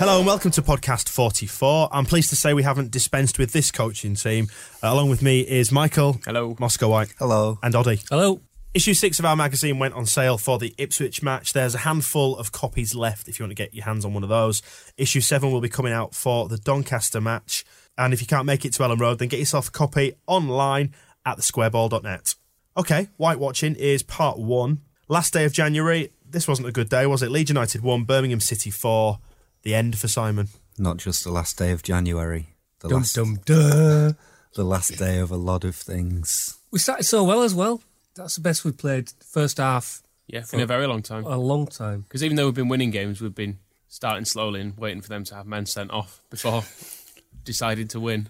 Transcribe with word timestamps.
Hello 0.00 0.16
and 0.16 0.26
welcome 0.26 0.50
to 0.52 0.62
podcast 0.62 1.10
44. 1.10 1.90
I'm 1.92 2.06
pleased 2.06 2.30
to 2.30 2.36
say 2.36 2.54
we 2.54 2.62
haven't 2.62 2.90
dispensed 2.90 3.38
with 3.38 3.52
this 3.52 3.70
coaching 3.70 4.14
team. 4.14 4.48
Uh, 4.82 4.88
along 4.88 5.10
with 5.10 5.20
me 5.20 5.40
is 5.40 5.70
Michael. 5.70 6.18
Hello. 6.24 6.54
Moscowhite. 6.54 7.12
Hello. 7.18 7.58
And 7.62 7.74
Oddie. 7.74 8.02
Hello. 8.08 8.40
Issue 8.72 8.94
six 8.94 9.18
of 9.18 9.26
our 9.26 9.36
magazine 9.36 9.78
went 9.78 9.92
on 9.92 10.06
sale 10.06 10.38
for 10.38 10.58
the 10.58 10.74
Ipswich 10.78 11.22
match. 11.22 11.52
There's 11.52 11.74
a 11.74 11.80
handful 11.80 12.38
of 12.38 12.50
copies 12.50 12.94
left 12.94 13.28
if 13.28 13.38
you 13.38 13.42
want 13.42 13.50
to 13.50 13.62
get 13.62 13.74
your 13.74 13.84
hands 13.84 14.06
on 14.06 14.14
one 14.14 14.22
of 14.22 14.30
those. 14.30 14.62
Issue 14.96 15.20
seven 15.20 15.52
will 15.52 15.60
be 15.60 15.68
coming 15.68 15.92
out 15.92 16.14
for 16.14 16.48
the 16.48 16.56
Doncaster 16.56 17.20
match. 17.20 17.62
And 17.98 18.14
if 18.14 18.22
you 18.22 18.26
can't 18.26 18.46
make 18.46 18.64
it 18.64 18.72
to 18.72 18.82
Elland 18.82 19.00
Road, 19.00 19.18
then 19.18 19.28
get 19.28 19.38
yourself 19.38 19.68
a 19.68 19.70
copy 19.70 20.14
online 20.26 20.94
at 21.26 21.36
thesquareball.net. 21.36 22.36
Okay, 22.74 23.10
White 23.18 23.38
Watching 23.38 23.74
is 23.74 24.02
part 24.02 24.38
one. 24.38 24.80
Last 25.08 25.34
day 25.34 25.44
of 25.44 25.52
January. 25.52 26.10
This 26.26 26.48
wasn't 26.48 26.68
a 26.68 26.72
good 26.72 26.88
day, 26.88 27.04
was 27.04 27.22
it? 27.22 27.30
Leeds 27.30 27.50
United 27.50 27.82
won, 27.82 28.04
Birmingham 28.04 28.40
City 28.40 28.70
four. 28.70 29.18
The 29.62 29.74
end 29.74 29.98
for 29.98 30.08
Simon. 30.08 30.48
Not 30.78 30.96
just 30.96 31.24
the 31.24 31.30
last 31.32 31.58
day 31.58 31.72
of 31.72 31.82
January. 31.82 32.48
The 32.80 32.88
Dum 32.88 32.98
last, 33.00 33.14
dum 33.14 33.38
duh. 33.44 34.12
the 34.54 34.64
last 34.64 34.96
day 34.98 35.18
of 35.18 35.30
a 35.30 35.36
lot 35.36 35.64
of 35.64 35.76
things. 35.76 36.58
We 36.70 36.78
started 36.78 37.04
so 37.04 37.24
well 37.24 37.42
as 37.42 37.54
well. 37.54 37.82
That's 38.14 38.36
the 38.36 38.40
best 38.40 38.64
we've 38.64 38.76
played 38.76 39.12
first 39.24 39.58
half 39.58 40.02
Yeah, 40.26 40.42
for 40.42 40.58
a 40.60 40.66
very 40.66 40.86
long 40.86 41.02
time. 41.02 41.24
a 41.24 41.36
long 41.36 41.66
time. 41.66 42.02
Because 42.02 42.24
even 42.24 42.36
though 42.36 42.46
we've 42.46 42.54
been 42.54 42.68
winning 42.68 42.90
games, 42.90 43.20
we've 43.20 43.34
been 43.34 43.58
starting 43.88 44.24
slowly 44.24 44.60
and 44.62 44.76
waiting 44.78 45.02
for 45.02 45.08
them 45.10 45.24
to 45.24 45.34
have 45.34 45.46
men 45.46 45.66
sent 45.66 45.90
off 45.90 46.22
before 46.30 46.64
deciding 47.44 47.88
to 47.88 48.00
win. 48.00 48.28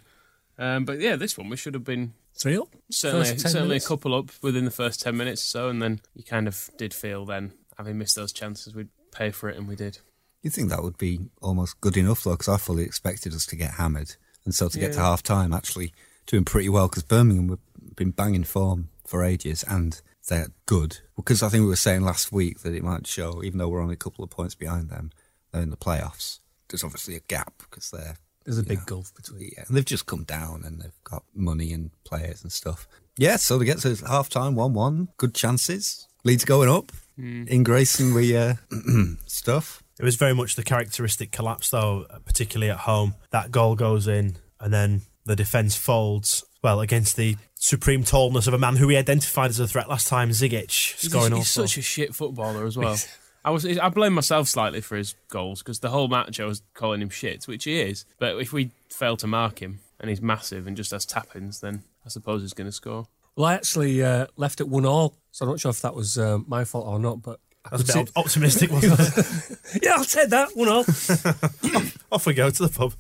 Um, 0.59 0.85
but 0.85 1.01
yeah, 1.01 1.17
this 1.17 1.39
one 1.39 1.49
we 1.49 1.57
should 1.57 1.75
have 1.75 1.85
been 1.85 2.13
Three 2.35 2.57
up. 2.57 2.69
certainly 2.91 3.27
certainly 3.39 3.69
minutes. 3.69 3.85
a 3.85 3.89
couple 3.89 4.15
up 4.15 4.31
within 4.43 4.65
the 4.65 4.71
first 4.71 5.01
ten 5.03 5.17
minutes 5.17 5.43
or 5.43 5.47
so, 5.47 5.69
and 5.69 5.81
then 5.81 6.01
you 6.15 6.23
kind 6.25 6.49
of 6.49 6.71
did 6.77 6.93
feel 6.95 7.25
then 7.25 7.53
having 7.79 7.99
missed 7.99 8.17
those 8.17 8.33
chances 8.33 8.75
we'd 8.75 8.89
pay 9.13 9.31
for 9.31 9.49
it, 9.49 9.57
and 9.57 9.69
we 9.69 9.77
did. 9.77 9.99
You'd 10.43 10.53
think 10.55 10.71
that 10.71 10.83
would 10.83 10.97
be 10.99 11.21
almost 11.43 11.81
good 11.81 11.97
enough, 11.97 12.25
though, 12.25 12.33
because 12.33 12.49
I 12.49 12.57
fully 12.57 12.85
expected 12.85 13.35
us 13.35 13.45
to 13.47 13.57
get 13.57 13.73
hammered. 13.73 14.17
And 14.45 14.55
so 14.55 14.69
to 14.69 14.79
get 14.79 14.93
to 14.93 14.99
Yeah. 14.99 15.05
half 15.05 15.23
time, 15.23 15.53
actually 15.53 15.93
doing 16.27 16.45
pretty 16.45 16.69
well, 16.69 16.89
because 16.89 17.03
Birmingham 17.03 17.49
have 17.51 17.97
been 17.97 18.11
banging 18.13 18.45
form 18.45 18.89
for 19.07 19.23
ages 19.23 19.63
and 19.69 20.01
they're 20.29 20.53
good. 20.67 20.99
Because 21.17 21.43
I 21.43 21.49
think 21.51 21.63
we 21.63 21.69
were 21.69 21.77
saying 21.77 22.03
last 22.03 22.33
week 22.33 22.61
that 22.61 22.75
it 22.75 22.83
might 22.85 23.07
show, 23.07 23.43
even 23.45 23.59
though 23.59 23.69
we're 23.69 23.83
only 23.83 23.95
a 23.95 23.99
couple 23.99 24.25
of 24.25 24.31
points 24.31 24.55
behind 24.55 24.89
them, 24.89 25.11
they're 25.53 25.63
in 25.63 25.71
the 25.71 25.77
playoffs. 25.77 26.39
There's 26.69 26.85
obviously 26.85 27.17
a 27.17 27.21
gap 27.21 27.53
because 27.59 27.91
they're. 27.91 28.17
There's 28.47 28.57
a 28.59 28.63
big 28.63 28.79
know, 28.79 28.85
gulf 28.87 29.15
between. 29.15 29.51
Yeah, 29.55 29.65
and 29.69 29.77
they've 29.77 29.85
just 29.85 30.07
come 30.07 30.25
down 30.25 30.63
and 30.65 30.81
they've 30.81 31.05
got 31.05 31.25
money 31.35 31.73
and 31.75 31.91
players 32.05 32.43
and 32.43 32.51
stuff. 32.51 32.89
Yeah, 33.19 33.37
so 33.37 33.59
they 33.59 33.67
get 33.67 33.81
to 33.81 33.95
half 34.07 34.31
time, 34.31 34.55
1 34.55 34.73
1. 34.73 35.09
Good 35.19 35.35
chances. 35.35 36.07
Leeds 36.25 36.45
going 36.47 36.71
up. 36.71 36.91
In 37.19 37.63
Grayson, 37.65 38.15
we 38.15 38.35
uh, 38.35 38.55
stuff. 39.27 39.83
It 40.01 40.05
was 40.05 40.17
very 40.17 40.35
much 40.35 40.57
the 40.57 40.63
characteristic 40.63 41.31
collapse, 41.31 41.71
though, 41.71 42.07
particularly 42.25 42.71
at 42.71 42.79
home. 42.79 43.15
That 43.31 43.51
goal 43.51 43.75
goes 43.77 44.09
in, 44.09 44.37
and 44.59 44.73
then 44.73 45.03
the 45.27 45.37
defence 45.37 45.77
folds. 45.77 46.45
Well, 46.63 46.81
against 46.81 47.17
the 47.17 47.37
supreme 47.55 48.05
tallness 48.05 48.47
of 48.47 48.55
a 48.55 48.59
man 48.59 48.77
who 48.77 48.87
we 48.87 48.97
identified 48.97 49.51
as 49.51 49.61
a 49.61 49.67
threat 49.69 49.89
last 49.89 50.09
time, 50.09 50.31
Zigic, 50.31 50.71
He's, 50.71 51.11
scoring 51.11 51.33
he's 51.33 51.39
also. 51.39 51.63
such 51.67 51.79
a 51.79 51.83
shit 51.83 52.15
footballer 52.15 52.67
as 52.67 52.77
well. 52.77 52.97
I 53.45 53.51
was 53.51 53.65
I 53.65 53.89
blame 53.89 54.13
myself 54.13 54.49
slightly 54.49 54.83
for 54.83 54.97
his 54.97 55.15
goals 55.31 55.63
because 55.63 55.81
the 55.81 55.89
whole 55.89 56.09
match 56.09 56.39
I 56.41 56.45
was 56.45 56.63
calling 56.75 57.01
him 57.01 57.09
shit, 57.09 57.45
which 57.45 57.65
he 57.65 57.81
is. 57.81 58.05
But 58.19 58.39
if 58.39 58.53
we 58.53 58.71
fail 58.91 59.17
to 59.19 59.27
mark 59.27 59.61
him 59.61 59.81
and 59.99 60.11
he's 60.11 60.21
massive 60.21 60.67
and 60.67 60.77
just 60.77 60.91
has 60.91 61.07
tap-ins, 61.07 61.61
then 61.61 61.83
I 62.05 62.11
suppose 62.11 62.43
he's 62.43 62.53
going 62.53 62.69
to 62.69 62.73
score. 62.73 63.07
Well, 63.37 63.47
I 63.47 63.55
actually 63.55 64.03
uh, 64.03 64.27
left 64.37 64.61
it 64.61 64.69
one 64.69 64.85
all, 64.85 65.17
so 65.31 65.45
I'm 65.45 65.51
not 65.51 65.61
sure 65.61 65.71
if 65.71 65.81
that 65.81 65.95
was 65.95 66.19
uh, 66.19 66.39
my 66.47 66.65
fault 66.65 66.87
or 66.87 66.99
not. 66.99 67.23
But 67.23 67.41
I 67.50 67.50
That's 67.71 67.83
a 67.83 67.87
bit 67.87 68.09
see- 68.09 68.13
optimistic, 68.17 68.71
wasn't 68.71 69.01
it? 69.01 69.59
yeah, 69.83 69.95
I'll 69.97 70.05
take 70.05 70.31
that 70.31 70.57
one 70.57 70.69
all. 70.69 70.85
Off 72.13 72.27
we 72.27 72.35
go 72.35 72.51
to 72.51 72.63
the 72.67 72.73
pub. 72.73 72.95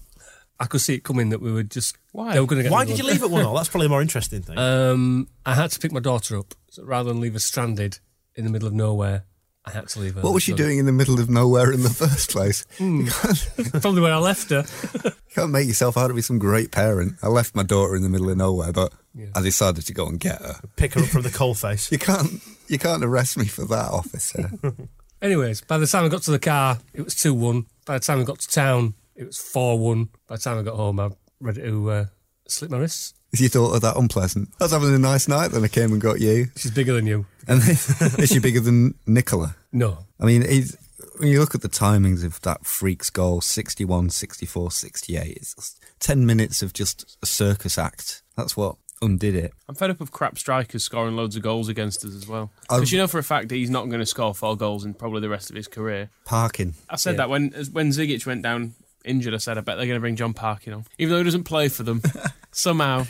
I 0.59 0.66
could 0.66 0.82
see 0.82 0.94
it 0.94 1.04
coming 1.04 1.31
that 1.31 1.41
we 1.41 1.50
were 1.50 1.62
just 1.62 1.97
Why? 2.12 2.34
They 2.34 2.41
were 2.41 2.47
going 2.47 2.59
to 2.59 2.65
get 2.65 2.72
Why 2.72 2.84
did 2.84 2.98
you 2.98 3.04
leave 3.04 3.22
it 3.22 3.31
one 3.31 3.44
all? 3.44 3.54
That's 3.54 3.71
probably 3.71 3.87
a 3.87 3.88
more 3.91 4.03
interesting 4.03 4.43
thing. 4.43 4.59
Um, 4.59 5.28
I 5.47 5.54
had 5.54 5.71
to 5.71 5.78
pick 5.81 5.91
my 5.91 6.00
daughter 6.00 6.38
up 6.38 6.54
so 6.71 6.84
rather 6.84 7.09
than 7.10 7.21
leave 7.21 7.32
her 7.32 7.38
stranded 7.38 7.98
in 8.34 8.44
the 8.44 8.50
middle 8.50 8.69
of 8.69 8.75
nowhere. 8.75 9.25
I 9.65 9.72
had 9.72 9.88
to 9.88 10.00
leave 10.00 10.15
her. 10.15 10.21
What 10.22 10.32
was 10.34 10.43
she 10.43 10.53
doing 10.54 10.78
in 10.78 10.87
the 10.87 10.92
middle 10.92 11.21
of 11.21 11.28
nowhere 11.31 11.71
in 11.72 11.82
the 11.82 11.91
first 11.91 12.31
place? 12.31 12.66
You, 12.81 13.06
can't, 13.06 13.82
Probably 13.82 14.00
where 14.00 14.12
I 14.12 14.19
left 14.19 14.50
her. 14.50 14.65
you 15.04 15.12
can't 15.34 15.50
make 15.50 15.66
yourself 15.66 15.97
out 15.98 16.09
to 16.09 16.15
be 16.15 16.22
some 16.22 16.38
great 16.38 16.71
parent. 16.71 17.15
I 17.22 17.28
left 17.28 17.54
my 17.54 17.62
daughter 17.62 17.94
in 17.94 18.03
the 18.03 18.09
middle 18.09 18.31
of 18.31 18.37
nowhere, 18.37 18.72
but 18.72 18.92
I 19.34 19.41
decided 19.42 19.87
to 19.87 19.92
go 19.94 20.06
and 20.06 20.19
get 20.19 20.41
her. 20.41 20.56
Pick 20.77 20.94
her 20.94 21.00
up 21.03 21.09
from 21.09 21.22
the 21.22 21.28
coalface. 21.31 21.91
You 21.92 21.98
can't, 21.98 22.31
you 22.70 22.78
can't 22.78 23.04
arrest 23.04 23.36
me 23.36 23.47
for 23.47 23.66
that, 23.66 23.91
officer. 23.91 24.50
Anyways, 25.22 25.60
by 25.62 25.77
the 25.77 25.86
time 25.86 26.04
I 26.04 26.09
got 26.09 26.22
to 26.22 26.30
the 26.30 26.39
car, 26.39 26.78
it 26.94 27.03
was 27.03 27.15
2 27.16 27.34
1. 27.34 27.66
By 27.84 27.98
the 27.98 28.04
time 28.04 28.21
I 28.21 28.22
got 28.22 28.39
to 28.39 28.48
town, 28.48 28.94
it 29.16 29.27
was 29.27 29.39
4 29.39 29.78
1. 29.78 30.09
By 30.28 30.36
the 30.36 30.42
time 30.42 30.59
I 30.59 30.62
got 30.62 30.77
home, 30.77 31.00
I'm 31.00 31.16
ready 31.41 31.62
to 31.62 31.91
uh, 31.91 32.04
slip 32.47 32.71
my 32.71 32.78
wrists. 32.78 33.12
you 33.33 33.48
thought 33.48 33.74
of 33.74 33.83
that 33.83 33.97
unpleasant. 33.97 34.50
I 34.60 34.65
was 34.65 34.72
having 34.72 34.94
a 34.94 34.98
nice 34.98 35.27
night, 35.27 35.48
then 35.48 35.65
I 35.65 35.68
came 35.68 35.92
and 35.92 36.00
got 36.00 36.21
you. 36.21 36.47
She's 36.56 36.71
bigger 36.71 36.92
than 36.92 37.06
you. 37.06 37.27
And 37.48 37.60
is 37.68 38.30
she 38.30 38.39
bigger 38.39 38.60
than 38.60 38.94
Nicola? 39.04 39.56
No. 39.72 39.98
I 40.21 40.24
mean, 40.24 40.48
he's, 40.48 40.77
when 41.18 41.28
you 41.28 41.41
look 41.41 41.56
at 41.56 41.62
the 41.62 41.68
timings 41.68 42.24
of 42.24 42.41
that 42.42 42.65
freak's 42.65 43.10
goal 43.10 43.41
61, 43.41 44.10
64, 44.10 44.71
68, 44.71 45.36
it's 45.36 45.77
10 45.98 46.24
minutes 46.24 46.62
of 46.62 46.72
just 46.72 47.18
a 47.21 47.27
circus 47.27 47.78
act. 47.78 48.22
That's 48.36 48.56
what 48.56 48.77
undid 49.02 49.34
it. 49.34 49.52
I'm 49.68 49.74
fed 49.74 49.91
up 49.91 50.00
of 50.00 50.12
crap 50.12 50.38
strikers 50.38 50.84
scoring 50.84 51.16
loads 51.16 51.36
of 51.36 51.42
goals 51.42 51.68
against 51.68 52.04
us 52.04 52.14
as 52.14 52.26
well. 52.28 52.50
Oh. 52.68 52.76
Because 52.76 52.92
you 52.92 52.98
know 52.98 53.06
for 53.06 53.18
a 53.18 53.22
fact 53.22 53.48
that 53.48 53.54
he's 53.56 53.70
not 53.70 53.86
going 53.88 54.00
to 54.00 54.06
score 54.06 54.34
four 54.34 54.56
goals 54.56 54.84
in 54.84 54.94
probably 54.94 55.20
the 55.20 55.28
rest 55.28 55.50
of 55.50 55.56
his 55.56 55.68
career. 55.68 56.10
Parking. 56.24 56.74
I 56.88 56.97
said 56.97 57.16
that 57.16 57.28
when 57.30 57.52
as- 57.54 57.70
when 57.70 57.88
Zigic 57.91 58.26
went 58.26 58.42
down 58.42 58.74
injured. 59.04 59.32
I 59.34 59.38
said 59.38 59.56
I 59.56 59.62
bet 59.62 59.76
they're 59.78 59.86
going 59.86 59.97
to 59.97 60.00
bring 60.00 60.16
Jon 60.16 60.34
Parkin 60.34 60.72
on, 60.74 60.84
even 60.98 61.12
though 61.12 61.18
he 61.18 61.24
doesn't 61.24 61.44
play 61.44 61.68
for 61.68 61.82
them. 61.82 62.02
somehow 62.52 63.06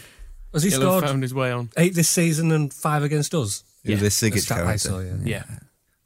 Has 0.53 0.63
he 0.63 0.71
he'll 0.71 0.81
scored 0.81 1.05
found 1.05 1.23
his 1.23 1.35
way 1.35 1.51
on. 1.51 1.71
eight 1.77 1.95
this 1.95 2.09
season 2.09 2.53
and 2.53 2.73
five 2.73 3.03
against 3.03 3.35
us? 3.35 3.65
Who 3.85 3.93
Yeah, 3.93 3.99
this 3.99 4.21
the 4.21 4.31
Zigic 4.31 4.41
stat 4.41 4.59
I 4.59 4.63
character. 4.63 4.89
saw, 4.89 5.01
yeah. 5.01 5.15
Yeah. 5.25 5.45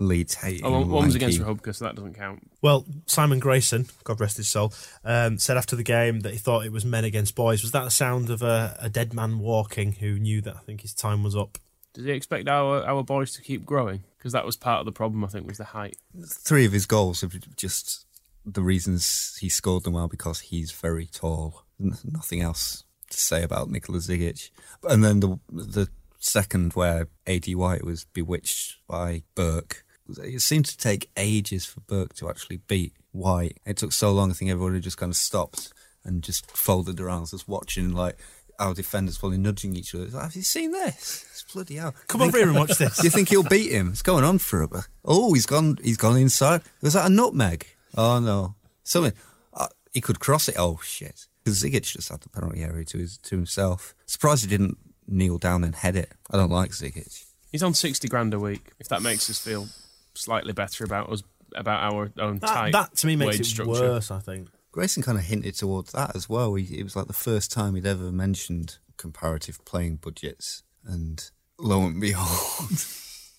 Leeds 0.01 0.35
hating. 0.35 0.65
Oh, 0.67 0.73
one, 0.73 0.89
one 0.91 1.05
was 1.07 1.15
against 1.15 1.39
lanky- 1.41 1.73
so 1.73 1.85
that 1.85 1.95
doesn't 1.95 2.15
count. 2.15 2.51
Well, 2.63 2.85
Simon 3.07 3.39
Grayson, 3.39 3.87
God 4.03 4.21
rest 4.21 4.37
his 4.37 4.49
soul, 4.49 4.73
um, 5.05 5.39
said 5.39 5.57
after 5.57 5.77
the 5.77 5.83
game 5.85 6.21
that 6.21 6.33
he 6.33 6.39
thought 6.39 6.67
it 6.67 6.73
was 6.73 6.85
men 6.85 7.05
against 7.05 7.35
boys. 7.35 7.63
Was 7.63 7.73
that 7.73 7.85
the 7.85 7.91
sound 7.91 8.29
of 8.31 8.43
a, 8.43 8.77
a 8.81 8.89
dead 8.89 9.15
man 9.15 9.39
walking 9.39 9.93
who 9.93 10.19
knew 10.19 10.41
that 10.43 10.57
I 10.57 10.61
think 10.61 10.81
his 10.81 10.95
time 10.95 11.23
was 11.23 11.37
up? 11.37 11.59
Does 11.93 12.05
he 12.07 12.11
expect 12.11 12.49
our 12.49 12.83
our 12.85 13.05
boys 13.05 13.33
to 13.35 13.43
keep 13.43 13.65
growing? 13.65 14.03
Because 14.19 14.33
that 14.33 14.45
was 14.45 14.57
part 14.57 14.81
of 14.81 14.87
the 14.87 14.93
problem. 14.93 15.25
I 15.25 15.29
think 15.29 15.47
was 15.47 15.59
the 15.59 15.65
height. 15.65 15.97
Three 16.27 16.65
of 16.65 16.73
his 16.73 16.87
goals 16.87 17.23
are 17.23 17.29
just 17.57 18.05
the 18.45 18.63
reasons 18.63 19.39
he 19.41 19.49
scored 19.49 19.85
them 19.85 19.93
well 19.93 20.09
because 20.09 20.41
he's 20.41 20.73
very 20.73 21.07
tall. 21.07 21.63
N- 21.81 21.97
Nothing 22.05 22.41
else 22.41 22.83
to 23.11 23.17
say 23.21 23.45
about 23.45 23.71
Nikola 23.71 23.99
Zigic. 23.99 24.51
And 24.83 25.05
then 25.05 25.21
the 25.21 25.39
the 25.53 25.89
second 26.25 26.73
where 26.73 27.09
Aidy 27.27 27.55
White 27.55 27.85
was 27.85 28.05
bewitched 28.05 28.77
by 28.89 29.23
Burke. 29.35 29.85
It 30.19 30.43
seemed 30.43 30.67
to 30.67 30.77
take 30.77 31.11
ages 31.17 31.65
for 31.65 31.81
Burke 31.81 32.15
to 32.17 32.29
actually 32.29 32.59
beat 32.59 32.95
White. 33.13 33.59
It 33.65 33.77
took 33.77 33.93
so 33.93 34.13
long. 34.13 34.31
I 34.31 34.35
think 34.35 34.51
everybody 34.51 34.81
just 34.81 34.99
kind 34.99 35.11
of 35.11 35.17
stopped 35.17 35.73
and 36.05 36.23
just 36.23 36.51
folded 36.51 37.01
around, 37.01 37.31
just 37.31 37.49
watching 37.49 37.93
like 37.93 38.19
our 38.59 38.75
defenders 38.75 39.19
probably 39.19 39.39
nudging 39.39 39.75
each 39.77 39.95
other. 39.95 40.05
It's 40.05 40.15
like, 40.15 40.25
Have 40.25 40.37
you 40.37 40.43
seen 40.43 40.73
this? 40.73 41.27
It's 41.31 41.45
bloody 41.53 41.77
hell. 41.77 41.95
Come 42.09 42.23
over 42.23 42.37
here 42.37 42.49
and 42.49 42.57
watch 42.57 42.77
this. 42.79 42.97
Do 43.01 43.05
you 43.05 43.11
think 43.11 43.29
he'll 43.29 43.43
beat 43.43 43.71
him? 43.73 43.91
It's 43.91 44.03
going 44.03 44.25
on 44.25 44.39
for 44.39 44.63
a 44.63 44.69
bit. 44.69 44.87
Oh, 45.05 45.35
he's 45.35 45.47
gone. 45.47 45.79
He's 45.83 45.97
gone 45.97 46.17
inside. 46.17 46.63
Was 46.83 46.93
that 46.95 47.07
a 47.07 47.11
nutmeg? 47.11 47.67
Oh 47.97 48.19
no, 48.21 48.55
something. 48.83 49.13
Uh, 49.53 49.69
he 49.93 50.01
could 50.01 50.21
cross 50.21 50.49
it. 50.49 50.57
Oh 50.59 50.81
shit! 50.83 51.27
Because 51.43 51.63
Zigic 51.63 51.93
just 51.93 52.09
had 52.11 52.21
the 52.21 52.29
penalty 52.29 52.63
area 52.63 52.85
to 52.87 52.99
his 52.99 53.19
to 53.19 53.37
himself. 53.37 53.95
Surprised 54.07 54.45
he 54.45 54.51
didn't 54.51 54.79
kneel 55.09 55.39
down 55.39 55.65
and 55.65 55.75
head 55.75 55.97
it. 55.97 56.11
I 56.31 56.37
don't 56.37 56.51
like 56.51 56.71
Zigic. 56.71 57.25
He's 57.53 57.63
on 57.63 57.75
sixty 57.75 58.09
grand 58.09 58.35
a 58.35 58.39
week. 58.39 58.73
If 58.81 58.89
that 58.89 59.03
makes 59.03 59.29
us 59.31 59.39
feel 59.39 59.69
slightly 60.15 60.53
better 60.53 60.85
about 60.85 61.11
us 61.11 61.23
about 61.55 61.93
our 61.93 62.11
own 62.19 62.39
That, 62.39 62.47
tight 62.49 62.73
that 62.73 62.97
to 62.97 63.07
me 63.07 63.17
makes 63.17 63.37
wage 63.39 63.41
it 63.41 63.45
structure. 63.47 63.73
worse. 63.73 64.11
I 64.11 64.19
think. 64.19 64.49
Grayson 64.73 65.05
kind 65.05 65.17
of 65.19 65.25
hinted 65.25 65.55
towards 65.55 65.93
that 65.93 66.17
as 66.17 66.29
well. 66.29 66.55
He, 66.55 66.79
it 66.79 66.83
was 66.83 66.97
like 66.97 67.07
the 67.07 67.13
first 67.13 67.53
time 67.53 67.77
he'd 67.77 67.87
ever 67.87 68.11
mentioned 68.11 68.79
comparative 68.97 69.65
playing 69.65 69.97
budgets, 69.97 70.65
and 70.85 71.31
lo 71.59 71.83
and 71.87 72.01
behold. 72.01 72.71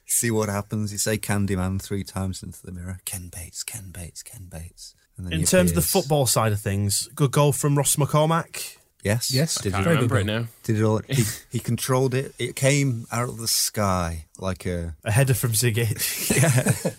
See 0.07 0.31
what 0.31 0.47
happens. 0.49 0.91
You 0.93 0.97
say 0.97 1.17
Candyman 1.17 1.81
three 1.81 2.03
times 2.05 2.41
into 2.43 2.63
the 2.65 2.71
mirror. 2.71 2.99
Ken 3.05 3.29
Bates, 3.35 3.63
Ken 3.63 3.89
Bates, 3.91 4.23
Ken 4.23 4.47
Bates. 4.49 4.95
And 5.17 5.25
then 5.25 5.33
In 5.33 5.39
he 5.39 5.45
terms 5.45 5.71
of 5.71 5.75
the 5.75 5.81
football 5.81 6.25
side 6.25 6.51
of 6.53 6.59
things, 6.61 7.09
good 7.15 7.31
goal 7.31 7.51
from 7.51 7.75
Ross 7.77 7.95
McCormack. 7.97 8.77
Yes. 9.05 9.31
Yes. 9.31 9.61
Did 9.61 9.71
Can't 9.73 9.81
you 9.81 9.91
Very 9.91 9.95
good 10.01 10.11
remember 10.11 10.33
it 10.33 10.41
now. 10.41 10.47
Did 10.63 10.79
it 10.79 10.83
all? 10.83 10.99
He, 11.07 11.23
he 11.51 11.59
controlled 11.59 12.13
it. 12.15 12.33
It 12.39 12.55
came 12.55 13.05
out 13.11 13.29
of 13.29 13.37
the 13.37 13.47
sky 13.47 14.25
like 14.39 14.65
a 14.65 14.95
A 15.05 15.11
header 15.11 15.33
from 15.35 15.51
Zigic. 15.51 15.95
yeah. 16.35 16.91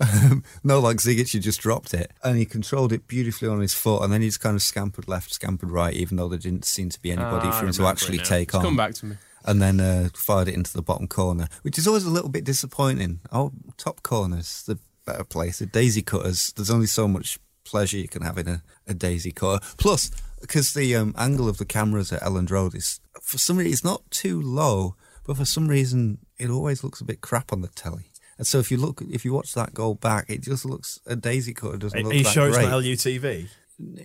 um, 0.00 0.42
no, 0.64 0.80
like 0.80 0.96
Zigic, 0.96 1.32
you 1.34 1.40
just 1.40 1.60
dropped 1.60 1.94
it, 1.94 2.10
and 2.24 2.36
he 2.38 2.44
controlled 2.44 2.92
it 2.92 3.06
beautifully 3.06 3.48
on 3.48 3.60
his 3.60 3.74
foot, 3.74 4.02
and 4.02 4.12
then 4.12 4.22
he 4.22 4.28
just 4.28 4.40
kind 4.40 4.56
of 4.56 4.62
scampered 4.62 5.06
left, 5.08 5.32
scampered 5.32 5.70
right, 5.70 5.94
even 5.94 6.16
though 6.16 6.28
there 6.28 6.38
didn't 6.38 6.64
seem 6.64 6.88
to 6.88 7.00
be 7.00 7.12
anybody 7.12 7.48
Ah, 7.48 7.60
for 7.60 7.66
him 7.66 7.72
to 7.72 7.86
actually 7.86 8.18
it 8.18 8.24
take 8.24 8.48
It's 8.48 8.54
on. 8.56 8.62
Come 8.62 8.76
back 8.76 8.94
to 8.94 9.06
me. 9.06 9.16
and 9.44 9.60
then 9.60 9.78
uh, 9.80 10.08
fired 10.14 10.48
it 10.48 10.54
into 10.54 10.72
the 10.72 10.82
bottom 10.82 11.06
corner, 11.06 11.48
which 11.62 11.78
is 11.78 11.86
always 11.86 12.04
a 12.04 12.10
little 12.10 12.30
bit 12.30 12.44
disappointing. 12.44 13.20
Oh, 13.30 13.52
top 13.76 14.02
corners, 14.02 14.62
the 14.66 14.78
better 15.04 15.24
place. 15.24 15.58
The 15.58 15.66
daisy 15.66 16.02
cutters, 16.02 16.52
there's 16.56 16.70
only 16.70 16.86
so 16.86 17.06
much 17.06 17.38
pleasure 17.64 17.96
you 17.96 18.08
can 18.08 18.22
have 18.22 18.38
in 18.38 18.48
a, 18.48 18.62
a 18.88 18.94
daisy 18.94 19.32
cutter. 19.32 19.64
Plus, 19.76 20.10
because 20.42 20.74
the 20.74 20.94
um, 20.94 21.14
angle 21.16 21.48
of 21.48 21.56
the 21.56 21.64
cameras 21.64 22.12
at 22.12 22.20
Elland 22.20 22.50
Road 22.50 22.74
is, 22.74 23.00
for 23.22 23.38
some 23.38 23.56
reason, 23.56 23.72
it's 23.72 23.84
not 23.84 24.10
too 24.10 24.40
low, 24.42 24.96
but 25.26 25.38
for 25.38 25.46
some 25.46 25.68
reason, 25.68 26.18
it 26.38 26.50
always 26.50 26.84
looks 26.84 27.00
a 27.00 27.04
bit 27.04 27.22
crap 27.22 27.52
on 27.52 27.62
the 27.62 27.68
telly. 27.68 28.12
And 28.36 28.46
so 28.46 28.58
if 28.58 28.70
you 28.70 28.76
look, 28.76 29.02
if 29.10 29.24
you 29.24 29.32
watch 29.32 29.54
that 29.54 29.72
goal 29.72 29.94
back, 29.94 30.26
it 30.28 30.42
just 30.42 30.64
looks 30.64 30.98
a 31.06 31.16
daisy 31.16 31.54
cutter 31.54 31.78
doesn't 31.78 31.98
Are 31.98 32.02
look 32.02 32.12
you 32.14 32.24
that 32.24 32.32
sure 32.32 32.50
great. 32.50 32.64
it's 32.64 32.70
not 32.70 32.82
LUTV? 32.82 33.48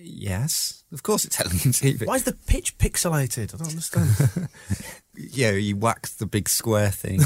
yes, 0.02 0.84
of 0.92 1.04
course 1.04 1.26
it's 1.26 1.38
TV. 1.82 2.06
Why 2.08 2.16
is 2.16 2.24
the 2.24 2.34
pitch 2.34 2.78
pixelated? 2.78 3.54
I 3.54 3.58
don't 3.58 3.70
understand. 3.70 4.50
Yeah, 5.20 5.52
you 5.52 5.76
whack 5.76 6.08
the 6.20 6.28
big 6.28 6.48
square 6.48 6.92
thing. 6.92 7.22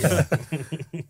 Yeah. 0.00 0.24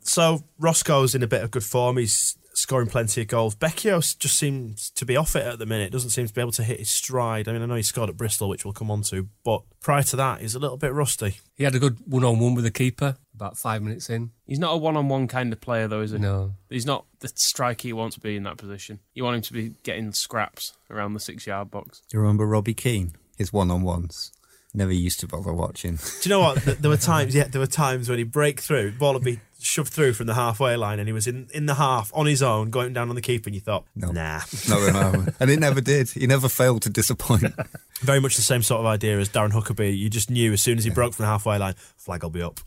so 0.00 0.42
Roscoe's 0.58 1.14
in 1.14 1.22
a 1.22 1.26
bit 1.26 1.42
of 1.42 1.50
good 1.50 1.64
form. 1.64 1.98
He's 1.98 2.36
scoring 2.60 2.88
plenty 2.88 3.22
of 3.22 3.28
goals. 3.28 3.54
Becchio 3.54 4.18
just 4.18 4.38
seems 4.38 4.90
to 4.90 5.04
be 5.04 5.16
off 5.16 5.34
it 5.34 5.46
at 5.46 5.58
the 5.58 5.66
minute. 5.66 5.92
Doesn't 5.92 6.10
seem 6.10 6.26
to 6.26 6.34
be 6.34 6.40
able 6.40 6.52
to 6.52 6.62
hit 6.62 6.78
his 6.78 6.90
stride. 6.90 7.48
I 7.48 7.52
mean, 7.52 7.62
I 7.62 7.66
know 7.66 7.74
he 7.74 7.82
scored 7.82 8.10
at 8.10 8.16
Bristol, 8.16 8.48
which 8.48 8.64
we'll 8.64 8.74
come 8.74 8.90
on 8.90 9.02
to, 9.02 9.28
but 9.44 9.62
prior 9.80 10.02
to 10.04 10.16
that, 10.16 10.40
he's 10.40 10.54
a 10.54 10.58
little 10.58 10.76
bit 10.76 10.92
rusty. 10.92 11.38
He 11.54 11.64
had 11.64 11.74
a 11.74 11.78
good 11.78 11.98
one 12.06 12.24
on 12.24 12.38
one 12.38 12.54
with 12.54 12.64
the 12.64 12.70
keeper 12.70 13.16
about 13.34 13.56
five 13.56 13.82
minutes 13.82 14.10
in. 14.10 14.30
He's 14.46 14.58
not 14.58 14.74
a 14.74 14.76
one-on-one 14.76 15.26
kind 15.26 15.50
of 15.50 15.62
player, 15.62 15.88
though, 15.88 16.02
is 16.02 16.10
he? 16.10 16.18
No. 16.18 16.52
He's 16.68 16.84
not 16.84 17.06
the 17.20 17.28
striker 17.28 17.88
you 17.88 17.96
want 17.96 18.12
to 18.12 18.20
be 18.20 18.36
in 18.36 18.42
that 18.42 18.58
position. 18.58 19.00
You 19.14 19.24
want 19.24 19.36
him 19.36 19.42
to 19.42 19.52
be 19.54 19.74
getting 19.82 20.12
scraps 20.12 20.74
around 20.90 21.14
the 21.14 21.20
six-yard 21.20 21.70
box. 21.70 22.02
You 22.12 22.20
remember 22.20 22.46
Robbie 22.46 22.74
Keane? 22.74 23.12
His 23.38 23.50
one-on-ones. 23.50 24.32
Never 24.74 24.92
used 24.92 25.20
to 25.20 25.26
bother 25.26 25.54
watching. 25.54 25.96
Do 25.96 26.02
you 26.22 26.28
know 26.28 26.40
what? 26.40 26.62
There 26.62 26.90
were 26.90 26.98
times, 26.98 27.34
yeah, 27.34 27.44
there 27.44 27.60
were 27.60 27.66
times 27.66 28.08
when 28.10 28.18
he'd 28.18 28.30
break 28.30 28.60
through, 28.60 28.90
the 28.90 28.98
ball 28.98 29.14
would 29.14 29.24
be 29.24 29.40
shoved 29.60 29.92
through 29.92 30.14
from 30.14 30.26
the 30.26 30.34
halfway 30.34 30.76
line, 30.76 30.98
and 30.98 31.08
he 31.08 31.12
was 31.12 31.26
in, 31.26 31.48
in 31.52 31.66
the 31.66 31.74
half 31.74 32.10
on 32.14 32.26
his 32.26 32.42
own, 32.42 32.70
going 32.70 32.92
down 32.92 33.08
on 33.08 33.14
the 33.14 33.20
keeper, 33.20 33.48
and 33.48 33.54
you 33.54 33.60
thought, 33.60 33.84
No. 33.94 34.10
nah. 34.10 34.40
Not 34.68 34.78
gonna 34.80 34.92
happen. 34.92 35.34
And 35.40 35.50
it 35.50 35.60
never 35.60 35.80
did. 35.80 36.10
He 36.10 36.26
never 36.26 36.48
failed 36.48 36.82
to 36.82 36.90
disappoint. 36.90 37.44
Very 38.00 38.20
much 38.20 38.36
the 38.36 38.42
same 38.42 38.62
sort 38.62 38.80
of 38.80 38.86
idea 38.86 39.18
as 39.18 39.28
Darren 39.28 39.52
Huckerby. 39.52 39.96
You 39.96 40.08
just 40.10 40.30
knew 40.30 40.52
as 40.52 40.62
soon 40.62 40.78
as 40.78 40.84
he 40.84 40.90
broke 40.90 41.14
from 41.14 41.24
the 41.24 41.28
halfway 41.28 41.58
line, 41.58 41.74
flag 41.96 42.22
will 42.22 42.30
be 42.30 42.42
up. 42.42 42.60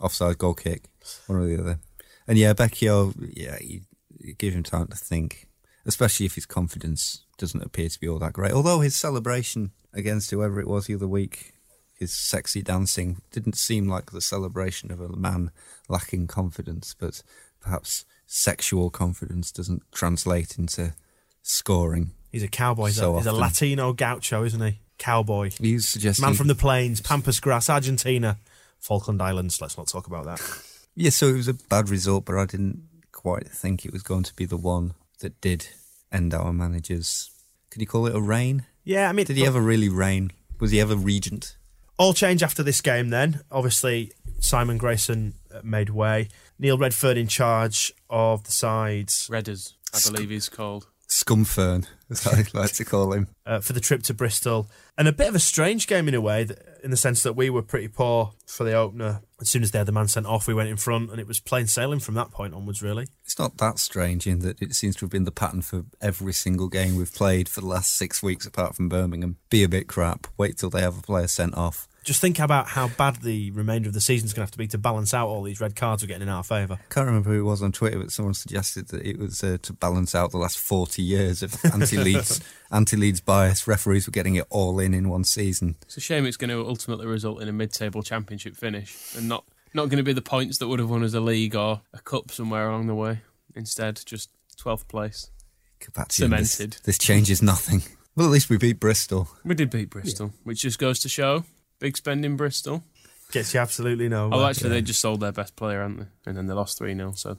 Offside 0.00 0.38
goal 0.38 0.54
kick, 0.54 0.84
one 1.26 1.40
or 1.40 1.46
the 1.46 1.58
other. 1.60 1.78
And 2.26 2.38
yeah, 2.38 2.52
Becchio, 2.52 3.14
yeah, 3.34 3.56
you, 3.60 3.80
you 4.20 4.34
give 4.34 4.54
him 4.54 4.62
time 4.62 4.86
to 4.88 4.96
think, 4.96 5.48
especially 5.86 6.26
if 6.26 6.34
his 6.36 6.46
confidence 6.46 7.24
doesn't 7.38 7.62
appear 7.62 7.88
to 7.88 7.98
be 8.00 8.08
all 8.08 8.18
that 8.20 8.32
great. 8.32 8.52
Although 8.52 8.80
his 8.80 8.94
celebration 8.96 9.72
against 9.94 10.30
whoever 10.30 10.60
it 10.60 10.68
was 10.68 10.86
the 10.86 10.94
other 10.94 11.08
week, 11.08 11.54
his 11.98 12.12
sexy 12.12 12.62
dancing 12.62 13.20
didn't 13.32 13.56
seem 13.56 13.88
like 13.88 14.12
the 14.12 14.20
celebration 14.20 14.90
of 14.92 15.00
a 15.00 15.08
man 15.08 15.50
lacking 15.88 16.26
confidence, 16.28 16.94
but 16.98 17.22
perhaps 17.60 18.04
sexual 18.26 18.90
confidence 18.90 19.50
doesn't 19.50 19.82
translate 19.92 20.58
into 20.58 20.94
scoring. 21.42 22.10
He's 22.30 22.42
a 22.42 22.48
cowboy. 22.48 22.86
He's, 22.86 22.96
So 22.96 23.14
a, 23.14 23.18
he's 23.18 23.26
a. 23.26 23.32
Latino 23.32 23.92
gaucho, 23.92 24.44
isn't 24.44 24.60
he? 24.60 24.80
Cowboy. 24.98 25.50
You 25.58 25.80
suggesting 25.80 26.24
Man 26.24 26.34
from 26.34 26.48
the 26.48 26.54
plains, 26.54 27.00
Pampas 27.00 27.40
Grass, 27.40 27.70
Argentina, 27.70 28.38
Falkland 28.78 29.22
Islands. 29.22 29.60
Let's 29.60 29.78
not 29.78 29.88
talk 29.88 30.06
about 30.06 30.24
that. 30.26 30.40
Yeah, 31.00 31.10
so 31.10 31.28
it 31.28 31.34
was 31.34 31.46
a 31.46 31.54
bad 31.54 31.90
result, 31.90 32.24
but 32.24 32.36
I 32.36 32.44
didn't 32.44 32.82
quite 33.12 33.46
think 33.46 33.84
it 33.84 33.92
was 33.92 34.02
going 34.02 34.24
to 34.24 34.34
be 34.34 34.46
the 34.46 34.56
one 34.56 34.94
that 35.20 35.40
did 35.40 35.68
end 36.10 36.34
our 36.34 36.52
managers. 36.52 37.30
Could 37.70 37.80
you 37.80 37.86
call 37.86 38.08
it 38.08 38.16
a 38.16 38.20
reign? 38.20 38.64
Yeah, 38.82 39.08
I 39.08 39.12
mean, 39.12 39.24
Did 39.24 39.36
he 39.36 39.46
ever 39.46 39.60
really 39.60 39.88
reign? 39.88 40.32
Was 40.58 40.72
he 40.72 40.80
ever 40.80 40.96
regent? 40.96 41.56
All 41.98 42.14
change 42.14 42.42
after 42.42 42.62
this 42.62 42.80
game 42.80 43.10
then. 43.10 43.40
Obviously, 43.50 44.12
Simon 44.38 44.78
Grayson 44.78 45.34
uh, 45.52 45.60
made 45.64 45.90
way. 45.90 46.28
Neil 46.58 46.78
Redfearn 46.78 47.16
in 47.16 47.28
charge 47.28 47.92
of 48.08 48.44
the 48.44 48.52
sides 48.52 49.28
Redders, 49.30 49.74
I 49.92 49.98
believe 50.10 50.30
he's 50.30 50.48
called. 50.48 50.86
Scumfern, 51.08 51.86
as 52.10 52.26
I 52.26 52.44
like 52.52 52.72
to 52.72 52.84
call 52.84 53.14
him. 53.14 53.28
uh, 53.46 53.60
for 53.60 53.72
the 53.72 53.80
trip 53.80 54.02
to 54.04 54.14
Bristol. 54.14 54.68
And 54.98 55.08
a 55.08 55.12
bit 55.12 55.28
of 55.28 55.34
a 55.34 55.40
strange 55.40 55.86
game 55.86 56.06
in 56.06 56.14
a 56.14 56.20
way, 56.20 56.44
that, 56.44 56.58
in 56.84 56.90
the 56.90 56.98
sense 56.98 57.22
that 57.22 57.32
we 57.32 57.48
were 57.48 57.62
pretty 57.62 57.88
poor 57.88 58.34
for 58.46 58.64
the 58.64 58.74
opener. 58.74 59.22
As 59.40 59.48
soon 59.48 59.62
as 59.62 59.70
they 59.70 59.78
had 59.78 59.86
the 59.88 59.92
man 59.92 60.08
sent 60.08 60.26
off, 60.26 60.46
we 60.46 60.52
went 60.52 60.68
in 60.68 60.76
front, 60.76 61.10
and 61.10 61.18
it 61.18 61.26
was 61.26 61.40
plain 61.40 61.66
sailing 61.66 62.00
from 62.00 62.14
that 62.16 62.30
point 62.30 62.52
onwards, 62.52 62.82
really. 62.82 63.06
It's 63.24 63.38
not 63.38 63.56
that 63.56 63.78
strange 63.78 64.26
in 64.26 64.40
that 64.40 64.60
it 64.60 64.74
seems 64.74 64.96
to 64.96 65.06
have 65.06 65.10
been 65.10 65.24
the 65.24 65.30
pattern 65.30 65.62
for 65.62 65.86
every 66.02 66.34
single 66.34 66.68
game 66.68 66.94
we've 66.94 67.14
played 67.14 67.48
for 67.48 67.62
the 67.62 67.68
last 67.68 67.94
six 67.94 68.22
weeks, 68.22 68.44
apart 68.44 68.76
from 68.76 68.90
Birmingham. 68.90 69.38
Be 69.48 69.62
a 69.62 69.68
bit 69.68 69.88
crap. 69.88 70.26
Wait 70.36 70.58
till 70.58 70.70
they 70.70 70.82
have 70.82 70.98
a 70.98 71.02
player 71.02 71.28
sent 71.28 71.56
off. 71.56 71.87
Just 72.08 72.22
think 72.22 72.38
about 72.38 72.68
how 72.68 72.88
bad 72.88 73.16
the 73.16 73.50
remainder 73.50 73.86
of 73.86 73.92
the 73.92 74.00
season 74.00 74.24
is 74.24 74.32
going 74.32 74.40
to 74.40 74.44
have 74.44 74.50
to 74.52 74.56
be 74.56 74.66
to 74.68 74.78
balance 74.78 75.12
out 75.12 75.28
all 75.28 75.42
these 75.42 75.60
red 75.60 75.76
cards 75.76 76.02
we're 76.02 76.06
getting 76.06 76.22
in 76.22 76.30
our 76.30 76.42
favour. 76.42 76.78
Can't 76.88 77.06
remember 77.06 77.28
who 77.28 77.40
it 77.40 77.42
was 77.42 77.62
on 77.62 77.70
Twitter, 77.70 77.98
but 77.98 78.10
someone 78.10 78.32
suggested 78.32 78.88
that 78.88 79.06
it 79.06 79.18
was 79.18 79.44
uh, 79.44 79.58
to 79.60 79.74
balance 79.74 80.14
out 80.14 80.30
the 80.30 80.38
last 80.38 80.56
forty 80.56 81.02
years 81.02 81.42
of 81.42 81.54
anti-Leeds, 81.66 82.40
anti-Leeds 82.72 83.20
bias. 83.20 83.68
Referees 83.68 84.06
were 84.06 84.12
getting 84.12 84.36
it 84.36 84.46
all 84.48 84.80
in 84.80 84.94
in 84.94 85.10
one 85.10 85.22
season. 85.22 85.76
It's 85.82 85.98
a 85.98 86.00
shame 86.00 86.24
it's 86.24 86.38
going 86.38 86.48
to 86.48 86.66
ultimately 86.66 87.04
result 87.04 87.42
in 87.42 87.48
a 87.48 87.52
mid-table 87.52 88.02
championship 88.02 88.56
finish 88.56 89.14
and 89.14 89.28
not 89.28 89.44
not 89.74 89.90
going 89.90 89.98
to 89.98 90.02
be 90.02 90.14
the 90.14 90.22
points 90.22 90.56
that 90.56 90.68
would 90.68 90.78
have 90.78 90.88
won 90.88 91.04
us 91.04 91.12
a 91.12 91.20
league 91.20 91.54
or 91.54 91.82
a 91.92 91.98
cup 91.98 92.30
somewhere 92.30 92.70
along 92.70 92.86
the 92.86 92.94
way. 92.94 93.20
Instead, 93.54 94.00
just 94.06 94.30
12th 94.56 94.88
place. 94.88 95.30
Kapatsian, 95.78 96.10
Cemented. 96.10 96.78
This, 96.84 96.96
changes 96.96 97.42
nothing. 97.42 97.82
Well, 98.16 98.28
at 98.28 98.32
least 98.32 98.48
we 98.48 98.56
beat 98.56 98.80
Bristol. 98.80 99.28
We 99.44 99.54
did 99.54 99.68
beat 99.68 99.90
Bristol, 99.90 100.32
which 100.42 100.62
just 100.62 100.78
goes 100.78 101.00
to 101.00 101.10
show 101.10 101.44
big 101.78 101.96
spend 101.96 102.24
in 102.24 102.36
Bristol. 102.36 102.82
Gets 103.32 103.52
you 103.54 103.60
absolutely 103.60 104.08
no. 104.08 104.30
Oh, 104.32 104.44
actually, 104.46 104.70
they 104.70 104.82
just 104.82 105.00
sold 105.00 105.20
their 105.20 105.32
best 105.32 105.54
player, 105.54 105.82
haven't 105.82 105.98
they? 105.98 106.06
And 106.26 106.36
then 106.38 106.46
they 106.46 106.54
lost 106.54 106.78
3 106.78 106.94
0. 106.94 107.12
So 107.14 107.38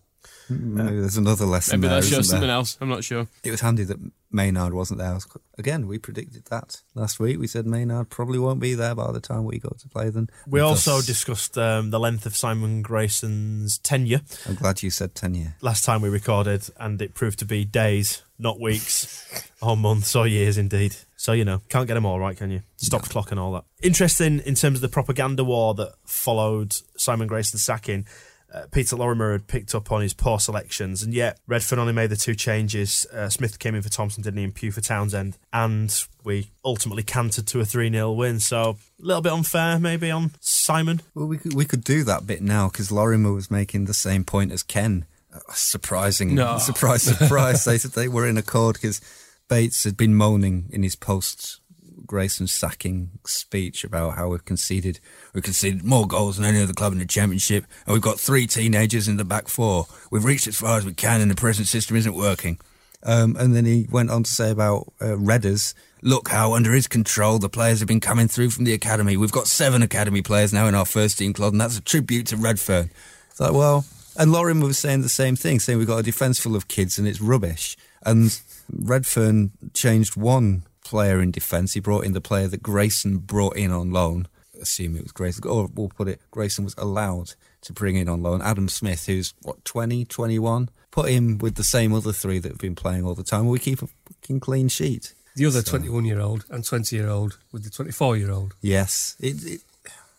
Maybe 0.50 1.00
there's 1.00 1.18
another 1.18 1.46
lesson 1.46 1.80
Maybe 1.80 1.90
there. 1.90 2.02
that 2.02 2.08
shows 2.08 2.20
isn't 2.20 2.32
there? 2.34 2.40
something 2.42 2.50
else. 2.50 2.78
I'm 2.82 2.90
not 2.90 3.04
sure. 3.04 3.28
It 3.44 3.50
was 3.52 3.62
handy 3.62 3.84
that 3.86 3.98
Maynard 4.32 4.74
wasn't 4.74 5.00
there. 5.00 5.10
I 5.12 5.14
was 5.16 5.26
qu- 5.26 5.40
Again, 5.58 5.88
we 5.88 5.98
predicted 5.98 6.46
that 6.46 6.82
last 6.94 7.20
week. 7.20 7.40
We 7.40 7.48
said 7.48 7.66
Maynard 7.66 8.10
probably 8.10 8.38
won't 8.38 8.60
be 8.60 8.74
there 8.76 8.94
by 8.94 9.12
the 9.12 9.20
time 9.22 9.46
we 9.46 9.58
go 9.60 9.70
to 9.80 9.88
play 9.90 10.10
them. 10.10 10.28
We 10.46 10.60
Thus, 10.60 10.88
also 10.88 11.04
discussed 11.06 11.58
um, 11.58 11.90
the 11.90 12.00
length 12.00 12.26
of 12.28 12.36
Simon 12.36 12.82
Grayson's 12.84 13.78
tenure 13.80 14.22
I'm 14.48 14.56
glad 14.56 14.84
you 14.84 14.90
said 14.92 15.16
tenure. 15.16 15.56
last 15.62 15.86
time 15.86 16.02
we 16.02 16.10
recorded, 16.10 16.70
and 16.80 17.02
it 17.02 17.16
proved 17.16 17.40
to 17.40 17.46
be 17.46 17.66
days, 17.66 18.22
not 18.38 18.60
weeks, 18.60 19.50
or 19.62 19.76
months, 19.78 20.16
or 20.16 20.28
years 20.28 20.58
indeed. 20.58 20.96
So, 21.20 21.34
you 21.34 21.44
know, 21.44 21.62
can't 21.68 21.86
get 21.86 21.96
them 21.96 22.06
all 22.06 22.18
right, 22.18 22.38
can 22.38 22.50
you? 22.50 22.62
Stop 22.78 23.02
the 23.02 23.10
clock 23.10 23.30
and 23.32 23.38
all 23.42 23.52
that. 23.52 23.66
Interesting 23.84 24.40
in 24.40 24.56
terms 24.56 24.78
of 24.78 24.82
the 24.82 24.88
propaganda 24.88 25.44
war 25.44 25.74
that 25.74 25.96
followed 26.06 26.74
Simon 26.96 27.28
Grayson's 27.28 27.62
sacking. 27.62 28.06
Uh, 28.54 28.68
Peter 28.72 28.96
Lorimer 28.96 29.34
had 29.34 29.46
picked 29.46 29.76
up 29.76 29.92
on 29.92 30.02
his 30.02 30.14
poor 30.14 30.40
selections, 30.40 31.04
and 31.04 31.14
yet 31.14 31.38
Redfearn 31.46 31.78
only 31.78 31.92
made 31.92 32.10
the 32.10 32.16
two 32.16 32.36
changes. 32.36 33.06
Uh, 33.12 33.28
Smith 33.28 33.60
came 33.60 33.76
in 33.76 33.82
for 33.82 33.90
Thompson, 33.90 34.24
didn't 34.24 34.38
he, 34.38 34.46
and 34.46 34.56
Pugh 34.56 34.72
for 34.72 34.80
Townsend, 34.80 35.38
and 35.52 36.06
we 36.24 36.52
ultimately 36.64 37.04
cantered 37.04 37.48
to 37.48 37.60
a 37.60 37.66
3 37.66 37.92
0 37.92 38.14
win. 38.14 38.40
So, 38.40 38.78
a 38.98 39.06
little 39.06 39.22
bit 39.22 39.34
unfair, 39.34 39.78
maybe, 39.78 40.10
on 40.10 40.32
Simon. 40.40 41.02
Well, 41.14 41.28
we 41.28 41.38
could, 41.38 41.54
we 41.54 41.66
could 41.66 41.84
do 41.84 42.06
that 42.06 42.28
bit 42.28 42.42
now 42.42 42.70
because 42.70 42.94
Lorimer 42.94 43.34
was 43.34 43.52
making 43.52 43.86
the 43.86 43.94
same 43.94 44.24
point 44.24 44.54
as 44.54 44.64
Ken. 44.64 45.06
Uh, 45.36 45.40
surprising. 45.50 46.34
No. 46.34 46.60
Surprise, 46.60 47.02
surprise. 47.04 47.66
they 47.66 47.78
said 47.78 47.92
they 47.92 48.08
were 48.08 48.26
in 48.26 48.38
accord 48.38 48.76
because 48.76 49.02
Bates 49.50 49.84
had 49.84 49.98
been 49.98 50.16
moaning 50.16 50.70
in 50.72 50.84
his 50.84 50.96
post 50.96 51.60
Grayson 52.06 52.48
sacking 52.48 53.12
speech 53.26 53.84
about 53.84 54.16
how 54.16 54.30
we've 54.30 54.46
conceded 54.46 55.00
we've 55.34 55.44
conceded 55.44 55.84
more 55.84 56.08
goals 56.08 56.38
than 56.38 56.46
any 56.46 56.62
other 56.62 56.74
club 56.74 56.94
in 56.94 57.00
the 57.00 57.06
championship 57.06 57.66
and 57.86 57.94
we've 57.94 58.02
got 58.02 58.20
three 58.20 58.48
teenagers 58.48 59.08
in 59.08 59.18
the 59.18 59.26
back 59.26 59.48
four. 59.48 59.86
We've 60.10 60.24
reached 60.24 60.48
as 60.48 60.58
far 60.58 60.78
as 60.78 60.86
we 60.86 60.94
can 60.94 61.20
and 61.20 61.30
the 61.30 61.36
present 61.36 61.68
system 61.68 61.98
isn't 61.98 62.16
working. 62.16 62.60
Um, 63.04 63.36
and 63.38 63.56
then 63.56 63.66
he 63.66 63.88
went 63.90 64.10
on 64.12 64.24
to 64.24 64.32
say 64.32 64.52
about 64.52 64.92
uh, 65.00 65.16
Redders. 65.16 65.74
Look 66.02 66.30
how, 66.30 66.54
under 66.54 66.74
his 66.74 66.88
control, 66.88 67.40
the 67.40 67.50
players 67.50 67.80
have 67.80 67.88
been 67.88 68.02
coming 68.02 68.28
through 68.28 68.50
from 68.50 68.66
the 68.66 68.74
academy. 68.74 69.16
We've 69.16 69.32
got 69.32 69.48
seven 69.48 69.82
academy 69.82 70.22
players 70.22 70.52
now 70.52 70.68
in 70.68 70.76
our 70.76 70.86
first 70.86 71.18
team 71.18 71.34
club, 71.34 71.54
and 71.54 71.62
that's 71.62 71.78
a 71.78 71.82
tribute 71.82 72.28
to 72.28 72.36
Redfearn. 72.36 72.90
It's 73.30 73.40
like, 73.40 73.54
well, 73.54 73.86
and 74.18 74.34
Lorimer 74.34 74.68
was 74.68 74.78
saying 74.78 75.02
the 75.02 75.10
same 75.10 75.38
thing, 75.38 75.60
saying 75.60 75.78
we've 75.80 75.88
got 75.88 76.00
a 76.00 76.04
defence 76.04 76.40
full 76.40 76.56
of 76.56 76.68
kids 76.68 77.00
and 77.00 77.08
it's 77.08 77.22
rubbish. 77.22 77.78
And 78.06 78.38
Redfearn 78.74 79.52
changed 79.74 80.16
one 80.16 80.64
player 80.84 81.22
in 81.22 81.32
defence. 81.32 81.74
He 81.74 81.80
brought 81.80 82.06
in 82.06 82.14
the 82.14 82.22
player 82.22 82.48
that 82.48 82.64
Grayson 82.64 83.18
brought 83.20 83.56
in 83.58 83.72
on 83.72 83.92
loan. 83.92 84.28
Assume 84.62 84.98
it 84.98 85.04
was 85.04 85.12
Grayson, 85.12 85.48
or 85.48 85.70
we'll 85.74 85.90
put 85.90 86.08
it, 86.10 86.20
Grayson 86.32 86.66
was 86.66 86.76
allowed 86.78 87.34
to 87.62 87.72
bring 87.74 87.96
in 87.96 88.10
on 88.10 88.22
loan. 88.22 88.42
Adam 88.42 88.68
Smith, 88.68 89.06
who's 89.06 89.34
what, 89.44 89.64
20, 89.64 90.04
21, 90.06 90.70
put 90.92 91.10
him 91.10 91.38
with 91.38 91.56
the 91.56 91.64
same 91.64 91.94
other 91.94 92.12
three 92.12 92.40
that 92.40 92.50
have 92.50 92.58
been 92.58 92.76
playing 92.76 93.06
all 93.06 93.16
the 93.16 93.24
time. 93.24 93.48
We 93.48 93.60
keep 93.60 93.82
a 93.82 93.88
fucking 93.88 94.42
clean 94.42 94.68
sheet. 94.68 95.14
The 95.36 95.46
other 95.46 95.62
So- 95.62 95.72
21 95.78 96.04
year 96.06 96.20
old 96.20 96.46
and 96.50 96.66
20 96.66 96.94
year 96.96 97.08
old 97.08 97.38
with 97.54 97.64
the 97.64 97.70
24 97.70 98.18
year 98.18 98.32
old. 98.32 98.54
Yes. 98.62 99.16
It, 99.22 99.44
it, 99.46 99.62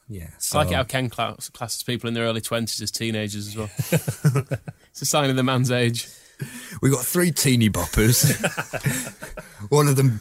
yeah. 0.08 0.28
It's 0.36 0.54
like 0.54 0.68
so- 0.68 0.74
how 0.76 0.84
Ken 0.84 1.10
class, 1.10 1.50
classes 1.50 1.82
people 1.82 2.08
in 2.08 2.14
their 2.14 2.24
early 2.24 2.40
20s 2.40 2.80
as 2.80 2.90
teenagers 2.90 3.48
as 3.48 3.56
well. 3.56 3.70
it's 4.90 5.02
a 5.02 5.06
sign 5.06 5.28
of 5.28 5.36
the 5.36 5.42
man's 5.42 5.70
age. 5.70 6.08
We 6.80 6.90
got 6.90 7.04
three 7.04 7.30
teeny 7.30 7.70
boppers. 7.70 8.24
One 9.70 9.88
of 9.88 9.96
them 9.96 10.20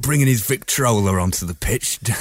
bringing 0.00 0.26
his 0.26 0.46
Victrola 0.46 1.20
onto 1.20 1.46
the 1.46 1.54
pitch, 1.54 2.00
d- 2.00 2.12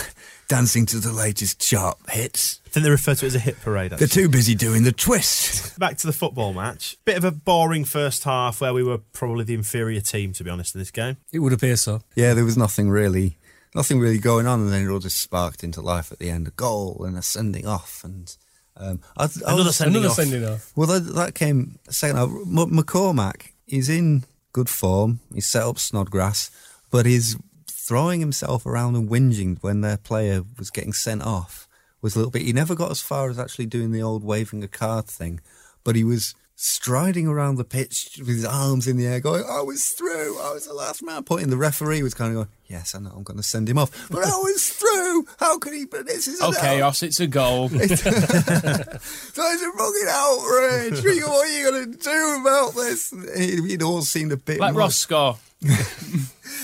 dancing 0.47 0.85
to 0.87 0.97
the 0.99 1.11
latest 1.11 1.59
chart 1.59 1.97
hits. 2.09 2.61
I 2.65 2.69
think 2.69 2.83
they 2.83 2.89
refer 2.89 3.15
to 3.15 3.25
it 3.25 3.27
as 3.27 3.35
a 3.35 3.39
hit 3.39 3.59
parade. 3.61 3.91
They're 3.91 4.07
too 4.07 4.29
busy 4.29 4.55
doing 4.55 4.83
the 4.83 4.91
twist. 4.91 5.77
Back 5.79 5.97
to 5.97 6.07
the 6.07 6.13
football 6.13 6.53
match. 6.53 6.97
Bit 7.05 7.17
of 7.17 7.23
a 7.23 7.31
boring 7.31 7.85
first 7.85 8.23
half 8.23 8.61
where 8.61 8.73
we 8.73 8.83
were 8.83 8.99
probably 9.13 9.45
the 9.45 9.55
inferior 9.55 10.01
team, 10.01 10.33
to 10.33 10.43
be 10.43 10.49
honest, 10.49 10.75
in 10.75 10.79
this 10.79 10.91
game. 10.91 11.17
It 11.31 11.39
would 11.39 11.53
appear 11.53 11.75
so. 11.75 12.01
Yeah, 12.15 12.33
there 12.33 12.45
was 12.45 12.57
nothing 12.57 12.89
really, 12.89 13.37
nothing 13.73 13.99
really 13.99 14.19
going 14.19 14.45
on, 14.47 14.61
and 14.61 14.71
then 14.71 14.85
it 14.85 14.89
all 14.89 14.99
just 14.99 15.17
sparked 15.17 15.63
into 15.63 15.81
life 15.81 16.11
at 16.11 16.19
the 16.19 16.29
end. 16.29 16.47
A 16.47 16.51
goal 16.51 17.03
and 17.05 17.17
a 17.17 17.21
sending 17.21 17.65
off, 17.65 18.03
and 18.03 18.35
um, 18.79 18.99
I, 19.17 19.23
I 19.23 19.27
Another 19.45 19.63
was- 19.65 19.75
sending 19.75 19.95
Another 19.97 20.09
off. 20.11 20.15
sending 20.15 20.45
off. 20.45 20.71
Well, 20.75 20.87
that, 20.87 21.13
that 21.15 21.35
came 21.35 21.79
second. 21.89 22.17
McCormack 22.47 23.49
is 23.67 23.89
in 23.89 24.23
good 24.53 24.69
form. 24.69 25.19
He's 25.33 25.47
set 25.47 25.63
up 25.63 25.79
Snodgrass, 25.79 26.51
but 26.91 27.05
he's 27.05 27.37
throwing 27.69 28.19
himself 28.19 28.65
around 28.65 28.95
and 28.95 29.09
whinging 29.09 29.57
when 29.61 29.81
their 29.81 29.97
player 29.97 30.43
was 30.57 30.69
getting 30.71 30.93
sent 30.93 31.21
off. 31.23 31.67
Was 32.01 32.15
a 32.15 32.19
little 32.19 32.31
bit. 32.31 32.43
He 32.43 32.53
never 32.53 32.75
got 32.75 32.91
as 32.91 33.01
far 33.01 33.29
as 33.29 33.39
actually 33.39 33.65
doing 33.65 33.91
the 33.91 34.03
old 34.03 34.23
waving 34.23 34.63
a 34.63 34.67
card 34.67 35.05
thing, 35.07 35.39
but 35.83 35.95
he 35.95 36.03
was 36.03 36.35
striding 36.59 37.27
around 37.27 37.55
the 37.55 37.63
pitch 37.63 38.15
with 38.17 38.27
his 38.29 38.43
arms 38.45 38.87
in 38.87 38.97
the 38.97 39.05
air, 39.05 39.19
going, 39.19 39.43
oh, 39.47 39.59
"I 39.59 39.61
was 39.61 39.89
through. 39.89 40.39
I 40.41 40.51
was 40.51 40.65
the 40.65 40.73
last 40.73 41.03
man." 41.03 41.23
Pointing. 41.23 41.49
The 41.51 41.57
referee 41.57 42.01
was 42.01 42.13
kind 42.15 42.31
of 42.31 42.35
going, 42.35 42.47
"Yes, 42.65 42.95
I 42.95 42.99
know. 42.99 43.11
I'm 43.15 43.23
going 43.23 43.37
to 43.37 43.43
send 43.43 43.69
him 43.69 43.77
off, 43.77 43.91
but 44.09 44.23
oh, 44.25 44.27
I 44.27 44.51
was 44.51 44.69
through. 44.69 45.25
How 45.39 45.59
could 45.59 45.73
he? 45.73 45.85
But 45.85 46.07
this 46.07 46.27
is 46.27 46.41
Okay, 46.41 46.81
Os, 46.81 47.03
it's 47.03 47.19
a 47.19 47.27
goal. 47.27 47.69
so 47.69 47.77
That's 47.77 48.05
a 48.05 48.99
fucking 49.31 50.07
outrage. 50.09 51.03
what 51.03 51.45
are 51.45 51.47
you 51.47 51.71
going 51.71 51.91
to 51.91 51.97
do 51.97 52.37
about 52.41 52.73
this? 52.73 53.13
It, 53.13 53.71
it 53.73 53.83
all 53.83 54.01
seemed 54.01 54.31
a 54.31 54.37
bit. 54.37 54.59
Let 54.59 54.73
more- 54.73 54.81
Ross 54.81 54.97
score. 54.97 55.37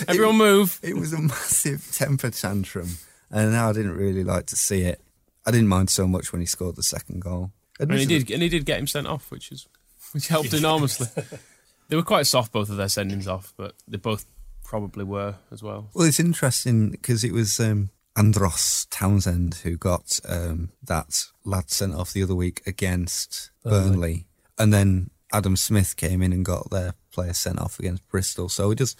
Everyone 0.07 0.37
move. 0.37 0.79
It 0.81 0.97
was 0.97 1.13
a 1.13 1.19
massive 1.19 1.91
temper 1.93 2.31
tantrum, 2.31 2.97
and 3.29 3.51
now 3.51 3.69
I 3.69 3.73
didn't 3.73 3.95
really 3.95 4.23
like 4.23 4.47
to 4.47 4.55
see 4.55 4.81
it. 4.81 4.99
I 5.45 5.51
didn't 5.51 5.67
mind 5.67 5.89
so 5.89 6.07
much 6.07 6.31
when 6.31 6.41
he 6.41 6.45
scored 6.47 6.77
the 6.77 6.83
second 6.83 7.21
goal. 7.21 7.51
And 7.79 7.91
he 7.93 8.05
did, 8.05 8.31
and 8.31 8.41
he 8.41 8.49
did 8.49 8.65
get 8.65 8.79
him 8.79 8.87
sent 8.87 9.07
off, 9.07 9.29
which 9.31 9.51
is 9.51 9.67
which 10.13 10.27
helped 10.27 10.53
enormously. 10.53 11.07
they 11.89 11.95
were 11.95 12.03
quite 12.03 12.27
soft, 12.27 12.51
both 12.51 12.69
of 12.69 12.77
their 12.77 12.87
sendings 12.87 13.27
off, 13.27 13.53
but 13.57 13.75
they 13.87 13.97
both 13.97 14.25
probably 14.63 15.03
were 15.03 15.35
as 15.51 15.61
well. 15.61 15.89
Well, 15.93 16.07
it's 16.07 16.19
interesting 16.19 16.91
because 16.91 17.23
it 17.23 17.33
was 17.33 17.59
um, 17.59 17.89
Andros 18.15 18.85
Townsend 18.89 19.55
who 19.63 19.77
got 19.77 20.19
um, 20.27 20.71
that 20.83 21.25
lad 21.43 21.69
sent 21.69 21.95
off 21.95 22.13
the 22.13 22.23
other 22.23 22.35
week 22.35 22.61
against 22.65 23.51
Burnley. 23.63 23.89
Burnley. 23.89 24.27
And 24.57 24.73
then 24.73 25.09
Adam 25.31 25.55
Smith 25.55 25.95
came 25.95 26.21
in 26.21 26.31
and 26.31 26.45
got 26.45 26.69
their 26.69 26.93
player 27.11 27.33
sent 27.33 27.59
off 27.59 27.79
against 27.79 28.07
Bristol. 28.07 28.49
So 28.49 28.71
it 28.71 28.77
just, 28.77 28.99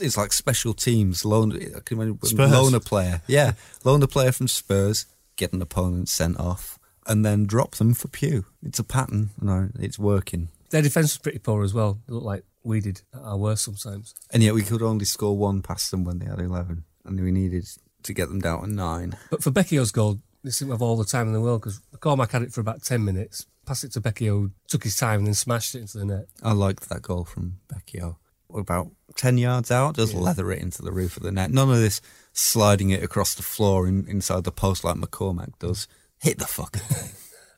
it's 0.00 0.16
like 0.16 0.32
special 0.32 0.72
teams. 0.72 1.24
Loan, 1.24 1.52
I 1.52 1.80
can 1.80 2.00
imagine 2.00 2.18
Spurs. 2.22 2.50
loan 2.50 2.74
a 2.74 2.80
player. 2.80 3.20
Yeah. 3.26 3.52
loan 3.84 4.02
a 4.02 4.08
player 4.08 4.32
from 4.32 4.48
Spurs, 4.48 5.06
get 5.36 5.52
an 5.52 5.60
opponent 5.60 6.08
sent 6.08 6.40
off, 6.40 6.78
and 7.06 7.24
then 7.24 7.46
drop 7.46 7.76
them 7.76 7.94
for 7.94 8.08
Pugh. 8.08 8.44
It's 8.62 8.78
a 8.78 8.84
pattern. 8.84 9.30
No, 9.40 9.68
it's 9.78 9.98
working. 9.98 10.48
Their 10.70 10.82
defence 10.82 11.12
was 11.12 11.18
pretty 11.18 11.38
poor 11.38 11.64
as 11.64 11.74
well. 11.74 11.98
It 12.08 12.12
looked 12.12 12.26
like 12.26 12.44
we 12.62 12.80
did 12.80 13.02
at 13.14 13.22
our 13.22 13.36
worst 13.36 13.64
sometimes. 13.64 14.14
And 14.32 14.42
yet 14.42 14.54
we 14.54 14.62
could 14.62 14.82
only 14.82 15.04
score 15.04 15.36
one 15.36 15.62
past 15.62 15.90
them 15.90 16.04
when 16.04 16.18
they 16.18 16.26
had 16.26 16.38
11. 16.38 16.84
And 17.04 17.20
we 17.20 17.32
needed 17.32 17.66
to 18.02 18.12
get 18.12 18.28
them 18.28 18.40
down 18.40 18.62
to 18.62 18.66
nine. 18.72 19.16
But 19.30 19.42
for 19.42 19.50
Becchio's 19.50 19.90
goal, 19.90 20.18
they 20.44 20.50
seemed 20.50 20.68
to 20.68 20.74
have 20.74 20.82
all 20.82 20.96
the 20.96 21.04
time 21.04 21.26
in 21.26 21.32
the 21.32 21.40
world 21.40 21.62
because 21.62 21.80
McCormack 21.94 22.30
had 22.30 22.42
it 22.42 22.52
for 22.52 22.60
about 22.60 22.82
10 22.82 23.04
minutes, 23.04 23.46
passed 23.66 23.84
it 23.84 23.92
to 23.92 24.00
Becchio, 24.00 24.26
who 24.26 24.50
took 24.68 24.84
his 24.84 24.96
time 24.96 25.18
and 25.18 25.26
then 25.26 25.34
smashed 25.34 25.74
it 25.74 25.80
into 25.80 25.98
the 25.98 26.04
net. 26.04 26.26
I 26.42 26.52
liked 26.52 26.88
that 26.88 27.02
goal 27.02 27.24
from 27.24 27.58
Becchio. 27.68 28.16
About 28.52 28.90
10 29.16 29.38
yards 29.38 29.70
out, 29.70 29.94
just 29.96 30.14
leather 30.14 30.50
it 30.50 30.60
into 30.60 30.82
the 30.82 30.90
roof 30.90 31.16
of 31.16 31.22
the 31.22 31.30
net. 31.30 31.52
None 31.52 31.70
of 31.70 31.76
this 31.76 32.00
sliding 32.32 32.90
it 32.90 33.02
across 33.02 33.34
the 33.34 33.42
floor 33.42 33.86
in, 33.86 34.06
inside 34.08 34.44
the 34.44 34.50
post 34.50 34.82
like 34.82 34.96
McCormack 34.96 35.58
does. 35.60 35.86
Hit 36.20 36.38
the 36.38 36.46
fucking 36.46 36.82
thing. 36.82 37.10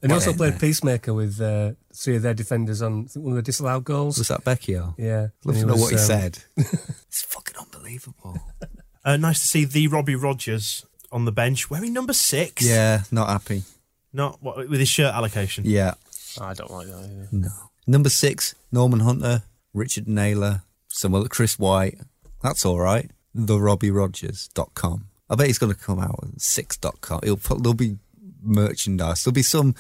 And 0.03 0.11
he 0.11 0.15
also 0.15 0.33
played 0.33 0.55
there? 0.55 0.59
Peacemaker 0.59 1.15
with 1.15 1.41
uh, 1.41 1.73
three 1.95 2.17
of 2.17 2.23
their 2.23 2.35
defenders 2.35 2.83
on 2.83 3.05
I 3.05 3.07
think, 3.07 3.25
one 3.25 3.33
of 3.33 3.37
the 3.37 3.43
disallowed 3.43 3.85
goals. 3.85 4.19
Was 4.19 4.29
that 4.29 4.45
Becchio? 4.45 4.95
yeah. 4.99 5.29
Love 5.45 5.57
And 5.57 5.57
to 5.57 5.67
know 5.67 5.73
was, 5.75 5.83
what 5.83 5.91
he 5.91 5.97
um, 5.97 6.03
said. 6.03 6.39
it's 6.57 7.23
fucking 7.23 7.57
unbelievable. 7.59 8.39
Uh, 9.05 9.17
nice 9.17 9.41
to 9.41 9.47
see 9.49 9.65
the 9.65 9.89
Robbie 9.89 10.15
Rogers 10.15 10.87
on 11.11 11.25
the 11.25 11.33
bench, 11.33 11.69
wearing 11.69 11.93
number 11.93 12.13
six. 12.13 12.65
Yeah, 12.65 13.03
not 13.11 13.29
happy. 13.29 13.65
Not 14.13 14.41
what, 14.41 14.69
with 14.69 14.79
his 14.79 14.89
shirt 14.89 15.13
allocation. 15.13 15.65
Yeah, 15.67 15.95
I 16.41 16.55
don't 16.55 16.71
like 16.71 16.87
that 16.87 16.99
either. 16.99 17.29
no. 17.33 17.49
Number 17.85 18.09
six, 18.09 18.55
Norman 18.71 19.01
Hunter, 19.01 19.43
Richard 19.75 20.07
Naylor, 20.07 20.63
some 20.87 21.17
other 21.17 21.27
Chris 21.29 21.59
White. 21.59 21.99
That's 22.45 22.65
all 22.65 22.79
right. 22.79 23.11
The 23.35 23.59
Robbie 23.59 23.91
TheRobbieRogers.com. 23.91 25.07
I 25.29 25.35
bet 25.35 25.49
he's 25.49 25.59
going 25.59 25.73
to 25.73 25.79
come 25.79 25.99
out 25.99 26.21
with 26.23 26.41
six.com. 26.41 27.23
He'll 27.25 27.37
put, 27.37 27.61
there'll 27.61 27.75
be 27.75 27.97
merchandise. 28.43 29.25
There'll 29.25 29.35
be 29.35 29.43
some, 29.43 29.75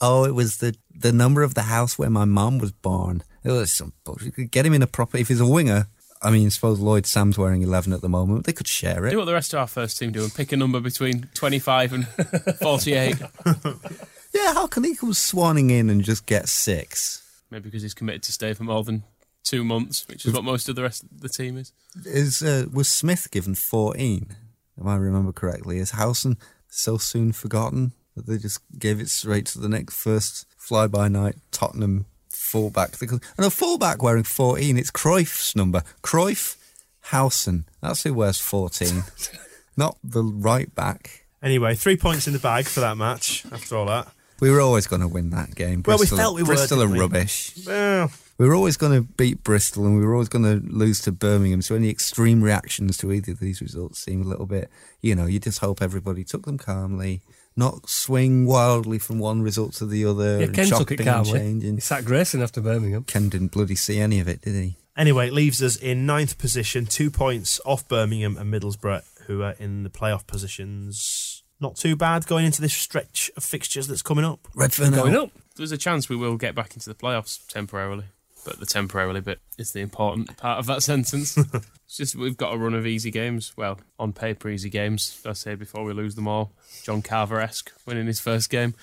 oh, 0.00 0.24
it 0.24 0.34
was 0.34 0.58
the, 0.58 0.74
the 0.94 1.12
number 1.12 1.42
of 1.42 1.54
the 1.54 1.62
house 1.62 1.98
where 1.98 2.10
my 2.10 2.24
mum 2.24 2.58
was 2.58 2.72
born. 2.72 3.22
It 3.42 3.50
was 3.50 3.72
some. 3.72 3.92
You 4.22 4.30
could 4.30 4.50
get 4.50 4.64
him 4.64 4.72
in 4.72 4.82
a 4.82 4.86
proper, 4.86 5.18
if 5.18 5.28
he's 5.28 5.40
a 5.40 5.46
winger, 5.46 5.88
I 6.22 6.30
mean, 6.30 6.48
suppose 6.48 6.80
Lloyd 6.80 7.04
Sam's 7.04 7.36
wearing 7.36 7.60
11 7.60 7.92
at 7.92 8.00
the 8.00 8.08
moment. 8.08 8.46
They 8.46 8.54
could 8.54 8.66
share 8.66 9.04
it. 9.04 9.10
Do 9.10 9.18
what 9.18 9.26
the 9.26 9.34
rest 9.34 9.52
of 9.52 9.58
our 9.60 9.66
first 9.66 9.98
team 9.98 10.10
do 10.10 10.22
and 10.22 10.34
pick 10.34 10.52
a 10.52 10.56
number 10.56 10.80
between 10.80 11.28
25 11.34 11.92
and 11.92 12.08
48. 12.08 13.16
Yeah, 14.34 14.52
how 14.52 14.66
can 14.66 14.82
he 14.82 14.96
come 14.96 15.12
swanning 15.12 15.70
in 15.70 15.88
and 15.88 16.02
just 16.02 16.26
get 16.26 16.48
six? 16.48 17.22
Maybe 17.50 17.64
because 17.64 17.82
he's 17.82 17.94
committed 17.94 18.24
to 18.24 18.32
stay 18.32 18.52
for 18.52 18.64
more 18.64 18.82
than 18.82 19.04
two 19.44 19.62
months, 19.62 20.06
which 20.08 20.26
is 20.26 20.32
what 20.32 20.42
most 20.42 20.68
of 20.68 20.74
the 20.74 20.82
rest 20.82 21.04
of 21.04 21.20
the 21.20 21.28
team 21.28 21.56
is. 21.56 21.72
Is 22.04 22.42
uh, 22.42 22.66
was 22.72 22.88
Smith 22.88 23.30
given 23.30 23.54
fourteen? 23.54 24.34
If 24.76 24.84
I 24.84 24.96
remember 24.96 25.30
correctly, 25.30 25.78
is 25.78 25.92
Howson 25.92 26.36
so 26.68 26.98
soon 26.98 27.30
forgotten 27.30 27.92
that 28.16 28.26
they 28.26 28.38
just 28.38 28.60
gave 28.78 29.00
it 29.00 29.08
straight 29.08 29.46
to 29.46 29.58
the 29.58 29.68
next 29.68 29.96
first 29.96 30.46
fly 30.56 30.86
by 30.86 31.08
night 31.08 31.36
Tottenham 31.50 32.06
fullback. 32.30 33.00
And 33.02 33.20
a 33.38 33.50
fullback 33.50 34.02
wearing 34.02 34.22
14, 34.24 34.76
it's 34.78 34.90
Cruyff's 34.90 35.56
number. 35.56 35.82
Cruyff 36.02 36.56
Hausen. 37.04 37.64
That's 37.82 38.02
who 38.02 38.14
wears 38.14 38.38
14. 38.40 39.04
Not 39.76 39.98
the 40.04 40.22
right 40.22 40.72
back. 40.74 41.24
Anyway, 41.42 41.74
three 41.74 41.96
points 41.96 42.26
in 42.26 42.32
the 42.32 42.38
bag 42.38 42.66
for 42.66 42.80
that 42.80 42.96
match. 42.96 43.44
After 43.52 43.76
all 43.76 43.86
that, 43.86 44.08
We 44.40 44.50
were 44.50 44.60
always 44.60 44.86
going 44.86 45.02
to 45.02 45.08
win 45.08 45.30
that 45.30 45.54
game. 45.54 45.82
Well, 45.84 45.98
we 45.98 46.06
felt 46.06 46.36
we 46.36 46.42
were, 46.42 46.54
Bristol 46.54 46.82
are 46.82 46.86
rubbish. 46.88 47.52
well, 47.66 48.10
We 48.38 48.48
were 48.48 48.54
always 48.54 48.76
going 48.76 48.92
to 48.92 49.02
beat 49.02 49.42
Bristol 49.44 49.84
and 49.86 49.96
we 49.98 50.04
were 50.06 50.14
always 50.14 50.28
going 50.28 50.44
to 50.44 50.66
lose 50.66 51.00
to 51.02 51.12
Birmingham. 51.12 51.60
So 51.60 51.74
any 51.74 51.90
extreme 51.90 52.42
reactions 52.42 52.96
to 52.98 53.12
either 53.12 53.32
of 53.32 53.40
these 53.40 53.60
results 53.60 53.98
seem 53.98 54.22
a 54.22 54.26
little 54.28 54.46
bit, 54.46 54.70
you 55.02 55.14
know, 55.14 55.26
you 55.26 55.38
just 55.38 55.58
hope 55.58 55.82
everybody 55.82 56.24
took 56.24 56.46
them 56.46 56.56
calmly, 56.58 57.20
not 57.56 57.88
swing 57.88 58.46
wildly 58.46 58.98
from 58.98 59.18
one 59.18 59.42
result 59.42 59.74
to 59.74 59.86
the 59.86 60.04
other. 60.04 60.38
Yeah, 60.38 60.46
and 60.46 60.54
Ken 60.54 60.66
took 60.66 60.90
it 60.90 61.00
and 61.00 61.08
calmly. 61.08 61.38
changing. 61.38 61.74
He 61.74 61.80
sat 61.80 62.04
Grayson 62.04 62.42
after 62.42 62.60
Birmingham. 62.60 63.04
Ken 63.04 63.28
didn't 63.28 63.52
bloody 63.52 63.76
see 63.76 64.00
any 64.00 64.20
of 64.20 64.28
it, 64.28 64.40
did 64.40 64.54
he? 64.54 64.76
Anyway, 64.96 65.26
it 65.28 65.32
leaves 65.32 65.62
us 65.62 65.76
in 65.76 66.06
ninth 66.06 66.38
position, 66.38 66.86
two 66.86 67.10
points 67.10 67.60
off 67.64 67.86
Birmingham 67.88 68.36
and 68.36 68.52
Middlesbrough, 68.52 69.02
who 69.26 69.42
are 69.42 69.54
in 69.58 69.82
the 69.82 69.90
playoff 69.90 70.26
positions. 70.26 71.42
Not 71.60 71.76
too 71.76 71.96
bad 71.96 72.26
going 72.26 72.44
into 72.44 72.60
this 72.60 72.74
stretch 72.74 73.30
of 73.36 73.44
fixtures 73.44 73.86
that's 73.86 74.02
coming 74.02 74.24
up. 74.24 74.46
Redfearn 74.54 74.94
Going 74.94 75.16
up. 75.16 75.30
There's 75.56 75.72
a 75.72 75.78
chance 75.78 76.08
we 76.08 76.16
will 76.16 76.36
get 76.36 76.54
back 76.54 76.74
into 76.74 76.88
the 76.88 76.94
playoffs 76.94 77.46
temporarily, 77.48 78.06
but 78.44 78.60
the 78.60 78.66
temporarily 78.66 79.20
bit 79.20 79.40
is 79.58 79.72
the 79.72 79.80
important 79.80 80.36
part 80.36 80.58
of 80.58 80.66
that 80.66 80.82
sentence. 80.84 81.36
it's 81.36 81.96
just 81.96 82.16
we've 82.16 82.36
got 82.36 82.54
a 82.54 82.58
run 82.58 82.74
of 82.74 82.86
easy 82.86 83.10
games. 83.10 83.52
Well, 83.56 83.80
on 83.98 84.12
paper, 84.12 84.48
easy 84.48 84.70
games. 84.70 85.20
I 85.26 85.32
say 85.32 85.54
before 85.54 85.84
we 85.84 85.92
lose 85.92 86.14
them 86.14 86.28
all. 86.28 86.52
John 86.82 87.02
Carver 87.02 87.40
esque 87.40 87.72
winning 87.86 88.06
his 88.06 88.20
first 88.20 88.50
game. 88.50 88.74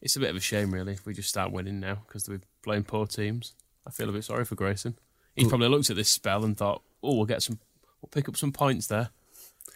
It's 0.00 0.16
a 0.16 0.20
bit 0.20 0.30
of 0.30 0.36
a 0.36 0.40
shame, 0.40 0.72
really, 0.72 0.92
if 0.92 1.04
we 1.04 1.12
just 1.12 1.28
start 1.28 1.50
winning 1.50 1.80
now 1.80 1.98
because 2.06 2.28
we're 2.28 2.40
playing 2.62 2.84
poor 2.84 3.06
teams. 3.06 3.52
I 3.86 3.90
feel 3.90 4.08
a 4.08 4.12
bit 4.12 4.24
sorry 4.24 4.44
for 4.44 4.54
Grayson. 4.54 4.96
He 5.34 5.44
probably 5.48 5.68
looked 5.68 5.90
at 5.90 5.96
this 5.96 6.10
spell 6.10 6.44
and 6.44 6.56
thought, 6.56 6.82
"Oh, 7.02 7.16
we'll 7.16 7.26
get 7.26 7.42
some, 7.42 7.58
we'll 8.02 8.10
pick 8.10 8.28
up 8.28 8.36
some 8.36 8.52
points 8.52 8.88
there, 8.88 9.10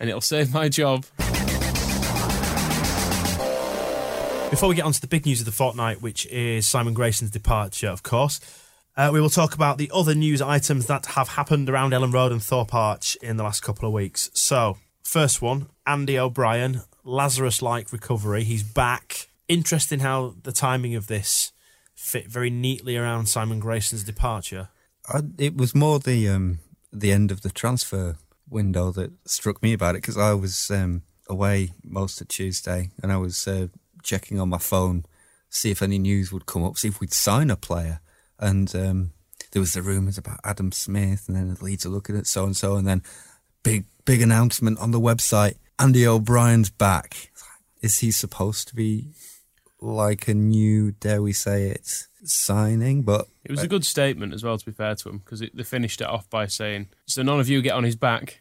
and 0.01 0.09
it'll 0.09 0.21
save 0.21 0.53
my 0.53 0.69
job." 0.69 1.07
Before 4.51 4.69
we 4.69 4.75
get 4.75 4.85
on 4.85 4.93
to 4.93 5.01
the 5.01 5.07
big 5.07 5.25
news 5.25 5.41
of 5.41 5.47
the 5.47 5.53
fortnight, 5.53 6.03
which 6.03 6.27
is 6.27 6.67
Simon 6.67 6.93
Grayson's 6.93 7.31
departure, 7.31 7.89
of 7.89 8.03
course, 8.03 8.39
uh, 8.97 9.11
we 9.13 9.21
will 9.21 9.31
talk 9.31 9.55
about 9.55 9.79
the 9.79 9.91
other 9.93 10.15
news 10.15 10.43
items 10.43 10.87
that 10.87 11.07
have 11.07 11.29
happened 11.29 11.71
around 11.71 11.93
Elland 11.93 12.13
Road 12.13 12.33
and 12.33 12.43
Thorpe 12.43 12.75
Arch 12.75 13.17
in 13.17 13.37
the 13.37 13.43
last 13.43 13.61
couple 13.61 13.87
of 13.87 13.95
weeks. 13.95 14.31
So, 14.35 14.79
first 15.03 15.41
one 15.41 15.69
Andy 15.87 16.19
O'Brien, 16.19 16.83
Lazarus 17.05 17.63
like 17.63 17.93
recovery. 17.93 18.45
He's 18.45 18.63
back. 18.63 19.29
Interesting 19.49 20.01
how 20.01 20.35
the 20.43 20.53
timing 20.53 20.95
of 20.95 21.07
this 21.07 21.53
fit 21.95 22.27
very 22.27 22.51
neatly 22.51 22.97
around 22.97 23.27
Simon 23.27 23.61
Grayson's 23.61 24.05
departure. 24.05 24.69
I, 25.09 25.21
it 25.39 25.57
was 25.57 25.75
more 25.75 25.99
the 25.99 26.29
um, 26.29 26.59
the 26.93 27.13
end 27.13 27.31
of 27.31 27.43
the 27.43 27.51
transfer 27.51 28.17
window 28.49 28.93
that 28.93 29.13
struck 29.27 29.63
me 29.63 29.73
about 29.73 29.95
it 29.95 30.03
because 30.03 30.19
I 30.19 30.35
was 30.35 30.71
um, 30.71 31.03
away 31.29 31.71
most 31.83 32.21
of 32.21 32.29
Tuesday 32.29 32.91
and 33.03 33.11
I 33.11 33.17
was 33.17 33.49
uh, 33.49 33.69
checking 34.03 34.39
on 34.39 34.51
my 34.51 34.59
phone, 34.59 35.07
see 35.49 35.71
if 35.71 35.83
any 35.83 35.99
news 35.99 36.33
would 36.33 36.47
come 36.47 36.65
up, 36.65 36.77
see 36.77 36.89
if 36.89 37.01
we'd 37.01 37.15
sign 37.15 37.51
a 37.51 37.57
player, 37.57 38.01
and 38.43 38.75
um, 38.75 39.13
there 39.53 39.61
was 39.61 39.73
the 39.73 39.83
rumours 39.83 40.19
about 40.19 40.41
Adam 40.45 40.73
Smith, 40.73 41.25
and 41.29 41.37
then 41.37 41.55
the 41.55 41.65
Leeds 41.65 41.87
are 41.87 41.91
looking 41.91 42.17
at 42.17 42.27
so 42.27 42.45
and 42.45 42.57
so, 42.57 42.77
and 42.77 42.87
then 42.87 43.03
big 43.63 43.85
big 44.05 44.21
announcement 44.21 44.79
on 44.79 44.91
the 44.91 45.01
website: 45.01 45.55
Andy 45.79 46.07
O'Brien's 46.07 46.69
back. 46.69 47.31
Is 47.81 47.99
he 47.99 48.11
supposed 48.13 48.69
to 48.69 48.77
be 48.77 49.09
like 49.81 50.29
a 50.29 50.35
new, 50.35 50.93
dare 50.93 51.21
we 51.21 51.33
say 51.33 51.65
it, 51.65 52.07
signing? 52.23 53.03
But 53.03 53.27
It 53.45 53.51
was 53.51 53.63
a 53.63 53.69
good 53.69 53.85
statement 53.85 54.35
as 54.35 54.45
well, 54.45 54.57
to 54.57 54.65
be 54.65 54.71
fair 54.71 54.95
to 54.95 55.09
him, 55.09 55.19
because 55.19 55.41
they 55.41 55.63
finished 55.65 56.01
it 56.01 56.07
off 56.07 56.29
by 56.31 56.47
saying, 56.47 56.89
"So 57.07 57.23
none 57.23 57.41
of 57.41 57.49
you 57.49 57.63
get 57.63 57.75
on 57.75 57.85
his 57.85 57.97
back." 57.97 58.41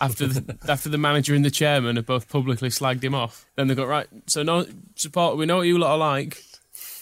After 0.00 0.26
the, 0.26 0.58
after 0.68 0.88
the 0.88 0.98
manager 0.98 1.32
and 1.34 1.44
the 1.44 1.50
chairman 1.50 1.94
have 1.94 2.06
both 2.06 2.28
publicly 2.28 2.70
slagged 2.70 3.04
him 3.04 3.14
off, 3.14 3.46
then 3.54 3.68
they 3.68 3.74
got 3.76 3.86
right. 3.86 4.08
So 4.26 4.42
no 4.42 4.66
support. 4.96 5.36
We 5.36 5.46
know 5.46 5.58
what 5.58 5.68
you 5.68 5.78
lot 5.78 5.92
are 5.92 5.98
like. 5.98 6.42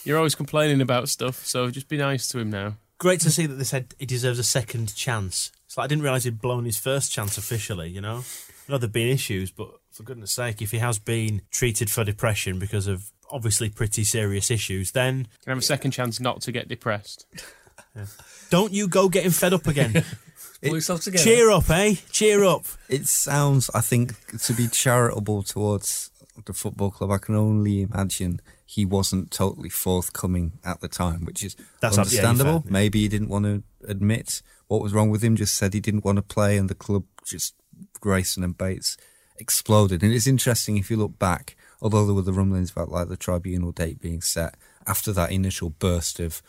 You're 0.04 0.16
always 0.16 0.34
complaining 0.34 0.80
about 0.80 1.08
stuff, 1.08 1.44
so 1.44 1.70
just 1.70 1.88
be 1.88 1.96
nice 1.96 2.28
to 2.28 2.38
him 2.38 2.50
now. 2.50 2.76
Great 2.98 3.20
to 3.20 3.30
see 3.30 3.46
that 3.46 3.54
they 3.54 3.64
said 3.64 3.94
he 3.98 4.06
deserves 4.06 4.38
a 4.38 4.44
second 4.44 4.94
chance. 4.94 5.52
It's 5.66 5.76
like 5.76 5.84
I 5.84 5.88
didn't 5.88 6.04
realise 6.04 6.24
he'd 6.24 6.40
blown 6.40 6.64
his 6.64 6.78
first 6.78 7.12
chance 7.12 7.38
officially, 7.38 7.88
you 7.88 8.00
know? 8.00 8.24
I 8.68 8.72
know 8.72 8.78
there've 8.78 8.92
been 8.92 9.08
issues, 9.08 9.50
but 9.50 9.68
for 9.90 10.02
goodness 10.02 10.32
sake, 10.32 10.60
if 10.62 10.70
he 10.70 10.78
has 10.78 10.98
been 10.98 11.42
treated 11.50 11.90
for 11.90 12.04
depression 12.04 12.58
because 12.58 12.86
of 12.86 13.10
obviously 13.30 13.68
pretty 13.68 14.04
serious 14.04 14.50
issues, 14.50 14.92
then 14.92 15.28
Can 15.44 15.50
have 15.50 15.58
a 15.58 15.62
second 15.62 15.92
chance 15.92 16.20
not 16.20 16.40
to 16.42 16.52
get 16.52 16.68
depressed. 16.68 17.26
don't 18.50 18.72
you 18.72 18.88
go 18.88 19.08
getting 19.08 19.30
fed 19.30 19.52
up 19.52 19.66
again. 19.66 20.04
Pull 20.62 20.74
yourself 20.74 21.02
together. 21.02 21.24
Cheer 21.24 21.50
up, 21.50 21.70
eh? 21.70 21.94
Cheer 22.10 22.44
up. 22.44 22.66
It 22.88 23.06
sounds, 23.06 23.70
I 23.74 23.80
think, 23.80 24.14
to 24.42 24.52
be 24.52 24.68
charitable 24.68 25.42
towards 25.42 26.10
the 26.44 26.52
football 26.52 26.90
club. 26.90 27.10
I 27.10 27.18
can 27.18 27.34
only 27.34 27.82
imagine 27.82 28.40
he 28.70 28.84
wasn't 28.86 29.32
totally 29.32 29.68
forthcoming 29.68 30.52
at 30.64 30.80
the 30.80 30.86
time, 30.86 31.24
which 31.24 31.42
is 31.42 31.56
That's 31.80 31.98
understandable. 31.98 32.60
fair, 32.60 32.62
yeah. 32.66 32.72
Maybe 32.72 33.00
he 33.00 33.08
didn't 33.08 33.28
want 33.28 33.44
to 33.46 33.64
admit 33.88 34.42
what 34.68 34.80
was 34.80 34.92
wrong 34.92 35.10
with 35.10 35.24
him. 35.24 35.34
Just 35.34 35.56
said 35.56 35.74
he 35.74 35.80
didn't 35.80 36.04
want 36.04 36.16
to 36.16 36.22
play, 36.22 36.56
and 36.56 36.70
the 36.70 36.76
club 36.76 37.02
just 37.26 37.54
Grayson 38.00 38.44
and 38.44 38.56
Bates 38.56 38.96
exploded. 39.38 40.04
And 40.04 40.12
it's 40.12 40.28
interesting 40.28 40.76
if 40.76 40.88
you 40.88 40.96
look 40.96 41.18
back, 41.18 41.56
although 41.82 42.06
there 42.06 42.14
were 42.14 42.22
the 42.22 42.32
rumblings 42.32 42.70
about 42.70 42.90
like 42.92 43.08
the 43.08 43.16
tribunal 43.16 43.72
date 43.72 44.00
being 44.00 44.20
set 44.20 44.54
after 44.86 45.12
that 45.12 45.32
initial 45.32 45.70
burst 45.70 46.20
of 46.20 46.40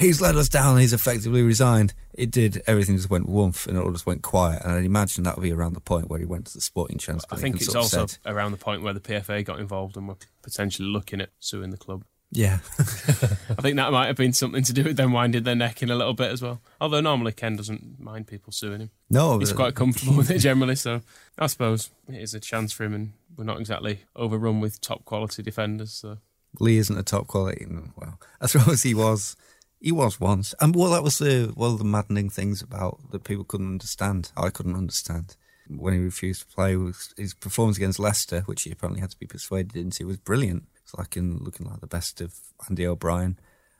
he's 0.00 0.20
let 0.20 0.34
us 0.36 0.48
down, 0.48 0.78
he's 0.78 0.92
effectively 0.92 1.42
resigned. 1.42 1.94
It 2.14 2.30
did 2.30 2.62
everything 2.66 2.96
just 2.96 3.10
went 3.10 3.28
woof 3.28 3.66
and 3.66 3.76
it 3.76 3.80
all 3.80 3.92
just 3.92 4.06
went 4.06 4.22
quiet. 4.22 4.62
And 4.64 4.72
I'd 4.72 4.84
imagine 4.84 5.24
that 5.24 5.36
would 5.36 5.42
be 5.42 5.52
around 5.52 5.74
the 5.74 5.80
point 5.80 6.08
where 6.08 6.18
he 6.18 6.24
went 6.24 6.46
to 6.46 6.54
the 6.54 6.60
sporting 6.60 6.98
chance. 6.98 7.24
I 7.30 7.36
think 7.36 7.56
it's 7.56 7.74
also 7.74 8.06
around 8.26 8.50
the 8.52 8.58
point 8.58 8.82
where 8.82 8.94
the 8.94 9.00
PFA 9.00 9.44
got 9.44 9.60
involved 9.60 9.96
and 9.96 10.08
were 10.08 10.16
potentially 10.42 10.88
looking 10.88 11.20
at 11.20 11.30
suing 11.38 11.70
the 11.70 11.76
club. 11.76 12.04
yeah. 12.32 12.58
I 12.78 13.62
think 13.62 13.76
that 13.76 13.92
might 13.92 14.06
have 14.06 14.16
been 14.16 14.32
something 14.32 14.62
to 14.64 14.72
do 14.72 14.84
with 14.84 14.96
them 14.96 15.12
winding 15.12 15.42
their 15.44 15.54
neck 15.54 15.82
in 15.82 15.90
a 15.90 15.96
little 15.96 16.14
bit 16.14 16.30
as 16.30 16.42
well. 16.42 16.60
Although 16.80 17.00
normally 17.00 17.32
Ken 17.32 17.56
doesn't 17.56 18.00
mind 18.00 18.26
people 18.26 18.52
suing 18.52 18.80
him. 18.80 18.90
No, 19.10 19.38
He's 19.38 19.52
quite 19.52 19.74
comfortable 19.74 20.16
with 20.16 20.30
it 20.30 20.38
generally, 20.48 20.76
so 20.76 21.02
I 21.38 21.46
suppose 21.46 21.90
it 22.08 22.20
is 22.20 22.34
a 22.34 22.40
chance 22.40 22.72
for 22.72 22.84
him, 22.84 22.94
and 22.94 23.12
we're 23.36 23.44
not 23.44 23.60
exactly 23.60 24.00
overrun 24.14 24.60
with 24.60 24.80
top 24.80 25.04
quality 25.04 25.42
defenders. 25.42 25.92
So 25.92 26.18
Lee 26.58 26.78
isn't 26.78 26.96
a 26.98 27.02
top 27.02 27.26
quality. 27.26 27.66
Well, 27.96 28.18
I 28.40 28.46
suppose 28.46 28.82
he 28.82 28.94
was. 28.94 29.36
He 29.80 29.92
was 29.92 30.20
once, 30.20 30.54
and 30.60 30.76
well, 30.76 30.90
that 30.90 31.02
was 31.02 31.18
the 31.18 31.52
one 31.54 31.72
of 31.72 31.78
the 31.78 31.84
maddening 31.84 32.28
things 32.28 32.60
about 32.60 32.98
that 33.12 33.24
people 33.24 33.44
couldn't 33.44 33.66
understand. 33.66 34.30
I 34.36 34.50
couldn't 34.50 34.76
understand 34.76 35.36
when 35.68 35.94
he 35.94 36.00
refused 36.00 36.42
to 36.42 36.54
play. 36.54 36.76
Was 36.76 37.14
his 37.16 37.32
performance 37.32 37.78
against 37.78 37.98
Leicester, 37.98 38.42
which 38.42 38.64
he 38.64 38.70
apparently 38.70 39.00
had 39.00 39.10
to 39.10 39.18
be 39.18 39.26
persuaded 39.26 39.76
into, 39.76 40.06
was 40.06 40.18
brilliant. 40.18 40.64
It's 40.82 40.94
like 40.94 41.16
in 41.16 41.38
looking 41.38 41.66
like 41.66 41.80
the 41.80 41.86
best 41.86 42.20
of 42.20 42.34
Andy 42.68 42.86
O'Brien, 42.86 43.38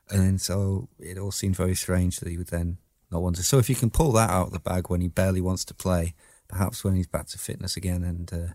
and 0.09 0.23
then 0.23 0.39
so 0.39 0.89
it 0.99 1.19
all 1.19 1.33
seemed 1.33 1.57
very 1.57 1.75
strange 1.75 2.19
that 2.21 2.31
he 2.31 2.39
would 2.39 2.49
then 2.49 2.79
not 3.11 3.21
want 3.21 3.37
to. 3.37 3.43
So 3.43 3.59
if 3.59 3.69
you 3.69 3.75
can 3.75 3.91
pull 3.91 4.13
that 4.13 4.31
out 4.31 4.47
of 4.47 4.53
the 4.53 4.59
bag 4.59 4.89
when 4.89 5.03
he 5.03 5.09
barely 5.09 5.43
wants 5.43 5.67
to 5.67 5.75
play, 5.75 6.15
perhaps 6.49 6.83
when 6.83 6.95
he's 6.95 7.09
back 7.09 7.27
to 7.29 7.39
fitness 7.39 7.77
again 7.77 8.05
and 8.05 8.33
uh, 8.33 8.55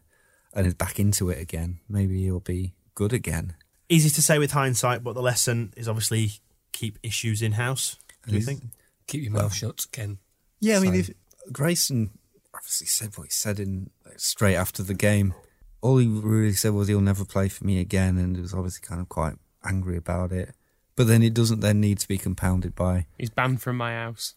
and 0.52 0.66
is 0.66 0.74
back 0.74 1.00
into 1.00 1.30
it 1.30 1.40
again, 1.40 1.80
maybe 1.88 2.24
he'll 2.24 2.40
be 2.40 2.74
good 2.96 3.14
again. 3.14 3.56
Easy 3.88 4.10
to 4.10 4.22
say 4.24 4.40
with 4.40 4.54
hindsight, 4.54 5.04
but 5.04 5.14
the 5.14 5.22
lesson 5.22 5.74
is 5.78 5.88
obviously 5.88 6.40
keep 6.76 7.00
issues 7.02 7.42
in 7.42 7.54
house. 7.54 7.98
Do 8.28 8.36
you 8.36 8.42
think? 8.42 8.62
Keep 9.08 9.24
your 9.24 9.34
mouth 9.34 9.54
shut, 9.54 9.86
Ken. 9.92 10.18
Yeah, 10.60 10.78
I 10.78 10.80
mean, 10.80 10.96
if 10.96 11.10
Grayson 11.52 12.12
obviously 12.56 12.88
said 12.88 13.18
what 13.18 13.26
he 13.26 13.32
said 13.32 13.60
in 13.60 13.90
straight 14.18 14.56
after 14.56 14.84
the 14.84 14.94
game. 14.94 15.34
All 15.82 15.98
he 15.98 16.08
really 16.08 16.54
said 16.54 16.74
was 16.74 16.88
he'll 16.88 17.02
never 17.02 17.26
play 17.26 17.50
for 17.50 17.66
me 17.66 17.80
again, 17.80 18.18
and 18.18 18.36
he 18.36 18.42
was 18.42 18.54
obviously 18.54 18.86
kind 18.86 19.02
of 19.02 19.10
quite 19.10 19.36
angry 19.64 19.98
about 19.98 20.32
it. 20.32 20.56
But 20.96 21.08
then 21.08 21.22
it 21.22 21.34
doesn't 21.34 21.60
then 21.60 21.82
need 21.82 22.00
to 22.00 22.08
be 22.08 22.18
compounded 22.18 22.74
by 22.76 23.06
he's 23.18 23.30
banned 23.30 23.62
from 23.62 23.78
my 23.78 23.94
house. 23.94 24.34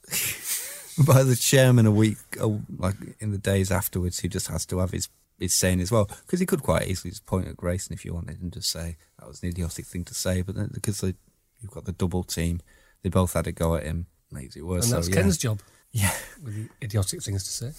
by 1.06 1.22
the 1.22 1.36
chairman 1.36 1.86
a 1.86 1.90
week, 1.90 2.18
uh, 2.40 2.48
like 2.76 2.96
in 3.20 3.30
the 3.30 3.38
days 3.38 3.70
afterwards, 3.70 4.20
who 4.20 4.28
just 4.28 4.48
has 4.48 4.66
to 4.66 4.78
have 4.78 4.90
his 4.90 5.08
his 5.38 5.54
saying 5.54 5.80
as 5.80 5.92
well, 5.92 6.10
because 6.26 6.40
he 6.40 6.46
could 6.46 6.62
quite 6.62 6.88
easily 6.88 7.10
just 7.10 7.26
point 7.26 7.46
at 7.48 7.56
Grayson 7.56 7.94
if 7.94 8.04
you 8.04 8.12
wanted 8.12 8.42
and 8.42 8.52
just 8.52 8.70
say 8.70 8.96
that 9.18 9.28
was 9.28 9.42
an 9.42 9.48
idiotic 9.48 9.86
thing 9.86 10.04
to 10.04 10.14
say. 10.14 10.42
But 10.42 10.56
then 10.56 10.70
because 10.74 11.00
they, 11.00 11.14
you've 11.60 11.70
got 11.70 11.84
the 11.84 11.92
double 11.92 12.24
team, 12.24 12.60
they 13.02 13.08
both 13.08 13.32
had 13.34 13.46
a 13.46 13.52
go 13.52 13.74
at 13.76 13.84
him, 13.84 14.06
makes 14.30 14.56
it 14.56 14.62
worse. 14.62 14.84
And 14.86 14.94
that's 14.94 15.06
so, 15.06 15.12
yeah. 15.14 15.20
Ken's 15.22 15.38
job. 15.38 15.60
Yeah, 15.90 16.14
With 16.44 16.54
the 16.54 16.68
idiotic 16.84 17.22
things 17.22 17.44
to 17.44 17.50
say. 17.50 17.72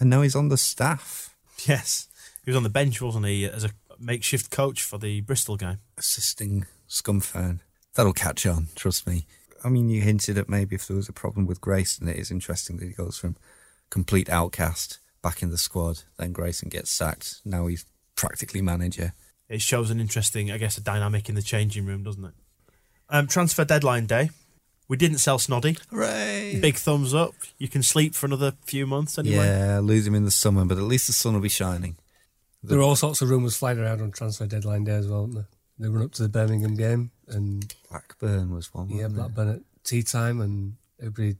and 0.00 0.10
now 0.10 0.22
he's 0.22 0.34
on 0.34 0.48
the 0.48 0.56
staff. 0.58 1.34
Yes. 1.66 2.08
He 2.44 2.50
was 2.50 2.56
on 2.56 2.64
the 2.64 2.68
bench, 2.68 3.00
wasn't 3.00 3.26
he, 3.26 3.44
as 3.44 3.62
a 3.64 3.70
makeshift 3.98 4.50
coach 4.50 4.82
for 4.82 4.98
the 4.98 5.20
Bristol 5.20 5.56
game? 5.56 5.78
assisting 5.96 6.66
Scumfern. 6.88 7.60
That'll 7.94 8.12
catch 8.12 8.44
on, 8.44 8.66
trust 8.74 9.06
me. 9.06 9.26
I 9.64 9.68
mean, 9.68 9.88
you 9.88 10.00
hinted 10.02 10.36
at 10.36 10.48
maybe 10.48 10.74
if 10.74 10.86
there 10.88 10.96
was 10.96 11.08
a 11.08 11.12
problem 11.12 11.46
with 11.46 11.60
Grayson, 11.60 12.08
it 12.08 12.16
is 12.18 12.30
interesting 12.30 12.76
that 12.78 12.86
he 12.86 12.92
goes 12.92 13.16
from 13.16 13.36
complete 13.88 14.28
outcast 14.28 14.98
back 15.22 15.42
in 15.42 15.50
the 15.50 15.56
squad, 15.58 16.00
then 16.18 16.32
Grayson 16.32 16.68
gets 16.68 16.90
sacked. 16.90 17.40
Now 17.44 17.66
he's 17.68 17.86
practically 18.16 18.60
manager. 18.62 19.14
It 19.48 19.62
shows 19.62 19.90
an 19.90 20.00
interesting, 20.00 20.50
I 20.50 20.58
guess, 20.58 20.76
a 20.76 20.82
dynamic 20.82 21.28
in 21.28 21.34
the 21.36 21.42
changing 21.42 21.86
room, 21.86 22.02
doesn't 22.02 22.24
it? 22.24 22.34
Um, 23.14 23.26
transfer 23.28 23.64
deadline 23.64 24.06
day. 24.06 24.30
We 24.88 24.96
didn't 24.96 25.18
sell 25.18 25.38
Snoddy. 25.38 25.78
Hooray! 25.90 26.58
Big 26.60 26.74
thumbs 26.76 27.14
up. 27.14 27.32
You 27.58 27.68
can 27.68 27.82
sleep 27.82 28.14
for 28.14 28.26
another 28.26 28.54
few 28.66 28.86
months 28.86 29.18
anyway. 29.18 29.46
Yeah, 29.46 29.78
lose 29.78 30.06
him 30.06 30.14
in 30.14 30.24
the 30.24 30.30
summer, 30.30 30.64
but 30.64 30.78
at 30.78 30.84
least 30.84 31.06
the 31.06 31.12
sun 31.12 31.34
will 31.34 31.40
be 31.40 31.48
shining. 31.48 31.96
There 32.62 32.78
are 32.78 32.82
all 32.82 32.96
sorts 32.96 33.22
of 33.22 33.30
rumours 33.30 33.56
flying 33.56 33.78
around 33.78 34.00
on 34.02 34.10
transfer 34.10 34.46
deadline 34.46 34.84
day 34.84 34.94
as 34.96 35.06
well, 35.06 35.22
weren't 35.22 35.34
there? 35.34 35.46
They 35.78 35.88
run 35.88 36.04
up 36.04 36.12
to 36.12 36.22
the 36.22 36.28
Birmingham 36.28 36.74
game 36.74 37.12
and 37.28 37.72
Blackburn 37.90 38.50
was 38.52 38.74
one. 38.74 38.88
yeah, 38.90 39.04
wasn't 39.04 39.12
it? 39.12 39.16
Blackburn 39.16 39.48
at 39.50 39.60
tea 39.84 40.02
time, 40.02 40.40
and 40.40 40.74
everybody 41.00 41.36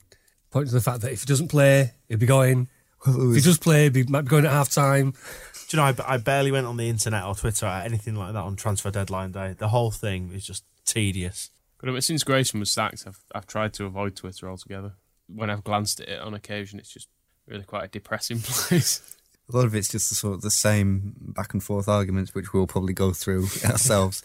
pointed 0.50 0.68
to 0.68 0.74
the 0.74 0.80
fact 0.80 1.00
that 1.00 1.12
if 1.12 1.20
he 1.22 1.26
doesn't 1.26 1.48
play, 1.48 1.92
he'll 2.08 2.18
be 2.18 2.26
going. 2.26 2.68
Well, 3.06 3.16
it 3.16 3.18
If 3.18 3.22
he 3.22 3.26
was- 3.34 3.44
does 3.44 3.58
play, 3.58 3.90
he 3.90 4.02
might 4.04 4.22
be 4.22 4.28
going 4.28 4.44
at 4.46 4.52
half 4.52 4.70
time. 4.70 5.10
Do 5.10 5.76
you 5.76 5.78
know, 5.78 5.84
I, 5.84 6.14
I 6.14 6.16
barely 6.18 6.52
went 6.52 6.66
on 6.66 6.76
the 6.76 6.88
internet 6.88 7.24
or 7.24 7.34
Twitter 7.34 7.66
or 7.66 7.70
anything 7.70 8.14
like 8.14 8.32
that 8.32 8.38
on 8.42 8.54
transfer 8.56 8.90
deadline 8.90 9.32
day. 9.32 9.54
The 9.58 9.68
whole 9.68 9.90
thing 9.90 10.30
is 10.32 10.46
just 10.46 10.62
tedious. 10.86 11.50
But 11.92 12.04
since 12.04 12.24
Grayson 12.24 12.60
was 12.60 12.70
sacked, 12.70 13.04
I've, 13.06 13.20
I've 13.34 13.46
tried 13.46 13.74
to 13.74 13.84
avoid 13.84 14.16
Twitter 14.16 14.48
altogether. 14.48 14.92
When 15.26 15.50
I've 15.50 15.64
glanced 15.64 16.00
at 16.00 16.08
it 16.08 16.20
on 16.20 16.34
occasion, 16.34 16.78
it's 16.78 16.92
just 16.92 17.08
really 17.46 17.64
quite 17.64 17.84
a 17.84 17.88
depressing 17.88 18.38
place. 18.42 19.00
A 19.52 19.56
lot 19.56 19.66
of 19.66 19.74
it's 19.74 19.88
just 19.88 20.08
the 20.08 20.14
sort 20.14 20.34
of 20.34 20.40
the 20.40 20.50
same 20.50 21.14
back 21.18 21.52
and 21.52 21.62
forth 21.62 21.86
arguments, 21.86 22.34
which 22.34 22.54
we'll 22.54 22.66
probably 22.66 22.94
go 22.94 23.12
through 23.12 23.42
ourselves 23.64 24.22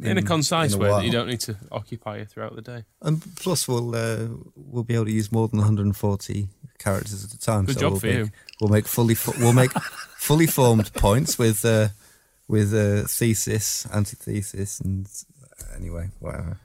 in, 0.00 0.16
a 0.16 0.22
concise 0.22 0.72
in 0.72 0.78
way 0.78 0.88
while. 0.88 0.98
that 0.98 1.04
you 1.04 1.12
don't 1.12 1.26
need 1.26 1.40
to 1.40 1.56
occupy 1.70 2.18
you 2.18 2.24
throughout 2.24 2.56
the 2.56 2.62
day. 2.62 2.84
And 3.02 3.22
plus, 3.36 3.68
we'll 3.68 3.94
uh, 3.94 4.28
we'll 4.54 4.84
be 4.84 4.94
able 4.94 5.04
to 5.06 5.12
use 5.12 5.30
more 5.30 5.48
than 5.48 5.58
140 5.58 6.48
characters 6.78 7.24
at 7.24 7.32
a 7.32 7.38
time. 7.38 7.66
Good 7.66 7.74
so 7.74 7.80
job 7.82 7.92
we'll 7.92 8.00
for 8.00 8.06
make, 8.06 8.16
you. 8.16 8.30
We'll 8.60 8.70
make 8.70 8.86
fully 8.88 9.14
fo- 9.14 9.38
we'll 9.38 9.52
make 9.52 9.72
fully 10.16 10.46
formed 10.46 10.92
points 10.94 11.38
with 11.38 11.62
uh, 11.64 11.88
with 12.48 12.72
uh, 12.72 13.06
thesis, 13.06 13.86
antithesis, 13.92 14.80
and 14.80 15.06
anyway, 15.76 16.08
whatever. 16.18 16.58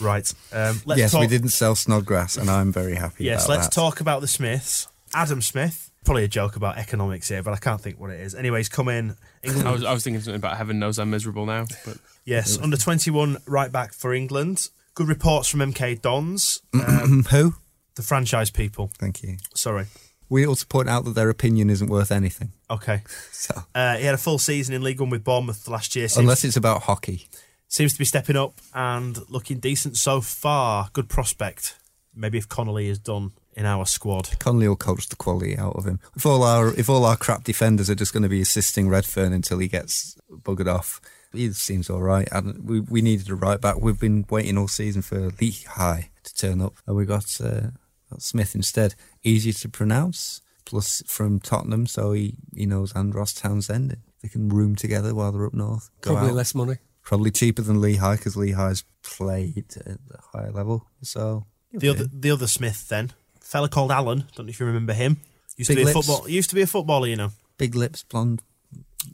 Right. 0.00 0.32
Um, 0.52 0.80
let's 0.86 0.98
yes, 0.98 1.12
talk, 1.12 1.20
we 1.20 1.26
didn't 1.26 1.50
sell 1.50 1.74
Snodgrass, 1.74 2.36
and 2.36 2.50
I'm 2.50 2.72
very 2.72 2.94
happy. 2.96 3.24
Yes, 3.24 3.44
about 3.44 3.54
let's 3.56 3.66
that. 3.68 3.74
talk 3.74 4.00
about 4.00 4.20
the 4.20 4.28
Smiths. 4.28 4.88
Adam 5.14 5.40
Smith. 5.42 5.90
Probably 6.04 6.24
a 6.24 6.28
joke 6.28 6.56
about 6.56 6.76
economics 6.76 7.28
here, 7.30 7.42
but 7.42 7.54
I 7.54 7.56
can't 7.56 7.80
think 7.80 7.98
what 7.98 8.10
it 8.10 8.20
is. 8.20 8.34
Anyways, 8.34 8.66
he's 8.66 8.68
come 8.68 8.88
in. 8.88 9.16
England, 9.42 9.66
I 9.66 9.72
was, 9.72 9.84
I 9.84 9.92
was 9.94 10.04
thinking 10.04 10.20
something 10.20 10.36
about 10.38 10.58
heaven 10.58 10.78
knows 10.78 10.98
I'm 10.98 11.08
miserable 11.08 11.46
now, 11.46 11.64
but 11.86 11.96
yes, 12.26 12.58
under 12.58 12.76
21 12.76 13.38
right 13.46 13.72
back 13.72 13.94
for 13.94 14.12
England. 14.12 14.68
Good 14.94 15.08
reports 15.08 15.48
from 15.48 15.60
MK 15.60 16.02
Dons, 16.02 16.60
um, 16.74 17.24
Who? 17.30 17.54
the 17.94 18.02
franchise 18.02 18.50
people. 18.50 18.90
Thank 18.98 19.22
you. 19.22 19.38
Sorry. 19.54 19.86
We 20.28 20.46
also 20.46 20.66
point 20.68 20.88
out 20.88 21.04
that 21.04 21.14
their 21.14 21.30
opinion 21.30 21.70
isn't 21.70 21.88
worth 21.88 22.10
anything. 22.12 22.52
Okay. 22.70 23.02
So 23.32 23.62
Uh, 23.74 23.96
he 23.96 24.04
had 24.04 24.14
a 24.14 24.18
full 24.18 24.38
season 24.38 24.74
in 24.74 24.82
League 24.82 25.00
One 25.00 25.10
with 25.10 25.22
Bournemouth 25.24 25.68
last 25.68 25.94
year. 25.96 26.08
Seems, 26.08 26.18
unless 26.18 26.44
it's 26.44 26.56
about 26.56 26.82
hockey, 26.84 27.28
seems 27.74 27.92
to 27.92 27.98
be 27.98 28.04
stepping 28.04 28.36
up 28.36 28.60
and 28.72 29.18
looking 29.28 29.58
decent 29.58 29.96
so 29.96 30.20
far. 30.20 30.88
Good 30.92 31.08
prospect. 31.08 31.76
Maybe 32.14 32.38
if 32.38 32.48
Connolly 32.48 32.88
is 32.88 33.00
done 33.00 33.32
in 33.54 33.66
our 33.66 33.84
squad. 33.84 34.38
Connolly 34.38 34.68
will 34.68 34.76
coach 34.76 35.08
the 35.08 35.16
quality 35.16 35.58
out 35.58 35.74
of 35.74 35.84
him. 35.84 35.98
If 36.14 36.24
all 36.24 36.44
our 36.44 36.72
if 36.74 36.88
all 36.88 37.04
our 37.04 37.16
crap 37.16 37.42
defenders 37.42 37.90
are 37.90 37.96
just 37.96 38.12
going 38.12 38.22
to 38.22 38.28
be 38.28 38.40
assisting 38.40 38.86
Redfearn 38.86 39.34
until 39.34 39.58
he 39.58 39.66
gets 39.66 40.16
buggered 40.30 40.72
off, 40.72 41.00
he 41.32 41.52
seems 41.52 41.90
all 41.90 42.00
right. 42.02 42.28
And 42.30 42.64
we 42.64 42.78
we 42.78 43.02
needed 43.02 43.28
a 43.28 43.34
right 43.34 43.60
back. 43.60 43.80
We've 43.80 43.98
been 43.98 44.24
waiting 44.30 44.56
all 44.56 44.68
season 44.68 45.02
for 45.02 45.32
Lee 45.40 45.56
High 45.66 46.10
to 46.22 46.34
turn 46.34 46.60
up, 46.60 46.74
and 46.86 46.94
we 46.94 47.04
got, 47.04 47.40
uh, 47.42 47.70
got 48.08 48.22
Smith 48.22 48.54
instead. 48.54 48.94
Easy 49.24 49.52
to 49.52 49.68
pronounce. 49.68 50.40
Plus 50.64 51.02
from 51.06 51.40
Tottenham, 51.40 51.86
so 51.86 52.12
he, 52.12 52.36
he 52.54 52.64
knows 52.64 52.94
Andros 52.94 53.34
Townsend. 53.34 53.98
They 54.22 54.28
can 54.28 54.48
room 54.48 54.74
together 54.76 55.14
while 55.14 55.30
they're 55.30 55.44
up 55.44 55.52
north. 55.52 55.90
Go 56.00 56.12
Probably 56.12 56.30
out. 56.30 56.36
less 56.36 56.54
money. 56.54 56.76
Probably 57.04 57.30
cheaper 57.30 57.62
than 57.62 57.80
Lehigh 57.80 58.16
because 58.16 58.34
Lehigh's 58.34 58.82
played 59.02 59.66
at 59.86 59.98
a 60.10 60.20
higher 60.32 60.50
level. 60.50 60.86
So 61.02 61.44
The 61.72 61.90
other, 61.90 62.04
the 62.10 62.30
other 62.30 62.46
Smith 62.46 62.88
then, 62.88 63.12
fella 63.40 63.68
called 63.68 63.92
Alan. 63.92 64.24
Don't 64.34 64.46
know 64.46 64.50
if 64.50 64.58
you 64.58 64.66
remember 64.66 64.94
him. 64.94 65.18
Used 65.56 65.68
Big 65.68 65.76
to 65.76 65.80
be 65.82 65.84
lips. 65.84 65.96
a 65.96 66.02
football. 66.02 66.28
Used 66.28 66.48
to 66.50 66.54
be 66.56 66.62
a 66.62 66.66
footballer, 66.66 67.06
you 67.06 67.16
know. 67.16 67.30
big 67.58 67.74
lips, 67.74 68.02
blonde, 68.02 68.42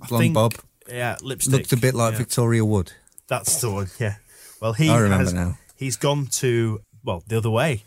blonde 0.09 0.22
think- 0.22 0.35
bob. 0.35 0.55
Yeah, 0.88 1.16
lipstick. 1.22 1.53
Looked 1.53 1.72
a 1.72 1.76
bit 1.76 1.94
like 1.94 2.12
yeah. 2.12 2.18
Victoria 2.18 2.64
Wood. 2.64 2.92
That's 3.29 3.61
the 3.61 3.70
one. 3.70 3.88
Yeah. 4.00 4.16
Well, 4.61 4.72
he 4.72 4.88
I 4.88 4.98
remember 4.98 5.24
has, 5.24 5.33
now. 5.35 5.59
He's 5.76 5.96
gone 5.96 6.26
to 6.38 6.81
well 7.05 7.22
the 7.29 7.37
other 7.37 7.50
way 7.50 7.85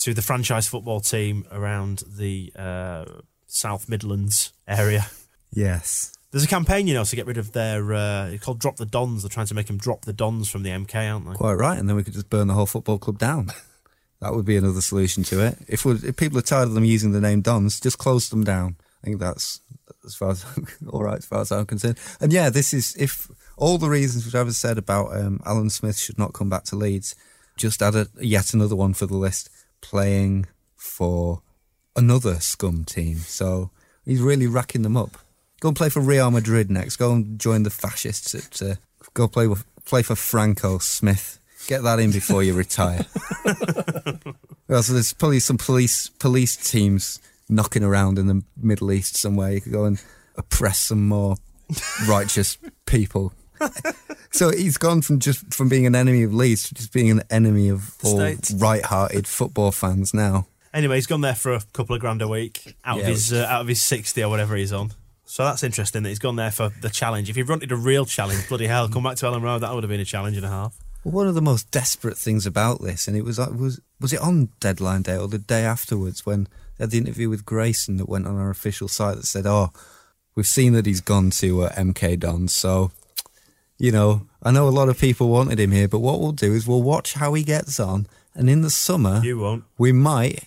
to 0.00 0.14
the 0.14 0.22
franchise 0.22 0.66
football 0.66 1.00
team 1.00 1.44
around 1.52 2.04
the 2.06 2.52
uh, 2.56 3.04
South 3.48 3.88
Midlands 3.88 4.52
area. 4.66 5.06
Yes. 5.52 6.12
There's 6.30 6.44
a 6.44 6.48
campaign, 6.48 6.86
you 6.86 6.94
know, 6.94 7.04
to 7.04 7.16
get 7.16 7.26
rid 7.26 7.38
of 7.38 7.52
their. 7.52 7.92
Uh, 7.92 8.26
it's 8.26 8.44
called 8.44 8.58
Drop 8.58 8.76
the 8.76 8.86
Dons. 8.86 9.22
They're 9.22 9.30
trying 9.30 9.46
to 9.46 9.54
make 9.54 9.66
them 9.66 9.78
drop 9.78 10.04
the 10.04 10.12
Dons 10.12 10.48
from 10.48 10.62
the 10.62 10.70
MK, 10.70 11.12
aren't 11.12 11.26
they? 11.26 11.34
Quite 11.34 11.54
right, 11.54 11.78
and 11.78 11.88
then 11.88 11.96
we 11.96 12.02
could 12.02 12.12
just 12.12 12.28
burn 12.28 12.48
the 12.48 12.54
whole 12.54 12.66
football 12.66 12.98
club 12.98 13.18
down. 13.18 13.50
That 14.20 14.34
would 14.34 14.44
be 14.44 14.56
another 14.56 14.80
solution 14.80 15.22
to 15.24 15.46
it. 15.46 15.58
If, 15.68 15.86
if 15.86 16.16
people 16.16 16.38
are 16.38 16.42
tired 16.42 16.68
of 16.68 16.74
them 16.74 16.84
using 16.84 17.12
the 17.12 17.20
name 17.20 17.40
Dons, 17.40 17.78
just 17.78 17.98
close 17.98 18.28
them 18.28 18.42
down. 18.42 18.76
I 19.02 19.06
think 19.06 19.20
that's 19.20 19.60
as 20.04 20.14
far 20.14 20.30
as 20.30 20.44
all 20.88 21.04
right 21.04 21.18
as 21.18 21.24
far 21.26 21.40
as 21.40 21.52
I'm 21.52 21.66
concerned. 21.66 21.98
And 22.20 22.32
yeah, 22.32 22.50
this 22.50 22.74
is 22.74 22.96
if 22.96 23.30
all 23.56 23.78
the 23.78 23.88
reasons 23.88 24.24
which 24.24 24.34
I've 24.34 24.52
said 24.54 24.78
about 24.78 25.16
um, 25.16 25.40
Alan 25.44 25.70
Smith 25.70 25.98
should 25.98 26.18
not 26.18 26.32
come 26.32 26.50
back 26.50 26.64
to 26.64 26.76
Leeds. 26.76 27.14
Just 27.56 27.82
add 27.82 27.94
a, 27.94 28.08
yet 28.20 28.54
another 28.54 28.76
one 28.76 28.94
for 28.94 29.06
the 29.06 29.16
list, 29.16 29.50
playing 29.80 30.46
for 30.76 31.42
another 31.96 32.40
scum 32.40 32.84
team. 32.84 33.18
So 33.18 33.70
he's 34.04 34.20
really 34.20 34.46
racking 34.46 34.82
them 34.82 34.96
up. 34.96 35.18
Go 35.60 35.68
and 35.68 35.76
play 35.76 35.88
for 35.88 36.00
Real 36.00 36.30
Madrid 36.30 36.70
next. 36.70 36.96
Go 36.96 37.12
and 37.12 37.38
join 37.38 37.62
the 37.64 37.70
fascists. 37.70 38.34
At, 38.34 38.62
uh, 38.62 38.74
go 39.14 39.26
play 39.28 39.46
with, 39.48 39.64
play 39.84 40.02
for 40.02 40.14
Franco 40.14 40.78
Smith. 40.78 41.40
Get 41.66 41.82
that 41.82 41.98
in 41.98 42.12
before 42.12 42.42
you 42.42 42.54
retire. 42.54 43.04
well, 44.68 44.82
so 44.82 44.92
there's 44.92 45.12
probably 45.12 45.40
some 45.40 45.58
police 45.58 46.08
police 46.08 46.56
teams 46.56 47.20
knocking 47.48 47.82
around 47.84 48.18
in 48.18 48.26
the 48.26 48.42
Middle 48.56 48.92
East 48.92 49.16
somewhere. 49.16 49.52
You 49.52 49.60
could 49.60 49.72
go 49.72 49.84
and 49.84 50.00
oppress 50.36 50.78
some 50.80 51.08
more 51.08 51.36
righteous 52.08 52.56
people. 52.86 53.32
so 54.30 54.50
he's 54.50 54.78
gone 54.78 55.02
from 55.02 55.18
just 55.18 55.52
from 55.52 55.68
being 55.68 55.84
an 55.86 55.94
enemy 55.94 56.22
of 56.22 56.32
Leeds 56.32 56.68
to 56.68 56.74
just 56.74 56.92
being 56.92 57.10
an 57.10 57.22
enemy 57.30 57.68
of 57.68 57.98
The 57.98 58.08
all 58.08 58.16
States. 58.20 58.52
right-hearted 58.52 59.26
football 59.26 59.72
fans 59.72 60.14
now. 60.14 60.46
Anyway, 60.72 60.94
he's 60.96 61.06
gone 61.08 61.22
there 61.22 61.34
for 61.34 61.52
a 61.54 61.60
couple 61.72 61.94
of 61.96 62.00
grand 62.00 62.22
a 62.22 62.28
week 62.28 62.76
out 62.84 62.98
Yeah, 62.98 63.02
of 63.02 63.08
his 63.08 63.32
uh, 63.32 63.46
out 63.48 63.62
of 63.62 63.68
his 63.68 63.82
sixty 63.82 64.22
or 64.22 64.28
whatever 64.30 64.54
he's 64.54 64.72
on. 64.72 64.92
So 65.30 65.44
that's 65.44 65.62
interesting 65.62 66.02
that 66.04 66.08
he's 66.08 66.18
gone 66.18 66.36
there 66.36 66.50
for 66.50 66.70
the 66.80 66.88
challenge. 66.88 67.28
If 67.28 67.36
he 67.36 67.42
wanted 67.42 67.70
a 67.70 67.76
real 67.76 68.06
challenge, 68.06 68.48
bloody 68.48 68.66
hell, 68.66 68.88
come 68.88 69.02
back 69.02 69.16
to 69.16 69.26
Elland 69.26 69.42
Road. 69.42 69.58
That 69.58 69.74
would 69.74 69.82
have 69.84 69.90
been 69.90 70.00
a 70.00 70.04
challenge 70.06 70.38
and 70.38 70.46
a 70.46 70.48
half. 70.48 70.74
Well, 71.04 71.12
one 71.12 71.26
of 71.28 71.34
the 71.34 71.42
most 71.42 71.70
desperate 71.70 72.16
things 72.16 72.46
about 72.46 72.80
this, 72.80 73.06
and 73.06 73.14
it 73.14 73.24
was 73.26 73.38
uh, 73.38 73.52
was 73.54 73.78
was 74.00 74.14
it 74.14 74.20
on 74.20 74.48
deadline 74.58 75.02
day 75.02 75.18
or 75.18 75.28
the 75.28 75.38
day 75.38 75.64
afterwards 75.64 76.24
when 76.24 76.44
they 76.78 76.84
had 76.84 76.90
the 76.92 76.98
interview 76.98 77.28
with 77.28 77.44
Grayson 77.44 77.98
that 77.98 78.08
went 78.08 78.26
on 78.26 78.38
our 78.38 78.48
official 78.48 78.88
site 78.88 79.16
that 79.16 79.26
said, 79.26 79.46
"Oh, 79.46 79.70
we've 80.34 80.46
seen 80.46 80.72
that 80.72 80.86
he's 80.86 81.02
gone 81.02 81.28
to 81.30 81.64
uh, 81.64 81.72
MK 81.74 82.18
Dons, 82.18 82.54
so 82.54 82.90
you 83.76 83.92
know, 83.92 84.26
I 84.42 84.50
know 84.50 84.66
a 84.66 84.70
lot 84.70 84.88
of 84.88 84.98
people 84.98 85.28
wanted 85.28 85.60
him 85.60 85.72
here, 85.72 85.88
but 85.88 86.00
what 86.00 86.20
we'll 86.20 86.32
do 86.32 86.54
is 86.54 86.66
we'll 86.66 86.82
watch 86.82 87.12
how 87.14 87.34
he 87.34 87.44
gets 87.44 87.78
on, 87.78 88.06
and 88.34 88.48
in 88.48 88.62
the 88.62 88.70
summer 88.70 89.20
You 89.22 89.38
won't. 89.38 89.64
we 89.76 89.92
might." 89.92 90.42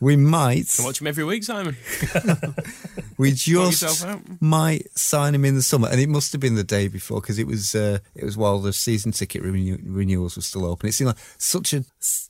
We 0.00 0.14
might, 0.14 0.78
I 0.78 0.84
watch 0.84 1.00
him 1.00 1.08
every 1.08 1.24
week, 1.24 1.42
Simon. 1.42 1.76
we 3.18 3.30
yourself 3.30 3.72
just 3.72 4.04
out. 4.06 4.20
might 4.40 4.96
sign 4.96 5.34
him 5.34 5.44
in 5.44 5.56
the 5.56 5.62
summer, 5.62 5.88
and 5.88 6.00
it 6.00 6.08
must 6.08 6.30
have 6.32 6.40
been 6.40 6.54
the 6.54 6.62
day 6.62 6.86
before 6.86 7.20
because 7.20 7.38
it 7.38 7.48
was 7.48 7.74
uh, 7.74 7.98
it 8.14 8.24
was 8.24 8.36
while 8.36 8.60
the 8.60 8.72
season 8.72 9.10
ticket 9.10 9.42
renew- 9.42 9.78
renewals 9.84 10.36
were 10.36 10.42
still 10.42 10.64
open. 10.64 10.88
It 10.88 10.92
seemed 10.92 11.08
like 11.08 11.18
such 11.38 11.72
a 11.72 11.78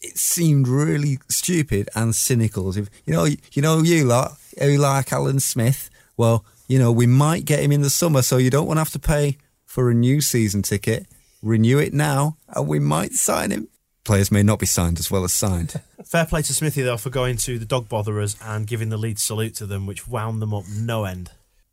it 0.01 0.17
seemed 0.17 0.67
really 0.67 1.19
stupid 1.29 1.91
and 1.95 2.15
cynical. 2.15 2.69
As 2.69 2.79
if 2.79 2.89
you 3.05 3.13
know 3.13 3.27
you 3.53 3.63
know 3.63 3.83
you 3.83 4.05
lot 4.05 4.33
who 4.59 4.79
like 4.79 5.13
Alan 5.13 5.41
Smith. 5.41 5.91
Well, 6.17 6.47
you 6.69 6.79
know 6.79 6.91
we 6.91 7.07
might 7.07 7.45
get 7.45 7.61
him 7.61 7.73
in 7.73 7.83
the 7.83 7.91
summer, 7.91 8.23
so 8.23 8.39
you 8.39 8.49
don't 8.51 8.67
want 8.67 8.79
to 8.79 8.83
have 8.83 8.93
to 8.93 8.99
pay 8.99 9.37
for 9.67 9.91
a 9.91 9.95
new 9.95 10.23
season 10.23 10.63
ticket. 10.63 11.07
Renew 11.43 11.79
it 11.79 11.93
now, 11.93 12.39
and 12.49 12.67
we 12.67 12.79
might 12.79 13.13
sign 13.13 13.51
him. 13.51 13.69
Players 14.09 14.33
may 14.33 14.43
not 14.43 14.59
be 14.59 14.65
signed 14.65 14.99
as 14.99 15.11
well 15.11 15.23
as 15.25 15.35
signed. 15.35 15.75
Fair 16.07 16.25
play 16.25 16.41
to 16.41 16.55
Smithy 16.55 16.81
though 16.81 16.97
for 16.97 17.11
going 17.11 17.37
to 17.37 17.59
the 17.59 17.67
dog 17.67 17.91
botherers 17.91 18.39
and 18.43 18.67
giving 18.67 18.89
the 18.89 18.97
lead 18.97 19.19
salute 19.19 19.55
to 19.57 19.67
them, 19.67 19.85
which 19.87 20.09
wound 20.09 20.41
them 20.41 20.55
up 20.55 20.65
no 20.75 21.05
end. 21.05 21.31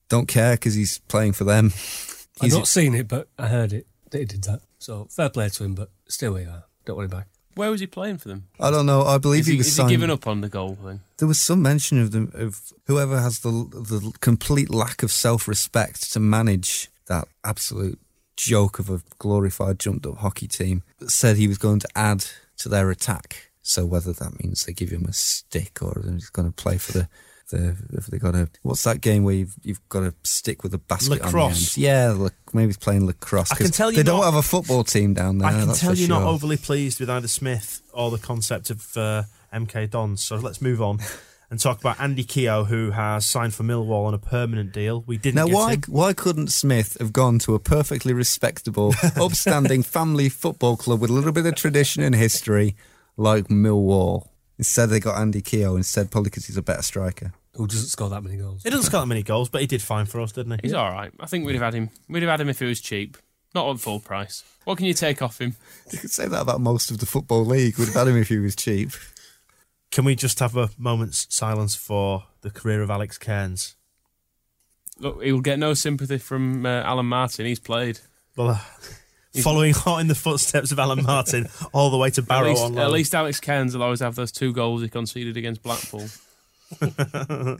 Don't 0.10 0.28
care 0.28 0.56
because 0.56 0.74
he's 0.74 0.98
playing 1.08 1.32
for 1.32 1.46
them. 1.46 1.68
I've 1.74 2.28
He's- 2.42 2.54
not 2.54 2.68
seen 2.68 2.94
it, 2.94 3.08
but 3.08 3.30
I 3.40 3.48
heard 3.48 3.72
it 3.72 3.88
that 4.10 4.18
he 4.20 4.26
did 4.26 4.44
that. 4.44 4.60
So 4.80 5.06
fair 5.10 5.30
play 5.30 5.48
to 5.48 5.64
him, 5.64 5.76
but 5.76 5.92
still 6.10 6.34
we 6.34 6.42
are. 6.44 6.66
Don't 6.84 6.98
worry 6.98 7.06
him 7.06 7.12
back. 7.12 7.28
Where 7.54 7.72
was 7.72 7.80
he 7.80 7.88
playing 7.88 8.18
for 8.18 8.28
them? 8.28 8.50
I 8.60 8.70
don't 8.70 8.86
know. 8.86 9.04
I 9.04 9.18
believe 9.18 9.40
Is 9.44 9.48
he, 9.48 9.54
he, 9.54 9.58
was 9.60 9.68
is 9.68 9.74
he 9.74 9.78
signed. 9.78 9.92
giving 9.92 10.10
up 10.12 10.28
on 10.28 10.42
the 10.42 10.50
goal 10.50 10.76
thing? 10.84 11.00
There 11.20 11.30
was 11.30 11.40
some 11.40 11.62
mention 11.62 12.02
of 12.02 12.12
them 12.12 12.34
of 12.34 12.60
whoever 12.88 13.22
has 13.22 13.40
the 13.40 13.50
the 13.52 14.12
complete 14.20 14.70
lack 14.70 15.04
of 15.04 15.12
self 15.14 15.48
respect 15.48 16.12
to 16.12 16.20
manage 16.20 16.90
that 17.08 17.30
absolute 17.46 17.98
joke 18.38 18.80
of 18.80 18.90
a 18.90 19.02
glorified 19.20 19.80
jumped 19.80 20.06
up 20.06 20.18
hockey 20.18 20.48
team. 20.48 20.84
Said 21.08 21.38
he 21.38 21.48
was 21.48 21.58
going 21.58 21.80
to 21.80 21.88
add 21.96 22.26
to 22.58 22.70
their 22.70 22.90
attack. 22.92 23.52
So 23.62 23.86
whether 23.86 24.14
that 24.14 24.44
means 24.44 24.66
they 24.66 24.74
give 24.74 24.90
him 24.90 25.06
a 25.06 25.14
stick 25.14 25.82
or 25.82 26.02
he's 26.06 26.30
going 26.30 26.48
to 26.48 26.54
play 26.54 26.78
for 26.78 26.92
the 26.92 27.08
The, 27.50 27.78
have 27.94 28.10
they 28.10 28.18
got 28.18 28.34
a 28.34 28.50
what's 28.64 28.84
that 28.86 29.02
game 29.02 29.24
where 29.24 29.36
you've 29.36 29.56
you've 29.62 29.88
got 29.90 30.00
to 30.02 30.14
stick 30.24 30.64
with 30.64 30.74
a 30.74 30.80
basket 30.80 31.12
on 31.12 31.18
the 31.20 31.26
Lacrosse. 31.26 31.78
end? 31.78 31.84
Yeah, 31.84 32.12
la- 32.12 32.30
maybe 32.54 32.68
he's 32.70 32.78
playing 32.78 33.06
lacrosse. 33.06 33.52
I 33.52 33.56
can 33.56 33.70
tell 33.72 33.92
you 33.92 33.98
they 33.98 34.04
don't 34.04 34.24
have 34.24 34.34
a 34.36 34.42
football 34.42 34.84
team 34.84 35.14
down 35.14 35.38
there. 35.38 35.50
I 35.50 35.52
can 35.52 35.74
tell 35.76 35.94
you're 35.94 36.10
not 36.10 36.24
overly 36.24 36.58
pleased 36.58 37.00
with 37.00 37.10
either 37.10 37.28
Smith 37.28 37.84
or 37.94 38.10
the 38.10 38.18
concept 38.18 38.72
of 38.72 38.98
uh, 38.98 39.24
MK 39.54 39.92
Dons. 39.92 40.24
So 40.24 40.38
let's 40.38 40.60
move 40.60 40.82
on 40.82 40.98
and 41.50 41.60
talk 41.60 41.80
about 41.80 42.00
Andy 42.00 42.24
Keogh, 42.24 42.64
who 42.66 42.92
has 42.92 43.26
signed 43.26 43.54
for 43.54 43.64
Millwall 43.64 44.06
on 44.08 44.14
a 44.14 44.18
permanent 44.20 44.74
deal. 44.74 45.04
We 45.06 45.18
didn't 45.18 45.36
Now, 45.36 45.46
get 45.48 45.54
why 45.56 45.74
him. 45.74 45.82
why 45.88 46.14
couldn't 46.14 46.48
Smith 46.48 46.98
have 47.00 47.14
gone 47.14 47.40
to 47.40 47.54
a 47.56 47.60
perfectly 47.60 48.14
respectable, 48.14 48.94
upstanding 49.16 49.84
family 49.84 50.30
football 50.30 50.78
club 50.78 51.02
with 51.02 51.10
a 51.10 51.14
little 51.14 51.32
bit 51.32 51.46
of 51.46 51.56
tradition 51.56 52.02
and 52.04 52.16
history 52.16 52.76
like 53.18 53.46
Millwall? 53.48 54.30
Instead, 54.58 54.90
they 54.90 55.00
got 55.00 55.20
Andy 55.20 55.42
Keogh 55.42 55.76
instead, 55.76 56.12
probably 56.12 56.30
because 56.30 56.46
he's 56.46 56.58
a 56.58 56.62
better 56.62 56.82
striker. 56.82 57.34
Who 57.56 57.68
doesn't 57.68 57.88
score 57.88 58.10
that 58.10 58.22
many 58.24 58.38
goals? 58.38 58.64
He 58.64 58.70
doesn't 58.70 58.86
score 58.86 59.02
that 59.02 59.06
many 59.06 59.24
goals, 59.24 59.50
but 59.50 59.62
he 59.62 59.68
did 59.68 59.82
fine 59.82 60.06
for 60.06 60.20
us, 60.22 60.32
didn't 60.32 60.54
he? 60.54 60.60
He's 60.64 60.74
all 60.74 60.90
right. 60.92 61.12
I 61.20 61.26
think 61.26 61.46
we'd 61.46 61.54
have 61.54 61.62
had 61.62 61.74
him. 61.74 61.90
We'd 62.10 62.24
have 62.24 62.30
had 62.30 62.42
him 62.42 62.50
if 62.50 62.60
he 62.60 62.66
was 62.66 62.82
cheap, 62.82 63.18
not 63.54 63.66
on 63.68 63.78
full 63.78 64.00
price. 64.00 64.44
What 64.66 64.78
can 64.78 64.86
you 64.88 64.94
take 64.94 65.22
off 65.22 65.40
him? 65.40 65.56
You 65.92 66.00
could 66.00 66.12
say 66.12 66.28
that 66.28 66.42
about 66.42 66.60
most 66.62 66.90
of 66.92 66.98
the 67.00 67.06
football 67.06 67.46
league. 67.46 67.78
We'd 67.78 67.86
have 67.86 67.94
had 67.96 68.08
him 68.08 68.18
if 68.18 68.30
he 68.30 68.38
was 68.40 68.56
cheap. 68.56 68.92
Can 69.92 70.06
we 70.06 70.16
just 70.16 70.40
have 70.40 70.56
a 70.58 70.70
moment's 70.78 71.28
silence 71.30 71.76
for 71.76 72.26
the 72.42 72.50
career 72.50 72.82
of 72.82 72.90
Alex 72.90 73.18
Cairns? 73.18 73.76
Look, 75.00 75.24
he 75.24 75.32
will 75.32 75.42
get 75.42 75.60
no 75.60 75.74
sympathy 75.74 76.18
from 76.18 76.66
uh, 76.66 76.82
Alan 76.82 77.06
Martin. 77.06 77.46
He's 77.46 77.60
played. 77.60 78.00
Well, 78.36 78.50
uh, 78.50 78.60
following 79.42 79.74
hot 79.76 80.00
in 80.02 80.08
the 80.08 80.16
footsteps 80.16 80.72
of 80.72 80.80
Alan 80.80 81.04
Martin 81.04 81.48
all 81.74 81.90
the 81.90 81.98
way 81.98 82.10
to 82.12 82.22
At 82.22 82.28
Barrow 82.28 82.50
least, 82.50 82.64
on 82.64 82.78
at 82.78 82.92
least 82.92 83.16
Alex 83.16 83.40
Cairns 83.40 83.76
will 83.76 83.84
always 83.84 84.00
have 84.00 84.16
those 84.16 84.32
two 84.32 84.54
goals 84.54 84.82
he 84.82 84.90
conceded 84.90 85.38
against 85.38 85.64
Blackpool. 85.64 86.08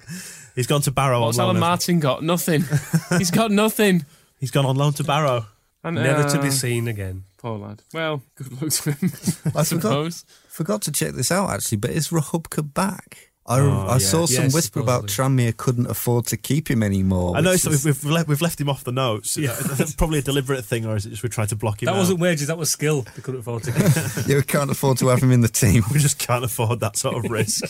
He's 0.56 0.68
gone 0.68 0.82
to 0.82 0.92
Barrow 0.92 1.22
What's. 1.22 1.40
Alan 1.40 1.60
Martin 1.60 2.00
got? 2.00 2.24
Nothing. 2.24 2.64
He's 3.18 3.32
got 3.32 3.52
nothing. 3.52 4.06
He's 4.40 4.52
gone 4.52 4.66
on 4.66 4.76
loan 4.76 4.94
to 4.94 5.04
Barrow. 5.04 5.46
And, 5.84 5.96
Never 5.96 6.28
to 6.30 6.40
uh, 6.40 6.42
be 6.42 6.50
seen 6.50 6.88
again. 6.88 7.24
Poor 7.38 7.60
lad. 7.60 7.84
Well, 7.94 8.24
good 8.36 8.60
luck 8.60 8.72
to 8.72 8.92
him. 8.92 9.12
I 9.54 9.60
I 9.60 9.64
suppose. 9.64 10.26
Forgot 10.56 10.84
to 10.84 10.92
check 10.94 11.16
this 11.16 11.34
out 11.34 11.50
actually, 11.50 11.80
but 11.80 11.92
is 11.92 12.12
Rachubka 12.12 12.74
back? 12.74 13.34
I, 13.48 13.60
Oh, 13.60 13.86
I 13.88 13.92
yeah. 13.94 13.98
saw 14.00 14.26
some 14.26 14.46
Yes, 14.46 14.54
whisper 14.56 14.80
about 14.80 15.06
Tranmere 15.06 15.56
couldn't 15.56 15.86
afford 15.88 16.26
to 16.28 16.38
keep 16.38 16.68
him 16.70 16.82
anymore. 16.82 17.38
I 17.38 17.42
know 17.42 17.52
which 17.52 17.68
is- 17.68 17.86
we've, 17.86 18.04
we've, 18.04 18.12
left, 18.12 18.28
we've 18.28 18.42
left 18.42 18.60
him 18.60 18.70
off 18.70 18.84
the 18.84 18.92
notes. 18.92 19.38
Yeah. 19.38 19.56
Probably 19.98 20.18
a 20.20 20.22
deliberate 20.24 20.66
thing, 20.66 20.86
or 20.88 20.96
is 20.96 21.06
it 21.06 21.12
just 21.12 21.22
we 21.22 21.30
tried 21.30 21.50
to 21.50 21.56
block 21.56 21.84
him 21.84 21.86
That 21.86 21.94
out? 21.94 22.00
wasn't 22.00 22.20
wages, 22.22 22.48
that 22.48 22.58
was 22.58 22.72
skill. 22.72 23.04
They 23.16 23.22
couldn't 23.22 23.42
afford 23.42 23.62
to 23.64 23.72
get. 23.72 24.28
you 24.28 24.42
can't 24.42 24.72
afford 24.72 24.98
to 24.98 25.10
have 25.10 25.22
him 25.22 25.32
in 25.32 25.42
the 25.42 25.48
team. 25.48 25.84
we 25.94 26.00
just 26.00 26.18
can't 26.18 26.44
afford 26.44 26.80
that 26.80 26.98
sort 26.98 27.24
of 27.24 27.30
risk. 27.30 27.64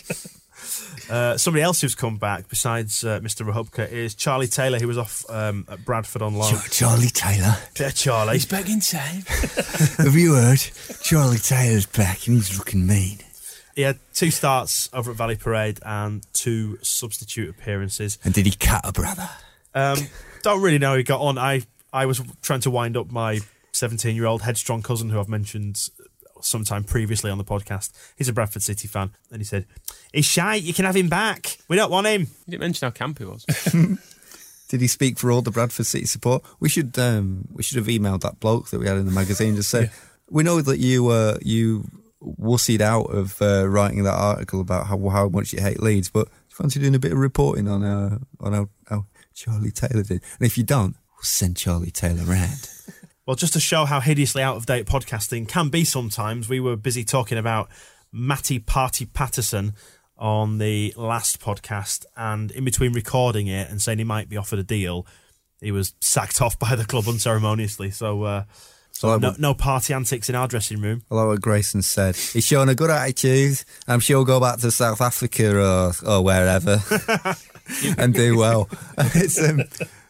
uh, 1.12 1.36
somebody 1.38 1.62
else 1.62 1.82
who's 1.82 1.94
come 1.94 2.16
back 2.18 2.48
besides 2.48 3.04
uh, 3.04 3.20
Mr. 3.20 3.46
Rachubka 3.46 3.92
is 3.92 4.16
Charlie 4.16 4.48
Taylor, 4.48 4.80
who 4.80 4.88
was 4.88 4.98
off 4.98 5.26
um, 5.30 5.66
at 5.70 5.84
Bradford 5.84 6.22
on 6.22 6.36
loan. 6.36 6.54
Charlie 6.72 7.08
Taylor. 7.08 7.58
Yeah, 7.78 7.90
Charlie. 7.90 8.34
He's 8.36 8.46
back 8.46 8.70
in 8.70 8.80
time. 8.80 9.24
Have 9.98 10.16
you 10.16 10.36
heard? 10.36 10.60
Charlie 11.02 11.38
Taylor's 11.38 11.86
back 11.86 12.28
and 12.28 12.38
he's 12.38 12.58
looking 12.58 12.88
mean. 12.88 13.20
He 13.76 13.82
had 13.82 14.00
two 14.14 14.32
starts 14.32 14.90
over 14.94 15.12
at 15.12 15.18
Valley 15.18 15.36
Parade 15.36 15.80
and 15.86 16.26
two 16.34 16.80
substitute 16.82 17.50
appearances. 17.50 18.18
And 18.24 18.34
did 18.34 18.46
he 18.46 18.54
cut 18.54 18.82
a 18.88 18.94
brother? 18.94 19.30
Um, 19.74 19.98
don't 20.44 20.62
really 20.62 20.78
know 20.78 20.92
how 20.92 20.98
he 20.98 21.04
got 21.04 21.20
on. 21.20 21.38
I, 21.38 21.64
I 21.92 22.06
was 22.06 22.22
trying 22.42 22.62
to 22.62 22.72
wind 22.72 22.96
up 22.96 23.12
my 23.12 23.42
17 23.74 24.16
year 24.16 24.26
old 24.26 24.44
headstrong 24.44 24.82
cousin 24.82 25.10
who 25.10 25.20
I've 25.20 25.28
mentioned 25.28 25.90
sometime 26.42 26.86
previously 26.86 27.30
on 27.30 27.38
the 27.38 27.44
podcast. 27.44 27.92
He's 28.16 28.30
a 28.30 28.34
Bradford 28.34 28.62
City 28.62 28.88
fan. 28.88 29.12
And 29.30 29.42
he 29.42 29.46
said, 29.46 29.66
He's 30.14 30.26
shy. 30.26 30.56
You 30.56 30.74
can 30.74 30.86
have 30.86 30.96
him 30.96 31.10
back. 31.10 31.58
We 31.68 31.76
don't 31.76 31.92
want 31.92 32.08
him. 32.08 32.22
You 32.22 32.52
didn't 32.52 32.62
mention 32.62 32.86
how 32.86 32.92
camp 32.92 33.20
he 33.20 33.26
was. 33.26 33.46
Did 34.70 34.82
he 34.82 34.88
speak 34.88 35.20
for 35.20 35.32
all 35.32 35.42
the 35.42 35.52
Bradford 35.52 35.86
City 35.86 36.06
support? 36.06 36.44
We 36.60 36.70
should 36.70 36.98
um, 36.98 37.48
we 37.52 37.62
should 37.62 37.78
have 37.78 37.88
emailed 37.88 38.22
that 38.22 38.40
bloke 38.40 38.70
that 38.70 38.80
we 38.80 38.88
had 38.88 38.98
in 38.98 39.06
the 39.06 39.12
magazine. 39.12 39.56
Just 39.56 39.70
say 39.70 39.92
we 40.30 40.44
know 40.44 40.62
that 40.62 40.80
you 40.80 41.08
uh, 41.10 41.38
you 41.42 41.86
wussied 42.26 42.82
out 42.82 43.06
of 43.14 43.42
uh, 43.42 43.68
writing 43.68 44.04
that 44.04 44.14
article 44.14 44.62
about 44.62 44.88
how 44.88 44.98
how 45.10 45.30
much 45.30 45.54
you 45.54 45.62
hate 45.62 45.82
Leeds, 45.82 46.10
but 46.10 46.28
fancy 46.50 46.80
doing 46.80 46.96
a 46.96 47.00
bit 47.00 47.12
of 47.12 47.18
reporting 47.18 47.68
on 47.68 47.84
uh, 47.84 48.18
on 48.40 48.54
how, 48.54 48.70
how 48.90 49.06
Charlie 49.34 49.72
Taylor 49.72 50.04
did? 50.04 50.24
And 50.40 50.46
if 50.46 50.58
you 50.58 50.64
don't, 50.64 50.96
we'll 51.16 51.24
send 51.24 51.58
Charlie 51.58 51.92
Taylor 51.92 52.24
round. 52.24 52.70
Well, 53.26 53.36
just 53.36 53.54
to 53.54 53.60
show 53.60 53.86
how 53.86 54.02
hideously 54.02 54.44
out 54.44 54.56
of 54.56 54.68
date 54.68 54.86
podcasting 54.86 55.48
can 55.48 55.70
be 55.70 55.84
sometimes, 55.84 56.48
we 56.48 56.60
were 56.60 56.76
busy 56.76 57.04
talking 57.04 57.40
about 57.40 57.72
Matty 58.12 58.60
Party 58.60 59.08
Patterson 59.08 59.74
on 60.16 60.60
the 60.60 60.94
last 60.96 61.42
podcast, 61.42 62.06
and 62.16 62.52
in 62.52 62.64
between 62.64 62.94
recording 62.94 63.48
it 63.48 63.68
and 63.72 63.82
saying 63.82 63.98
he 63.98 64.04
might 64.04 64.30
be 64.30 64.38
offered 64.38 64.60
a 64.60 64.64
deal, 64.64 65.08
he 65.60 65.72
was 65.72 65.96
sacked 66.00 66.40
off 66.44 66.60
by 66.60 66.76
the 66.76 66.86
club 66.86 67.08
unceremoniously. 67.08 67.90
So, 67.90 68.22
uh, 68.24 68.44
so 68.95 69.17
no, 69.17 69.36
no 69.38 69.53
party 69.53 69.93
antics 69.93 70.29
in 70.29 70.36
our 70.36 70.47
dressing 70.47 70.79
room. 70.79 71.03
I 71.12 71.13
Although 71.13 71.27
what 71.27 71.41
Grayson 71.41 71.81
said, 71.81 72.15
he's 72.15 72.45
showing 72.45 72.69
a 72.69 72.75
good 72.75 72.89
attitude. 72.89 73.62
I'm 73.89 73.99
sure 73.99 74.17
he'll 74.17 74.25
go 74.25 74.39
back 74.39 74.60
to 74.60 74.71
South 74.71 75.01
Africa 75.01 75.53
or, 75.53 75.91
or 76.08 76.23
wherever 76.23 76.81
and 77.97 78.13
do 78.13 78.38
well. 78.38 78.69
It's, 78.97 79.41
um, 79.41 79.63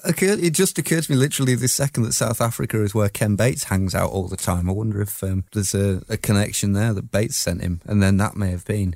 occurred, 0.03 0.39
it 0.39 0.51
just 0.51 0.77
occurred 0.77 1.03
to 1.03 1.11
me 1.11 1.17
literally 1.17 1.55
this 1.55 1.73
second 1.73 2.03
that 2.03 2.13
South 2.13 2.39
Africa 2.39 2.83
is 2.83 2.93
where 2.93 3.09
Ken 3.09 3.35
Bates 3.35 3.65
hangs 3.65 3.95
out 3.95 4.11
all 4.11 4.27
the 4.27 4.37
time. 4.37 4.69
I 4.69 4.73
wonder 4.73 5.01
if 5.01 5.23
um, 5.23 5.45
there's 5.53 5.73
a, 5.73 6.03
a 6.07 6.17
connection 6.17 6.73
there 6.73 6.93
that 6.93 7.11
Bates 7.11 7.37
sent 7.37 7.61
him, 7.61 7.81
and 7.85 8.03
then 8.03 8.17
that 8.17 8.35
may 8.35 8.51
have 8.51 8.65
been. 8.65 8.95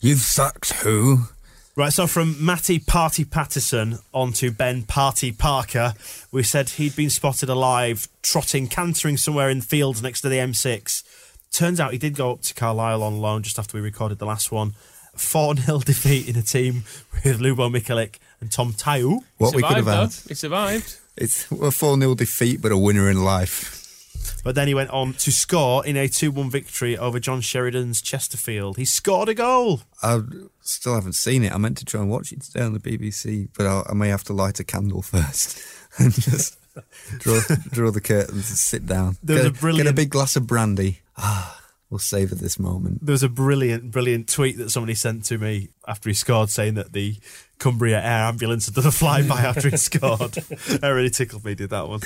You've 0.00 0.18
sucked 0.18 0.72
who? 0.74 1.28
Right, 1.78 1.92
so 1.92 2.08
from 2.08 2.44
Matty 2.44 2.80
Party 2.80 3.24
Patterson 3.24 4.00
on 4.12 4.32
to 4.32 4.50
Ben 4.50 4.82
Party 4.82 5.30
Parker, 5.30 5.94
we 6.32 6.42
said 6.42 6.70
he'd 6.70 6.96
been 6.96 7.08
spotted 7.08 7.48
alive, 7.48 8.08
trotting, 8.20 8.66
cantering 8.66 9.16
somewhere 9.16 9.48
in 9.48 9.60
the 9.60 9.64
fields 9.64 10.02
next 10.02 10.22
to 10.22 10.28
the 10.28 10.38
M6. 10.38 11.04
Turns 11.52 11.78
out 11.78 11.92
he 11.92 11.98
did 11.98 12.16
go 12.16 12.32
up 12.32 12.42
to 12.42 12.54
Carlisle 12.54 13.00
on 13.04 13.20
loan 13.20 13.44
just 13.44 13.60
after 13.60 13.76
we 13.76 13.80
recorded 13.80 14.18
the 14.18 14.26
last 14.26 14.50
one. 14.50 14.74
4 15.14 15.54
0 15.54 15.78
defeat 15.86 16.28
in 16.28 16.34
a 16.34 16.42
team 16.42 16.82
with 17.24 17.38
Lubo 17.38 17.70
Michalik 17.70 18.16
and 18.40 18.50
Tom 18.50 18.72
Taiwo. 18.72 19.20
What 19.36 19.54
we 19.54 19.62
could 19.62 19.76
have 19.76 19.84
survived, 19.84 19.86
though. 19.86 20.00
had. 20.00 20.28
He 20.28 20.34
survived. 20.34 20.96
It's 21.16 21.52
a 21.52 21.70
4 21.70 21.96
0 21.96 22.14
defeat, 22.16 22.60
but 22.60 22.72
a 22.72 22.76
winner 22.76 23.08
in 23.08 23.22
life. 23.22 23.78
But 24.42 24.54
then 24.54 24.68
he 24.68 24.74
went 24.74 24.90
on 24.90 25.12
to 25.14 25.30
score 25.30 25.86
in 25.86 25.96
a 25.96 26.08
2 26.08 26.30
1 26.30 26.50
victory 26.50 26.98
over 26.98 27.20
John 27.20 27.40
Sheridan's 27.40 28.00
Chesterfield. 28.02 28.76
He 28.76 28.84
scored 28.84 29.28
a 29.28 29.34
goal. 29.34 29.82
I 30.02 30.22
still 30.68 30.94
haven't 30.94 31.14
seen 31.14 31.44
it. 31.44 31.52
I 31.52 31.58
meant 31.58 31.78
to 31.78 31.84
try 31.84 32.00
and 32.00 32.10
watch 32.10 32.32
it 32.32 32.42
today 32.42 32.62
on 32.62 32.72
the 32.74 32.80
BBC, 32.80 33.48
but 33.56 33.66
I'll, 33.66 33.86
I 33.88 33.94
may 33.94 34.08
have 34.08 34.24
to 34.24 34.32
light 34.32 34.60
a 34.60 34.64
candle 34.64 35.02
first 35.02 35.60
and 35.98 36.12
just 36.12 36.58
draw 37.18 37.40
draw 37.70 37.90
the 37.90 38.00
curtains 38.00 38.48
and 38.50 38.58
sit 38.58 38.86
down. 38.86 39.16
There 39.22 39.36
was 39.36 39.46
get, 39.46 39.56
a 39.56 39.60
brilliant- 39.60 39.86
get 39.86 39.90
a 39.90 39.96
big 39.96 40.10
glass 40.10 40.36
of 40.36 40.46
brandy. 40.46 41.00
Ah, 41.16 41.60
we'll 41.90 41.98
savour 41.98 42.34
this 42.36 42.58
moment. 42.58 43.04
There 43.04 43.12
was 43.12 43.22
a 43.22 43.28
brilliant, 43.28 43.90
brilliant 43.90 44.28
tweet 44.28 44.58
that 44.58 44.70
somebody 44.70 44.94
sent 44.94 45.24
to 45.26 45.38
me 45.38 45.70
after 45.86 46.10
he 46.10 46.14
scored 46.14 46.50
saying 46.50 46.74
that 46.74 46.92
the 46.92 47.16
Cumbria 47.58 48.00
Air 48.00 48.24
Ambulance 48.24 48.66
had 48.66 48.74
done 48.74 48.86
a 48.86 48.90
flyby 48.90 49.30
after 49.42 49.68
he 49.70 49.76
scored. 49.76 50.32
That 50.80 50.90
really 50.94 51.10
tickled 51.10 51.44
me, 51.44 51.54
did 51.54 51.70
that 51.70 51.88
one. 51.88 52.00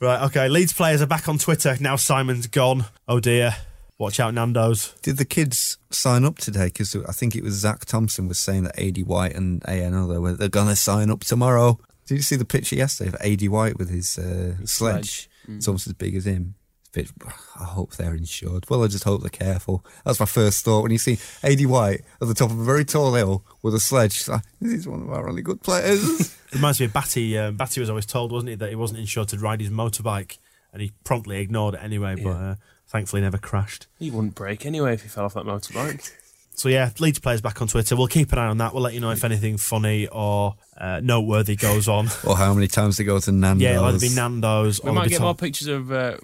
Right, 0.00 0.22
okay. 0.26 0.48
Leeds 0.48 0.72
players 0.72 1.02
are 1.02 1.06
back 1.06 1.28
on 1.28 1.38
Twitter. 1.38 1.76
Now 1.80 1.96
Simon's 1.96 2.46
gone. 2.46 2.84
Oh 3.08 3.18
dear. 3.18 3.56
Watch 3.98 4.20
out, 4.20 4.32
Nando's. 4.32 4.94
Did 5.02 5.16
the 5.16 5.24
kids 5.24 5.76
sign 5.90 6.24
up 6.24 6.38
today? 6.38 6.66
Because 6.66 6.94
I 6.94 7.12
think 7.12 7.34
it 7.34 7.42
was 7.42 7.54
Zac 7.54 7.84
Thompson 7.84 8.28
was 8.28 8.38
saying 8.38 8.62
that 8.64 8.76
Aidy 8.76 9.04
White 9.04 9.34
and 9.34 9.60
ANO 9.68 10.06
they 10.06 10.18
were 10.18 10.34
they're 10.34 10.48
gonna 10.48 10.76
sign 10.76 11.10
up 11.10 11.20
tomorrow. 11.24 11.78
Did 12.06 12.14
you 12.14 12.22
see 12.22 12.36
the 12.36 12.44
picture 12.44 12.76
yesterday 12.76 13.08
of 13.10 13.16
Aidy 13.20 13.48
White 13.48 13.76
with 13.76 13.90
his, 13.90 14.16
uh, 14.16 14.54
sledge? 14.64 14.68
sledge. 14.68 15.30
It's 15.48 15.66
almost 15.68 15.86
as 15.88 15.92
big 15.94 16.14
as 16.14 16.26
him. 16.26 16.54
It's 16.94 17.10
a 17.10 17.14
bit, 17.14 17.26
I 17.60 17.64
hope 17.64 17.96
they're 17.96 18.14
insured. 18.14 18.70
Well, 18.70 18.82
I 18.84 18.86
just 18.86 19.04
hope 19.04 19.20
they're 19.20 19.30
careful. 19.30 19.84
That's 20.04 20.20
my 20.20 20.26
first 20.26 20.64
thought 20.64 20.82
when 20.82 20.92
you 20.92 20.98
see 20.98 21.16
Aidy 21.42 21.66
White 21.66 22.02
at 22.22 22.28
the 22.28 22.34
top 22.34 22.50
of 22.50 22.58
a 22.58 22.64
very 22.64 22.84
tall 22.84 23.12
hill 23.14 23.44
with 23.62 23.74
a 23.74 23.80
sledge. 23.80 24.16
It's 24.16 24.28
like, 24.28 24.42
this 24.60 24.72
is 24.72 24.88
one 24.88 25.02
of 25.02 25.10
our 25.10 25.24
really 25.26 25.42
good 25.42 25.60
players. 25.62 26.34
It 26.48 26.54
Reminds 26.54 26.80
me 26.80 26.86
of 26.86 26.94
Batty. 26.94 27.36
Um, 27.36 27.56
Batty 27.56 27.80
was 27.80 27.90
always 27.90 28.06
told, 28.06 28.32
wasn't 28.32 28.50
he, 28.50 28.54
that 28.54 28.70
he 28.70 28.74
wasn't 28.74 29.00
insured 29.00 29.28
to 29.28 29.38
ride 29.38 29.60
his 29.60 29.68
motorbike, 29.68 30.38
and 30.72 30.80
he 30.80 30.92
promptly 31.04 31.40
ignored 31.40 31.74
it 31.74 31.82
anyway. 31.82 32.14
But 32.14 32.30
uh, 32.30 32.54
thankfully, 32.88 33.22
never 33.22 33.38
crashed. 33.38 33.86
He 33.98 34.10
wouldn't 34.10 34.34
break 34.34 34.66
anyway 34.66 34.94
if 34.94 35.02
he 35.02 35.08
fell 35.08 35.24
off 35.24 35.34
that 35.34 35.44
motorbike. 35.44 36.10
So 36.58 36.68
yeah, 36.68 36.90
Leeds 36.98 37.20
players 37.20 37.40
back 37.40 37.62
on 37.62 37.68
Twitter. 37.68 37.94
We'll 37.94 38.08
keep 38.08 38.32
an 38.32 38.38
eye 38.40 38.48
on 38.48 38.58
that. 38.58 38.74
We'll 38.74 38.82
let 38.82 38.92
you 38.92 38.98
know 38.98 39.12
if 39.12 39.22
anything 39.22 39.58
funny 39.58 40.08
or 40.08 40.56
uh, 40.76 40.98
noteworthy 41.00 41.54
goes 41.54 41.86
on. 41.86 42.08
or 42.26 42.36
how 42.36 42.52
many 42.52 42.66
times 42.66 42.96
they 42.96 43.04
go 43.04 43.20
to 43.20 43.30
Nando's. 43.30 43.62
yeah, 43.62 43.74
it'll 43.74 43.84
either 43.84 44.00
be 44.00 44.08
Nando's. 44.08 44.82
We 44.82 44.90
or 44.90 44.92
might 44.92 45.08
get 45.08 45.18
Tom- 45.18 45.26
more 45.26 45.34
pictures 45.36 45.68
of 45.68 45.92
uh, 45.92 46.16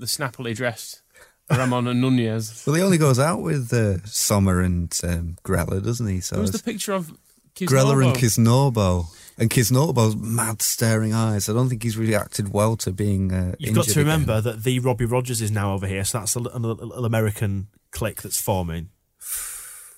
the 0.00 0.08
snappily 0.08 0.54
dressed 0.54 1.02
Ramon 1.48 1.86
and 1.86 2.00
Nunez. 2.00 2.64
Well, 2.66 2.74
he 2.74 2.82
only 2.82 2.98
goes 2.98 3.20
out 3.20 3.42
with 3.42 3.72
uh, 3.72 3.98
Somma 4.06 4.64
and 4.64 4.92
um, 5.04 5.36
Grella, 5.44 5.80
doesn't 5.84 6.08
he? 6.08 6.20
So 6.20 6.34
There 6.34 6.44
the 6.46 6.50
it's 6.54 6.62
picture 6.62 6.92
of 6.92 7.16
Grella 7.54 8.04
and 8.04 8.16
Kisnorbo. 8.16 9.06
And 9.38 9.50
Kisnorbo's 9.50 10.16
mad 10.16 10.62
staring 10.62 11.12
eyes. 11.12 11.48
I 11.48 11.52
don't 11.52 11.68
think 11.68 11.82
he's 11.82 11.96
really 11.98 12.14
acted 12.14 12.52
well 12.52 12.76
to 12.78 12.90
being. 12.90 13.32
Uh, 13.32 13.54
You've 13.58 13.74
got 13.74 13.84
to 13.86 13.98
remember 13.98 14.32
again. 14.34 14.44
that 14.44 14.62
the 14.64 14.78
Robbie 14.78 15.04
Rogers 15.04 15.42
is 15.42 15.50
now 15.50 15.74
over 15.74 15.86
here, 15.86 16.04
so 16.04 16.20
that's 16.20 16.34
a, 16.36 16.40
li- 16.40 16.50
a 16.54 16.58
little 16.58 17.04
American 17.04 17.68
clique 17.90 18.22
that's 18.22 18.40
forming. 18.40 18.88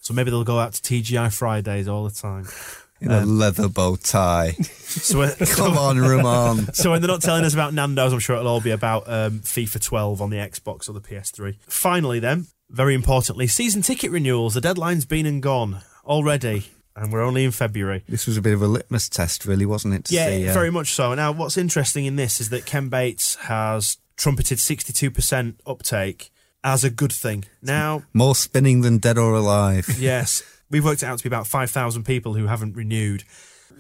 So 0.01 0.15
maybe 0.15 0.31
they'll 0.31 0.43
go 0.45 0.59
out 0.59 0.73
to 0.75 0.83
TGI 0.83 1.33
Fridays 1.37 1.87
all 1.89 2.05
the 2.05 2.11
time. 2.11 2.47
In 3.01 3.13
a 3.13 3.25
leather 3.25 3.69
bow 3.69 3.95
tie. 3.95 4.53
So 4.53 5.21
when- 5.21 5.37
Come 5.55 5.79
on, 5.79 5.99
Ramon. 5.99 6.67
So 6.75 6.91
when 6.91 7.01
they're 7.01 7.07
not 7.09 7.23
telling 7.23 7.45
us 7.45 7.55
about 7.55 7.73
Nando's, 7.73 8.13
I'm 8.13 8.19
sure 8.19 8.35
it'll 8.35 8.49
all 8.49 8.61
be 8.61 8.73
about 8.73 9.05
um, 9.07 9.39
FIFA 9.39 9.81
12 9.81 10.21
on 10.21 10.31
the 10.31 10.39
Xbox 10.39 10.89
or 10.89 10.95
the 10.95 11.01
PS3. 11.01 11.59
Finally, 11.69 12.19
then, 12.19 12.49
very 12.69 12.95
importantly, 12.97 13.47
season 13.47 13.83
ticket 13.83 14.11
renewals. 14.11 14.55
The 14.55 14.61
deadline's 14.61 15.05
been 15.05 15.27
and 15.27 15.41
gone 15.41 15.83
already, 16.05 16.67
and 16.99 17.13
we're 17.13 17.23
only 17.23 17.45
in 17.45 17.51
February. 17.51 18.03
This 18.09 18.27
was 18.27 18.37
a 18.37 18.43
bit 18.43 18.53
of 18.55 18.63
a 18.63 18.67
litmus 18.67 19.09
test, 19.09 19.45
really, 19.47 19.67
wasn't 19.67 19.95
it? 19.95 20.05
To 20.07 20.15
Yeah, 20.15 20.29
see, 20.29 20.49
uh, 20.49 20.53
very 20.53 20.71
much 20.71 20.93
so. 20.93 21.15
Now, 21.15 21.33
what's 21.33 21.57
interesting 21.57 22.05
in 22.05 22.17
this 22.17 22.41
is 22.41 22.51
that 22.51 22.67
Ken 22.67 22.89
Bates 22.89 23.37
has 23.37 23.99
trumpeted 24.17 24.59
62% 24.59 25.55
uptake 25.67 26.31
as 26.65 26.85
a 26.85 26.91
good 26.91 27.13
thing. 27.13 27.45
Now, 27.63 28.03
More 28.13 28.35
spinning 28.35 28.81
than 28.81 28.99
dead 28.99 29.17
or 29.17 29.35
alive. 29.35 29.89
yes, 29.99 30.43
we've 30.71 30.85
worked 30.85 31.03
it 31.03 31.07
out 31.07 31.19
to 31.19 31.25
be 31.25 31.29
about 31.29 31.47
5,000 31.47 32.05
people 32.05 32.35
who 32.35 32.47
haven't 32.47 32.75
renewed. 32.75 33.25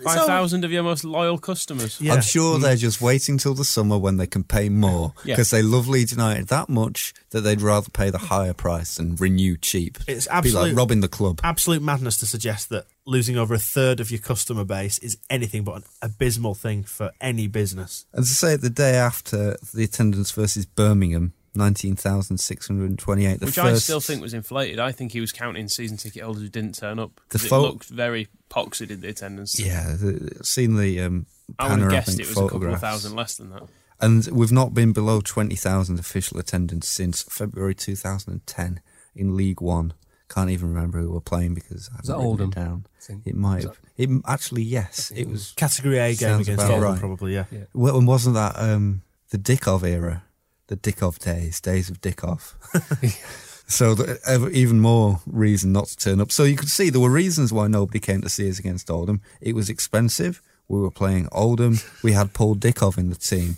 Five 0.02 0.26
thousand 0.26 0.64
of 0.64 0.72
your 0.72 0.82
most 0.82 1.04
loyal 1.04 1.38
customers. 1.38 2.00
Yeah. 2.00 2.14
I'm 2.14 2.20
sure 2.22 2.58
mm. 2.58 2.62
they're 2.62 2.76
just 2.76 3.00
waiting 3.00 3.38
till 3.38 3.54
the 3.54 3.64
summer 3.64 3.98
when 3.98 4.16
they 4.16 4.26
can 4.26 4.44
pay 4.44 4.68
more 4.68 5.14
Yeah. 5.24 5.34
because 5.34 5.50
they 5.50 5.62
love 5.62 5.88
Leeds 5.88 6.12
United 6.12 6.48
that 6.48 6.68
much 6.68 7.14
that 7.30 7.40
they'd 7.42 7.60
rather 7.60 7.90
pay 7.90 8.10
the 8.10 8.18
higher 8.18 8.54
price 8.54 8.98
and 8.98 9.20
renew 9.20 9.56
cheap. 9.56 9.98
It's 10.06 10.26
Be 10.26 10.32
absolute- 10.32 10.68
like 10.68 10.76
robbing 10.76 11.00
the 11.00 11.08
club. 11.08 11.40
Absolute 11.42 11.82
madness 11.82 12.16
to 12.18 12.26
suggest 12.26 12.68
that 12.70 12.86
losing 13.06 13.36
over 13.36 13.54
a 13.54 13.58
third 13.58 14.00
of 14.00 14.10
your 14.10 14.20
customer 14.20 14.64
base 14.64 14.98
is 14.98 15.16
anything 15.30 15.64
but 15.64 15.76
an 15.76 15.84
abysmal 16.02 16.54
thing 16.54 16.84
for 16.84 17.10
any 17.20 17.46
business. 17.46 18.04
And 18.12 18.24
to 18.24 18.30
say 18.30 18.54
it 18.54 18.60
the 18.60 18.70
day 18.70 18.94
after 18.96 19.56
the 19.74 19.84
attendance 19.84 20.30
versus 20.30 20.66
Birmingham, 20.66 21.32
19,628. 21.54 23.40
The 23.40 23.46
Which 23.46 23.54
first, 23.56 23.66
I 23.66 23.74
still 23.78 24.00
think 24.00 24.22
was 24.22 24.34
inflated. 24.34 24.78
I 24.78 24.92
think 24.92 25.12
he 25.12 25.20
was 25.20 25.32
counting 25.32 25.68
season 25.68 25.96
ticket 25.96 26.22
holders 26.22 26.42
who 26.42 26.48
didn't 26.48 26.74
turn 26.74 26.98
up. 26.98 27.20
'cause 27.28 27.42
The 27.42 27.54
it 27.54 27.58
looked 27.58 27.84
very 27.88 28.28
poxy, 28.50 28.86
did 28.86 29.00
the 29.02 29.08
attendance. 29.08 29.58
Yeah, 29.58 29.94
the, 29.96 30.38
seen 30.44 30.76
the 30.76 31.00
um, 31.00 31.26
I 31.58 31.70
would 31.70 31.80
have 31.80 31.90
guessed 31.90 32.18
it 32.20 32.26
was 32.28 32.36
a 32.36 32.48
couple 32.48 32.72
of 32.72 32.80
thousand 32.80 33.14
less 33.14 33.36
than 33.36 33.50
that. 33.50 33.62
And 34.00 34.26
we've 34.28 34.52
not 34.52 34.74
been 34.74 34.92
below 34.92 35.20
20,000 35.20 35.98
official 35.98 36.38
attendance 36.38 36.86
since 36.88 37.24
February 37.24 37.74
2010 37.74 38.80
in 39.16 39.36
League 39.36 39.60
One. 39.60 39.92
Can't 40.28 40.50
even 40.50 40.68
remember 40.72 41.00
who 41.00 41.10
we're 41.10 41.20
playing 41.20 41.54
because 41.54 41.88
I 41.88 41.96
haven't 41.96 42.06
that 42.06 42.12
written 42.12 42.26
Oldham? 42.26 42.48
it 42.50 42.54
down. 42.54 42.86
It 43.24 43.34
might 43.34 43.62
have. 43.64 43.80
It, 43.96 44.10
actually, 44.26 44.62
yes, 44.62 45.10
it 45.16 45.26
was. 45.26 45.52
Category 45.56 45.98
A 45.98 46.14
game 46.14 46.40
against 46.40 46.62
about 46.62 46.70
Oldham, 46.70 46.90
right. 46.90 47.00
probably, 47.00 47.34
yeah. 47.34 47.46
Yeah. 47.50 47.64
Well, 47.72 47.96
and 47.98 48.06
wasn't 48.06 48.34
that 48.34 48.56
um, 48.56 49.02
the 49.30 49.38
Dickov 49.38 49.82
era? 49.84 50.22
The 50.68 50.76
Dickov 50.76 51.18
days, 51.18 51.60
days 51.60 51.90
of 51.90 52.00
Dickov. 52.00 52.54
so 53.68 53.94
the, 53.94 54.50
even 54.52 54.80
more 54.80 55.20
reason 55.26 55.72
not 55.72 55.86
to 55.86 55.96
turn 55.96 56.20
up. 56.20 56.32
So 56.32 56.44
you 56.44 56.56
could 56.56 56.70
see 56.70 56.90
there 56.90 57.00
were 57.00 57.10
reasons 57.10 57.52
why 57.52 57.68
nobody 57.68 58.00
came 58.00 58.22
to 58.22 58.28
see 58.28 58.48
us 58.48 58.58
against 58.58 58.90
Oldham. 58.90 59.20
It 59.40 59.54
was 59.54 59.68
expensive. 59.68 60.40
We 60.68 60.80
were 60.80 60.90
playing 60.90 61.28
Oldham. 61.32 61.78
We 62.02 62.12
had 62.12 62.34
Paul 62.34 62.54
Dickov 62.54 62.98
in 62.98 63.08
the 63.08 63.16
team. 63.16 63.56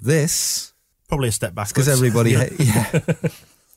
This 0.00 0.72
Probably 1.08 1.28
a 1.28 1.32
step 1.32 1.54
back. 1.54 1.68
because 1.68 1.88
everybody, 1.88 2.30
yeah, 2.58 3.00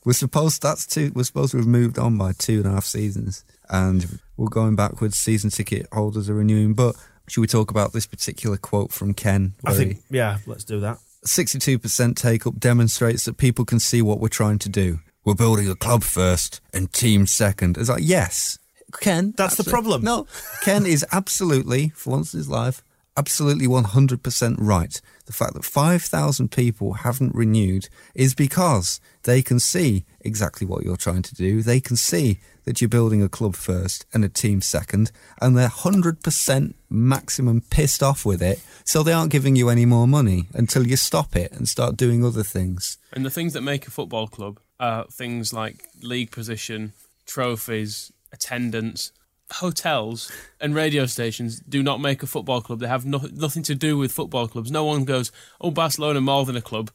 we're 0.04 0.12
supposed 0.12 0.62
that's 0.62 0.86
two. 0.86 1.12
We're 1.14 1.24
supposed 1.24 1.52
to 1.52 1.58
have 1.58 1.66
moved 1.66 1.98
on 1.98 2.16
by 2.16 2.32
two 2.32 2.58
and 2.58 2.66
a 2.66 2.70
half 2.70 2.84
seasons, 2.84 3.44
and 3.68 4.18
we're 4.36 4.48
going 4.48 4.76
backwards. 4.76 5.16
Season 5.16 5.50
ticket 5.50 5.86
holders 5.92 6.30
are 6.30 6.34
renewing. 6.34 6.74
But 6.74 6.96
should 7.28 7.40
we 7.40 7.46
talk 7.46 7.70
about 7.70 7.92
this 7.92 8.06
particular 8.06 8.56
quote 8.56 8.92
from 8.92 9.14
Ken? 9.14 9.54
I 9.64 9.74
think, 9.74 9.98
yeah, 10.10 10.38
let's 10.46 10.64
do 10.64 10.80
that. 10.80 10.98
62% 11.26 12.16
take 12.16 12.46
up 12.46 12.58
demonstrates 12.58 13.24
that 13.24 13.36
people 13.36 13.64
can 13.64 13.80
see 13.80 14.02
what 14.02 14.20
we're 14.20 14.28
trying 14.28 14.58
to 14.60 14.68
do. 14.68 15.00
We're 15.24 15.34
building 15.34 15.68
a 15.68 15.74
club 15.74 16.02
first 16.02 16.60
and 16.72 16.92
team 16.92 17.26
second. 17.26 17.76
It's 17.76 17.88
like, 17.88 18.02
yes, 18.04 18.58
Ken. 19.00 19.34
That's 19.36 19.56
the 19.56 19.64
problem. 19.64 20.02
No, 20.02 20.26
Ken 20.62 20.86
is 20.86 21.04
absolutely, 21.12 21.90
for 21.90 22.10
once 22.10 22.32
in 22.32 22.38
his 22.38 22.48
life, 22.48 22.82
absolutely 23.18 23.66
100% 23.66 24.56
right. 24.58 25.00
The 25.26 25.32
fact 25.32 25.54
that 25.54 25.64
5,000 25.64 26.50
people 26.52 26.92
haven't 26.94 27.34
renewed 27.34 27.88
is 28.14 28.34
because 28.34 29.00
they 29.24 29.42
can 29.42 29.58
see 29.58 30.04
exactly 30.20 30.66
what 30.66 30.84
you're 30.84 30.96
trying 30.96 31.22
to 31.22 31.34
do. 31.34 31.60
They 31.60 31.80
can 31.80 31.96
see 31.96 32.38
that 32.64 32.80
you're 32.80 32.88
building 32.88 33.22
a 33.22 33.28
club 33.28 33.56
first 33.56 34.06
and 34.14 34.24
a 34.24 34.28
team 34.28 34.60
second, 34.60 35.10
and 35.40 35.56
they're 35.56 35.68
100% 35.68 36.74
maximum 36.88 37.60
pissed 37.70 38.02
off 38.02 38.24
with 38.24 38.40
it, 38.40 38.62
so 38.84 39.02
they 39.02 39.12
aren't 39.12 39.32
giving 39.32 39.56
you 39.56 39.68
any 39.68 39.84
more 39.84 40.06
money 40.06 40.48
until 40.54 40.86
you 40.86 40.96
stop 40.96 41.34
it 41.34 41.50
and 41.52 41.68
start 41.68 41.96
doing 41.96 42.24
other 42.24 42.44
things. 42.44 42.98
And 43.12 43.26
the 43.26 43.30
things 43.30 43.52
that 43.54 43.62
make 43.62 43.86
a 43.86 43.90
football 43.90 44.28
club 44.28 44.60
are 44.78 45.06
things 45.10 45.52
like 45.52 45.84
league 46.02 46.30
position, 46.30 46.92
trophies, 47.26 48.12
attendance. 48.32 49.12
Hotels 49.52 50.30
and 50.60 50.74
radio 50.74 51.06
stations 51.06 51.60
do 51.60 51.82
not 51.82 52.00
make 52.00 52.22
a 52.22 52.26
football 52.26 52.60
club. 52.60 52.80
They 52.80 52.88
have 52.88 53.06
no, 53.06 53.18
nothing 53.32 53.62
to 53.64 53.74
do 53.74 53.96
with 53.96 54.12
football 54.12 54.46
clubs. 54.46 54.70
No 54.70 54.84
one 54.84 55.04
goes, 55.04 55.32
oh, 55.60 55.70
Barcelona 55.70 56.20
more 56.20 56.44
than 56.44 56.56
a 56.56 56.62
club. 56.62 56.90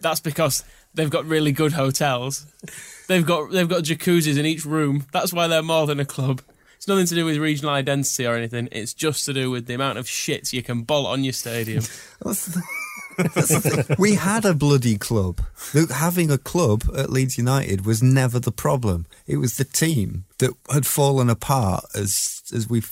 That's 0.00 0.20
because 0.20 0.62
they've 0.94 1.10
got 1.10 1.24
really 1.24 1.52
good 1.52 1.72
hotels. 1.72 2.46
They've 3.08 3.24
got 3.24 3.50
they've 3.50 3.68
got 3.68 3.84
jacuzzis 3.84 4.38
in 4.38 4.46
each 4.46 4.64
room. 4.64 5.06
That's 5.12 5.32
why 5.32 5.46
they're 5.46 5.62
more 5.62 5.86
than 5.86 6.00
a 6.00 6.04
club. 6.04 6.42
It's 6.76 6.88
nothing 6.88 7.06
to 7.06 7.14
do 7.14 7.24
with 7.24 7.38
regional 7.38 7.72
identity 7.72 8.26
or 8.26 8.34
anything. 8.34 8.68
It's 8.70 8.92
just 8.92 9.24
to 9.24 9.32
do 9.32 9.50
with 9.50 9.66
the 9.66 9.74
amount 9.74 9.98
of 9.98 10.06
shits 10.06 10.52
you 10.52 10.62
can 10.62 10.82
bolt 10.82 11.06
on 11.06 11.24
your 11.24 11.32
stadium. 11.32 11.84
We 13.98 14.14
had 14.14 14.44
a 14.44 14.54
bloody 14.54 14.96
club. 14.98 15.40
Having 15.90 16.30
a 16.30 16.38
club 16.38 16.84
at 16.96 17.10
Leeds 17.10 17.38
United 17.38 17.86
was 17.86 18.02
never 18.02 18.38
the 18.38 18.52
problem. 18.52 19.06
It 19.26 19.36
was 19.38 19.56
the 19.56 19.64
team 19.64 20.24
that 20.38 20.52
had 20.72 20.86
fallen 20.86 21.30
apart 21.30 21.84
as 21.94 22.42
as 22.54 22.68
we 22.68 22.82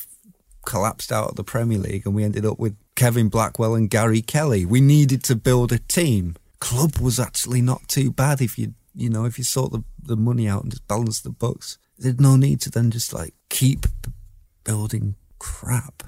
collapsed 0.64 1.12
out 1.12 1.30
of 1.30 1.36
the 1.36 1.44
Premier 1.44 1.78
League 1.78 2.06
and 2.06 2.14
we 2.14 2.24
ended 2.24 2.46
up 2.46 2.58
with 2.58 2.76
Kevin 2.96 3.28
Blackwell 3.28 3.74
and 3.74 3.90
Gary 3.90 4.22
Kelly. 4.22 4.64
We 4.64 4.80
needed 4.80 5.22
to 5.24 5.36
build 5.36 5.72
a 5.72 5.78
team. 5.78 6.36
Club 6.58 6.98
was 6.98 7.20
actually 7.20 7.60
not 7.60 7.86
too 7.88 8.10
bad 8.10 8.40
if 8.40 8.58
you 8.58 8.74
you 8.94 9.10
know 9.10 9.24
if 9.24 9.38
you 9.38 9.44
sort 9.44 9.72
the 9.72 9.84
the 10.02 10.16
money 10.16 10.48
out 10.48 10.62
and 10.62 10.72
just 10.72 10.88
balance 10.88 11.20
the 11.20 11.30
books. 11.30 11.78
There's 11.98 12.18
no 12.18 12.36
need 12.36 12.60
to 12.62 12.70
then 12.70 12.90
just 12.90 13.12
like 13.12 13.34
keep 13.48 13.86
building 14.64 15.16
crap 15.38 16.02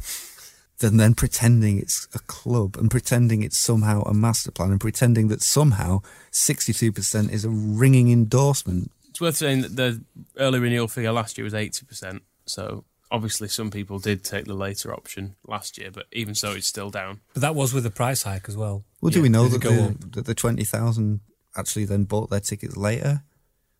than 0.78 0.96
then 0.98 1.14
pretending 1.14 1.78
it's 1.78 2.06
a 2.14 2.18
club 2.20 2.76
and 2.76 2.90
pretending 2.90 3.42
it's 3.42 3.58
somehow 3.58 4.02
a 4.02 4.12
master 4.12 4.50
plan 4.50 4.70
and 4.70 4.80
pretending 4.80 5.28
that 5.28 5.42
somehow 5.42 6.00
62% 6.32 7.30
is 7.32 7.44
a 7.44 7.50
ringing 7.50 8.12
endorsement. 8.12 8.90
It's 9.08 9.20
worth 9.20 9.36
saying 9.36 9.62
that 9.62 9.76
the 9.76 10.02
early 10.36 10.58
renewal 10.58 10.88
figure 10.88 11.12
last 11.12 11.38
year 11.38 11.44
was 11.44 11.54
80%. 11.54 12.20
So 12.44 12.84
obviously 13.10 13.48
some 13.48 13.70
people 13.70 13.98
did 13.98 14.24
take 14.24 14.44
the 14.44 14.54
later 14.54 14.92
option 14.92 15.36
last 15.46 15.78
year, 15.78 15.90
but 15.90 16.06
even 16.12 16.34
so, 16.34 16.52
it's 16.52 16.66
still 16.66 16.90
down. 16.90 17.20
But 17.32 17.40
that 17.42 17.54
was 17.54 17.72
with 17.72 17.84
the 17.84 17.90
price 17.90 18.24
hike 18.24 18.48
as 18.48 18.56
well. 18.56 18.84
Well, 19.00 19.10
do 19.10 19.18
Yeah, 19.18 19.22
we 19.22 19.28
know 19.30 19.48
that 19.48 19.60
go 19.60 19.70
the, 19.70 20.06
that 20.08 20.26
the 20.26 20.34
20,000 20.34 21.20
actually 21.56 21.86
then 21.86 22.04
bought 22.04 22.28
their 22.30 22.40
tickets 22.40 22.76
later? 22.76 23.22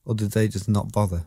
Or 0.07 0.15
did 0.15 0.31
they 0.31 0.49
just 0.49 0.69
not 0.69 0.93
bother? 0.93 1.27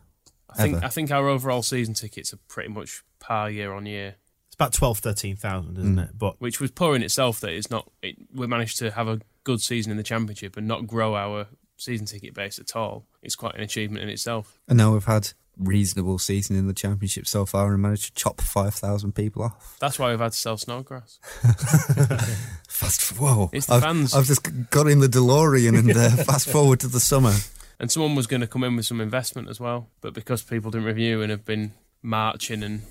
I 0.49 0.55
think 0.63 0.77
Ever. 0.77 0.86
I 0.86 0.89
think 0.89 1.12
our 1.12 1.27
overall 1.27 1.62
season 1.62 1.93
tickets 1.93 2.34
are 2.34 2.39
pretty 2.47 2.69
much 2.69 3.03
par 3.19 3.51
year 3.51 3.73
on 3.73 3.86
year, 3.86 4.15
It's 4.25 4.29
about 4.60 4.74
12, 4.74 5.00
13,000, 5.00 5.78
isn't 5.78 5.95
Mm. 5.95 6.04
it? 6.04 6.17
But 6.17 6.39
which 6.41 6.60
was 6.60 6.69
poor 6.72 6.95
in 6.95 7.02
itself. 7.04 7.39
That 7.39 7.52
it's 7.52 7.69
not. 7.72 7.89
It, 8.02 8.17
we 8.34 8.45
managed 8.45 8.78
to 8.80 8.91
have 8.91 9.08
a 9.08 9.19
good 9.45 9.62
season 9.62 9.91
in 9.91 9.98
the 9.98 10.04
championship 10.04 10.58
and 10.58 10.67
not 10.67 10.86
grow 10.86 11.15
our 11.15 11.48
season 11.78 12.06
ticket 12.06 12.34
base 12.34 12.60
at 12.60 12.76
all. 12.76 13.06
It's 13.24 13.36
quite 13.36 13.56
an 13.56 13.62
achievement 13.62 14.04
in 14.04 14.10
itself. 14.10 14.60
And 14.67 14.78
now 14.78 14.91
we've 14.93 15.06
had 15.06 15.32
reasonable 15.58 16.19
season 16.19 16.56
in 16.58 16.67
the 16.67 16.74
championship 16.74 17.26
so 17.28 17.45
far 17.45 17.74
and 17.74 17.82
managed 17.82 18.06
to 18.06 18.13
chop 18.13 18.39
5,000 18.41 19.13
people 19.13 19.43
off. 19.43 19.78
That's 19.80 19.98
why 20.00 20.10
we've 20.12 20.19
had 20.19 20.32
to 20.34 20.38
sell 20.38 20.58
Snodgrass. 20.58 21.19
Fast, 22.67 23.17
whoa. 23.19 23.50
It's 23.54 23.65
the 23.65 23.74
I've, 23.76 23.84
fans. 23.84 24.13
I've 24.13 24.26
just 24.26 24.48
got 24.69 24.88
in 24.88 25.00
the 25.00 25.08
DeLorean 25.08 25.78
and 25.78 25.91
uh, 25.95 26.10
fast 26.24 26.50
forward 26.50 26.80
to 26.82 26.88
the 26.88 27.00
summer. 27.00 27.34
And 27.80 27.91
someone 27.91 28.15
was 28.15 28.28
going 28.28 28.41
to 28.41 28.48
come 28.48 28.63
in 28.63 28.76
with 28.76 28.86
some 28.86 29.02
investment 29.02 29.50
as 29.50 29.60
well, 29.60 29.89
but 30.02 30.13
because 30.13 30.41
people 30.43 30.72
didn't 30.72 30.86
review 30.88 31.22
and 31.22 31.32
have 31.32 31.45
been 31.45 31.74
marching 32.02 32.63
and 32.63 32.82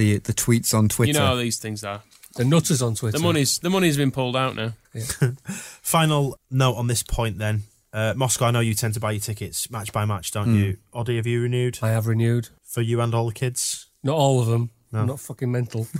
The 0.00 0.16
the 0.18 0.32
tweets 0.32 0.72
on 0.72 0.88
Twitter. 0.88 1.08
you 1.08 1.18
know 1.18 1.26
how 1.26 1.34
these 1.34 1.58
things 1.58 1.84
are. 1.84 2.00
The 2.36 2.44
nutters 2.44 2.80
on 2.80 2.94
Twitter. 2.94 3.18
The 3.18 3.22
money's 3.22 3.58
the 3.58 3.68
money's 3.68 3.98
been 3.98 4.10
pulled 4.10 4.34
out 4.34 4.56
now. 4.56 4.72
final 5.82 6.38
note 6.50 6.74
on 6.76 6.86
this 6.86 7.02
point 7.02 7.36
then. 7.38 7.64
Uh, 7.92 8.14
Moscow, 8.16 8.46
I 8.46 8.50
know 8.52 8.60
you 8.60 8.72
tend 8.74 8.94
to 8.94 9.00
buy 9.00 9.10
your 9.12 9.20
tickets 9.20 9.68
match 9.70 9.92
by 9.92 10.04
match, 10.06 10.30
don't 10.30 10.46
Hmm. 10.46 10.54
you? 10.56 10.76
Oddie, 10.94 11.16
have 11.16 11.26
you 11.26 11.42
renewed 11.42 11.78
I 11.82 11.88
have 11.90 12.06
renewed. 12.06 12.48
for 12.64 12.80
you 12.82 13.00
and 13.00 13.12
all 13.14 13.26
the 13.26 13.34
kids? 13.34 13.88
Not 14.02 14.16
all 14.16 14.40
of 14.40 14.46
them. 14.46 14.70
No. 14.92 15.00
I'm 15.00 15.06
not 15.06 15.20
fucking 15.20 15.50
mental. 15.52 15.86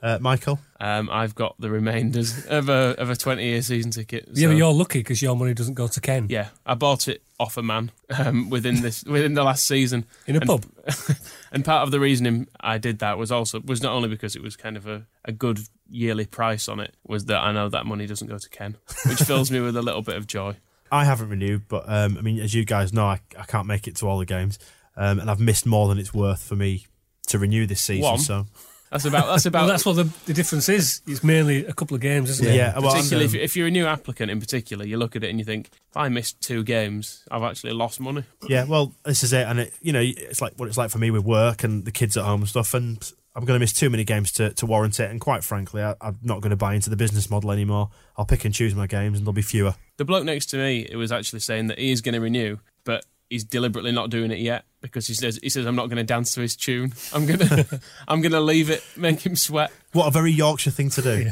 Uh, 0.00 0.16
Michael? 0.20 0.60
Um, 0.78 1.10
I've 1.10 1.34
got 1.34 1.56
the 1.58 1.68
remainders 1.70 2.46
of 2.46 2.68
a 2.68 2.94
of 2.98 3.10
a 3.10 3.16
twenty 3.16 3.46
year 3.46 3.62
season 3.62 3.90
ticket. 3.90 4.28
yeah, 4.32 4.46
but 4.46 4.56
you're 4.56 4.72
lucky 4.72 5.00
because 5.00 5.20
your 5.20 5.34
money 5.34 5.54
doesn't 5.54 5.74
go 5.74 5.88
to 5.88 6.00
Ken. 6.00 6.26
Yeah, 6.30 6.50
I 6.64 6.74
bought 6.74 7.08
it 7.08 7.20
off 7.40 7.56
a 7.56 7.62
man 7.62 7.92
um, 8.18 8.50
within 8.50 8.82
this 8.82 9.04
within 9.04 9.34
the 9.34 9.44
last 9.44 9.64
season 9.66 10.04
In 10.26 10.36
a 10.36 10.40
And- 10.40 10.48
pub? 10.48 10.66
and 11.52 11.64
part 11.64 11.82
of 11.84 11.90
the 11.92 12.00
reasoning 12.00 12.48
I 12.60 12.78
did 12.78 12.98
that 12.98 13.16
was 13.18 13.30
also 13.30 13.60
was 13.60 13.82
not 13.82 13.92
only 13.92 14.08
because 14.08 14.34
it 14.36 14.42
was 14.42 14.56
kind 14.56 14.76
of 14.76 14.86
a, 14.86 15.06
a 15.24 15.32
good 15.32 15.60
yearly 15.88 16.26
price 16.26 16.68
on 16.68 16.80
it, 16.80 16.94
was 17.06 17.26
that 17.26 17.38
I 17.38 17.52
know 17.52 17.68
that 17.68 17.86
money 17.86 18.06
doesn't 18.06 18.26
go 18.28 18.38
to 18.38 18.48
Ken, 18.50 18.76
which 19.06 19.20
fills 19.20 19.50
me 19.50 19.60
with 19.60 19.76
a 19.76 19.82
little 19.82 20.02
bit 20.02 20.16
of 20.16 20.26
joy. 20.26 20.56
I 20.90 21.04
haven't 21.04 21.28
renewed, 21.28 21.68
but 21.68 21.84
um, 21.86 22.16
I 22.18 22.22
mean, 22.22 22.40
as 22.40 22.54
you 22.54 22.64
guys 22.64 22.92
know, 22.92 23.06
I, 23.06 23.20
I 23.38 23.44
can't 23.44 23.66
make 23.66 23.86
it 23.86 23.96
to 23.96 24.08
all 24.08 24.18
the 24.18 24.26
games, 24.26 24.58
um, 24.96 25.18
and 25.20 25.30
I've 25.30 25.40
missed 25.40 25.66
more 25.66 25.86
than 25.88 25.98
it's 25.98 26.12
worth 26.14 26.42
for 26.42 26.56
me 26.56 26.86
to 27.28 27.38
renew 27.38 27.66
this 27.66 27.80
season. 27.82 28.02
One. 28.10 28.18
So, 28.18 28.46
That's 28.90 29.04
about. 29.04 29.26
That's 29.26 29.46
about. 29.46 29.60
Well, 29.60 29.68
that's 29.68 29.84
what 29.84 29.96
the, 29.96 30.04
the 30.26 30.34
difference 30.34 30.68
is. 30.68 31.02
It's 31.06 31.22
mainly 31.22 31.66
a 31.66 31.72
couple 31.72 31.94
of 31.94 32.00
games, 32.00 32.30
isn't 32.30 32.46
it? 32.46 32.54
Yeah, 32.54 32.78
well, 32.78 32.92
particularly 32.92 33.26
if, 33.26 33.34
if 33.34 33.56
you're 33.56 33.66
a 33.66 33.70
new 33.70 33.86
applicant 33.86 34.30
in 34.30 34.40
particular, 34.40 34.86
you 34.86 34.96
look 34.96 35.16
at 35.16 35.24
it 35.24 35.30
and 35.30 35.38
you 35.38 35.44
think, 35.44 35.70
if 35.90 35.96
I 35.96 36.08
missed 36.08 36.40
two 36.40 36.64
games, 36.64 37.24
I've 37.30 37.42
actually 37.42 37.72
lost 37.72 38.00
money. 38.00 38.24
Yeah, 38.48 38.64
well, 38.64 38.94
this 39.04 39.22
is 39.22 39.32
it, 39.32 39.46
and 39.46 39.60
it, 39.60 39.74
you 39.80 39.92
know, 39.92 40.02
it's 40.02 40.40
like 40.40 40.54
what 40.56 40.68
it's 40.68 40.78
like 40.78 40.90
for 40.90 40.98
me 40.98 41.10
with 41.10 41.24
work 41.24 41.64
and 41.64 41.84
the 41.84 41.92
kids 41.92 42.16
at 42.16 42.24
home 42.24 42.40
and 42.40 42.48
stuff. 42.48 42.74
And 42.74 42.98
I'm 43.36 43.44
going 43.44 43.56
to 43.56 43.60
miss 43.60 43.72
too 43.72 43.90
many 43.90 44.04
games 44.04 44.32
to, 44.32 44.52
to 44.54 44.66
warrant 44.66 44.98
it. 44.98 45.10
And 45.10 45.20
quite 45.20 45.44
frankly, 45.44 45.82
I, 45.82 45.94
I'm 46.00 46.18
not 46.22 46.40
going 46.40 46.50
to 46.50 46.56
buy 46.56 46.74
into 46.74 46.90
the 46.90 46.96
business 46.96 47.30
model 47.30 47.52
anymore. 47.52 47.90
I'll 48.16 48.26
pick 48.26 48.44
and 48.44 48.54
choose 48.54 48.74
my 48.74 48.86
games, 48.86 49.18
and 49.18 49.26
there'll 49.26 49.34
be 49.34 49.42
fewer. 49.42 49.74
The 49.96 50.04
bloke 50.04 50.24
next 50.24 50.46
to 50.46 50.56
me, 50.56 50.86
it 50.90 50.96
was 50.96 51.12
actually 51.12 51.40
saying 51.40 51.66
that 51.68 51.78
he 51.78 51.90
is 51.90 52.00
going 52.00 52.14
to 52.14 52.20
renew, 52.20 52.58
but 52.84 53.04
he's 53.30 53.44
deliberately 53.44 53.92
not 53.92 54.10
doing 54.10 54.30
it 54.30 54.38
yet 54.38 54.64
because 54.80 55.06
he 55.06 55.14
says 55.14 55.38
he 55.42 55.48
says 55.48 55.66
I'm 55.66 55.76
not 55.76 55.86
going 55.86 55.96
to 55.96 56.04
dance 56.04 56.32
to 56.34 56.40
his 56.40 56.56
tune. 56.56 56.92
I'm 57.12 57.26
gonna 57.26 57.66
I'm 58.08 58.20
gonna 58.20 58.40
leave 58.40 58.70
it, 58.70 58.82
make 58.96 59.24
him 59.24 59.36
sweat. 59.36 59.70
What 59.92 60.06
a 60.06 60.10
very 60.10 60.32
Yorkshire 60.32 60.70
thing 60.70 60.90
to 60.90 61.02
do. 61.02 61.30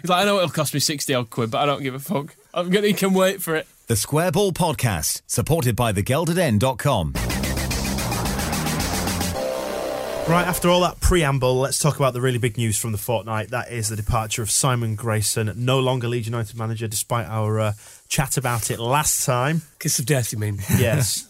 He's 0.00 0.10
like, 0.10 0.22
I 0.22 0.24
know 0.24 0.36
it'll 0.36 0.50
cost 0.50 0.74
me 0.74 0.80
sixty 0.80 1.14
odd 1.14 1.30
quid, 1.30 1.50
but 1.50 1.58
I 1.58 1.66
don't 1.66 1.82
give 1.82 1.94
a 1.94 1.98
fuck. 1.98 2.36
I'm 2.52 2.70
gonna 2.70 2.88
he 2.88 2.92
can 2.92 3.14
wait 3.14 3.42
for 3.42 3.56
it. 3.56 3.66
The 3.86 3.96
Square 3.96 4.32
Ball 4.32 4.52
Podcast, 4.52 5.22
supported 5.26 5.74
by 5.74 5.92
thegeldeden.com. 5.92 7.14
Right, 10.28 10.46
after 10.46 10.68
all 10.68 10.82
that 10.82 11.00
preamble, 11.00 11.58
let's 11.58 11.80
talk 11.80 11.96
about 11.96 12.12
the 12.12 12.20
really 12.20 12.38
big 12.38 12.56
news 12.56 12.78
from 12.78 12.92
the 12.92 12.98
fortnight. 12.98 13.50
That 13.50 13.72
is 13.72 13.88
the 13.88 13.96
departure 13.96 14.42
of 14.42 14.50
Simon 14.50 14.94
Grayson, 14.94 15.52
no 15.56 15.80
longer 15.80 16.06
Leeds 16.06 16.28
United 16.28 16.56
manager, 16.56 16.86
despite 16.86 17.26
our 17.26 17.58
uh, 17.58 17.72
chat 18.06 18.36
about 18.36 18.70
it 18.70 18.78
last 18.78 19.26
time. 19.26 19.62
Kiss 19.80 19.98
of 19.98 20.06
death, 20.06 20.32
you 20.32 20.38
mean? 20.38 20.60
Yes, 20.78 21.26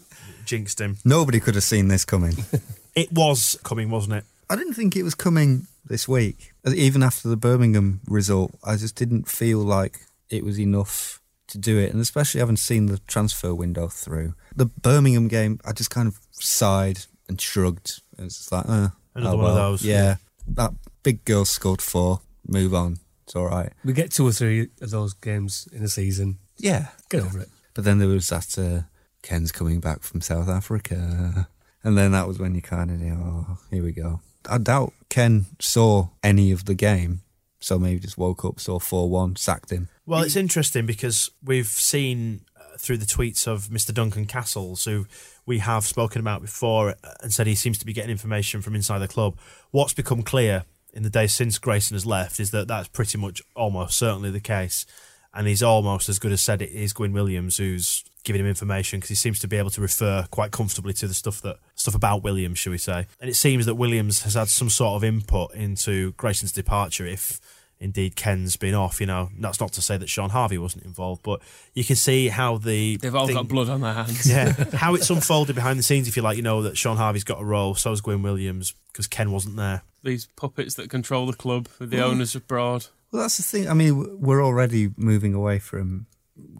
jinxed 0.51 0.79
him. 0.81 0.97
Nobody 1.05 1.39
could 1.39 1.55
have 1.55 1.63
seen 1.63 1.87
this 1.87 2.05
coming. 2.05 2.35
It 2.93 3.09
was 3.13 3.57
coming, 3.63 3.89
wasn't 3.89 4.15
it? 4.15 4.25
I 4.49 4.57
didn't 4.57 4.73
think 4.73 4.97
it 4.97 5.03
was 5.03 5.15
coming 5.15 5.67
this 5.85 6.09
week. 6.09 6.51
Even 6.67 7.03
after 7.03 7.29
the 7.29 7.37
Birmingham 7.37 8.01
result, 8.05 8.51
I 8.65 8.75
just 8.75 8.95
didn't 8.97 9.29
feel 9.29 9.59
like 9.59 10.01
it 10.29 10.43
was 10.43 10.59
enough 10.59 11.21
to 11.47 11.57
do 11.57 11.77
it. 11.79 11.93
And 11.93 12.01
especially 12.01 12.39
having 12.41 12.57
seen 12.57 12.87
the 12.87 12.97
transfer 13.07 13.55
window 13.55 13.87
through. 13.87 14.33
The 14.53 14.65
Birmingham 14.65 15.29
game, 15.29 15.61
I 15.63 15.71
just 15.71 15.89
kind 15.89 16.05
of 16.09 16.19
sighed 16.31 17.05
and 17.29 17.39
shrugged. 17.39 18.01
It 18.17 18.23
was 18.23 18.35
just 18.39 18.51
like, 18.51 18.67
uh, 18.67 18.89
Another 19.15 19.37
oh 19.37 19.39
one 19.39 19.49
of 19.51 19.55
those, 19.55 19.85
Yeah. 19.85 20.03
yeah. 20.03 20.15
That 20.47 20.71
big 21.03 21.23
girl 21.23 21.45
scored 21.45 21.81
four. 21.81 22.19
Move 22.45 22.73
on. 22.73 22.97
It's 23.23 23.37
all 23.37 23.47
right. 23.47 23.71
We 23.85 23.93
get 23.93 24.11
two 24.11 24.27
or 24.27 24.33
three 24.33 24.67
of 24.81 24.89
those 24.91 25.13
games 25.13 25.69
in 25.71 25.81
a 25.81 25.87
season. 25.87 26.39
Yeah. 26.57 26.87
Get 27.09 27.23
over 27.23 27.39
it. 27.39 27.49
But 27.73 27.85
then 27.85 27.99
there 27.99 28.09
was 28.09 28.27
that 28.27 28.57
uh, 28.59 28.81
Ken's 29.21 29.51
coming 29.51 29.79
back 29.79 30.01
from 30.01 30.21
South 30.21 30.49
Africa. 30.49 31.47
And 31.83 31.97
then 31.97 32.11
that 32.11 32.27
was 32.27 32.39
when 32.39 32.55
you 32.55 32.61
kind 32.61 32.91
of 32.91 32.99
knew, 32.99 33.13
oh, 33.13 33.57
here 33.71 33.83
we 33.83 33.91
go. 33.91 34.21
I 34.49 34.57
doubt 34.57 34.93
Ken 35.09 35.45
saw 35.59 36.09
any 36.23 36.51
of 36.51 36.65
the 36.65 36.73
game. 36.73 37.21
So 37.59 37.77
maybe 37.77 37.99
just 37.99 38.17
woke 38.17 38.43
up, 38.43 38.59
saw 38.59 38.79
4 38.79 39.09
1, 39.09 39.35
sacked 39.35 39.71
him. 39.71 39.89
Well, 40.07 40.23
it's 40.23 40.35
interesting 40.35 40.87
because 40.87 41.29
we've 41.43 41.67
seen 41.67 42.41
uh, 42.59 42.77
through 42.77 42.97
the 42.97 43.05
tweets 43.05 43.47
of 43.47 43.67
Mr. 43.67 43.93
Duncan 43.93 44.25
Castles, 44.25 44.85
who 44.85 45.05
we 45.45 45.59
have 45.59 45.85
spoken 45.85 46.21
about 46.21 46.41
before, 46.41 46.95
uh, 47.03 47.13
and 47.21 47.31
said 47.31 47.45
he 47.45 47.53
seems 47.53 47.77
to 47.77 47.85
be 47.85 47.93
getting 47.93 48.09
information 48.09 48.61
from 48.61 48.73
inside 48.73 48.99
the 48.99 49.07
club. 49.07 49.37
What's 49.69 49.93
become 49.93 50.23
clear 50.23 50.65
in 50.91 51.03
the 51.03 51.09
days 51.09 51.35
since 51.35 51.59
Grayson 51.59 51.95
has 51.95 52.05
left 52.05 52.39
is 52.39 52.49
that 52.49 52.67
that's 52.67 52.87
pretty 52.87 53.19
much 53.19 53.43
almost 53.55 53.97
certainly 53.97 54.31
the 54.31 54.39
case. 54.39 54.87
And 55.31 55.47
he's 55.47 55.63
almost 55.63 56.09
as 56.09 56.19
good 56.19 56.31
as 56.31 56.41
said 56.41 56.61
it 56.61 56.71
is 56.71 56.93
Gwyn 56.93 57.13
Williams 57.13 57.57
who's 57.57 58.03
giving 58.23 58.39
him 58.41 58.47
information 58.47 58.99
because 58.99 59.09
he 59.09 59.15
seems 59.15 59.39
to 59.39 59.47
be 59.47 59.57
able 59.57 59.69
to 59.71 59.81
refer 59.81 60.25
quite 60.31 60.51
comfortably 60.51 60.93
to 60.93 61.07
the 61.07 61.13
stuff 61.13 61.41
that 61.41 61.57
stuff 61.75 61.95
about 61.95 62.23
Williams, 62.23 62.59
shall 62.59 62.71
we 62.71 62.77
say? 62.77 63.07
And 63.19 63.29
it 63.29 63.35
seems 63.35 63.65
that 63.65 63.75
Williams 63.75 64.23
has 64.23 64.35
had 64.35 64.47
some 64.49 64.69
sort 64.69 64.95
of 64.97 65.03
input 65.03 65.53
into 65.55 66.11
Grayson's 66.13 66.51
departure. 66.51 67.05
If 67.05 67.39
indeed 67.79 68.15
Ken's 68.15 68.57
been 68.57 68.75
off, 68.75 68.99
you 69.01 69.07
know, 69.07 69.29
that's 69.39 69.59
not 69.59 69.71
to 69.73 69.81
say 69.81 69.97
that 69.97 70.07
Shaun 70.07 70.29
Harvey 70.29 70.59
wasn't 70.59 70.83
involved, 70.85 71.23
but 71.23 71.41
you 71.73 71.83
can 71.83 71.95
see 71.95 72.27
how 72.27 72.57
the 72.57 72.97
They've 72.97 73.15
all 73.15 73.25
thing- 73.25 73.35
got 73.37 73.47
blood 73.47 73.69
on 73.69 73.81
their 73.81 73.93
hands. 73.93 74.29
yeah, 74.29 74.53
how 74.75 74.93
it's 74.93 75.09
unfolded 75.09 75.55
behind 75.55 75.79
the 75.79 75.83
scenes. 75.83 76.07
If 76.07 76.15
you 76.15 76.21
like, 76.21 76.37
you 76.37 76.43
know 76.43 76.61
that 76.61 76.77
Shaun 76.77 76.97
Harvey's 76.97 77.23
got 77.23 77.41
a 77.41 77.43
role, 77.43 77.73
so 77.73 77.89
has 77.89 78.01
Gwyn 78.01 78.21
Williams 78.21 78.75
because 78.93 79.07
Ken 79.07 79.31
wasn't 79.31 79.55
there. 79.55 79.81
These 80.03 80.27
puppets 80.35 80.75
that 80.75 80.91
control 80.91 81.25
the 81.25 81.33
club 81.33 81.67
the 81.79 81.97
Mm. 81.97 82.01
owners 82.03 82.35
abroad. 82.35 82.85
Well, 83.11 83.23
that's 83.23 83.37
the 83.37 83.43
thing. 83.43 83.67
I 83.67 83.73
mean, 83.73 84.21
we're 84.21 84.45
already 84.45 84.91
moving 84.95 85.33
away 85.33 85.57
from 85.59 86.05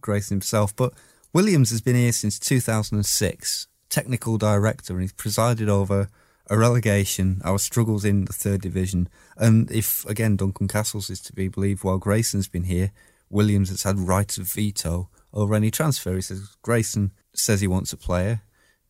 Grayson 0.02 0.36
himself, 0.36 0.76
but 0.76 0.94
Williams 1.34 1.70
has 1.70 1.82
been 1.82 1.96
here 1.96 2.12
since 2.12 2.38
2006, 2.40 3.68
technical 3.90 4.38
director, 4.38 4.94
and 4.94 5.02
he's 5.02 5.14
presided 5.14 5.70
over 5.70 6.10
a 6.50 6.58
relegation, 6.58 7.42
our 7.46 7.58
struggles 7.58 8.04
in 8.04 8.26
the 8.26 8.34
third 8.34 8.62
division. 8.62 9.08
And 9.38 9.72
if, 9.72 10.06
again, 10.06 10.36
Duncan 10.36 10.68
Castles 10.68 11.10
is 11.10 11.22
to 11.22 11.34
be 11.34 11.48
believed, 11.48 11.84
while 11.84 11.98
Grayson's 11.98 12.50
been 12.50 12.66
here, 12.66 12.92
Williams 13.30 13.70
has 13.70 13.84
had 13.84 13.98
right 13.98 14.38
of 14.38 14.46
veto 14.46 15.10
over 15.34 15.56
any 15.56 15.72
transfer. 15.72 16.16
He 16.16 16.22
says 16.22 16.58
Grayson 16.62 17.12
says 17.34 17.62
he 17.62 17.68
wants 17.68 17.94
a 17.94 17.98
player. 17.98 18.42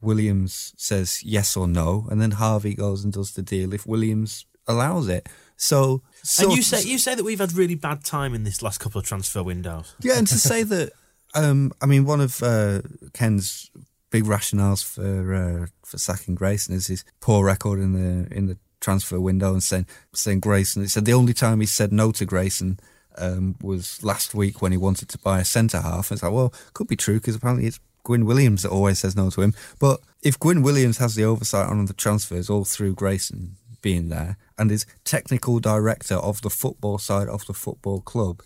Williams 0.01 0.73
says 0.77 1.23
yes 1.23 1.55
or 1.55 1.67
no, 1.67 2.07
and 2.09 2.19
then 2.19 2.31
Harvey 2.31 2.73
goes 2.73 3.03
and 3.03 3.13
does 3.13 3.33
the 3.33 3.43
deal 3.43 3.71
if 3.71 3.85
Williams 3.85 4.45
allows 4.67 5.07
it. 5.07 5.29
So, 5.57 6.01
and 6.39 6.53
you 6.53 6.63
say 6.63 6.81
you 6.81 6.97
say 6.97 7.13
that 7.13 7.23
we've 7.23 7.39
had 7.39 7.53
really 7.53 7.75
bad 7.75 8.03
time 8.03 8.33
in 8.33 8.43
this 8.43 8.63
last 8.63 8.79
couple 8.79 8.97
of 8.97 9.05
transfer 9.05 9.43
windows. 9.43 9.95
yeah, 10.01 10.17
and 10.17 10.27
to 10.27 10.39
say 10.39 10.63
that, 10.63 10.91
um, 11.33 11.71
I 11.81 11.85
mean, 11.85 12.05
one 12.05 12.21
of 12.21 12.41
uh, 12.43 12.81
Ken's 13.13 13.69
big 14.09 14.25
rationales 14.25 14.83
for 14.83 15.33
uh, 15.33 15.67
for 15.85 15.97
sacking 15.97 16.35
Grayson 16.35 16.75
is 16.75 16.87
his 16.87 17.03
poor 17.19 17.45
record 17.45 17.79
in 17.79 17.93
the 17.93 18.33
in 18.35 18.47
the 18.47 18.57
transfer 18.79 19.19
window, 19.19 19.53
and 19.53 19.63
saying 19.63 19.87
saying 20.13 20.41
Grayson. 20.41 20.81
He 20.81 20.87
said 20.87 21.05
the 21.05 21.13
only 21.13 21.33
time 21.33 21.59
he 21.59 21.65
said 21.65 21.91
no 21.91 22.11
to 22.11 22.25
Grayson 22.25 22.79
um, 23.17 23.55
was 23.61 24.03
last 24.03 24.33
week 24.33 24.61
when 24.61 24.71
he 24.71 24.77
wanted 24.77 25.09
to 25.09 25.17
buy 25.17 25.39
a 25.39 25.45
centre 25.45 25.81
half. 25.81 26.11
And 26.11 26.17
it's 26.17 26.23
like, 26.23 26.31
well, 26.31 26.53
could 26.73 26.87
be 26.87 26.95
true 26.95 27.15
because 27.15 27.35
apparently 27.35 27.67
it's 27.67 27.79
Gwyn 28.03 28.25
Williams 28.25 28.63
that 28.63 28.71
always 28.71 28.99
says 28.99 29.15
no 29.15 29.29
to 29.29 29.41
him. 29.41 29.53
But 29.79 30.01
if 30.21 30.39
Gwyn 30.39 30.61
Williams 30.61 30.97
has 30.97 31.15
the 31.15 31.23
oversight 31.23 31.69
on 31.69 31.85
the 31.85 31.93
transfers 31.93 32.49
all 32.49 32.65
through 32.65 32.95
Grayson 32.95 33.57
being 33.81 34.09
there 34.09 34.37
and 34.57 34.71
is 34.71 34.85
technical 35.03 35.59
director 35.59 36.15
of 36.15 36.41
the 36.41 36.49
football 36.49 36.97
side 36.97 37.27
of 37.27 37.45
the 37.45 37.53
football 37.53 38.01
club, 38.01 38.41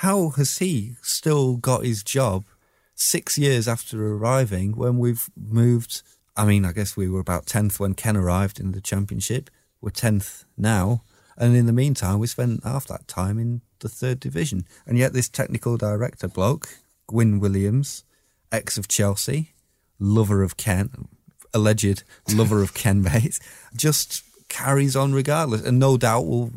how 0.00 0.30
has 0.30 0.56
he 0.56 0.94
still 1.02 1.56
got 1.58 1.84
his 1.84 2.02
job 2.02 2.46
six 2.94 3.36
years 3.36 3.68
after 3.68 4.14
arriving 4.14 4.74
when 4.74 4.96
we've 4.96 5.28
moved? 5.36 6.00
I 6.34 6.46
mean, 6.46 6.64
I 6.64 6.72
guess 6.72 6.96
we 6.96 7.06
were 7.06 7.20
about 7.20 7.44
10th 7.44 7.78
when 7.78 7.92
Ken 7.92 8.16
arrived 8.16 8.58
in 8.58 8.72
the 8.72 8.80
championship. 8.80 9.50
We're 9.82 9.90
10th 9.90 10.46
now. 10.56 11.02
And 11.36 11.54
in 11.54 11.66
the 11.66 11.74
meantime, 11.74 12.18
we 12.18 12.28
spent 12.28 12.64
half 12.64 12.86
that 12.86 13.08
time 13.08 13.38
in 13.38 13.60
the 13.80 13.90
third 13.90 14.20
division. 14.20 14.64
And 14.86 14.96
yet, 14.96 15.12
this 15.12 15.28
technical 15.28 15.76
director 15.76 16.28
bloke, 16.28 16.78
Gwyn 17.06 17.38
Williams, 17.38 18.04
ex 18.50 18.78
of 18.78 18.88
Chelsea, 18.88 19.52
lover 19.98 20.42
of 20.42 20.56
Ken, 20.56 21.08
alleged 21.52 22.04
lover 22.34 22.62
of 22.62 22.72
Ken 22.72 23.02
Bates, 23.12 23.38
just 23.76 24.22
carries 24.48 24.96
on 24.96 25.12
regardless. 25.12 25.62
And 25.62 25.78
no 25.78 25.98
doubt 25.98 26.26
will. 26.26 26.52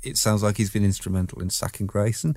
It 0.00 0.16
sounds 0.16 0.44
like 0.44 0.58
he's 0.58 0.70
been 0.70 0.84
instrumental 0.84 1.42
in 1.42 1.50
sacking 1.50 1.88
Grayson. 1.88 2.36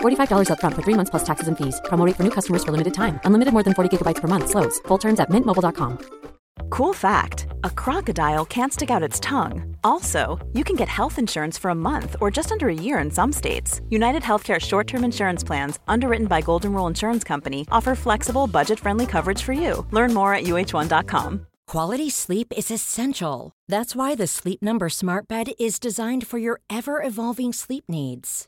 $45 0.00 0.48
upfront 0.50 0.74
for 0.74 0.82
three 0.82 0.94
months 0.94 1.10
plus 1.10 1.24
taxes 1.24 1.46
and 1.48 1.56
fees. 1.56 1.80
Promo 1.84 2.04
rate 2.04 2.16
for 2.16 2.24
new 2.24 2.34
customers 2.38 2.64
for 2.64 2.72
limited 2.72 2.94
time. 2.94 3.20
Unlimited 3.24 3.52
more 3.54 3.62
than 3.62 3.74
40 3.74 3.96
gigabytes 3.96 4.20
per 4.20 4.28
month. 4.28 4.48
Slows. 4.50 4.80
Full 4.88 4.98
terms 4.98 5.20
at 5.20 5.30
mintmobile.com. 5.30 6.18
Cool 6.70 6.92
fact 6.92 7.46
a 7.64 7.70
crocodile 7.70 8.44
can't 8.44 8.72
stick 8.72 8.90
out 8.90 9.02
its 9.02 9.20
tongue. 9.20 9.76
Also, 9.84 10.38
you 10.52 10.64
can 10.64 10.76
get 10.76 10.88
health 10.88 11.18
insurance 11.18 11.56
for 11.58 11.70
a 11.70 11.74
month 11.74 12.16
or 12.20 12.30
just 12.30 12.52
under 12.52 12.68
a 12.68 12.74
year 12.74 12.98
in 12.98 13.10
some 13.10 13.32
states. 13.32 13.80
United 13.88 14.22
Healthcare 14.22 14.60
short 14.60 14.86
term 14.86 15.04
insurance 15.04 15.44
plans, 15.44 15.78
underwritten 15.88 16.26
by 16.26 16.40
Golden 16.40 16.72
Rule 16.72 16.86
Insurance 16.86 17.24
Company, 17.24 17.66
offer 17.70 17.94
flexible, 17.94 18.46
budget 18.46 18.80
friendly 18.80 19.06
coverage 19.06 19.42
for 19.42 19.52
you. 19.52 19.86
Learn 19.92 20.12
more 20.14 20.34
at 20.34 20.44
uh1.com. 20.44 21.46
Quality 21.66 22.10
sleep 22.10 22.52
is 22.56 22.70
essential. 22.70 23.52
That's 23.68 23.94
why 23.94 24.14
the 24.14 24.26
Sleep 24.26 24.62
Number 24.62 24.88
Smart 24.88 25.28
Bed 25.28 25.50
is 25.58 25.78
designed 25.78 26.26
for 26.26 26.38
your 26.38 26.60
ever 26.70 27.02
evolving 27.02 27.52
sleep 27.52 27.84
needs. 27.88 28.47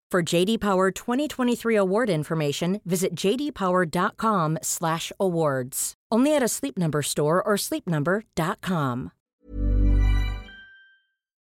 For 0.11 0.21
JD 0.21 0.59
Power 0.59 0.91
2023 0.91 1.75
award 1.77 2.09
information, 2.09 2.81
visit 2.83 3.15
jdpower.com/awards. 3.15 5.93
Only 6.11 6.35
at 6.35 6.43
a 6.43 6.49
Sleep 6.49 6.77
Number 6.77 7.01
store 7.01 7.41
or 7.41 7.55
sleepnumber.com. 7.55 9.11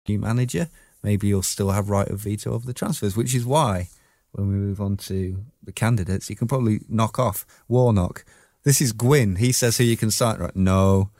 new 0.08 0.18
manager, 0.18 0.68
maybe 1.02 1.28
you'll 1.28 1.42
still 1.42 1.72
have 1.72 1.90
right 1.90 2.08
of 2.08 2.20
veto 2.20 2.54
over 2.54 2.66
the 2.66 2.72
transfers, 2.72 3.18
which 3.18 3.34
is 3.34 3.44
why 3.44 3.88
when 4.32 4.48
we 4.48 4.54
move 4.54 4.80
on 4.80 4.96
to 4.96 5.44
the 5.62 5.72
candidates, 5.72 6.30
you 6.30 6.36
can 6.36 6.48
probably 6.48 6.80
knock 6.88 7.18
off 7.18 7.44
Warnock. 7.68 8.24
This 8.62 8.80
is 8.80 8.92
Gwyn. 8.92 9.36
He 9.36 9.52
says 9.52 9.76
who 9.76 9.84
you 9.84 9.98
can 9.98 10.10
sign. 10.10 10.38
Right? 10.38 10.56
No. 10.56 11.10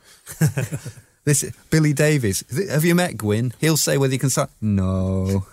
this 1.25 1.43
Billy 1.69 1.93
Davies. 1.93 2.43
Have 2.71 2.85
you 2.85 2.95
met 2.95 3.17
Gwyn? 3.17 3.53
He'll 3.59 3.77
say 3.77 3.99
whether 3.99 4.13
you 4.13 4.19
can 4.19 4.31
sign. 4.31 4.47
No. 4.61 5.45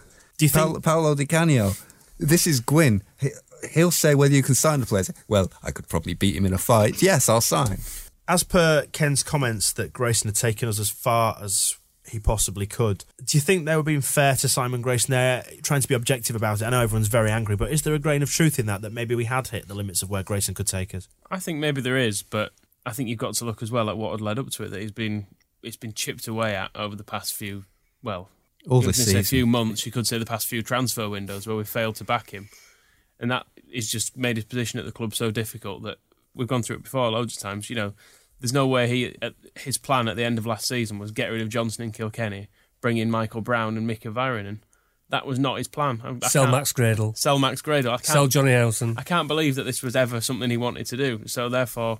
Do 0.43 0.47
you 0.47 0.53
Paolo, 0.53 0.72
think? 0.72 0.84
Paolo 0.84 1.14
Di 1.14 1.24
Canio. 1.24 1.72
This 2.18 2.49
is 2.49 2.59
Gwyn. 2.59 3.05
He, 3.20 3.30
he'll 3.70 3.93
say 3.93 4.16
whether 4.16 4.34
you 4.34 4.43
can 4.43 4.57
sign 4.57 4.80
the 4.80 4.86
players. 4.86 5.09
Well, 5.28 5.53
I 5.62 5.70
could 5.70 5.88
probably 5.88 6.14
beat 6.14 6.34
him 6.34 6.45
in 6.45 6.53
a 6.53 6.59
fight. 6.59 7.01
Yes, 7.01 7.28
I'll 7.28 7.40
sign. 7.40 7.78
As 8.26 8.43
per 8.43 8.86
Ken's 8.90 9.22
comments 9.22 9.72
that 9.74 9.93
Grayson 9.93 10.26
had 10.26 10.34
taken 10.34 10.68
us 10.68 10.80
as 10.80 10.90
far 10.90 11.38
as 11.40 11.76
he 12.09 12.18
possibly 12.18 12.66
could, 12.66 13.05
do 13.24 13.36
you 13.36 13.40
think 13.40 13.66
they 13.66 13.76
were 13.76 13.84
being 13.84 14.01
fair 14.01 14.34
to 14.34 14.49
Simon 14.49 14.82
Grayson 14.82 15.12
there, 15.12 15.45
trying 15.62 15.80
to 15.80 15.86
be 15.86 15.95
objective 15.95 16.34
about 16.34 16.61
it? 16.61 16.64
I 16.64 16.70
know 16.70 16.80
everyone's 16.80 17.07
very 17.07 17.30
angry, 17.30 17.55
but 17.55 17.70
is 17.70 17.82
there 17.82 17.95
a 17.95 18.01
grain 18.01 18.20
of 18.20 18.28
truth 18.28 18.59
in 18.59 18.66
that, 18.66 18.82
that 18.82 18.93
maybe 18.93 19.14
we 19.14 19.26
had 19.26 19.47
hit 19.47 19.68
the 19.68 19.74
limits 19.74 20.03
of 20.03 20.11
where 20.11 20.24
Grayson 20.24 20.55
could 20.55 20.66
take 20.66 20.93
us? 20.93 21.07
I 21.30 21.38
think 21.38 21.61
maybe 21.61 21.80
there 21.80 21.97
is, 21.97 22.24
but 22.24 22.51
I 22.84 22.90
think 22.90 23.09
you've 23.09 23.18
got 23.18 23.34
to 23.34 23.45
look 23.45 23.62
as 23.62 23.70
well 23.70 23.88
at 23.88 23.97
what 23.97 24.11
had 24.11 24.20
led 24.20 24.40
up 24.40 24.51
to 24.51 24.64
it. 24.64 24.70
That 24.70 24.80
he's 24.80 24.90
been 24.90 25.28
it's 25.62 25.76
been 25.76 25.93
chipped 25.93 26.26
away 26.26 26.57
at 26.57 26.72
over 26.74 26.97
the 26.97 27.05
past 27.05 27.32
few 27.32 27.64
well, 28.03 28.28
All 28.68 28.80
you 28.80 28.86
this 28.88 29.04
could 29.04 29.12
say 29.12 29.22
few 29.22 29.46
months. 29.46 29.84
You 29.84 29.92
could 29.92 30.06
say 30.06 30.18
the 30.18 30.26
past 30.26 30.46
few 30.46 30.62
transfer 30.62 31.08
windows 31.08 31.46
where 31.46 31.56
we 31.56 31.64
failed 31.64 31.96
to 31.96 32.04
back 32.04 32.30
him, 32.30 32.48
and 33.18 33.30
that 33.30 33.46
has 33.74 33.88
just 33.88 34.16
made 34.16 34.36
his 34.36 34.44
position 34.44 34.78
at 34.78 34.86
the 34.86 34.92
club 34.92 35.14
so 35.14 35.30
difficult 35.30 35.82
that 35.82 35.98
we've 36.34 36.48
gone 36.48 36.62
through 36.62 36.76
it 36.76 36.82
before 36.84 37.10
loads 37.10 37.36
of 37.36 37.42
times. 37.42 37.68
You 37.70 37.76
know, 37.76 37.92
there's 38.40 38.52
no 38.52 38.66
way 38.66 38.88
he 38.88 39.16
his 39.56 39.78
plan 39.78 40.08
at 40.08 40.16
the 40.16 40.24
end 40.24 40.38
of 40.38 40.46
last 40.46 40.66
season 40.66 40.98
was 40.98 41.10
get 41.10 41.28
rid 41.28 41.40
of 41.40 41.48
Johnson 41.48 41.84
and 41.84 41.94
Kilkenny, 41.94 42.48
bring 42.80 42.98
in 42.98 43.10
Michael 43.10 43.40
Brown 43.40 43.76
and 43.76 43.86
Mika 43.86 44.08
Väyrynen. 44.08 44.60
That 45.08 45.26
was 45.26 45.38
not 45.38 45.58
his 45.58 45.68
plan. 45.68 46.00
I, 46.02 46.24
I 46.24 46.28
Sell 46.28 46.46
Max 46.46 46.72
Gradel. 46.72 47.16
Sell 47.18 47.38
Max 47.38 47.60
Gradel. 47.60 47.88
I 47.88 47.96
can't, 47.96 48.06
Sell 48.06 48.26
Johnny 48.28 48.52
Howson. 48.52 48.94
I 48.96 49.02
can't 49.02 49.28
believe 49.28 49.56
that 49.56 49.64
this 49.64 49.82
was 49.82 49.94
ever 49.94 50.22
something 50.22 50.48
he 50.48 50.56
wanted 50.56 50.86
to 50.86 50.96
do. 50.96 51.26
So 51.26 51.50
therefore, 51.50 51.98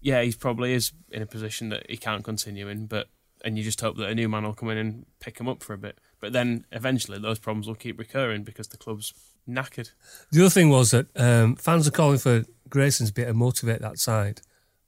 yeah, 0.00 0.22
he 0.22 0.32
probably 0.32 0.72
is 0.72 0.92
in 1.10 1.20
a 1.20 1.26
position 1.26 1.70
that 1.70 1.90
he 1.90 1.96
can't 1.96 2.22
continue 2.22 2.68
in. 2.68 2.86
But 2.86 3.08
and 3.44 3.56
you 3.56 3.64
just 3.64 3.80
hope 3.80 3.96
that 3.96 4.08
a 4.08 4.14
new 4.14 4.28
man 4.28 4.44
will 4.44 4.54
come 4.54 4.70
in 4.70 4.78
and 4.78 5.06
pick 5.20 5.38
him 5.38 5.48
up 5.48 5.62
for 5.62 5.72
a 5.72 5.78
bit. 5.78 5.98
But 6.20 6.32
then 6.32 6.64
eventually 6.72 7.18
those 7.18 7.38
problems 7.38 7.66
will 7.66 7.74
keep 7.74 7.98
recurring 7.98 8.42
because 8.42 8.68
the 8.68 8.76
club's 8.76 9.12
knackered. 9.48 9.90
The 10.32 10.40
other 10.40 10.50
thing 10.50 10.70
was 10.70 10.90
that 10.90 11.06
um, 11.16 11.56
fans 11.56 11.86
are 11.86 11.92
calling 11.92 12.18
for 12.18 12.44
Grayson's 12.68 13.10
bit 13.10 13.26
to 13.26 13.34
motivate 13.34 13.80
that 13.80 13.98
side, 13.98 14.40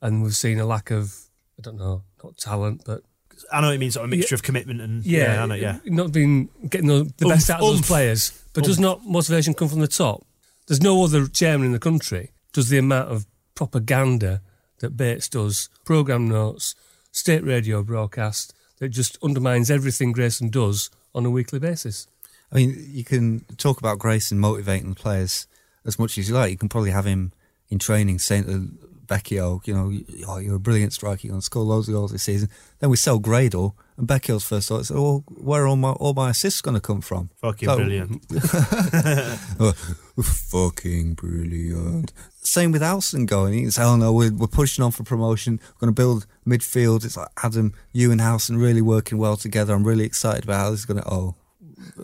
and 0.02 0.22
we've 0.22 0.36
seen 0.36 0.58
a 0.58 0.66
lack 0.66 0.90
of, 0.90 1.14
I 1.58 1.62
don't 1.62 1.78
know, 1.78 2.02
not 2.22 2.36
talent, 2.36 2.82
but 2.84 3.02
I 3.52 3.60
know 3.60 3.70
it 3.70 3.78
means 3.78 3.94
sort 3.94 4.04
of 4.04 4.12
a 4.12 4.16
mixture 4.16 4.34
of 4.34 4.42
commitment 4.42 4.80
and 4.82 5.04
yeah, 5.04 5.42
I 5.42 5.46
know, 5.46 5.54
yeah. 5.54 5.78
not 5.86 6.12
being 6.12 6.50
getting 6.68 6.88
the, 6.88 7.10
the 7.16 7.24
Oomph, 7.24 7.34
best 7.34 7.50
out 7.50 7.60
of 7.60 7.66
those 7.66 7.86
players. 7.86 8.44
But 8.52 8.64
does 8.64 8.78
not 8.78 9.06
motivation 9.06 9.54
come 9.54 9.68
from 9.68 9.80
the 9.80 9.88
top? 9.88 10.26
There's 10.66 10.82
no 10.82 11.02
other 11.02 11.26
chairman 11.26 11.66
in 11.66 11.72
the 11.72 11.78
country 11.78 12.32
does 12.52 12.68
the 12.68 12.78
amount 12.78 13.10
of 13.10 13.26
propaganda 13.54 14.42
that 14.80 14.96
Bates 14.96 15.28
does, 15.28 15.68
program 15.84 16.28
notes, 16.28 16.74
state 17.12 17.44
radio 17.44 17.82
broadcast 17.82 18.54
that 18.78 18.88
just 18.88 19.18
undermines 19.22 19.70
everything 19.70 20.12
Grayson 20.12 20.48
does 20.50 20.90
on 21.14 21.26
a 21.26 21.30
weekly 21.30 21.58
basis. 21.58 22.06
I 22.52 22.56
mean, 22.56 22.84
you 22.88 23.04
can 23.04 23.44
talk 23.56 23.78
about 23.78 23.98
Grayson 23.98 24.38
motivating 24.38 24.90
the 24.90 24.96
players 24.96 25.46
as 25.84 25.98
much 25.98 26.18
as 26.18 26.28
you 26.28 26.34
like. 26.34 26.50
You 26.50 26.56
can 26.58 26.68
probably 26.68 26.90
have 26.90 27.04
him 27.04 27.32
in 27.68 27.78
training 27.78 28.18
saying 28.18 28.44
to 28.44 28.68
Becchio, 29.06 29.64
you 29.66 29.74
know, 29.74 29.92
oh, 30.28 30.38
you're 30.38 30.54
a 30.56 30.60
brilliant 30.60 30.92
striker, 30.92 31.20
you're 31.26 31.32
going 31.32 31.40
to 31.40 31.44
score 31.44 31.64
loads 31.64 31.88
of 31.88 31.94
goals 31.94 32.12
this 32.12 32.22
season. 32.22 32.48
Then 32.78 32.90
we 32.90 32.96
sell 32.96 33.18
Gradel, 33.20 33.74
and 33.96 34.06
Becchio's 34.06 34.44
first 34.44 34.68
thought 34.68 34.82
is, 34.82 34.92
oh, 34.92 35.24
where 35.28 35.64
are 35.64 35.66
all 35.66 35.76
my, 35.76 35.90
all 35.90 36.14
my 36.14 36.30
assists 36.30 36.60
going 36.60 36.74
to 36.76 36.80
come 36.80 37.00
from? 37.00 37.30
Fucking 37.40 37.68
So- 37.68 37.76
brilliant. 37.76 38.24
Oh, 39.58 39.72
fucking 40.22 41.14
brilliant. 41.14 42.12
Same 42.42 42.72
with 42.72 42.82
Alston 42.82 43.26
going. 43.26 43.52
He's 43.52 43.78
oh 43.78 43.96
no, 43.96 44.12
we're, 44.12 44.32
we're 44.32 44.46
pushing 44.46 44.82
on 44.82 44.92
for 44.92 45.04
promotion. 45.04 45.60
We're 45.62 45.86
going 45.86 45.94
to 45.94 46.00
build 46.00 46.26
midfield. 46.46 47.04
It's 47.04 47.16
like 47.16 47.28
Adam, 47.42 47.74
you 47.92 48.10
and 48.10 48.20
Howson 48.20 48.56
really 48.56 48.82
working 48.82 49.18
well 49.18 49.36
together. 49.36 49.74
I'm 49.74 49.84
really 49.84 50.04
excited 50.04 50.44
about 50.44 50.60
how 50.60 50.70
this 50.70 50.80
is 50.80 50.86
going 50.86 51.02
to. 51.02 51.08
Oh, 51.08 51.34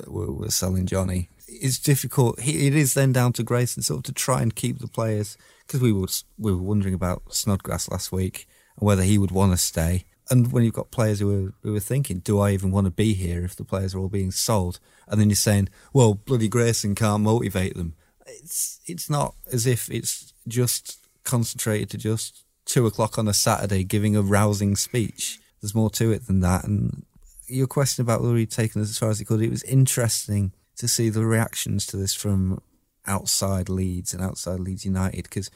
we're, 0.06 0.30
we're 0.30 0.50
selling 0.50 0.86
Johnny. 0.86 1.30
It's 1.48 1.78
difficult. 1.78 2.38
It 2.38 2.74
is 2.74 2.94
then 2.94 3.12
down 3.12 3.32
to 3.34 3.42
Grayson 3.42 3.82
sort 3.82 3.98
of 3.98 4.04
to 4.04 4.12
try 4.12 4.42
and 4.42 4.54
keep 4.54 4.78
the 4.78 4.88
players 4.88 5.38
because 5.66 5.80
we 5.80 5.92
were 5.92 6.08
we 6.38 6.52
were 6.52 6.62
wondering 6.62 6.94
about 6.94 7.22
Snodgrass 7.32 7.88
last 7.88 8.12
week 8.12 8.46
and 8.78 8.86
whether 8.86 9.02
he 9.02 9.18
would 9.18 9.30
want 9.30 9.52
to 9.52 9.58
stay. 9.58 10.04
And 10.28 10.52
when 10.52 10.64
you've 10.64 10.74
got 10.74 10.90
players 10.90 11.20
who 11.20 11.46
are 11.46 11.54
who 11.62 11.74
are 11.76 11.80
thinking, 11.80 12.18
do 12.18 12.40
I 12.40 12.50
even 12.50 12.72
want 12.72 12.86
to 12.86 12.90
be 12.90 13.14
here 13.14 13.44
if 13.44 13.56
the 13.56 13.64
players 13.64 13.94
are 13.94 13.98
all 13.98 14.08
being 14.08 14.32
sold? 14.32 14.80
And 15.08 15.20
then 15.20 15.30
you're 15.30 15.36
saying, 15.36 15.68
well, 15.92 16.14
bloody 16.14 16.48
Grayson 16.48 16.94
can't 16.94 17.22
motivate 17.22 17.76
them. 17.76 17.94
It's 18.26 18.80
it's 18.86 19.08
not 19.08 19.34
as 19.52 19.66
if 19.66 19.90
it's 19.90 20.32
just 20.48 20.98
concentrated 21.24 21.90
to 21.90 21.98
just 21.98 22.44
two 22.64 22.86
o'clock 22.86 23.18
on 23.18 23.28
a 23.28 23.34
Saturday 23.34 23.84
giving 23.84 24.16
a 24.16 24.22
rousing 24.22 24.76
speech. 24.76 25.38
There's 25.60 25.74
more 25.74 25.90
to 25.90 26.12
it 26.12 26.26
than 26.26 26.40
that. 26.40 26.64
And 26.64 27.04
your 27.46 27.66
question 27.66 28.02
about 28.02 28.22
whether 28.22 28.36
he'd 28.36 28.50
taken 28.50 28.82
as 28.82 28.98
far 28.98 29.10
as 29.10 29.18
he 29.18 29.24
could, 29.24 29.40
it 29.40 29.50
was 29.50 29.62
interesting 29.64 30.52
to 30.76 30.88
see 30.88 31.08
the 31.08 31.24
reactions 31.24 31.86
to 31.86 31.96
this 31.96 32.14
from 32.14 32.60
outside 33.06 33.68
Leeds 33.68 34.12
and 34.12 34.22
outside 34.22 34.60
Leeds 34.60 34.84
United 34.84 35.22
because 35.24 35.50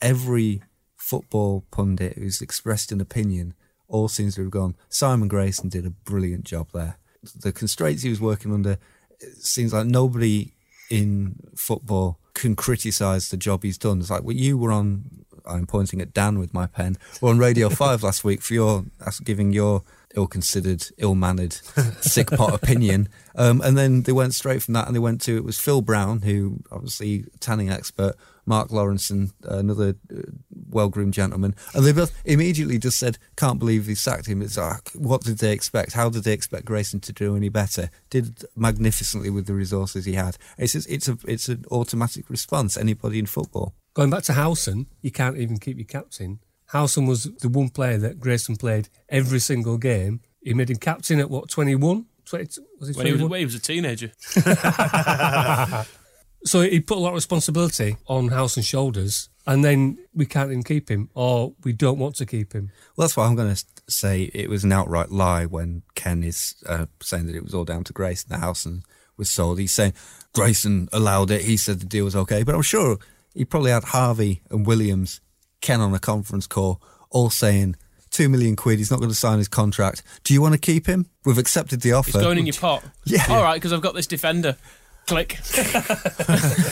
every 0.00 0.62
football 0.96 1.64
pundit 1.70 2.16
who's 2.16 2.40
expressed 2.40 2.90
an 2.90 3.00
opinion 3.00 3.54
all 3.88 4.08
seems 4.08 4.34
to 4.34 4.42
have 4.42 4.50
gone, 4.50 4.74
Simon 4.88 5.28
Grayson 5.28 5.68
did 5.68 5.86
a 5.86 5.90
brilliant 5.90 6.44
job 6.44 6.68
there. 6.72 6.96
The 7.36 7.52
constraints 7.52 8.02
he 8.02 8.10
was 8.10 8.20
working 8.20 8.52
under, 8.52 8.78
it 9.20 9.36
seems 9.36 9.72
like 9.72 9.86
nobody 9.86 10.52
in 10.90 11.36
football 11.54 12.18
can 12.34 12.56
criticise 12.56 13.28
the 13.28 13.36
job 13.36 13.62
he's 13.62 13.78
done. 13.78 14.00
It's 14.00 14.10
like 14.10 14.22
well, 14.22 14.36
you 14.36 14.58
were 14.58 14.72
on, 14.72 15.24
I'm 15.46 15.66
pointing 15.66 16.00
at 16.00 16.12
Dan 16.12 16.38
with 16.38 16.52
my 16.52 16.66
pen, 16.66 16.96
were 17.20 17.30
on 17.30 17.38
Radio 17.38 17.68
5 17.70 18.02
last 18.02 18.24
week 18.24 18.42
for 18.42 18.54
your, 18.54 18.84
that's 18.98 19.20
giving 19.20 19.52
your 19.52 19.82
ill-considered, 20.16 20.86
ill-mannered, 20.98 21.52
sick 22.00 22.30
pot 22.30 22.54
opinion. 22.62 23.08
Um, 23.34 23.60
and 23.60 23.76
then 23.76 24.02
they 24.02 24.12
went 24.12 24.34
straight 24.34 24.62
from 24.62 24.74
that 24.74 24.86
and 24.86 24.94
they 24.94 25.00
went 25.00 25.20
to, 25.22 25.36
it 25.36 25.44
was 25.44 25.58
Phil 25.58 25.80
Brown, 25.80 26.22
who 26.22 26.58
obviously 26.70 27.24
tanning 27.40 27.70
expert, 27.70 28.14
Mark 28.46 28.70
Lawrence 28.70 29.10
and 29.10 29.32
another 29.44 29.96
uh, 30.14 30.22
well-groomed 30.70 31.14
gentleman, 31.14 31.54
and 31.74 31.84
they 31.84 31.92
both 31.92 32.12
immediately 32.24 32.78
just 32.78 32.98
said, 32.98 33.18
"Can't 33.36 33.58
believe 33.58 33.86
he 33.86 33.94
sacked 33.94 34.26
him." 34.26 34.42
It's 34.42 34.56
like, 34.56 34.90
what 34.92 35.22
did 35.22 35.38
they 35.38 35.52
expect? 35.52 35.92
How 35.92 36.08
did 36.08 36.24
they 36.24 36.32
expect 36.32 36.64
Grayson 36.64 37.00
to 37.00 37.12
do 37.12 37.36
any 37.36 37.48
better? 37.48 37.90
Did 38.10 38.44
magnificently 38.56 39.30
with 39.30 39.46
the 39.46 39.54
resources 39.54 40.04
he 40.04 40.14
had. 40.14 40.36
It's 40.58 40.72
just, 40.72 40.88
it's 40.90 41.08
a 41.08 41.18
it's 41.26 41.48
an 41.48 41.64
automatic 41.70 42.28
response. 42.30 42.76
Anybody 42.76 43.18
in 43.18 43.26
football. 43.26 43.74
Going 43.94 44.10
back 44.10 44.24
to 44.24 44.32
Howson, 44.32 44.86
you 45.02 45.10
can't 45.12 45.36
even 45.38 45.58
keep 45.58 45.76
your 45.78 45.86
captain. 45.86 46.40
Howson 46.66 47.06
was 47.06 47.24
the 47.24 47.48
one 47.48 47.68
player 47.68 47.98
that 47.98 48.18
Grayson 48.18 48.56
played 48.56 48.88
every 49.08 49.38
single 49.38 49.78
game. 49.78 50.20
He 50.42 50.54
made 50.54 50.70
him 50.70 50.78
captain 50.78 51.20
at 51.20 51.30
what, 51.30 51.48
21? 51.48 52.06
20, 52.24 52.60
was 52.80 52.88
he 52.88 52.94
When 52.94 53.06
he 53.06 53.12
was, 53.12 53.20
21? 53.20 53.30
when 53.30 53.38
he 53.38 53.44
was 53.44 53.54
a 53.54 53.60
teenager. 53.60 54.10
So 56.44 56.60
he 56.60 56.80
put 56.80 56.98
a 56.98 57.00
lot 57.00 57.10
of 57.10 57.14
responsibility 57.14 57.96
on 58.06 58.28
Howson's 58.28 58.66
shoulders, 58.66 59.30
and 59.46 59.64
then 59.64 59.98
we 60.14 60.26
can't 60.26 60.50
even 60.50 60.62
keep 60.62 60.90
him, 60.90 61.08
or 61.14 61.54
we 61.64 61.72
don't 61.72 61.98
want 61.98 62.16
to 62.16 62.26
keep 62.26 62.52
him. 62.52 62.70
Well, 62.96 63.06
that's 63.06 63.16
why 63.16 63.26
I'm 63.26 63.34
going 63.34 63.54
to 63.54 63.64
say 63.88 64.30
it 64.34 64.50
was 64.50 64.64
an 64.64 64.72
outright 64.72 65.10
lie 65.10 65.46
when 65.46 65.82
Ken 65.94 66.22
is 66.22 66.54
uh, 66.66 66.86
saying 67.00 67.26
that 67.26 67.36
it 67.36 67.42
was 67.44 67.54
all 67.54 67.64
down 67.64 67.84
to 67.84 67.92
Grayson. 67.92 68.28
The 68.30 68.38
Howson 68.38 68.82
was 69.16 69.30
sold. 69.30 69.58
He's 69.58 69.72
saying 69.72 69.94
Grayson 70.34 70.88
allowed 70.92 71.30
it. 71.30 71.42
He 71.42 71.56
said 71.56 71.80
the 71.80 71.86
deal 71.86 72.04
was 72.04 72.16
okay, 72.16 72.42
but 72.42 72.54
I'm 72.54 72.62
sure 72.62 72.98
he 73.34 73.44
probably 73.44 73.70
had 73.70 73.84
Harvey 73.84 74.42
and 74.50 74.66
Williams, 74.66 75.20
Ken 75.60 75.80
on 75.80 75.94
a 75.94 75.98
conference 75.98 76.46
call, 76.46 76.82
all 77.10 77.30
saying 77.30 77.76
two 78.10 78.28
million 78.28 78.54
quid. 78.54 78.78
He's 78.78 78.90
not 78.90 78.98
going 79.00 79.10
to 79.10 79.14
sign 79.16 79.38
his 79.38 79.48
contract. 79.48 80.02
Do 80.24 80.34
you 80.34 80.40
want 80.42 80.54
to 80.54 80.60
keep 80.60 80.86
him? 80.86 81.06
We've 81.24 81.38
accepted 81.38 81.80
the 81.80 81.92
offer. 81.92 82.10
It's 82.10 82.18
going 82.18 82.38
in 82.38 82.46
your 82.46 82.54
pot. 82.54 82.84
Yeah. 83.06 83.24
All 83.28 83.42
right, 83.42 83.54
because 83.54 83.72
I've 83.72 83.80
got 83.82 83.94
this 83.94 84.06
defender. 84.06 84.56
Click. 85.06 85.38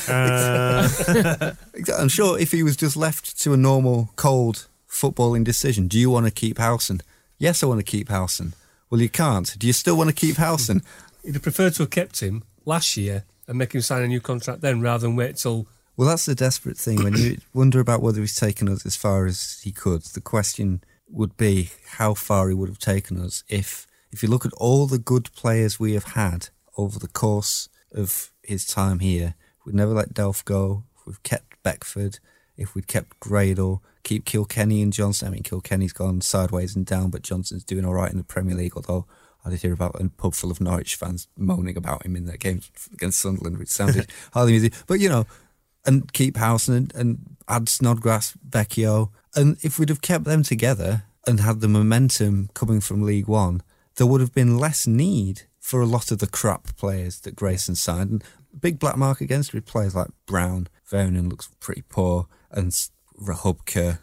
Uh, 0.09 0.89
I'm 1.99 2.09
sure 2.09 2.39
if 2.39 2.53
he 2.53 2.63
was 2.63 2.77
just 2.77 2.97
left 2.97 3.39
to 3.43 3.53
a 3.53 3.57
normal, 3.57 4.11
cold 4.17 4.69
footballing 4.89 5.45
decision, 5.45 5.89
do 5.89 5.99
you 5.99 6.11
want 6.11 6.27
to 6.27 6.33
keep 6.33 6.59
Howson? 6.59 7.03
Yes, 7.39 7.63
I 7.63 7.67
want 7.67 7.81
to 7.81 7.85
keep 7.85 8.09
Howson. 8.09 8.55
Well, 8.89 9.01
you 9.01 9.09
can't. 9.09 9.59
Do 9.59 9.67
you 9.67 9.73
still 9.73 9.97
want 9.97 10.11
to 10.11 10.15
keep 10.15 10.37
Howson? 10.37 10.83
He'd 11.25 11.35
have 11.35 11.43
preferred 11.43 11.75
to 11.75 11.83
have 11.83 11.91
kept 11.91 12.21
him 12.21 12.43
last 12.65 12.97
year 12.97 13.25
and 13.49 13.59
make 13.59 13.75
him 13.75 13.81
sign 13.81 14.03
a 14.03 14.09
new 14.09 14.21
contract 14.21 14.61
then, 14.61 14.81
rather 14.81 15.07
than 15.07 15.17
wait 15.17 15.37
till 15.37 15.67
Well, 15.97 16.09
that's 16.09 16.27
the 16.27 16.35
desperate 16.35 16.77
thing. 16.77 17.03
When 17.03 17.17
you 17.17 17.39
wonder 17.55 17.81
about 17.81 18.03
whether 18.03 18.21
he's 18.21 18.37
taken 18.37 18.69
us 18.69 18.87
as 18.87 18.97
far 18.97 19.27
as 19.27 19.61
he 19.63 19.73
could, 19.73 20.03
the 20.03 20.21
question 20.21 20.83
would 21.09 21.37
be 21.37 21.71
how 21.97 22.15
far 22.15 22.49
he 22.49 22.55
would 22.55 22.69
have 22.69 22.79
taken 22.79 23.21
us 23.21 23.45
if, 23.49 23.87
if 24.11 24.23
you 24.23 24.29
look 24.29 24.47
at 24.47 24.53
all 24.55 24.87
the 24.87 24.99
good 24.99 25.33
players 25.35 25.79
we 25.79 25.93
have 25.95 26.05
had 26.15 26.49
over 26.77 26.99
the 26.99 27.09
course 27.09 27.69
of 27.95 28.31
his 28.43 28.67
time 28.67 28.99
here, 28.99 29.35
we'd 29.65 29.75
never 29.75 29.93
let 29.93 30.15
Delph 30.15 30.45
go. 30.45 30.85
We've 31.07 31.23
kept 31.23 31.63
Beckford. 31.63 32.19
If 32.57 32.75
we'd 32.75 32.87
kept 32.87 33.19
Gradel, 33.21 33.81
keep 34.03 34.25
Kilkenny 34.25 34.83
and 34.83 34.93
Johnson. 34.93 35.29
I 35.29 35.31
mean, 35.31 35.43
Kilkenny's 35.43 35.93
gone 35.93 36.21
sideways 36.21 36.77
and 36.77 36.85
down, 36.85 37.11
but 37.11 37.23
Johnson's 37.23 37.65
doing 37.65 37.85
all 37.85 37.95
right 37.95 38.11
in 38.11 38.19
the 38.19 38.25
Premier 38.25 38.55
League. 38.55 38.77
Although 38.77 39.07
I 39.45 39.51
did 39.51 39.63
hear 39.63 39.73
about 39.73 40.01
a 40.01 40.09
pub 40.09 40.35
full 40.35 40.51
of 40.51 40.61
Norwich 40.61 40.95
fans 40.95 41.29
moaning 41.37 41.77
about 41.77 42.05
him 42.05 42.15
in 42.15 42.27
their 42.27 42.37
game 42.37 42.61
against 42.93 43.21
Sunderland, 43.21 43.59
which 43.59 43.69
sounded 43.69 44.11
hardly 44.33 44.55
easy. 44.55 44.73
But 44.87 45.01
you 45.01 45.09
know, 45.09 45.27
and 45.85 46.13
keep 46.13 46.37
Howson 46.37 46.75
and, 46.75 46.95
and 46.95 47.37
add 47.49 47.69
Snodgrass, 47.69 48.37
Becchio, 48.49 49.11
and 49.35 49.57
if 49.63 49.79
we'd 49.79 49.89
have 49.89 50.03
kept 50.03 50.25
them 50.25 50.43
together 50.43 51.05
and 51.27 51.41
had 51.41 51.61
the 51.61 51.69
momentum 51.69 52.51
coming 52.55 52.81
from 52.81 53.03
League 53.03 53.27
One, 53.29 53.63
there 53.97 54.07
would 54.07 54.21
have 54.21 54.35
been 54.35 54.59
less 54.59 54.87
need 54.87 55.43
for 55.63 55.81
a 55.81 55.87
lot 55.87 56.11
of 56.11 56.19
the 56.19 56.27
crap 56.27 56.77
players 56.77 57.21
that 57.21 57.37
Grayson 57.37 57.77
signed. 57.77 58.11
And 58.11 58.25
big 58.61 58.81
black 58.81 58.97
mark 58.97 59.21
against 59.21 59.55
with 59.55 59.65
players 59.65 59.95
like 59.95 60.09
Brown, 60.27 60.67
Vernon 60.85 61.29
looks 61.29 61.49
pretty 61.61 61.85
poor, 61.89 62.27
and 62.51 62.73
Rachubka. 63.19 64.01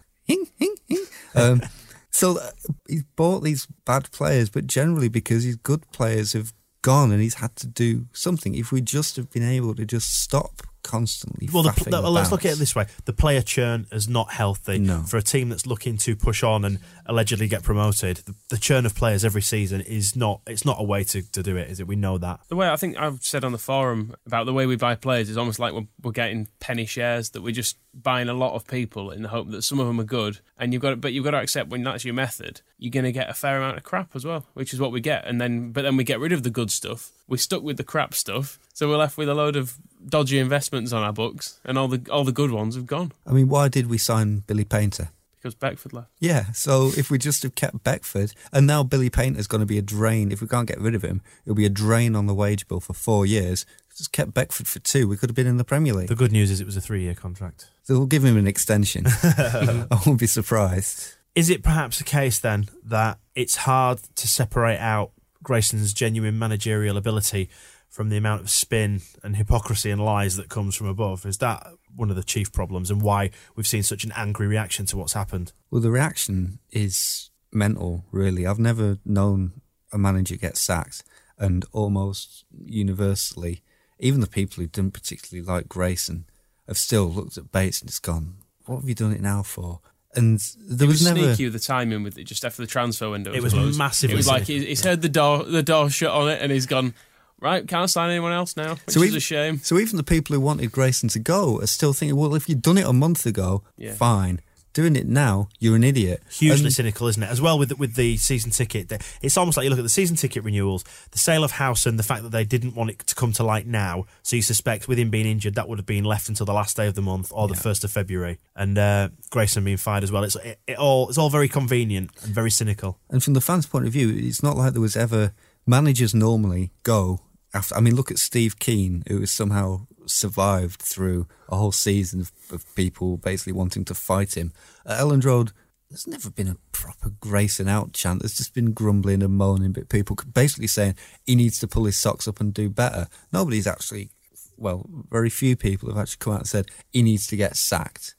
Um, 1.36 1.62
so 2.10 2.40
uh, 2.40 2.50
he's 2.88 3.04
bought 3.16 3.42
these 3.42 3.68
bad 3.86 4.10
players, 4.12 4.50
but 4.50 4.68
generally 4.68 5.10
because 5.10 5.44
his 5.44 5.58
good 5.58 5.92
players 5.92 6.34
have 6.34 6.54
gone 6.82 7.12
and 7.12 7.22
he's 7.22 7.36
had 7.36 7.56
to 7.58 7.68
do 7.68 8.08
something. 8.14 8.56
If 8.56 8.72
we 8.72 8.80
just 8.82 9.18
have 9.18 9.30
been 9.30 9.44
able 9.44 9.76
to 9.76 9.86
just 9.86 10.22
stop 10.22 10.62
constantly. 10.82 11.50
Well, 11.52 11.64
the, 11.64 11.90
the, 11.90 12.02
let's 12.10 12.32
look 12.32 12.46
at 12.46 12.54
it 12.54 12.58
this 12.58 12.76
way: 12.76 12.88
the 13.06 13.14
player 13.14 13.42
churn 13.42 13.86
is 13.92 14.08
not 14.08 14.32
healthy 14.32 14.80
No. 14.80 15.04
for 15.04 15.18
a 15.18 15.22
team 15.22 15.50
that's 15.50 15.68
looking 15.68 15.98
to 15.98 16.16
push 16.16 16.42
on 16.42 16.66
and 16.66 16.80
allegedly 17.10 17.48
get 17.48 17.64
promoted. 17.64 18.18
The, 18.18 18.36
the 18.50 18.58
churn 18.58 18.86
of 18.86 18.96
players 18.96 19.26
every 19.26 19.42
season 19.42 19.82
is 19.82 20.16
not. 20.16 20.42
It's 20.48 20.66
not 20.66 20.78
a 20.80 20.84
way 20.84 21.04
to, 21.06 21.22
to 21.32 21.44
do 21.44 21.58
it, 21.58 21.70
is 21.70 21.80
it? 21.80 21.88
We 21.88 21.96
know 21.96 22.18
that. 22.18 22.42
The 22.48 22.56
way 22.56 22.70
I 22.70 22.76
think 22.76 22.98
I've 22.98 23.24
said 23.24 23.44
on 23.44 23.52
the 23.52 23.58
forum 23.58 24.16
about 24.26 24.46
the 24.46 24.54
way 24.54 24.66
we 24.66 24.76
buy 24.76 24.96
players 24.96 25.30
is 25.30 25.38
almost 25.38 25.60
like 25.60 25.74
we're, 25.74 25.88
we're 26.02 26.12
getting 26.12 26.48
penny 26.60 26.86
shares 26.86 27.32
that 27.32 27.42
we're 27.42 27.54
just 27.54 27.78
buying 27.94 28.30
a 28.30 28.34
lot 28.34 28.54
of 28.54 28.68
people 28.68 29.12
in 29.12 29.24
the 29.24 29.30
hope 29.30 29.50
that 29.52 29.64
some 29.64 29.80
of 29.80 29.88
them 29.88 30.00
are 30.00 30.06
good, 30.06 30.40
and 30.58 30.72
you've 30.72 30.82
got 30.82 30.92
to, 30.92 30.96
but 30.96 31.12
you've 31.12 31.26
got 31.26 31.32
to 31.32 31.40
accept 31.40 31.70
when 31.70 31.84
that's 31.84 32.06
your 32.06 32.14
method, 32.14 32.62
you're 32.78 32.92
going 32.92 33.06
to 33.06 33.12
get 33.12 33.30
a 33.30 33.34
fair 33.34 33.58
amount 33.58 33.78
of 33.78 33.84
crap 33.84 34.16
as 34.16 34.24
well, 34.24 34.46
which 34.54 34.74
is 34.74 34.80
what 34.80 34.92
we 34.92 35.02
get, 35.02 35.26
and 35.26 35.42
then 35.42 35.72
but 35.72 35.82
then 35.82 35.98
we 35.98 36.04
get 36.04 36.20
rid 36.20 36.32
of 36.32 36.44
the 36.44 36.50
good 36.50 36.72
stuff. 36.72 37.12
We're 37.28 37.38
stuck 37.38 37.64
with 37.64 37.78
the 37.78 37.84
crap 37.84 38.14
stuff, 38.14 38.60
so 38.74 38.88
we're 38.88 38.98
left 38.98 39.18
with 39.18 39.30
a 39.30 39.34
load 39.34 39.56
of 39.56 39.78
dodgy 40.08 40.40
investments 40.40 40.94
on 40.94 41.04
our 41.04 41.14
books, 41.14 41.60
and 41.66 41.78
all 41.78 41.88
the 41.88 42.10
all 42.12 42.24
the 42.24 42.32
good 42.32 42.52
ones 42.52 42.76
have 42.76 42.86
gone 42.86 43.12
I 43.26 43.32
mean, 43.32 43.50
why 43.50 43.68
did 43.68 43.90
we 43.90 43.98
sign 43.98 44.44
Billy 44.48 44.66
Paynter? 44.66 45.10
Because 45.40 45.56
Beckford 45.56 45.94
left. 45.94 46.10
Yeah, 46.20 46.52
so 46.52 46.92
if 46.98 47.10
we 47.10 47.18
just 47.18 47.44
have 47.44 47.56
kept 47.56 47.84
Beckford, 47.84 48.34
and 48.52 48.68
now 48.68 48.84
Billy 48.84 49.10
Paynter's 49.10 49.48
going 49.48 49.62
to 49.62 49.66
be 49.66 49.78
a 49.78 49.82
drain. 49.82 50.34
If 50.34 50.42
we 50.42 50.48
can't 50.48 50.68
get 50.68 50.80
rid 50.82 50.96
of 50.96 51.02
him, 51.02 51.22
it'll 51.46 51.56
be 51.56 51.66
a 51.66 51.70
drain 51.70 52.14
on 52.14 52.26
the 52.26 52.34
wage 52.34 52.68
bill 52.68 52.82
for 52.82 52.94
four 52.94 53.26
years. 53.26 53.66
Just 53.96 54.12
kept 54.12 54.34
Beckford 54.34 54.68
for 54.68 54.80
two, 54.80 55.08
we 55.08 55.16
could 55.18 55.30
have 55.30 55.36
been 55.36 55.48
in 55.48 55.58
the 55.58 55.64
Premier 55.64 55.94
League. 55.94 56.10
The 56.10 56.16
good 56.16 56.32
news 56.32 56.52
is 56.52 56.60
it 56.60 56.66
was 56.66 56.78
a 56.78 56.82
three-year 56.82 57.16
contract. 57.16 57.70
So 57.84 57.98
we'll 57.98 58.08
give 58.08 58.24
him 58.24 58.38
an 58.38 58.48
extension. 58.48 59.06
I 59.24 60.02
won't 60.06 60.20
be 60.20 60.28
surprised. 60.28 61.16
Is 61.36 61.50
it 61.50 61.64
perhaps 61.64 62.00
the 62.00 62.04
case 62.04 62.40
then 62.40 62.68
that 62.84 63.20
it's 63.36 63.58
hard 63.58 64.00
to 64.16 64.28
separate 64.28 64.80
out 64.80 65.12
Grayson's 65.42 65.94
genuine 65.94 66.38
managerial 66.38 66.98
ability 66.98 67.50
from 67.90 68.10
the 68.10 68.18
amount 68.18 68.42
of 68.42 68.50
spin 68.50 69.02
and 69.24 69.36
hypocrisy 69.36 69.90
and 69.90 70.04
lies 70.04 70.36
that 70.36 70.50
comes 70.50 70.76
from 70.76 70.88
above? 70.88 71.26
Is 71.26 71.38
that 71.38 71.66
one 72.00 72.10
of 72.10 72.16
the 72.16 72.24
chief 72.24 72.52
problems 72.52 72.90
and 72.90 73.02
why 73.02 73.30
we've 73.56 73.68
seen 73.68 73.84
such 73.84 74.04
an 74.04 74.12
angry 74.16 74.48
reaction 74.48 74.86
to 74.88 74.98
what's 74.98 75.14
happened? 75.14 75.52
Well, 75.70 75.82
the 75.82 75.92
reaction 75.92 76.60
is 76.72 77.30
mental, 77.52 78.06
really. 78.12 78.48
I've 78.48 78.58
never 78.60 78.98
known 79.06 79.62
a 79.92 79.98
manager 79.98 80.36
get 80.36 80.58
sacked, 80.58 81.04
and 81.38 81.66
almost 81.72 82.46
universally, 82.66 83.62
even 84.00 84.22
the 84.22 84.28
people 84.28 84.62
who 84.62 84.68
didn't 84.68 84.94
particularly 84.94 85.46
like 85.46 85.68
Grayson 85.68 86.26
have 86.68 86.78
still 86.78 87.10
looked 87.12 87.38
at 87.38 87.52
Bates 87.52 87.82
and 87.82 87.90
just 87.90 88.04
gone, 88.04 88.38
"What 88.66 88.80
have 88.82 88.90
you 88.90 88.96
done 88.96 89.12
it 89.14 89.22
now 89.22 89.44
for?" 89.44 89.82
And 90.16 90.40
there 90.58 90.86
It 90.86 90.88
was, 90.88 91.02
was 91.02 91.04
never. 91.14 91.20
sneaky 91.36 91.46
with 91.46 91.54
the 91.54 91.60
timing 91.60 92.02
with 92.04 92.18
it 92.18 92.24
just 92.24 92.44
after 92.44 92.62
the 92.64 92.68
transfer 92.68 93.10
window. 93.10 93.32
It 93.32 93.44
was 93.44 93.54
closed. 93.54 93.78
massively 93.78 94.14
It 94.16 94.18
was 94.18 94.28
like 94.28 94.44
he's 94.44 94.84
heard 94.84 95.02
the 95.02 95.10
door 95.10 95.44
the 95.44 95.62
door 95.62 95.90
shut 95.90 96.12
on 96.12 96.30
it, 96.30 96.42
and 96.42 96.52
he's 96.52 96.66
gone. 96.66 96.94
Right, 97.42 97.66
can't 97.68 97.90
sign 97.90 98.10
anyone 98.10 98.34
else 98.34 98.58
now, 98.58 98.76
which 98.86 98.96
is 98.98 99.04
even, 99.04 99.16
a 99.18 99.20
shame. 99.22 99.58
So 99.60 99.78
even 99.80 99.96
the 99.98 100.04
people 100.04 100.34
who 100.36 100.42
wanted 100.42 100.72
Grayson 100.74 101.08
to 101.10 101.20
go 101.20 101.60
are 101.62 101.68
still 101.68 101.94
thinking, 101.94 102.18
well, 102.18 102.36
if 102.36 102.50
you'd 102.50 102.62
done 102.62 102.78
it 102.78 102.86
a 102.86 102.92
month 102.94 103.26
ago, 103.26 103.64
Yeah. 103.78 103.94
fine. 103.94 104.42
Doing 104.74 104.96
it 104.96 105.08
now, 105.08 105.50
you're 105.58 105.76
an 105.76 105.84
idiot. 105.84 106.22
Hugely 106.30 106.66
And- 106.66 106.74
cynical, 106.74 107.08
isn't 107.08 107.24
it? 107.24 107.30
As 107.30 107.42
well 107.42 107.58
with 107.58 107.70
the, 107.70 107.76
with 107.76 107.96
the 107.96 108.18
season 108.18 108.52
ticket, 108.52 108.92
it's 109.22 109.36
almost 109.36 109.58
like 109.58 109.64
you 109.64 109.70
look 109.72 109.80
at 109.80 109.84
the 109.84 109.90
season 109.90 110.16
ticket 110.16 110.44
renewals, 110.44 110.84
the 111.10 111.18
sale 111.18 111.44
of 111.44 111.52
House, 111.54 111.88
and 111.88 111.98
the 111.98 112.04
fact 112.04 112.22
that 112.22 112.30
they 112.30 112.44
didn't 112.46 112.76
want 112.76 112.92
it 112.92 113.00
to 113.00 113.16
come 113.16 113.32
to 113.34 113.44
light 113.44 113.66
now. 113.66 114.06
So 114.22 114.36
you 114.36 114.42
suspect 114.44 114.88
with 114.88 115.00
him 115.00 115.10
being 115.10 115.26
injured, 115.26 115.56
that 115.56 115.68
would 115.68 115.80
have 115.80 115.88
been 115.88 116.04
left 116.04 116.30
until 116.30 116.46
the 116.46 116.54
last 116.54 116.78
day 116.78 116.86
of 116.88 116.94
the 116.94 117.02
month 117.02 117.32
or 117.34 117.48
the 117.48 117.56
first 117.56 117.84
of 117.84 117.92
February, 117.92 118.38
and 118.56 118.78
uh, 118.78 119.10
Grayson 119.32 119.64
being 119.64 119.78
fired 119.78 120.04
as 120.04 120.12
well. 120.12 120.24
It's 120.24 120.36
it, 120.36 120.60
it 120.68 120.78
all 120.78 121.10
it's 121.10 121.18
all 121.18 121.32
very 121.32 121.48
convenient 121.50 122.12
and 122.24 122.34
very 122.36 122.52
cynical. 122.52 123.00
And 123.10 123.24
from 123.24 123.34
the 123.34 123.42
fans' 123.42 123.66
point 123.66 123.88
of 123.88 123.94
view, 123.94 124.10
it's 124.16 124.44
not 124.44 124.56
like 124.56 124.74
there 124.74 124.82
was 124.82 124.96
ever 124.96 125.34
managers 125.66 126.14
normally 126.14 126.72
go 126.84 127.22
after. 127.54 127.76
I 127.76 127.80
mean, 127.80 127.96
look 127.96 128.12
at 128.12 128.20
Steve 128.20 128.60
Kean, 128.60 129.04
who 129.08 129.20
has 129.20 129.32
somehow 129.32 129.88
survived 130.06 130.82
through 130.82 131.28
a 131.48 131.56
whole 131.56 131.72
season 131.72 132.22
of, 132.22 132.32
of 132.52 132.76
people 132.76 133.18
basically 133.18 133.54
wanting 133.54 133.86
to 133.86 133.94
fight 133.94 134.36
him. 134.36 134.54
At 134.86 135.00
Elland 135.00 135.26
Road, 135.26 135.52
there's 135.90 136.08
never 136.08 136.30
been 136.30 136.48
a 136.48 136.58
proper 136.72 137.10
Grayson 137.20 137.68
out 137.68 137.94
chant. 137.94 138.22
There's 138.22 138.38
just 138.38 138.54
been 138.54 138.74
grumbling 138.74 139.24
and 139.24 139.34
moaning, 139.34 139.72
but 139.72 139.90
people 139.90 140.18
basically 140.34 140.68
saying 140.68 140.96
he 141.26 141.36
needs 141.36 141.60
to 141.60 141.68
pull 141.68 141.86
his 141.86 141.98
socks 141.98 142.28
up 142.28 142.40
and 142.40 142.54
do 142.54 142.70
better. 142.70 143.08
Nobody's 143.34 143.68
actually, 143.68 144.12
well, 144.58 144.86
very 145.10 145.30
few 145.30 145.56
people 145.56 145.90
have 145.90 145.98
actually 145.98 146.20
come 146.20 146.34
out 146.34 146.42
and 146.42 146.48
said 146.48 146.68
he 146.92 147.02
needs 147.02 147.26
to 147.28 147.36
get 147.36 147.56
sacked 147.56 148.16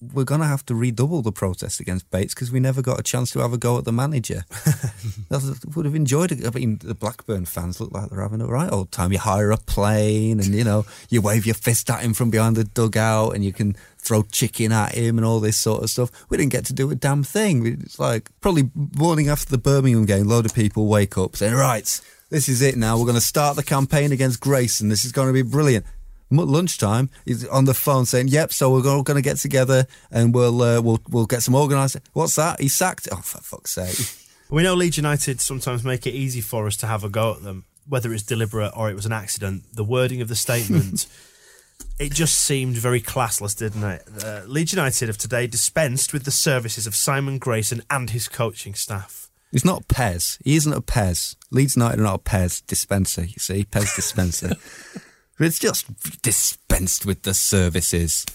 we're 0.00 0.24
going 0.24 0.40
to 0.40 0.46
have 0.46 0.64
to 0.66 0.74
redouble 0.74 1.20
the 1.20 1.32
protest 1.32 1.78
against 1.78 2.10
Bates 2.10 2.32
because 2.32 2.50
we 2.50 2.58
never 2.58 2.80
got 2.80 2.98
a 2.98 3.02
chance 3.02 3.30
to 3.32 3.40
have 3.40 3.52
a 3.52 3.58
go 3.58 3.76
at 3.76 3.84
the 3.84 3.92
manager. 3.92 4.44
I 5.30 5.38
would 5.74 5.84
have 5.84 5.94
enjoyed 5.94 6.32
it. 6.32 6.46
I 6.46 6.58
mean, 6.58 6.78
the 6.78 6.94
Blackburn 6.94 7.44
fans 7.44 7.80
look 7.80 7.92
like 7.92 8.08
they're 8.08 8.22
having 8.22 8.40
a 8.40 8.46
right 8.46 8.72
old 8.72 8.92
time. 8.92 9.12
You 9.12 9.18
hire 9.18 9.50
a 9.50 9.58
plane 9.58 10.40
and, 10.40 10.54
you 10.54 10.64
know, 10.64 10.86
you 11.10 11.20
wave 11.20 11.44
your 11.44 11.54
fist 11.54 11.90
at 11.90 12.00
him 12.00 12.14
from 12.14 12.30
behind 12.30 12.56
the 12.56 12.64
dugout 12.64 13.34
and 13.34 13.44
you 13.44 13.52
can 13.52 13.76
throw 13.98 14.22
chicken 14.22 14.72
at 14.72 14.94
him 14.94 15.18
and 15.18 15.26
all 15.26 15.38
this 15.38 15.58
sort 15.58 15.82
of 15.82 15.90
stuff. 15.90 16.10
We 16.30 16.38
didn't 16.38 16.52
get 16.52 16.64
to 16.66 16.72
do 16.72 16.90
a 16.90 16.94
damn 16.94 17.22
thing. 17.22 17.66
It's 17.66 17.98
like 17.98 18.30
probably 18.40 18.70
morning 18.74 19.28
after 19.28 19.50
the 19.50 19.58
Birmingham 19.58 20.06
game, 20.06 20.26
a 20.26 20.28
load 20.28 20.46
of 20.46 20.54
people 20.54 20.86
wake 20.86 21.18
up 21.18 21.36
saying, 21.36 21.54
right, 21.54 22.00
this 22.30 22.48
is 22.48 22.62
it 22.62 22.76
now. 22.76 22.98
We're 22.98 23.04
going 23.04 23.16
to 23.16 23.20
start 23.20 23.56
the 23.56 23.62
campaign 23.62 24.12
against 24.12 24.40
Grayson. 24.40 24.88
This 24.88 25.04
is 25.04 25.12
going 25.12 25.28
to 25.28 25.34
be 25.34 25.42
brilliant 25.42 25.84
lunchtime, 26.30 27.10
he's 27.24 27.46
on 27.46 27.64
the 27.64 27.74
phone 27.74 28.06
saying, 28.06 28.28
"Yep, 28.28 28.52
so 28.52 28.72
we're 28.72 28.88
all 28.88 29.02
going 29.02 29.16
to 29.16 29.22
get 29.22 29.36
together 29.36 29.86
and 30.10 30.34
we'll 30.34 30.62
uh, 30.62 30.80
we'll 30.80 31.00
we'll 31.08 31.26
get 31.26 31.42
some 31.42 31.54
organised." 31.54 31.98
What's 32.12 32.36
that? 32.36 32.60
He's 32.60 32.74
sacked. 32.74 33.08
Oh, 33.12 33.16
for 33.16 33.38
fuck's 33.38 33.72
sake! 33.72 34.16
We 34.50 34.64
know 34.64 34.74
Leeds 34.74 34.96
United 34.96 35.40
sometimes 35.40 35.84
make 35.84 36.08
it 36.08 36.12
easy 36.12 36.40
for 36.40 36.66
us 36.66 36.76
to 36.78 36.88
have 36.88 37.04
a 37.04 37.08
go 37.08 37.34
at 37.34 37.44
them, 37.44 37.66
whether 37.88 38.12
it's 38.12 38.24
deliberate 38.24 38.72
or 38.76 38.90
it 38.90 38.96
was 38.96 39.06
an 39.06 39.12
accident. 39.12 39.62
The 39.72 39.84
wording 39.84 40.20
of 40.22 40.26
the 40.26 40.34
statement, 40.34 41.06
it 42.00 42.12
just 42.12 42.36
seemed 42.36 42.74
very 42.74 43.00
classless, 43.00 43.56
didn't 43.56 43.84
it? 43.84 44.02
Uh, 44.24 44.42
Leeds 44.46 44.72
United 44.72 45.08
of 45.08 45.18
today 45.18 45.46
dispensed 45.46 46.12
with 46.12 46.24
the 46.24 46.32
services 46.32 46.88
of 46.88 46.96
Simon 46.96 47.38
Grayson 47.38 47.82
and 47.88 48.10
his 48.10 48.26
coaching 48.26 48.74
staff. 48.74 49.30
He's 49.52 49.64
not 49.64 49.86
Pez. 49.86 50.38
He 50.44 50.56
isn't 50.56 50.72
a 50.72 50.82
Pez. 50.82 51.36
Leeds 51.52 51.76
United 51.76 52.00
are 52.00 52.04
not 52.04 52.20
a 52.20 52.22
Pez 52.24 52.66
dispenser. 52.66 53.22
You 53.22 53.38
see, 53.38 53.64
Pez 53.64 53.94
dispenser. 53.94 54.54
But 55.40 55.46
it's 55.46 55.58
just 55.58 55.86
dispensed 56.20 57.06
with 57.06 57.22
the 57.22 57.32
services. 57.32 58.26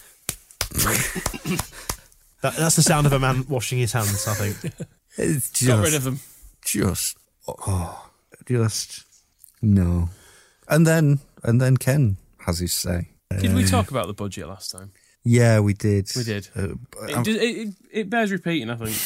That, 2.42 2.56
that's 2.58 2.74
the 2.74 2.82
sound 2.82 3.06
of 3.06 3.12
a 3.12 3.20
man 3.20 3.46
washing 3.48 3.78
his 3.78 3.92
hands, 3.92 4.26
I 4.26 4.34
think. 4.34 4.74
It's 5.16 5.52
just, 5.52 5.68
Got 5.68 5.84
rid 5.84 5.94
of 5.94 6.04
him. 6.04 6.18
Just, 6.64 7.16
oh, 7.46 8.10
just 8.44 9.04
no. 9.62 10.08
And 10.66 10.84
then, 10.84 11.20
and 11.44 11.60
then 11.60 11.76
Ken 11.76 12.16
has 12.44 12.58
his 12.58 12.74
say. 12.74 13.10
Did 13.38 13.54
we 13.54 13.62
talk 13.62 13.92
about 13.92 14.08
the 14.08 14.12
budget 14.12 14.48
last 14.48 14.72
time? 14.72 14.90
Yeah, 15.22 15.60
we 15.60 15.74
did. 15.74 16.10
We 16.16 16.24
did. 16.24 16.48
Uh, 16.56 16.70
It, 17.02 17.28
it, 17.28 17.36
it, 17.36 17.74
it 17.92 18.10
bears 18.10 18.32
repeating, 18.32 18.68
I 18.68 18.74
think, 18.74 18.96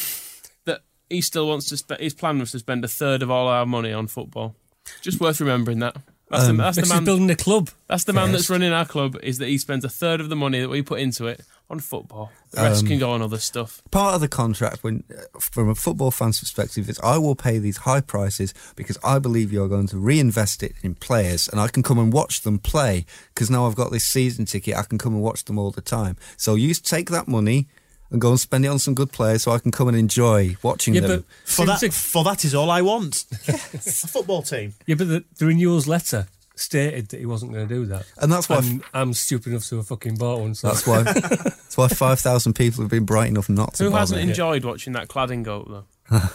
that 0.65 0.81
he 1.07 1.21
still 1.21 1.47
wants 1.47 1.69
to 1.69 1.77
spend. 1.77 2.01
His 2.01 2.15
plan 2.15 2.39
was 2.39 2.49
to 2.53 2.57
spend 2.57 2.83
a 2.83 2.87
third 2.87 3.21
of 3.21 3.29
all 3.29 3.47
our 3.47 3.67
money 3.67 3.93
on 3.93 4.07
football. 4.07 4.55
Just 5.03 5.19
worth 5.21 5.39
remembering 5.39 5.77
that. 5.79 5.97
That's 6.31 6.45
Um, 6.45 6.57
the, 6.57 6.63
that's 6.63 6.77
the 6.77 6.85
man. 6.95 7.03
building 7.03 7.29
a 7.29 7.35
club. 7.35 7.69
That's 7.87 8.05
the 8.05 8.13
man 8.13 8.29
Yes. 8.29 8.39
that's 8.41 8.49
running 8.49 8.71
our 8.71 8.85
club. 8.85 9.17
Is 9.21 9.37
that 9.39 9.47
he 9.49 9.57
spends 9.57 9.83
a 9.85 9.89
third 9.89 10.21
of 10.21 10.29
the 10.29 10.35
money 10.35 10.59
that 10.61 10.69
we 10.69 10.81
put 10.81 10.99
into 11.01 11.27
it 11.27 11.41
on 11.69 11.79
football. 11.79 12.31
The 12.51 12.61
rest 12.61 12.81
Um, 12.83 12.87
can 12.87 12.99
go 12.99 13.11
on 13.11 13.21
other 13.21 13.37
stuff. 13.37 13.81
Part 13.91 14.15
of 14.15 14.21
the 14.21 14.27
contract, 14.27 14.83
when 14.83 15.03
uh, 15.09 15.39
from 15.39 15.69
a 15.69 15.75
football 15.75 16.09
fan's 16.11 16.39
perspective, 16.39 16.89
is 16.89 16.99
I 17.01 17.17
will 17.17 17.35
pay 17.35 17.59
these 17.59 17.77
high 17.77 18.01
prices 18.01 18.53
because 18.75 18.97
I 19.03 19.19
believe 19.19 19.51
you're 19.53 19.67
going 19.69 19.87
to 19.87 19.97
reinvest 19.97 20.63
it 20.63 20.73
in 20.81 20.95
players, 20.95 21.47
and 21.49 21.59
I 21.59 21.67
can 21.67 21.83
come 21.83 21.99
and 21.99 22.11
watch 22.13 22.41
them 22.41 22.59
play 22.59 23.05
because 23.33 23.49
now 23.49 23.67
I've 23.67 23.75
got 23.75 23.91
this 23.91 24.05
season 24.05 24.45
ticket. 24.45 24.75
I 24.75 24.83
can 24.83 24.97
come 24.97 25.13
and 25.13 25.21
watch 25.21 25.45
them 25.45 25.57
all 25.59 25.71
the 25.71 25.81
time. 25.81 26.15
So 26.37 26.55
you 26.55 26.73
take 26.73 27.09
that 27.09 27.27
money 27.27 27.67
and 28.11 28.19
go 28.21 28.29
and 28.29 28.39
spend 28.39 28.65
it 28.65 28.67
on 28.67 28.77
some 28.79 28.93
good 28.93 29.11
players, 29.11 29.43
so 29.43 29.51
I 29.51 29.59
can 29.59 29.71
come 29.71 29.87
and 29.87 29.97
enjoy 29.97 30.57
watching 30.61 30.93
Yeah, 30.93 31.01
them. 31.01 31.25
but 31.45 31.49
For 31.49 31.65
that, 31.65 31.79
Seems 31.79 31.97
for 31.97 32.23
that 32.25 32.43
is 32.45 32.53
all 32.53 32.69
I 32.69 32.81
want. 32.81 33.25
a 33.47 33.57
football 33.57 34.41
team. 34.41 34.73
Yeah, 34.85 34.95
but 34.95 35.07
the, 35.07 35.23
the 35.37 35.45
renewals 35.45 35.87
letter 35.87 36.27
stated 36.55 37.07
that 37.09 37.19
he 37.19 37.25
wasn't 37.25 37.53
going 37.53 37.67
to 37.67 37.73
do 37.73 37.85
that, 37.87 38.05
And 38.17 38.31
that's 38.31 38.47
why- 38.49 38.57
I'm, 38.57 38.83
I'm 38.93 39.13
stupid 39.13 39.51
enough 39.51 39.65
to 39.69 39.77
have 39.77 39.87
fucking 39.87 40.15
bought 40.17 40.41
one. 40.41 40.53
So 40.53 40.67
That's 40.67 40.85
why. 40.85 41.01
that's 41.03 41.77
why 41.77 41.87
five 41.87 42.19
thousand 42.19 42.53
people 42.53 42.83
have 42.83 42.91
been 42.91 43.05
bright 43.05 43.29
enough 43.29 43.49
not 43.49 43.73
to. 43.75 43.85
Who 43.85 43.89
bother. 43.89 43.99
hasn't 44.01 44.21
enjoyed 44.21 44.63
watching 44.65 44.93
that 44.93 45.07
cladding 45.07 45.43
go 45.43 45.61
up 45.61 45.85
though? 46.09 46.19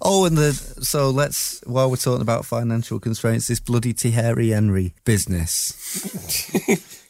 Oh, 0.00 0.26
and 0.26 0.36
the 0.38 0.52
so 0.52 1.10
let's 1.10 1.60
while 1.66 1.90
we're 1.90 1.96
talking 1.96 2.22
about 2.22 2.44
financial 2.46 3.00
constraints, 3.00 3.48
this 3.48 3.58
bloody 3.58 3.92
Thierry 3.92 4.50
Henry 4.50 4.94
business. 5.04 5.72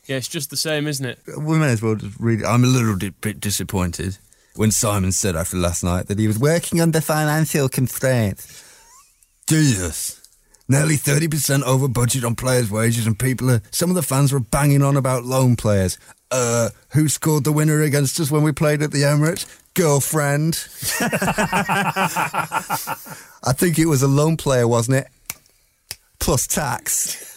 Yeah, 0.09 0.17
it's 0.17 0.27
just 0.29 0.49
the 0.49 0.57
same, 0.57 0.87
isn't 0.87 1.05
it? 1.05 1.19
We 1.39 1.59
may 1.59 1.71
as 1.71 1.83
well 1.83 1.95
just 1.95 2.19
read. 2.19 2.41
it. 2.41 2.47
I'm 2.47 2.65
a 2.65 2.67
little 2.67 2.97
bit 2.97 3.41
disappointed 3.41 4.17
when 4.57 4.71
Simon 4.71 5.13
said 5.13 5.37
after 5.37 5.59
last 5.59 5.85
night 5.85 6.07
that 6.09 6.19
he 6.19 6.27
was 6.27 6.39
working 6.39 6.81
under 6.81 7.01
financial 7.03 7.69
constraints. 7.69 8.65
Jesus. 9.47 10.21
Nearly 10.67 10.97
30% 10.97 11.63
over 11.63 11.89
budget 11.89 12.25
on 12.25 12.35
players' 12.35 12.71
wages, 12.71 13.07
and 13.07 13.19
people 13.19 13.51
are. 13.51 13.63
Some 13.71 13.91
of 13.91 13.97
the 13.97 14.03
fans 14.03 14.33
were 14.33 14.41
banging 14.41 14.83
on 14.83 14.97
about 14.97 15.25
loan 15.25 15.57
players. 15.57 15.99
Uh, 16.31 16.71
who 16.91 17.09
scored 17.09 17.45
the 17.45 17.53
winner 17.53 17.81
against 17.83 18.19
us 18.21 18.31
when 18.31 18.43
we 18.43 18.53
played 18.53 18.83
at 18.83 18.93
the 18.93 19.03
Emirates? 19.03 19.47
Girlfriend. 19.75 20.55
I 23.45 23.53
think 23.53 23.79
it 23.79 23.87
was 23.87 24.03
a 24.03 24.09
loan 24.09 24.37
player, 24.37 24.67
wasn't 24.69 24.99
it? 24.99 25.07
Plus 26.19 26.47
tax. 26.47 27.28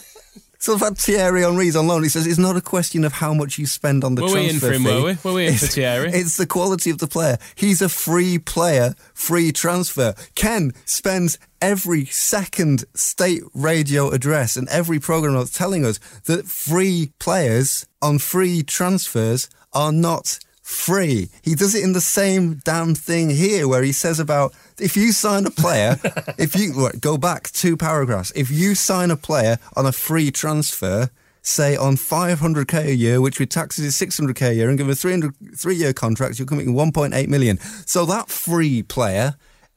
So 0.62 0.78
had 0.78 0.96
Thierry 0.96 1.42
Henry's 1.42 1.76
on 1.76 1.88
loan. 1.88 2.04
He 2.04 2.10
says 2.10 2.28
it's 2.28 2.38
not 2.38 2.56
a 2.56 2.62
question 2.62 3.04
of 3.04 3.14
how 3.14 3.34
much 3.34 3.58
you 3.58 3.66
spend 3.66 4.04
on 4.04 4.14
the 4.14 4.22
Were 4.22 4.28
we 4.28 4.42
in 4.42 4.60
transfer 4.60 4.68
for 4.68 4.74
him, 4.74 4.84
fee. 4.84 4.90
were 4.90 5.04
we? 5.04 5.18
Were 5.24 5.34
we 5.34 5.48
in 5.48 5.56
for 5.56 5.66
Thierry? 5.66 6.12
It's 6.12 6.38
the 6.38 6.46
quality 6.46 6.92
of 6.92 7.00
the 7.00 7.08
player. 7.08 7.40
He's 7.56 7.82
a 7.82 7.90
free 7.90 8.38
player, 8.38 8.94
free 9.16 9.52
transfer. 9.52 10.14
Ken 10.36 10.72
spends 10.86 11.40
every 11.64 12.06
second 12.06 12.86
state 12.94 13.42
radio 13.56 14.12
address 14.12 14.56
and 14.56 14.70
every 14.70 15.00
program 15.00 15.34
note 15.34 15.52
telling 15.52 15.84
us 15.84 15.98
that 16.26 16.46
free 16.46 17.12
players 17.18 17.88
on 18.00 18.20
free 18.20 18.62
transfers 18.62 19.50
are 19.74 19.92
not 19.92 20.38
free. 20.62 21.30
He 21.42 21.56
does 21.56 21.74
it 21.74 21.84
in 21.84 21.94
the 21.94 22.02
same 22.02 22.62
damn 22.64 22.94
thing 22.94 23.32
here 23.32 23.68
where 23.68 23.82
he 23.82 23.92
says 23.92 24.20
about 24.20 24.54
if 24.82 24.98
you 24.98 25.12
sign 25.12 25.46
a 25.46 25.52
player, 25.52 25.98
if 26.38 26.56
you 26.56 26.74
look, 26.74 27.00
go 27.00 27.18
back 27.18 27.52
two 27.52 27.78
paragraphs, 27.78 28.32
if 28.36 28.50
you 28.50 28.76
sign 28.76 29.12
a 29.12 29.16
player 29.16 29.58
on 29.76 29.86
a 29.86 29.92
free 29.92 30.32
transfer, 30.32 31.10
say 31.42 31.76
on 31.76 31.96
500k 31.96 32.86
a 32.86 32.96
year, 32.96 33.22
which 33.22 33.40
with 33.40 33.50
taxes 33.50 33.86
is 33.86 33.96
600k 33.96 34.50
a 34.50 34.54
year, 34.56 34.70
and 34.70 34.78
give 34.78 34.88
him 34.88 34.92
a 34.92 34.96
300 34.96 35.34
three 35.56 35.76
year 35.76 35.94
contract, 35.94 36.40
you're 36.40 36.48
coming 36.48 36.74
1.8 36.74 37.28
million. 37.28 37.60
So 37.86 38.06
that 38.06 38.30
free 38.30 38.84
player 38.84 39.36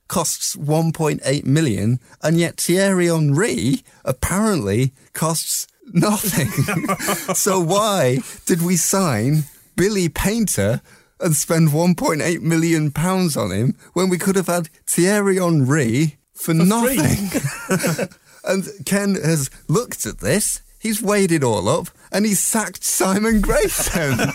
costs 0.08 0.56
1.8 0.56 1.44
million, 1.44 1.98
and 2.22 2.38
yet 2.38 2.60
Thierry 2.60 3.06
Henry 3.06 3.82
apparently 4.04 4.92
costs 5.12 5.66
nothing. 5.92 6.48
so 7.34 7.60
why 7.60 8.18
did 8.46 8.62
we 8.62 8.76
sign 8.76 9.44
Billy 9.76 10.08
Paynter 10.08 10.80
and 11.20 11.34
spend 11.34 11.68
1.8 11.70 12.40
million 12.40 12.90
pounds 12.90 13.36
on 13.36 13.50
him 13.50 13.76
when 13.92 14.08
we 14.08 14.18
could 14.18 14.36
have 14.36 14.46
had 14.48 14.68
Thierry 14.86 15.36
Henry 15.38 16.16
for, 16.32 16.54
nothing? 16.54 17.30
and 18.44 18.68
Ken 18.84 19.14
has 19.14 19.50
looked 19.68 20.06
at 20.06 20.18
this. 20.18 20.60
He's 20.78 21.00
weighed 21.00 21.32
it 21.32 21.42
all 21.42 21.68
up 21.68 21.88
and 22.12 22.26
he's 22.26 22.40
sacked 22.40 22.84
Simon 22.84 23.40
Grayson. 23.40 24.18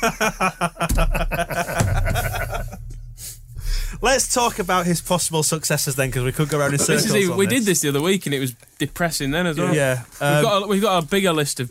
Let's 4.02 4.34
talk 4.34 4.60
about 4.60 4.86
his 4.86 5.02
possible 5.02 5.44
successors 5.44 5.96
then, 5.96 6.08
because 6.10 6.24
we 6.24 6.32
could 6.32 6.48
go 6.50 6.58
around 6.60 6.68
in 6.72 6.78
This 6.78 6.88
circles. 6.88 7.06
is 7.06 7.16
even, 7.16 7.32
on 7.34 7.38
we 7.38 7.46
this. 7.46 7.60
did 7.60 7.66
this 7.66 7.82
the 7.82 7.90
other 7.90 8.02
week 8.02 8.26
and 8.26 8.34
it 8.34 8.40
was 8.40 8.54
depressing 8.78 9.32
then 9.32 9.46
as 9.46 9.58
well. 9.60 9.76
Yeah, 9.76 10.04
um, 10.22 10.36
we've, 10.36 10.44
got 10.44 10.64
a, 10.64 10.68
we've 10.68 10.82
got 10.82 11.04
a 11.04 11.08
bigger 11.08 11.34
list 11.34 11.60
of 11.60 11.70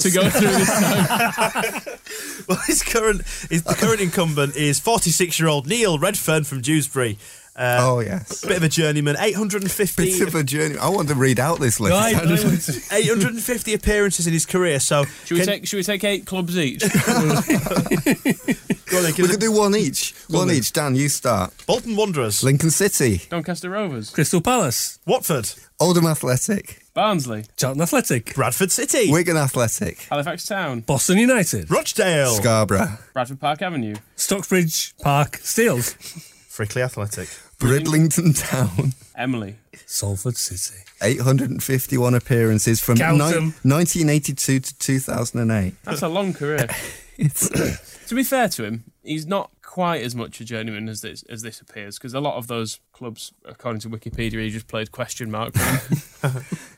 to 0.00 0.10
go 0.10 0.28
through 0.30 0.48
this 0.48 0.68
time. 0.80 1.82
Well, 2.48 2.58
his 2.66 2.82
current, 2.82 3.18
his, 3.50 3.62
the 3.62 3.74
current 3.78 4.00
incumbent 4.00 4.56
is 4.56 4.80
46-year-old 4.80 5.66
Neil 5.66 5.96
Redfearn 5.98 6.44
from 6.44 6.60
Dewsbury. 6.60 7.16
Uh, 7.54 7.78
oh, 7.80 8.00
yes. 8.00 8.44
Bit 8.44 8.56
of 8.56 8.62
a 8.64 8.68
journeyman, 8.68 9.16
850, 9.18 10.04
Bit 10.18 10.28
of 10.28 10.34
a 10.34 10.42
journey. 10.42 10.76
I 10.76 10.88
want 10.88 11.08
to 11.08 11.14
read 11.14 11.38
out 11.38 11.60
this 11.60 11.78
list. 11.78 11.92
Right, 11.92 12.16
I 12.16 12.24
want 12.26 12.40
to- 12.62 12.82
850 12.92 13.74
appearances 13.74 14.26
in 14.26 14.32
his 14.32 14.44
career. 14.44 14.80
So 14.80 15.04
Should 15.24 15.34
we 15.36 15.38
can- 15.40 15.46
take 15.46 15.66
should 15.68 15.76
we 15.76 15.82
take 15.84 16.02
eight 16.04 16.26
clubs 16.26 16.58
each? 16.58 16.82
on 16.82 16.90
then, 18.90 19.12
We 19.16 19.28
could 19.28 19.40
do 19.40 19.52
one 19.52 19.74
each. 19.76 20.14
One 20.28 20.48
then. 20.48 20.56
each. 20.56 20.72
Dan, 20.72 20.94
you 20.96 21.08
start. 21.08 21.52
Bolton 21.66 21.94
Wanderers, 21.96 22.42
Lincoln 22.42 22.70
City, 22.70 23.22
Doncaster 23.30 23.70
Rovers, 23.70 24.10
Crystal 24.10 24.40
Palace, 24.40 24.98
Watford, 25.06 25.50
Oldham 25.80 26.06
Athletic, 26.06 26.81
Barnsley, 26.94 27.44
Charlton 27.56 27.82
Athletic, 27.82 28.34
Bradford 28.34 28.70
City, 28.70 29.10
Wigan 29.10 29.36
Athletic, 29.36 30.02
Halifax 30.10 30.44
Town, 30.44 30.80
Boston 30.80 31.18
United, 31.18 31.70
Rochdale, 31.70 32.34
Scarborough, 32.34 32.98
Bradford 33.14 33.40
Park 33.40 33.62
Avenue, 33.62 33.94
Stockbridge 34.16 34.94
Park 34.98 35.36
Steels, 35.36 35.94
Frickley 35.94 36.82
Athletic. 36.82 37.28
Bridlington 37.58 38.34
Town. 38.34 38.92
Emley. 39.16 39.54
Salford 39.86 40.36
City. 40.36 40.80
851 41.00 42.14
appearances 42.14 42.80
from 42.80 42.96
ni- 42.96 43.04
1982 43.04 44.60
to 44.60 44.78
2008. 44.78 45.74
That's 45.84 46.02
a 46.02 46.08
long 46.08 46.32
career. 46.32 46.66
to 47.18 48.14
be 48.14 48.24
fair 48.24 48.48
to 48.48 48.64
him, 48.64 48.84
he's 49.04 49.26
not 49.26 49.50
quite 49.72 50.02
as 50.02 50.14
much 50.14 50.38
a 50.38 50.44
journeyman 50.44 50.86
as 50.86 51.00
this 51.00 51.22
as 51.30 51.40
this 51.40 51.62
appears 51.62 51.96
because 51.96 52.12
a 52.12 52.20
lot 52.20 52.36
of 52.36 52.46
those 52.46 52.78
clubs, 52.92 53.32
according 53.46 53.80
to 53.80 53.88
Wikipedia, 53.88 54.42
he 54.42 54.50
just 54.50 54.68
played 54.68 54.92
question 54.92 55.30
mark. 55.30 55.54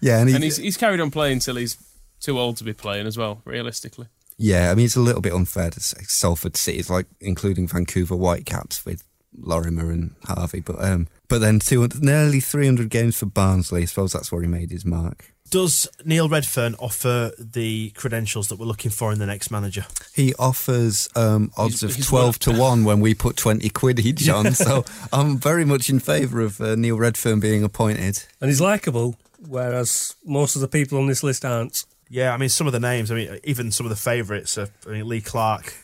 Yeah, 0.01 0.21
and, 0.21 0.29
he, 0.29 0.35
and 0.35 0.45
he's 0.45 0.57
he's 0.57 0.77
carried 0.79 1.01
on 1.01 1.11
playing 1.11 1.35
until 1.35 1.57
he's 1.57 1.77
too 2.21 2.39
old 2.39 2.57
to 2.59 2.65
be 2.65 2.73
playing 2.73 3.07
as 3.07 3.19
well. 3.19 3.43
Realistically, 3.45 4.07
yeah, 4.39 4.71
I 4.71 4.75
mean 4.75 4.87
it's 4.87 4.97
a 4.97 5.01
little 5.01 5.21
bit 5.21 5.35
unfair 5.35 5.71
to 5.71 5.81
say 5.81 5.99
Salford 6.05 6.57
City 6.57 6.79
is 6.79 6.89
like 6.89 7.07
including 7.21 7.69
Vancouver 7.69 8.15
Whitecaps 8.15 8.87
with 8.87 9.05
Lorimer 9.37 9.91
and 9.91 10.15
Harvey, 10.25 10.61
but 10.61 10.83
um, 10.83 11.09
but 11.29 11.41
then 11.41 11.59
200, 11.59 12.03
nearly 12.03 12.41
300 12.41 12.89
games 12.89 13.19
for 13.19 13.27
Barnsley. 13.27 13.83
I 13.83 13.85
suppose 13.87 14.13
that's 14.13 14.31
where 14.31 14.41
he 14.41 14.49
made 14.49 14.71
his 14.71 14.85
mark. 14.87 15.34
Does 15.51 15.87
Neil 16.05 16.29
Redfearn 16.29 16.75
offer 16.81 17.31
the 17.39 17.91
credentials 17.91 18.49
that 18.49 18.59
we're 18.59 18.67
looking 18.67 18.91
for 18.91 19.13
in 19.13 19.19
the 19.19 19.27
next 19.27 19.51
manager? 19.51 19.87
He 20.15 20.35
offers 20.35 21.09
um, 21.15 21.53
odds 21.57 21.81
He's- 21.81 21.83
of 21.93 21.97
he's 21.97 22.07
12 22.07 22.27
one 22.27 22.33
to 22.57 22.61
1 22.61 22.85
when 22.85 23.01
we 23.01 23.15
put 23.15 23.37
20 23.37 23.69
quid 23.71 24.01
each 24.01 24.29
on. 24.29 24.53
so 24.55 24.85
I'm 25.13 25.39
very 25.39 25.65
much 25.65 25.89
in 25.91 26.01
favour 26.01 26.41
of 26.41 26.61
uh, 26.61 26.75
Neil 26.75 26.97
Redfearn 26.97 27.41
being 27.41 27.63
appointed. 27.63 28.25
And 28.41 28.49
he's 28.51 28.61
likeable, 28.61 29.17
whereas 29.47 30.17
most 30.25 30.57
of 30.57 30.61
the 30.63 30.69
people 30.69 30.99
on 30.99 31.07
this 31.07 31.23
list 31.23 31.45
aren't. 31.45 31.85
Yeah, 32.11 32.33
I 32.33 32.37
mean 32.37 32.49
some 32.49 32.67
of 32.67 32.73
the 32.73 32.81
names. 32.81 33.11
I 33.11 33.15
mean 33.15 33.39
even 33.45 33.71
some 33.71 33.87
of 33.87 33.91
the 33.91 33.97
favourites. 33.97 34.57
Are, 34.59 34.69
I 34.87 34.91
mean 34.91 35.09
Lee 35.09 35.21
Clark, 35.21 35.75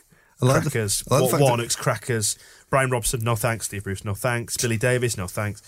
I 0.41 0.45
like 0.47 0.63
the- 0.63 0.69
Crackers, 0.71 1.03
I 1.09 1.19
like 1.19 1.29
the 1.29 1.35
Wa- 1.35 1.39
that- 1.39 1.43
Warnock's 1.45 1.75
Crackers, 1.75 2.37
Brian 2.69 2.89
Robson, 2.89 3.21
no 3.23 3.35
thanks. 3.35 3.67
Steve 3.67 3.83
Bruce, 3.83 4.03
no 4.03 4.15
thanks. 4.15 4.57
Billy 4.57 4.77
Davies, 4.77 5.17
no 5.17 5.27
thanks. 5.27 5.61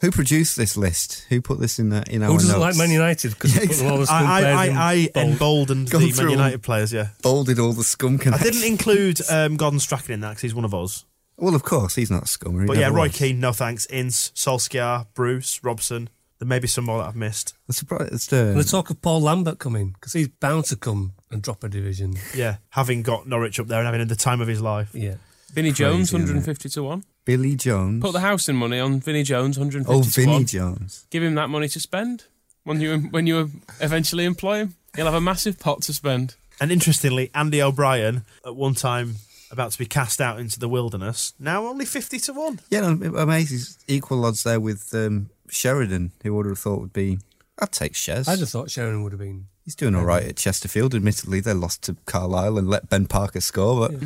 Who 0.00 0.10
produced 0.12 0.56
this 0.56 0.76
list? 0.76 1.26
Who 1.28 1.40
put 1.42 1.58
this 1.58 1.78
in, 1.80 1.88
the, 1.88 2.04
in 2.08 2.22
our 2.22 2.28
Who 2.30 2.36
doesn't 2.38 2.60
notes? 2.60 2.76
like 2.78 2.86
Man 2.86 2.92
United? 2.94 3.30
Because 3.34 3.54
Yeah, 3.56 3.66
put 3.66 3.90
all 3.92 3.98
the 3.98 4.06
scum 4.06 4.26
I, 4.26 4.42
I, 4.44 4.66
I, 4.68 5.10
I 5.14 5.20
emboldened 5.20 5.90
Gone 5.90 6.02
the 6.02 6.12
Man 6.12 6.26
all- 6.26 6.30
United 6.30 6.62
players. 6.62 6.92
Yeah, 6.92 7.08
Bolded 7.22 7.58
all 7.58 7.72
the 7.72 7.82
scum 7.84 8.20
I 8.24 8.38
didn't 8.38 8.64
include 8.64 9.20
um, 9.30 9.56
Gordon 9.56 9.80
Strachan 9.80 10.14
in 10.14 10.20
that 10.20 10.30
because 10.30 10.42
he's 10.42 10.54
one 10.54 10.64
of 10.64 10.72
us. 10.74 11.04
Well, 11.36 11.54
of 11.54 11.62
course, 11.62 11.94
he's 11.96 12.10
not 12.10 12.22
a 12.22 12.26
scummer. 12.26 12.66
But 12.66 12.76
yeah, 12.78 12.88
Roy 12.88 13.04
was. 13.08 13.16
Keane, 13.16 13.38
no 13.40 13.52
thanks. 13.52 13.86
Ince, 13.86 14.30
Solskjaer, 14.32 15.06
Bruce, 15.14 15.62
Robson. 15.62 16.10
There 16.40 16.46
may 16.46 16.58
be 16.60 16.68
some 16.68 16.84
more 16.84 16.98
that 16.98 17.08
I've 17.08 17.16
missed. 17.16 17.54
I'm 17.68 17.72
surprised. 17.74 18.32
Uh, 18.32 18.36
And 18.36 18.56
the 18.60 18.64
talk 18.64 18.90
of 18.90 19.02
Paul 19.02 19.20
Lambert 19.22 19.58
coming, 19.58 19.90
because 19.90 20.12
he's 20.12 20.28
bound 20.28 20.64
to 20.66 20.76
come 20.76 21.12
and 21.32 21.42
drop 21.42 21.64
a 21.64 21.68
division. 21.68 22.14
Yeah, 22.34 22.56
having 22.70 23.02
got 23.02 23.26
Norwich 23.26 23.58
up 23.58 23.66
there 23.66 23.78
and 23.78 23.86
having 23.86 24.00
in 24.00 24.08
the 24.08 24.14
time 24.16 24.40
of 24.40 24.46
his 24.48 24.60
life. 24.60 24.90
Yeah. 24.94 25.14
Vinnie 25.52 25.72
Jones, 25.72 26.12
150 26.12 26.68
to 26.68 26.82
one. 26.82 27.04
Billy 27.28 27.56
Jones. 27.56 28.00
Put 28.02 28.12
the 28.12 28.20
house 28.20 28.48
in 28.48 28.56
money 28.56 28.80
on 28.80 29.00
Vinnie 29.00 29.22
Jones, 29.22 29.58
150 29.58 29.92
oh, 29.94 30.02
to 30.02 30.08
Vinnie 30.08 30.32
one. 30.32 30.46
Jones. 30.46 31.04
Give 31.10 31.22
him 31.22 31.34
that 31.34 31.50
money 31.50 31.68
to 31.68 31.78
spend 31.78 32.24
when 32.64 32.80
you 32.80 33.00
when 33.10 33.26
you 33.26 33.50
eventually 33.80 34.24
employ 34.24 34.60
him. 34.60 34.76
He'll 34.96 35.04
have 35.04 35.14
a 35.14 35.20
massive 35.20 35.58
pot 35.58 35.82
to 35.82 35.92
spend. 35.92 36.36
And 36.58 36.72
interestingly, 36.72 37.30
Andy 37.34 37.60
O'Brien, 37.60 38.24
at 38.46 38.56
one 38.56 38.74
time 38.74 39.16
about 39.50 39.72
to 39.72 39.78
be 39.78 39.84
cast 39.84 40.22
out 40.22 40.40
into 40.40 40.58
the 40.58 40.70
wilderness, 40.70 41.34
now 41.38 41.66
only 41.66 41.84
50 41.84 42.18
to 42.18 42.32
1. 42.32 42.60
Yeah, 42.70 42.80
no, 42.92 43.14
amazing. 43.18 43.76
Equal 43.86 44.24
odds 44.24 44.42
there 44.42 44.58
with 44.58 44.92
um, 44.94 45.28
Sheridan, 45.50 46.12
who 46.22 46.32
I 46.32 46.36
would 46.38 46.46
have 46.46 46.58
thought 46.58 46.80
would 46.80 46.92
be. 46.94 47.18
I'd 47.58 47.72
take 47.72 47.92
Shez. 47.92 48.26
I 48.26 48.36
just 48.36 48.52
thought 48.52 48.70
Sheridan 48.70 49.02
would 49.02 49.12
have 49.12 49.20
been. 49.20 49.48
He's 49.66 49.74
doing 49.74 49.94
all 49.94 50.04
right 50.04 50.24
at 50.24 50.36
Chesterfield. 50.36 50.94
Admittedly, 50.94 51.40
they 51.40 51.52
lost 51.52 51.82
to 51.82 51.96
Carlisle 52.06 52.56
and 52.56 52.70
let 52.70 52.88
Ben 52.88 53.06
Parker 53.06 53.42
score, 53.42 53.86
but 53.88 54.00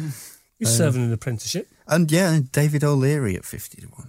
He's 0.58 0.68
Uh, 0.68 0.84
serving 0.84 1.02
an 1.04 1.12
apprenticeship. 1.12 1.68
And 1.86 2.10
yeah, 2.10 2.40
David 2.52 2.84
O'Leary 2.84 3.36
at 3.36 3.44
50 3.44 3.82
to 3.82 3.86
1. 3.88 4.08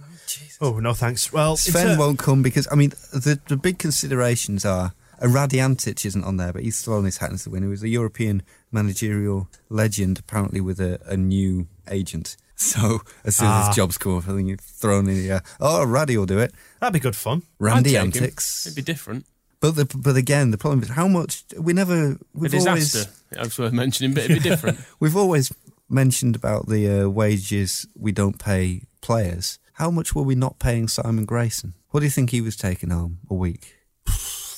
Oh, 0.60 0.78
no 0.80 0.94
thanks. 0.94 1.32
Well, 1.32 1.56
Sven 1.56 1.88
in 1.88 1.94
ter- 1.94 1.98
won't 1.98 2.18
come 2.18 2.42
because, 2.42 2.66
I 2.70 2.74
mean, 2.76 2.90
the, 3.12 3.40
the 3.48 3.56
big 3.56 3.78
considerations 3.78 4.64
are. 4.64 4.92
Uh, 5.20 5.26
Radiantic 5.26 6.04
isn't 6.04 6.24
on 6.24 6.38
there, 6.38 6.52
but 6.52 6.62
he's 6.64 6.82
thrown 6.82 7.04
his 7.04 7.18
hat 7.18 7.30
into 7.30 7.44
the 7.44 7.50
wind. 7.50 7.64
He 7.64 7.70
was 7.70 7.82
a 7.84 7.88
European 7.88 8.42
managerial 8.72 9.48
legend, 9.68 10.18
apparently 10.18 10.60
with 10.60 10.80
a, 10.80 11.00
a 11.06 11.16
new 11.16 11.66
agent. 11.90 12.36
So 12.56 13.00
as 13.24 13.36
soon 13.36 13.48
as 13.48 13.52
Ah. 13.52 13.66
his 13.66 13.76
job's 13.76 13.98
come 13.98 14.16
up, 14.16 14.28
I 14.28 14.32
think 14.32 14.48
he's 14.48 14.60
thrown 14.60 15.08
in 15.08 15.16
the 15.16 15.28
air. 15.32 15.42
Oh, 15.60 15.84
Raddy 15.84 16.16
will 16.16 16.24
do 16.24 16.38
it. 16.38 16.54
That'd 16.80 16.92
be 16.94 17.00
good 17.00 17.16
fun. 17.16 17.42
Randy 17.58 17.98
I'd 17.98 18.02
him. 18.02 18.06
Antics. 18.22 18.64
It'd 18.64 18.76
be 18.76 18.80
different. 18.82 19.26
But 19.58 19.72
the, 19.72 19.84
but 19.86 20.14
again, 20.16 20.52
the 20.52 20.56
problem 20.56 20.80
is 20.80 20.88
how 20.90 21.08
much 21.08 21.42
we 21.58 21.72
never 21.72 22.12
A 22.12 22.18
we've 22.32 22.52
disaster. 22.52 22.98
always 23.00 23.22
That's 23.30 23.58
worth 23.58 23.72
mentioning, 23.72 24.14
but 24.14 24.24
it'd 24.24 24.40
be 24.40 24.48
different. 24.48 24.78
we've 25.00 25.16
always 25.16 25.52
mentioned 25.94 26.36
about 26.36 26.68
the 26.68 27.04
uh, 27.04 27.08
wages 27.08 27.86
we 27.98 28.12
don't 28.12 28.38
pay 28.38 28.82
players. 29.00 29.58
How 29.74 29.90
much 29.90 30.14
were 30.14 30.22
we 30.22 30.34
not 30.34 30.58
paying 30.58 30.88
Simon 30.88 31.24
Grayson? 31.24 31.74
What 31.90 32.00
do 32.00 32.06
you 32.06 32.10
think 32.10 32.30
he 32.30 32.40
was 32.40 32.56
taking 32.56 32.90
home 32.90 33.18
a 33.30 33.34
week? 33.34 33.74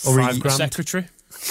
Or 0.07 0.17
Five 0.19 0.35
he- 0.37 0.41
grand. 0.41 0.57
Secretary. 0.57 1.07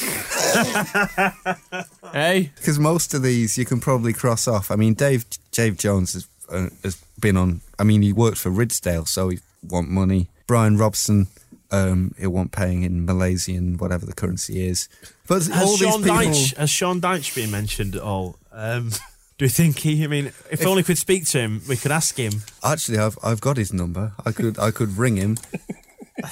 hey, 2.13 2.51
Because 2.55 2.79
most 2.79 3.13
of 3.13 3.21
these 3.21 3.57
you 3.57 3.65
can 3.65 3.79
probably 3.79 4.13
cross 4.13 4.47
off. 4.47 4.71
I 4.71 4.75
mean, 4.75 4.93
Dave 4.93 5.25
Dave 5.51 5.77
Jones 5.77 6.13
has, 6.13 6.27
uh, 6.49 6.69
has 6.83 6.95
been 7.19 7.37
on. 7.37 7.61
I 7.77 7.83
mean, 7.83 8.01
he 8.01 8.13
worked 8.13 8.37
for 8.37 8.49
Ridsdale, 8.49 9.07
so 9.07 9.29
he 9.29 9.39
want 9.63 9.89
money. 9.89 10.29
Brian 10.47 10.77
Robson, 10.77 11.27
um, 11.71 12.13
he'll 12.19 12.29
want 12.31 12.51
paying 12.51 12.83
in 12.83 13.05
Malaysian, 13.05 13.77
whatever 13.77 14.05
the 14.05 14.13
currency 14.13 14.65
is. 14.65 14.87
But 15.27 15.45
Has 15.47 15.67
all 15.67 15.77
Sean 15.77 16.01
these 16.01 16.11
people, 16.11 16.33
Dyche 16.33 16.57
has 16.57 16.69
Sean 16.69 17.01
Dyche 17.01 17.35
been 17.35 17.51
mentioned 17.51 17.95
at 17.95 18.01
all? 18.01 18.37
Um, 18.51 18.91
do 19.37 19.45
you 19.45 19.49
think 19.49 19.79
he? 19.79 20.03
I 20.03 20.07
mean, 20.07 20.27
if, 20.27 20.47
if 20.51 20.65
only 20.65 20.79
we 20.79 20.83
could 20.83 20.97
speak 20.97 21.25
to 21.27 21.39
him, 21.39 21.61
we 21.67 21.75
could 21.75 21.91
ask 21.91 22.15
him. 22.17 22.41
Actually, 22.63 22.99
I've 22.99 23.17
I've 23.21 23.41
got 23.41 23.57
his 23.57 23.73
number. 23.73 24.13
I 24.25 24.31
could 24.31 24.57
I 24.57 24.71
could 24.71 24.97
ring 24.97 25.17
him. 25.17 25.37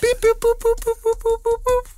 Beep, 0.02 0.18
boop, 0.22 0.40
boop, 0.40 0.60
boop, 0.60 0.80
boop, 0.80 0.96
boop, 1.04 1.20
boop, 1.22 1.64
boop. 1.64 1.90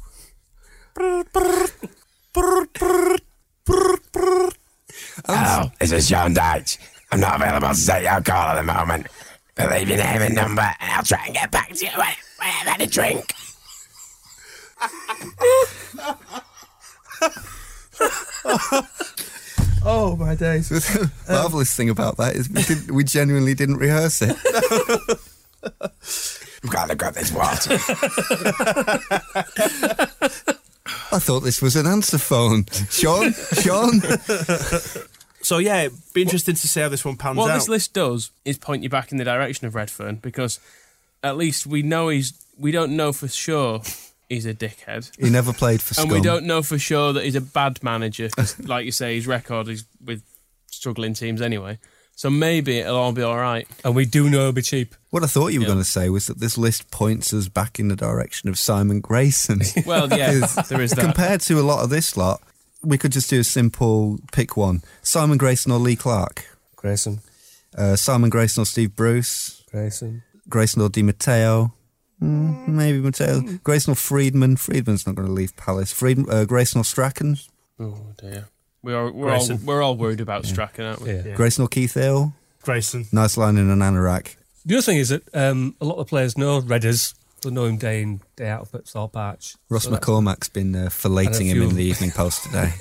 Hello, 5.27 5.71
this 5.79 5.91
is 5.91 6.09
Dyche. 6.09 6.77
I'm 7.11 7.19
not 7.19 7.35
available 7.35 7.73
to 7.73 7.85
take 7.85 8.03
your 8.03 8.21
call 8.21 8.49
at 8.49 8.55
the 8.55 8.63
moment, 8.63 9.07
but 9.55 9.71
leave 9.71 9.89
your 9.89 9.97
name 9.97 10.21
and 10.21 10.35
number, 10.35 10.61
and 10.61 10.91
I'll 10.91 11.03
try 11.03 11.25
and 11.25 11.35
get 11.35 11.51
back 11.51 11.69
to 11.69 11.85
you 11.85 11.91
when, 11.91 12.15
when 12.39 12.49
I've 12.49 12.67
had 12.67 12.81
a 12.81 12.87
drink. 12.87 13.33
Oh 19.87 20.15
my 20.15 20.33
days! 20.33 20.69
The 20.69 21.11
marvelous 21.29 21.75
thing 21.75 21.89
about 21.89 22.17
that 22.17 22.35
is 22.35 22.49
we, 22.49 22.63
did, 22.63 22.91
we 22.91 23.03
genuinely 23.03 23.53
didn't 23.53 23.77
rehearse 23.77 24.21
it. 24.21 24.35
I've 26.63 26.71
got 26.71 26.89
to 26.89 26.95
grab 26.95 27.13
this 27.13 27.31
water. 27.31 27.73
I 31.11 31.19
thought 31.19 31.41
this 31.41 31.61
was 31.61 31.75
an 31.75 31.85
answer 31.85 32.17
phone. 32.17 32.65
Sean, 32.89 33.33
Sean. 33.33 34.01
So 35.45 35.59
yeah, 35.59 35.83
it'd 35.83 35.99
be 36.11 36.23
interesting 36.23 36.55
to 36.55 36.67
see 36.67 36.79
how 36.79 36.89
this 36.89 37.05
one 37.05 37.17
pans 37.17 37.37
what 37.37 37.43
out. 37.43 37.53
What 37.53 37.59
this 37.59 37.69
list 37.69 37.93
does 37.93 38.31
is 38.45 38.57
point 38.57 38.81
you 38.81 38.89
back 38.89 39.11
in 39.11 39.19
the 39.19 39.23
direction 39.23 39.67
of 39.67 39.73
Redfearn 39.73 40.19
because 40.19 40.59
at 41.21 41.37
least 41.37 41.67
we 41.67 41.83
know 41.83 42.09
he's. 42.09 42.33
We 42.57 42.71
don't 42.71 42.95
know 42.95 43.13
for 43.13 43.27
sure 43.27 43.81
he's 44.29 44.45
a 44.45 44.53
dickhead. 44.53 45.11
He 45.17 45.29
never 45.29 45.53
played 45.53 45.81
for 45.81 45.89
And 46.01 46.09
Scum. 46.09 46.09
we 46.09 46.21
don't 46.21 46.45
know 46.45 46.61
for 46.61 46.77
sure 46.79 47.13
that 47.13 47.23
he's 47.23 47.35
a 47.35 47.41
bad 47.41 47.81
manager. 47.83 48.29
'cause 48.29 48.59
like 48.67 48.85
you 48.85 48.91
say, 48.91 49.15
his 49.15 49.27
record 49.27 49.67
is 49.67 49.85
with 50.03 50.21
struggling 50.71 51.13
teams 51.13 51.41
anyway. 51.41 51.79
So 52.17 52.29
maybe 52.29 52.79
it'll 52.79 52.95
all 52.95 53.11
be 53.11 53.23
all 53.23 53.37
right. 53.37 53.67
And 53.83 53.93
we 53.93 54.05
do 54.05 54.29
know 54.29 54.39
it'll 54.41 54.51
be 54.53 54.61
cheap. 54.61 54.95
What 55.09 55.23
I 55.23 55.27
thought 55.27 55.47
you 55.51 55.59
were 55.59 55.65
Yeah. 55.65 55.73
going 55.73 55.83
to 55.83 55.89
say 55.89 56.09
was 56.09 56.27
that 56.27 56.39
this 56.39 56.57
list 56.57 56.89
points 56.89 57.33
us 57.33 57.49
back 57.49 57.77
in 57.77 57.89
the 57.89 57.95
direction 57.95 58.47
of 58.49 58.57
Simon 58.57 59.01
Grayson. 59.01 59.61
Well, 59.85 60.07
yeah, 60.09 60.33
Because 60.33 60.69
there 60.69 60.81
is 60.81 60.91
that. 60.91 61.01
Compared 61.01 61.41
to 61.41 61.59
a 61.59 61.61
lot 61.61 61.83
of 61.83 61.89
this 61.89 62.15
lot, 62.15 62.41
we 62.81 62.97
could 62.97 63.11
just 63.11 63.29
do 63.29 63.41
a 63.41 63.43
simple 63.43 64.19
pick 64.31 64.55
one: 64.55 64.81
Simon 65.01 65.37
Grayson 65.37 65.71
or 65.73 65.79
Lee 65.79 65.95
Clark. 65.97 66.45
Grayson, 66.77 67.19
Uh, 67.77 67.95
Simon 67.97 68.29
Grayson 68.29 68.61
or 68.61 68.65
Steve 68.65 68.95
Bruce. 68.95 69.63
Grayson. 69.71 70.23
Grayson 70.47 70.81
or 70.81 70.87
Di 70.89 71.01
Matteo. 71.03 71.73
Mm, 72.21 72.67
maybe 72.67 72.99
Matteo. 72.99 73.41
Grayson 73.63 73.91
or 73.91 73.95
Freedman. 73.95 74.55
Freedman's 74.55 75.05
not 75.05 75.15
going 75.15 75.27
to 75.27 75.33
leave 75.33 75.55
Palace. 75.57 75.91
Fried, 75.91 76.27
uh, 76.29 76.45
Grayson 76.45 76.81
or 76.81 76.83
Strachan. 76.83 77.37
Oh 77.79 77.97
dear. 78.17 78.47
We 78.81 78.93
are 78.93 79.11
we're 79.11 79.33
all 79.33 79.47
we're 79.65 79.81
all 79.81 79.95
worried 79.95 80.21
about 80.21 80.45
Strachan, 80.45 80.85
aren't 80.85 81.01
we? 81.01 81.11
Yeah. 81.13 81.35
Grayson 81.35 81.65
or 81.65 81.67
Keith 81.67 81.95
Hill. 81.95 82.33
Grayson. 82.61 83.07
Nice 83.11 83.35
line 83.35 83.57
in 83.57 83.69
an 83.69 83.79
anorak. 83.79 84.35
The 84.65 84.75
other 84.75 84.81
thing 84.81 84.97
is 84.97 85.09
that 85.09 85.23
um, 85.35 85.75
a 85.81 85.85
lot 85.85 85.97
of 85.97 86.07
players 86.07 86.37
know 86.37 86.61
Redders. 86.61 87.13
They 87.41 87.51
know 87.51 87.65
him 87.65 87.77
day 87.77 88.01
in, 88.01 88.21
day 88.35 88.47
out 88.47 88.61
up 88.63 88.75
at 88.75 88.87
Thorpe 88.87 89.15
Arch. 89.15 89.55
Ross 89.69 89.83
So 89.83 89.91
McCormack's 89.91 90.49
been 90.49 90.75
uh, 90.75 90.89
filleting 90.89 91.45
him 91.45 91.61
in 91.61 91.75
the 91.75 91.83
Evening 91.83 92.11
Post 92.11 92.43
today. 92.43 92.71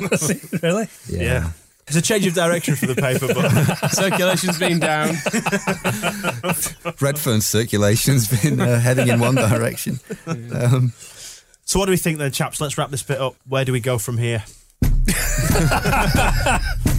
really? 0.62 0.88
Yeah. 1.08 1.50
It's 1.86 1.96
a 1.96 2.02
change 2.02 2.26
of 2.26 2.34
direction 2.34 2.76
for 2.76 2.86
the 2.86 2.94
paper, 2.94 3.28
but 3.34 3.88
Circulation's 3.92 4.58
been 4.58 4.78
down. 4.78 5.08
Redfearn's 6.98 7.46
circulation's 7.46 8.26
been 8.42 8.58
uh, 8.58 8.80
heading 8.80 9.08
in 9.08 9.20
one 9.20 9.34
direction. 9.34 10.00
Um, 10.26 10.94
so 11.64 11.78
what 11.78 11.86
do 11.86 11.90
we 11.90 11.98
think 11.98 12.18
then, 12.18 12.30
chaps? 12.32 12.60
Let's 12.60 12.78
wrap 12.78 12.90
this 12.90 13.02
bit 13.02 13.20
up. 13.20 13.36
Where 13.46 13.66
do 13.66 13.72
we 13.72 13.80
go 13.80 13.98
from 13.98 14.16
here? 14.16 14.44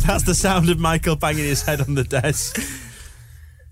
That's 0.05 0.23
the 0.23 0.35
sound 0.35 0.69
of 0.69 0.79
Michael 0.79 1.15
banging 1.15 1.45
his 1.45 1.63
head 1.63 1.81
on 1.81 1.95
the 1.95 2.03
desk. 2.03 2.59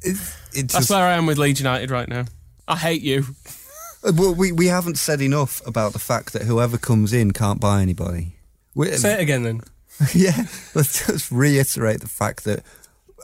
it, 0.01 0.18
it 0.53 0.70
That's 0.70 0.74
just, 0.74 0.89
where 0.89 1.05
I 1.05 1.14
am 1.14 1.28
with 1.28 1.38
Leeds 1.38 1.59
United 1.59 1.91
right 1.91 2.09
now. 2.09 2.26
I 2.68 2.76
hate 2.76 3.03
you. 3.03 3.26
Uh, 4.03 4.14
well, 4.16 4.34
we, 4.34 4.51
we 4.51 4.68
haven't 4.68 4.97
said 4.97 5.22
enough 5.22 5.61
about 5.68 5.93
the 5.93 5.99
fact 5.99 6.34
that 6.34 6.43
whoever 6.43 6.78
comes 6.78 7.14
in 7.14 7.32
can't 7.32 7.59
buy 7.59 7.82
anybody. 7.82 8.36
We, 8.76 8.91
Say 8.93 9.14
it 9.14 9.20
again 9.20 9.43
then. 9.43 9.61
yeah, 10.14 10.46
let's 10.74 11.06
just 11.06 11.32
reiterate 11.32 12.02
the 12.02 12.08
fact 12.08 12.44
that, 12.46 12.64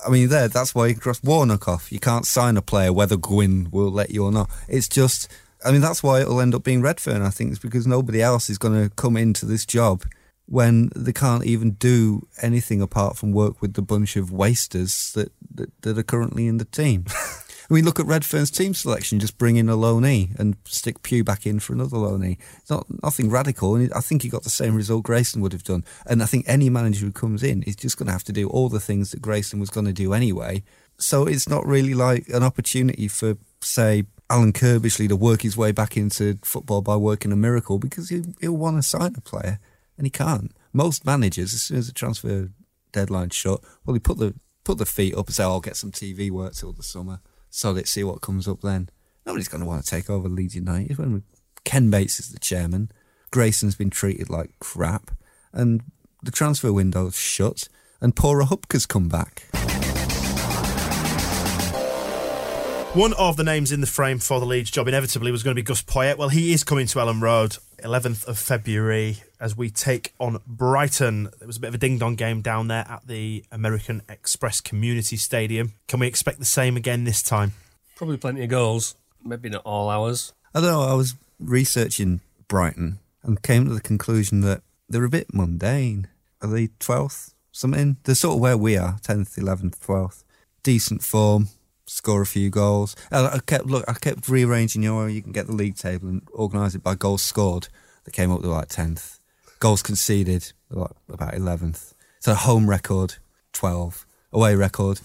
I 0.06 0.10
mean, 0.10 0.30
there, 0.30 0.48
that's 0.48 0.74
why 0.74 0.88
you 0.88 0.96
cross 0.96 1.22
Warnock 1.24 1.68
off. 1.68 1.92
You 1.92 2.00
can't 2.00 2.26
sign 2.26 2.58
a 2.58 2.62
player 2.62 2.94
whether 2.94 3.18
Gwyn 3.18 3.70
will 3.72 3.92
let 3.92 4.12
you 4.12 4.24
or 4.26 4.32
not. 4.32 4.50
It's 4.68 4.88
just, 4.88 5.32
I 5.66 5.72
mean, 5.72 5.82
that's 5.82 6.04
why 6.04 6.22
it'll 6.22 6.40
end 6.40 6.56
up 6.56 6.64
being 6.64 6.82
Redfearn, 6.82 7.22
I 7.22 7.32
think, 7.32 7.52
is 7.52 7.60
because 7.60 7.88
nobody 7.88 8.22
else 8.22 8.50
is 8.50 8.58
going 8.58 8.82
to 8.82 8.96
come 8.96 9.18
into 9.18 9.46
this 9.46 9.66
job 9.66 10.04
when 10.46 10.90
they 10.96 11.14
can't 11.14 11.46
even 11.46 11.72
do 11.72 12.28
anything 12.42 12.82
apart 12.82 13.18
from 13.18 13.32
work 13.32 13.62
with 13.62 13.74
the 13.74 13.82
bunch 13.82 14.16
of 14.16 14.32
wasters 14.32 15.12
that, 15.14 15.32
that, 15.54 15.70
that 15.82 15.98
are 15.98 16.04
currently 16.04 16.48
in 16.48 16.58
the 16.58 16.66
team. 16.66 17.06
I 17.70 17.74
mean, 17.76 17.86
look 17.86 18.00
at 18.00 18.08
Redfearn's 18.08 18.50
team 18.50 18.74
selection. 18.74 19.20
Just 19.20 19.38
bring 19.38 19.56
in 19.56 19.70
a 19.70 19.78
loanee 19.78 20.38
and 20.40 20.56
stick 20.66 21.04
Pugh 21.04 21.24
back 21.24 21.46
in 21.46 21.60
for 21.60 21.74
another 21.74 21.98
loanee. 21.98 22.40
It's 22.58 22.70
not 22.70 22.88
nothing 23.04 23.30
radical, 23.30 23.76
and 23.76 23.94
I 23.94 24.00
think 24.00 24.24
he 24.24 24.30
got 24.30 24.44
the 24.44 24.50
same 24.50 24.76
result 24.76 25.04
Grayson 25.04 25.42
would 25.42 25.54
have 25.54 25.64
done. 25.64 25.86
And 26.08 26.24
I 26.24 26.26
think 26.26 26.46
any 26.48 26.70
manager 26.70 27.06
who 27.06 27.12
comes 27.12 27.44
in 27.44 27.62
is 27.64 27.76
just 27.76 27.98
going 27.98 28.08
to 28.08 28.14
have 28.14 28.24
to 28.24 28.34
do 28.34 28.50
all 28.50 28.70
the 28.70 28.80
things 28.80 29.12
that 29.12 29.22
Grayson 29.22 29.60
was 29.60 29.70
going 29.70 29.86
to 29.86 29.94
do 29.94 30.14
anyway. 30.14 30.64
So 30.98 31.28
it's 31.28 31.48
not 31.48 31.66
really 31.66 31.94
like 31.94 32.28
an 32.30 32.42
opportunity 32.42 33.08
for, 33.08 33.38
say, 33.62 34.06
Alan 34.32 34.52
Curbishley 34.52 35.08
to 35.08 35.16
work 35.16 35.44
his 35.44 35.56
way 35.56 35.72
back 35.72 35.96
into 35.96 36.40
football 36.44 36.82
by 36.82 36.96
working 36.96 37.32
a 37.32 37.36
miracle 37.36 37.78
because 37.78 38.10
he, 38.10 38.24
he'll 38.42 38.58
want 38.58 38.78
to 38.78 38.84
sign 38.84 39.14
a 39.16 39.22
player 39.22 39.60
and 39.98 40.08
he 40.08 40.12
can't. 40.12 40.52
Most 40.74 41.06
managers, 41.06 41.54
as 41.54 41.64
soon 41.64 41.78
as 41.78 41.88
the 41.88 41.94
transfer 41.94 42.50
deadline's 42.92 43.36
shut, 43.36 43.62
well, 43.86 43.94
they 43.94 44.00
put 44.00 44.18
the 44.18 44.34
put 44.64 44.78
the 44.78 44.86
feet 44.86 45.16
up 45.16 45.28
and 45.28 45.36
say, 45.36 45.44
"Oh, 45.44 45.54
"I'll 45.54 45.62
get 45.62 45.78
some 45.78 45.92
TV 45.92 46.30
work 46.30 46.54
till 46.54 46.74
the 46.74 46.84
summer." 46.84 47.22
So 47.50 47.72
let's 47.72 47.90
see 47.90 48.04
what 48.04 48.22
comes 48.22 48.48
up 48.48 48.62
then. 48.62 48.90
Nobody's 49.26 49.48
going 49.48 49.62
to 49.62 49.68
want 49.68 49.84
to 49.84 49.90
take 49.90 50.10
over 50.10 50.30
Leeds 50.30 50.56
United 50.56 50.98
when 50.98 51.24
Ken 51.64 51.90
Bates 51.90 52.20
is 52.20 52.32
the 52.32 52.40
chairman. 52.40 52.92
Grayson's 53.32 53.76
been 53.76 53.90
treated 53.90 54.30
like 54.30 54.52
crap, 54.60 55.12
and 55.54 55.84
the 56.24 56.32
transfer 56.32 56.74
window's 56.74 57.18
shut, 57.18 57.68
and 58.02 58.16
Paul 58.16 58.36
Rachubka's 58.36 58.86
come 58.86 59.08
back. 59.08 59.48
One 63.00 63.14
of 63.14 63.38
the 63.38 63.46
names 63.46 63.72
in 63.72 63.80
the 63.80 63.88
frame 63.88 64.20
for 64.20 64.42
the 64.42 64.46
Leeds 64.46 64.70
job 64.70 64.90
inevitably 64.90 65.32
was 65.32 65.42
going 65.42 65.56
to 65.56 65.62
be 65.62 65.64
Gus 65.64 65.82
Poyet. 65.82 66.18
Well, 66.18 66.28
he 66.28 66.52
is 66.52 66.66
coming 66.66 66.86
to 66.86 67.00
Elland 67.00 67.22
Road, 67.22 67.56
11th 67.82 68.28
of 68.28 68.38
February, 68.38 69.24
as 69.40 69.56
we 69.56 69.70
take 69.70 70.14
on 70.20 70.42
Brighton. 70.46 71.30
It 71.40 71.48
was 71.48 71.56
a 71.56 71.60
bit 71.62 71.70
of 71.70 71.76
a 71.76 71.78
ding 71.78 71.98
dong 71.98 72.16
game 72.16 72.42
down 72.42 72.68
there 72.68 72.86
at 72.90 73.08
the 73.08 73.46
American 73.54 74.02
Express 74.10 74.60
Community 74.60 75.16
Stadium. 75.16 75.76
Can 75.88 76.02
we 76.02 76.08
expect 76.08 76.40
the 76.40 76.46
same 76.46 76.76
again 76.76 77.06
this 77.06 77.24
time? 77.24 77.54
Probably 77.96 78.18
plenty 78.18 78.44
of 78.44 78.50
goals. 78.50 78.96
Maybe 79.24 79.48
not 79.48 79.62
all 79.64 79.90
hours. 79.90 80.34
I 80.54 80.60
don't 80.60 80.70
know. 80.70 80.82
I 80.82 80.94
was 80.94 81.16
researching 81.40 82.20
Brighton 82.50 83.00
and 83.24 83.42
came 83.42 83.64
to 83.64 83.74
the 83.74 83.80
conclusion 83.80 84.42
that 84.42 84.62
they're 84.90 85.06
a 85.06 85.10
bit 85.10 85.34
mundane. 85.34 86.10
Are 86.42 86.50
they 86.50 86.72
twelfth? 86.80 87.34
Something. 87.54 87.96
They're 88.04 88.14
sort 88.14 88.36
of 88.36 88.42
where 88.42 88.58
we 88.58 88.76
are, 88.76 88.98
tenth, 89.02 89.38
eleventh, 89.38 89.82
twelfth. 89.82 90.26
Decent 90.64 91.02
form, 91.02 91.48
score 91.90 92.22
a 92.22 92.26
few 92.26 92.50
goals. 92.50 92.96
I 93.12 93.40
kept 93.46 93.66
look. 93.66 93.86
I 93.88 93.94
kept 93.94 94.28
rearranging. 94.30 94.84
your. 94.84 95.02
know, 95.02 95.08
you 95.08 95.22
can 95.22 95.32
get 95.32 95.48
the 95.48 95.54
league 95.54 95.76
table 95.76 96.10
and 96.10 96.22
organise 96.34 96.76
it 96.76 96.84
by 96.84 96.96
goals 96.96 97.22
scored. 97.22 97.68
They 98.06 98.12
came 98.12 98.32
up 98.32 98.42
to 98.42 98.48
like 98.48 98.70
tenth. 98.70 99.20
Goals 99.60 99.84
conceded, 99.84 100.54
like 100.70 100.92
about 101.12 101.34
eleventh. 101.34 101.94
So 102.20 102.34
home 102.34 102.70
record, 102.70 103.16
twelve. 103.54 104.06
Away 104.32 104.54
record, 104.54 105.00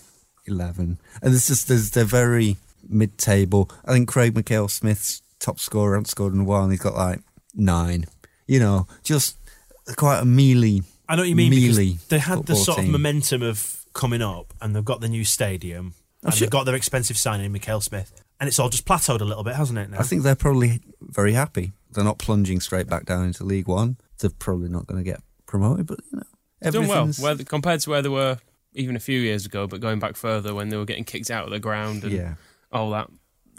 11. 0.47 0.99
And 1.23 1.35
it's 1.35 1.47
just, 1.47 1.69
there's, 1.69 1.91
they're 1.91 2.05
very 2.05 2.57
mid 2.89 3.17
table. 3.19 3.71
I 3.85 3.93
think 3.93 4.09
Craig 4.09 4.35
Mackail-Smith's 4.35 5.23
top 5.39 5.59
scorer, 5.59 5.95
hasn't 5.95 6.09
scored 6.09 6.35
in 6.35 6.41
a 6.41 6.45
while, 6.45 6.63
and 6.63 6.73
he's 6.73 6.81
got 6.81 6.95
like 6.95 7.21
nine. 7.55 8.07
You 8.47 8.61
know, 8.61 8.87
just 9.03 9.37
quite 9.97 10.21
a 10.21 10.25
mealy. 10.25 10.83
I 11.09 11.17
know 11.17 11.23
what 11.23 11.29
you 11.29 11.37
mean 11.37 11.51
mealy 11.51 11.93
because 11.93 12.07
they 12.09 12.19
had 12.19 12.47
the 12.47 12.57
sort 12.57 12.79
team. 12.79 12.87
of 12.87 12.93
momentum 12.93 13.43
of 13.43 13.85
coming 13.95 14.23
up, 14.23 14.53
and 14.61 14.75
they've 14.75 14.85
got 14.85 15.01
the 15.01 15.09
new 15.09 15.25
stadium, 15.25 15.95
and 16.25 16.35
sure- 16.35 16.47
they've 16.47 16.51
got 16.51 16.65
their 16.65 16.75
expensive 16.75 17.17
signing, 17.17 17.53
Mackail-Smith, 17.53 18.13
and 18.41 18.49
it's 18.49 18.59
all 18.59 18.69
just 18.69 18.85
plateaued 18.87 19.21
a 19.21 19.25
little 19.25 19.45
bit, 19.45 19.55
hasn't 19.57 19.79
it? 19.79 19.91
Now? 19.91 19.99
I 20.01 20.03
think 20.03 20.23
they're 20.23 20.35
probably 20.35 20.81
very 21.01 21.33
happy. 21.35 21.73
They're 21.93 22.05
not 22.05 22.19
plunging 22.19 22.61
straight 22.61 22.89
back 22.89 23.05
down 23.05 23.25
into 23.27 23.45
League 23.45 23.69
One. 23.69 23.99
They're 24.19 24.31
probably 24.31 24.69
not 24.69 24.87
going 24.87 25.03
to 25.03 25.09
get 25.09 25.21
promoted, 25.47 25.87
but 25.87 26.01
you 26.11 26.19
know, 26.19 26.25
They've 26.61 26.73
done 26.73 26.89
well 26.89 27.03
everything's- 27.03 27.21
where, 27.21 27.37
compared 27.45 27.81
to 27.81 27.91
where 27.91 28.03
they 28.03 28.09
were 28.09 28.39
even 28.73 28.97
a 28.97 29.01
few 29.01 29.21
years 29.21 29.47
ago, 29.47 29.67
but 29.69 29.81
going 29.81 29.99
back 30.01 30.17
further 30.17 30.55
when 30.55 30.69
they 30.71 30.77
were 30.77 30.85
getting 30.85 31.05
kicked 31.05 31.31
out 31.31 31.45
of 31.45 31.51
the 31.51 31.61
ground 31.61 32.03
and 32.03 32.13
Yeah. 32.13 32.35
all 32.73 32.91
that. 32.91 33.09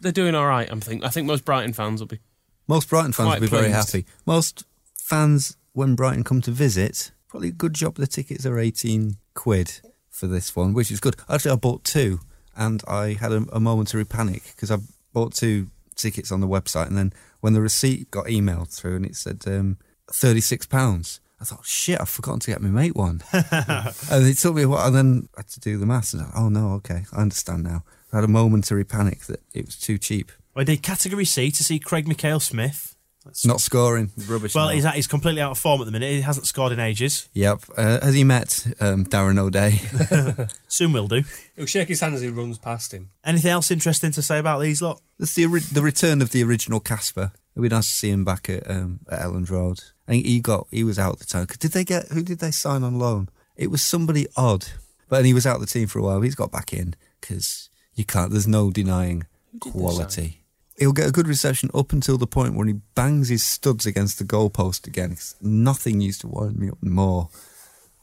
They're 0.02 0.12
doing 0.12 0.36
all 0.36 0.46
right. 0.48 0.70
I 0.70 0.76
think. 0.80 1.06
I 1.06 1.10
think 1.10 1.26
most 1.28 1.46
Brighton 1.46 1.72
fans 1.72 2.02
will 2.02 2.08
be. 2.08 2.20
Most 2.68 2.90
Brighton 2.90 3.14
fans 3.14 3.36
will 3.36 3.40
be 3.42 3.48
very 3.48 3.70
happy. 3.72 4.06
Most 4.26 4.66
fans, 5.00 5.56
when 5.72 5.96
Brighton 5.96 6.24
come 6.26 6.42
to 6.42 6.52
visit, 6.52 7.12
probably 7.30 7.50
a 7.50 7.54
good 7.54 7.74
job 7.74 7.96
the 7.96 8.08
tickets 8.08 8.46
are 8.46 8.60
18 8.60 9.18
quid 9.36 9.80
for 10.10 10.28
this 10.28 10.54
one, 10.56 10.74
which 10.74 10.92
is 10.92 11.00
good. 11.00 11.16
Actually, 11.30 11.52
I 11.52 11.56
bought 11.56 11.84
two 11.86 12.20
and 12.56 12.82
I 12.88 13.14
had 13.14 13.32
a, 13.32 13.46
a 13.52 13.60
momentary 13.60 14.06
panic 14.06 14.44
because 14.56 14.72
I 14.72 14.78
bought 15.14 15.34
two 15.34 15.68
tickets 15.96 16.32
on 16.32 16.42
the 16.42 16.48
website 16.48 16.88
and 16.88 16.98
then 16.98 17.14
when 17.42 17.54
the 17.54 17.62
receipt 17.62 18.12
got 18.12 18.26
emailed 18.26 18.76
through 18.76 18.96
and 18.98 19.06
it 19.06 19.16
said 19.16 19.44
um, 19.48 19.78
£36, 20.08 21.20
I 21.40 21.44
thought, 21.44 21.66
shit, 21.66 22.00
I've 22.00 22.10
forgotten 22.10 22.40
to 22.42 22.52
get 22.52 22.62
my 22.62 22.70
mate 22.70 22.96
one. 22.96 23.22
and 23.32 24.26
it 24.26 24.38
took 24.38 24.56
me 24.56 24.64
a 24.64 24.70
while, 24.70 24.88
and 24.88 24.96
then 24.96 25.30
I 25.36 25.42
had 25.42 25.50
to 25.50 25.60
do 25.60 25.78
the 25.78 25.86
maths 25.86 26.14
and 26.14 26.24
I, 26.24 26.32
oh 26.36 26.50
no, 26.50 26.74
okay, 26.74 27.06
I 27.14 27.22
understand 27.22 27.64
now. 27.64 27.84
I 28.12 28.18
had 28.18 28.24
a 28.24 28.30
momentary 28.30 28.86
panic 28.86 29.22
that 29.26 29.42
it 29.54 29.66
was 29.66 29.78
too 29.78 29.98
cheap. 29.98 30.32
I 30.56 30.64
did 30.64 30.82
category 30.82 31.26
C 31.26 31.52
to 31.52 31.64
see 31.64 31.80
Craig 31.80 32.08
Mackail-Smith. 32.08 32.95
That's- 33.26 33.46
Not 33.46 33.60
scoring, 33.60 34.12
rubbish. 34.28 34.54
well, 34.56 34.68
now. 34.68 34.74
he's, 34.74 34.86
he's 34.94 35.08
completely 35.08 35.42
out 35.42 35.52
of 35.52 35.58
form 35.58 35.82
at 35.82 35.86
the 35.86 35.92
minute. 35.92 36.12
He 36.12 36.22
hasn't 36.22 36.46
scored 36.46 36.72
in 36.72 36.80
ages. 36.80 37.28
Yep. 37.34 37.64
Uh, 37.76 38.00
has 38.06 38.14
he 38.14 38.24
met 38.24 38.66
um, 38.80 39.04
Darren 39.06 39.38
O'Dea? 39.40 40.48
Soon 40.68 40.94
will 40.94 41.08
do. 41.08 41.24
He'll 41.56 41.66
shake 41.66 41.88
his 41.90 42.00
hand 42.00 42.14
as 42.16 42.22
he 42.22 42.30
runs 42.30 42.58
past 42.60 42.94
him. 42.94 43.10
Anything 43.24 43.52
else 43.52 43.72
interesting 43.72 44.12
to 44.12 44.22
say 44.22 44.38
about 44.40 44.60
these 44.60 44.82
lot? 44.82 45.02
That's 45.20 45.34
the 45.34 45.46
ori- 45.48 45.60
the 45.62 45.82
return 45.82 46.22
of 46.22 46.30
the 46.32 46.44
original 46.44 46.80
Casper. 46.80 47.32
It'd 47.56 47.64
be 47.64 47.74
nice 47.74 47.88
to 47.88 47.94
see 47.94 48.10
him 48.12 48.24
back 48.26 48.50
at 48.50 48.70
um, 48.70 49.00
at 49.10 49.22
Elland 49.22 49.50
Road. 49.50 49.80
I 50.08 50.12
think 50.12 50.26
he 50.26 50.40
got 50.40 50.68
he 50.72 50.84
was 50.84 51.00
out 51.00 51.14
at 51.14 51.20
the 51.20 51.26
time. 51.26 51.48
'Cause 51.48 51.58
Did 51.58 51.72
they 51.72 51.84
get 51.84 52.10
who 52.10 52.22
did 52.22 52.40
they 52.40 52.52
sign 52.52 52.84
on 52.84 53.00
loan? 53.00 53.30
It 53.56 53.72
was 53.72 53.82
somebody 53.82 54.28
odd, 54.38 54.66
but 55.10 55.18
and 55.18 55.26
he 55.26 55.34
was 55.34 55.46
out 55.48 55.56
of 55.56 55.62
the 55.62 55.68
team 55.68 55.88
for 55.88 56.00
a 56.00 56.04
while. 56.04 56.22
He's 56.22 56.36
got 56.36 56.52
back 56.52 56.74
in 56.74 56.96
because 57.22 57.70
you 57.96 58.04
can't. 58.06 58.30
There's 58.32 58.48
no 58.48 58.70
denying 58.72 59.20
did 59.54 59.62
they 59.64 59.80
quality. 59.80 60.42
He'll 60.78 60.92
get 60.94 61.08
a 61.08 61.12
good 61.12 61.28
reception 61.28 61.70
up 61.74 61.94
until 61.94 62.18
the 62.18 62.28
point 62.28 62.56
when 62.56 62.68
he 62.68 62.74
bangs 62.96 63.30
his 63.30 63.44
studs 63.44 63.86
against 63.86 64.20
the 64.20 64.26
goalpost 64.26 64.88
again. 64.88 65.14
It's, 65.14 65.36
nothing 65.42 66.02
used 66.02 66.22
to 66.22 66.28
wind 66.28 66.58
me 66.58 66.70
up 66.70 66.82
more. 66.84 67.30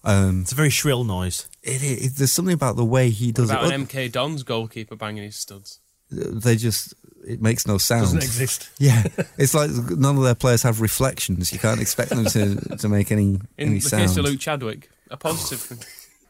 Um, 0.04 0.40
It's 0.42 0.52
a 0.52 0.56
very 0.56 0.70
shrill 0.70 1.04
noise. 1.04 1.48
it, 1.62 1.82
it, 1.82 2.12
there's 2.16 2.32
something 2.32 2.54
about 2.54 2.76
the 2.76 2.84
way 2.84 3.10
he 3.10 3.30
does 3.30 3.50
About 3.50 3.66
it. 3.66 3.72
an 3.74 3.86
MK 3.86 4.10
Dons 4.10 4.42
goalkeeper 4.42 4.96
banging 4.96 5.22
his 5.24 5.36
studs. 5.36 5.78
they 6.10 6.56
just 6.56 6.94
it 7.26 7.40
makes 7.40 7.66
no 7.68 7.78
sound. 7.78 8.02
Doesn't 8.04 8.18
exist. 8.22 8.68
Yeah, 8.78 9.04
it's 9.38 9.54
like 9.54 9.70
none 9.70 10.16
of 10.16 10.24
their 10.24 10.34
players 10.34 10.62
have 10.64 10.80
reflections. 10.80 11.52
You 11.52 11.58
can't 11.60 11.80
expect 11.80 12.10
them 12.10 12.24
to, 12.24 12.76
to 12.78 12.88
make 12.88 13.12
any 13.12 13.34
In 13.34 13.48
any 13.58 13.74
the 13.74 13.80
sound. 13.80 14.02
case 14.08 14.16
of 14.16 14.24
Luke 14.24 14.40
Chadwick, 14.40 14.90
a 15.10 15.16
positive 15.16 15.60
thing. 15.60 15.78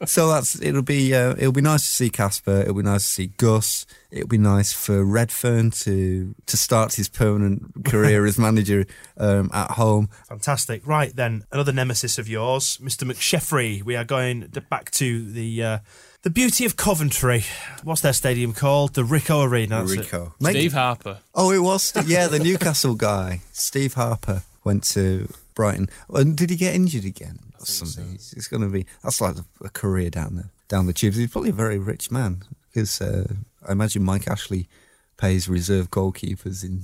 So 0.04 0.28
that's 0.28 0.60
it'll 0.60 0.82
be 0.82 1.14
uh, 1.14 1.34
it'll 1.38 1.52
be 1.52 1.60
nice 1.60 1.82
to 1.82 1.88
see 1.88 2.10
Casper. 2.10 2.62
It'll 2.62 2.74
be 2.74 2.82
nice 2.82 3.02
to 3.02 3.08
see 3.08 3.26
Gus. 3.36 3.86
It'll 4.10 4.28
be 4.28 4.38
nice 4.38 4.72
for 4.72 5.04
Redfearn 5.04 5.72
to 5.84 6.34
to 6.46 6.56
start 6.56 6.94
his 6.94 7.08
permanent 7.08 7.84
career 7.84 8.26
as 8.26 8.38
manager 8.38 8.86
um, 9.16 9.50
at 9.52 9.72
home. 9.72 10.08
Fantastic. 10.28 10.86
Right 10.86 11.14
then, 11.14 11.44
another 11.52 11.72
nemesis 11.72 12.18
of 12.18 12.28
yours, 12.28 12.78
Mr. 12.78 13.10
McSheffrey. 13.10 13.82
We 13.82 13.96
are 13.96 14.04
going 14.04 14.52
back 14.68 14.90
to 14.92 15.30
the 15.30 15.62
uh, 15.62 15.78
the 16.22 16.30
beauty 16.30 16.64
of 16.64 16.76
Coventry. 16.76 17.44
What's 17.82 18.00
their 18.00 18.12
stadium 18.12 18.52
called? 18.52 18.94
The 18.94 19.02
Ricoh 19.02 19.46
Arena. 19.46 19.84
that's. 19.84 19.94
Ricoh. 19.94 20.32
Steve 20.40 20.72
Harper. 20.72 21.18
Oh, 21.34 21.50
it 21.50 21.60
was 21.60 21.92
yeah 22.06 22.26
the 22.26 22.38
Newcastle 22.38 22.94
guy, 22.94 23.40
Steve 23.52 23.94
Harper, 23.94 24.42
went 24.64 24.84
to 24.84 25.28
Brighton. 25.54 25.88
And 26.10 26.36
did 26.36 26.50
he 26.50 26.56
get 26.56 26.74
injured 26.74 27.04
again? 27.04 27.38
Or 27.60 27.66
something? 27.66 28.14
It's, 28.14 28.32
it's 28.32 28.48
going 28.48 28.62
to 28.62 28.68
be 28.68 28.86
that's 29.02 29.20
like 29.20 29.36
a 29.62 29.68
career 29.68 30.10
down 30.10 30.36
the 30.36 30.44
down 30.68 30.86
the 30.86 30.92
tubes. 30.92 31.16
He's 31.16 31.30
probably 31.30 31.50
a 31.50 31.54
very 31.54 31.78
rich 31.78 32.10
man 32.10 32.42
because 32.70 33.00
uh, 33.00 33.26
I 33.66 33.72
imagine 33.72 34.02
Mike 34.02 34.26
Ashley 34.28 34.68
pays 35.16 35.48
reserve 35.48 35.90
goalkeepers 35.90 36.64
in 36.64 36.82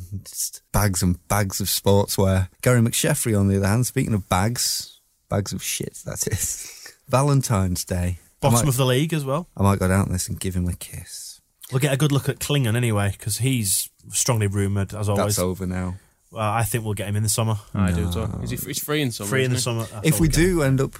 bags 0.73 1.03
and 1.03 1.27
bags 1.29 1.61
of 1.61 1.67
sportswear. 1.67 2.49
Gary 2.63 2.81
McSheffrey, 2.81 3.39
on 3.39 3.49
the 3.49 3.57
other 3.57 3.67
hand, 3.67 3.87
speaking 3.87 4.15
of 4.15 4.29
bags, 4.29 5.01
bags 5.29 5.53
of 5.53 5.63
shit. 5.63 5.95
That 6.05 6.27
is 6.27 6.95
Valentine's 7.09 7.85
Day. 7.85 8.19
Bottom 8.41 8.67
might, 8.67 8.69
of 8.69 8.77
the 8.77 8.87
league 8.87 9.13
as 9.13 9.25
well. 9.25 9.49
I 9.57 9.63
might 9.65 9.81
go 9.81 9.89
down 9.89 10.13
this 10.13 10.29
and 10.29 10.39
give 10.39 10.55
him 10.55 10.69
a 10.69 10.75
kiss. 10.75 11.41
We'll 11.73 11.81
get 11.81 11.93
a 11.93 11.97
good 11.97 12.13
look 12.13 12.29
at 12.29 12.39
Clingan 12.39 12.77
anyway, 12.77 13.11
because 13.11 13.39
he's 13.39 13.91
strongly 14.11 14.47
rumoured 14.47 14.95
as 14.95 15.09
always. 15.09 15.37
That's 15.37 15.39
over 15.41 15.67
now. 15.67 15.97
Well, 16.31 16.43
I 16.51 16.63
think 16.65 16.85
we'll 16.85 16.95
get 16.95 17.09
him 17.09 17.17
in 17.17 17.23
the 17.23 17.29
summer. 17.29 17.57
I 17.75 17.91
do 17.93 18.07
as 18.09 18.17
well. 18.17 18.41
Is 18.43 18.51
he, 18.51 18.57
he's 18.57 18.83
free 18.83 19.01
in 19.01 19.11
summer. 19.13 19.29
Free 19.31 19.45
in 19.45 19.51
the 19.51 19.57
isn't 19.57 19.77
he? 19.79 19.85
summer. 19.87 20.01
I 20.03 20.07
if 20.09 20.21
we 20.21 20.27
we'd 20.29 20.33
get 20.33 20.41
him. 20.45 20.57
do 20.57 20.63
end 20.63 20.81
up, 20.81 20.93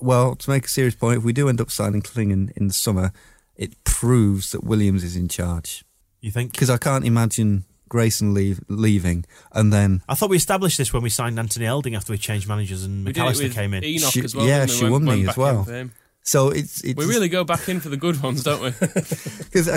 well, 0.00 0.34
to 0.36 0.50
make 0.50 0.64
a 0.64 0.68
serious 0.68 0.94
point, 0.94 1.18
if 1.18 1.24
we 1.24 1.32
do 1.32 1.48
end 1.48 1.60
up 1.60 1.70
signing 1.70 2.00
Clingan 2.02 2.50
in 2.56 2.68
the 2.68 2.72
summer, 2.74 3.12
it 3.56 3.82
proves 3.84 4.52
that 4.52 4.64
Williams 4.64 5.04
is 5.04 5.16
in 5.16 5.28
charge. 5.28 5.84
you 6.22 6.30
think? 6.30 6.52
Because 6.52 6.70
I 6.70 6.78
can't 6.78 7.04
imagine 7.04 7.64
Grayson 7.90 8.32
leave, 8.32 8.60
leaving 8.68 9.26
and 9.52 9.70
then. 9.72 10.00
I 10.08 10.14
thought 10.14 10.30
we 10.30 10.36
established 10.38 10.78
this 10.78 10.92
when 10.94 11.02
we 11.02 11.10
signed 11.10 11.38
Anthony 11.38 11.66
Elding 11.66 11.94
after 11.94 12.12
we 12.12 12.18
changed 12.18 12.48
managers 12.48 12.82
and 12.84 13.04
We 13.04 13.12
did 13.12 13.20
it 13.20 13.24
McAllister 13.26 13.42
with 13.42 13.54
came 13.54 13.74
in. 13.74 13.84
Enoch 13.84 14.12
She- 14.12 14.24
as 14.24 14.34
well. 14.34 14.46
yeah, 14.46 14.64
didn't 14.64 14.80
we? 14.80 14.88
Showunmi 14.88 15.06
Went 15.08 15.20
as 15.20 15.26
back 15.26 15.36
in 15.36 15.42
well. 15.42 15.64
for 15.64 15.72
him. 15.72 15.92
So 16.22 16.48
it's. 16.50 16.82
it's 16.84 16.96
We 16.96 17.04
really 17.06 17.28
go 17.28 17.44
back 17.44 17.68
in 17.68 17.80
for 17.80 17.88
the 17.90 17.96
good 17.96 18.22
ones, 18.22 18.42
don't 18.44 18.62
we? 18.62 18.70
Because 18.80 19.68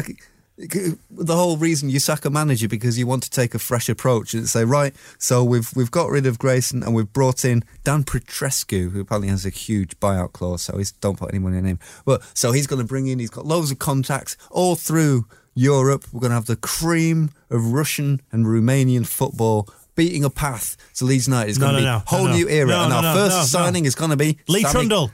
the 0.57 1.35
whole 1.35 1.57
reason 1.57 1.89
you 1.89 1.99
sack 1.99 2.25
a 2.25 2.29
manager 2.29 2.67
because 2.67 2.97
you 2.99 3.07
want 3.07 3.23
to 3.23 3.29
take 3.29 3.55
a 3.55 3.59
fresh 3.59 3.89
approach 3.89 4.33
and 4.35 4.47
say, 4.47 4.63
right, 4.63 4.93
so 5.17 5.43
we've 5.43 5.75
we've 5.75 5.89
got 5.91 6.09
rid 6.09 6.25
of 6.27 6.37
Grayson 6.37 6.83
and 6.83 6.93
we've 6.93 7.11
brought 7.11 7.43
in 7.43 7.63
Dan 7.83 8.03
Petrescu, 8.03 8.91
who 8.91 9.01
apparently 9.01 9.29
has 9.29 9.45
a 9.45 9.49
huge 9.49 9.99
buyout 9.99 10.33
clause, 10.33 10.61
so 10.61 10.77
he's 10.77 10.91
don't 10.91 11.17
put 11.17 11.29
any 11.31 11.39
money 11.39 11.57
in 11.57 11.65
him. 11.65 11.79
But 12.05 12.21
so 12.35 12.51
he's 12.51 12.67
going 12.67 12.81
to 12.81 12.87
bring 12.87 13.07
in, 13.07 13.17
he's 13.19 13.31
got 13.31 13.45
loads 13.45 13.71
of 13.71 13.79
contacts 13.79 14.37
all 14.51 14.75
through 14.75 15.25
Europe. 15.55 16.05
We're 16.13 16.19
going 16.21 16.31
to 16.31 16.35
have 16.35 16.45
the 16.45 16.55
cream 16.55 17.31
of 17.49 17.73
Russian 17.73 18.21
and 18.31 18.45
Romanian 18.45 19.07
football. 19.07 19.67
Beating 19.95 20.23
a 20.23 20.29
path 20.31 20.75
to 20.95 21.05
Leeds 21.05 21.27
United 21.27 21.51
is 21.51 21.59
No, 21.59 21.67
going 21.67 21.75
to 21.75 21.81
no, 21.83 21.97
be 21.99 22.03
a 22.03 22.09
whole 22.09 22.25
no, 22.25 22.31
no. 22.31 22.35
new 22.37 22.49
era, 22.49 22.71
and 22.79 22.91
our 22.93 23.13
first 23.15 23.51
signing 23.51 23.85
is 23.85 23.93
going 23.93 24.09
to 24.09 24.17
be 24.17 24.39
Lee 24.47 24.63
Sammy- 24.63 24.87
Trundle. 24.87 25.11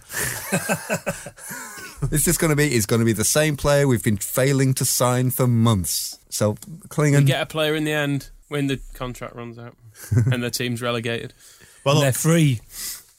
it's 2.12 2.24
just 2.24 2.40
going 2.40 2.50
to 2.50 2.56
be. 2.56 2.68
It's 2.76 2.86
going 2.86 3.00
to 3.00 3.06
be 3.06 3.14
the 3.14 3.24
same 3.26 3.58
player 3.58 3.88
we've 3.88 4.04
been 4.04 4.18
failing 4.18 4.74
to 4.76 4.86
sign 4.86 5.32
for 5.32 5.48
months. 5.48 6.18
So 6.30 6.54
Clingan. 6.90 7.20
We 7.20 7.26
get 7.26 7.42
a 7.42 7.46
player 7.46 7.76
in 7.76 7.84
the 7.84 7.92
end 7.94 8.30
when 8.48 8.68
the 8.68 8.80
contract 8.94 9.36
runs 9.36 9.58
out 9.58 9.76
and 10.32 10.42
the 10.44 10.50
team's 10.50 10.82
relegated. 10.82 11.34
Well, 11.86 12.02
They're 12.02 12.12
free. 12.12 12.62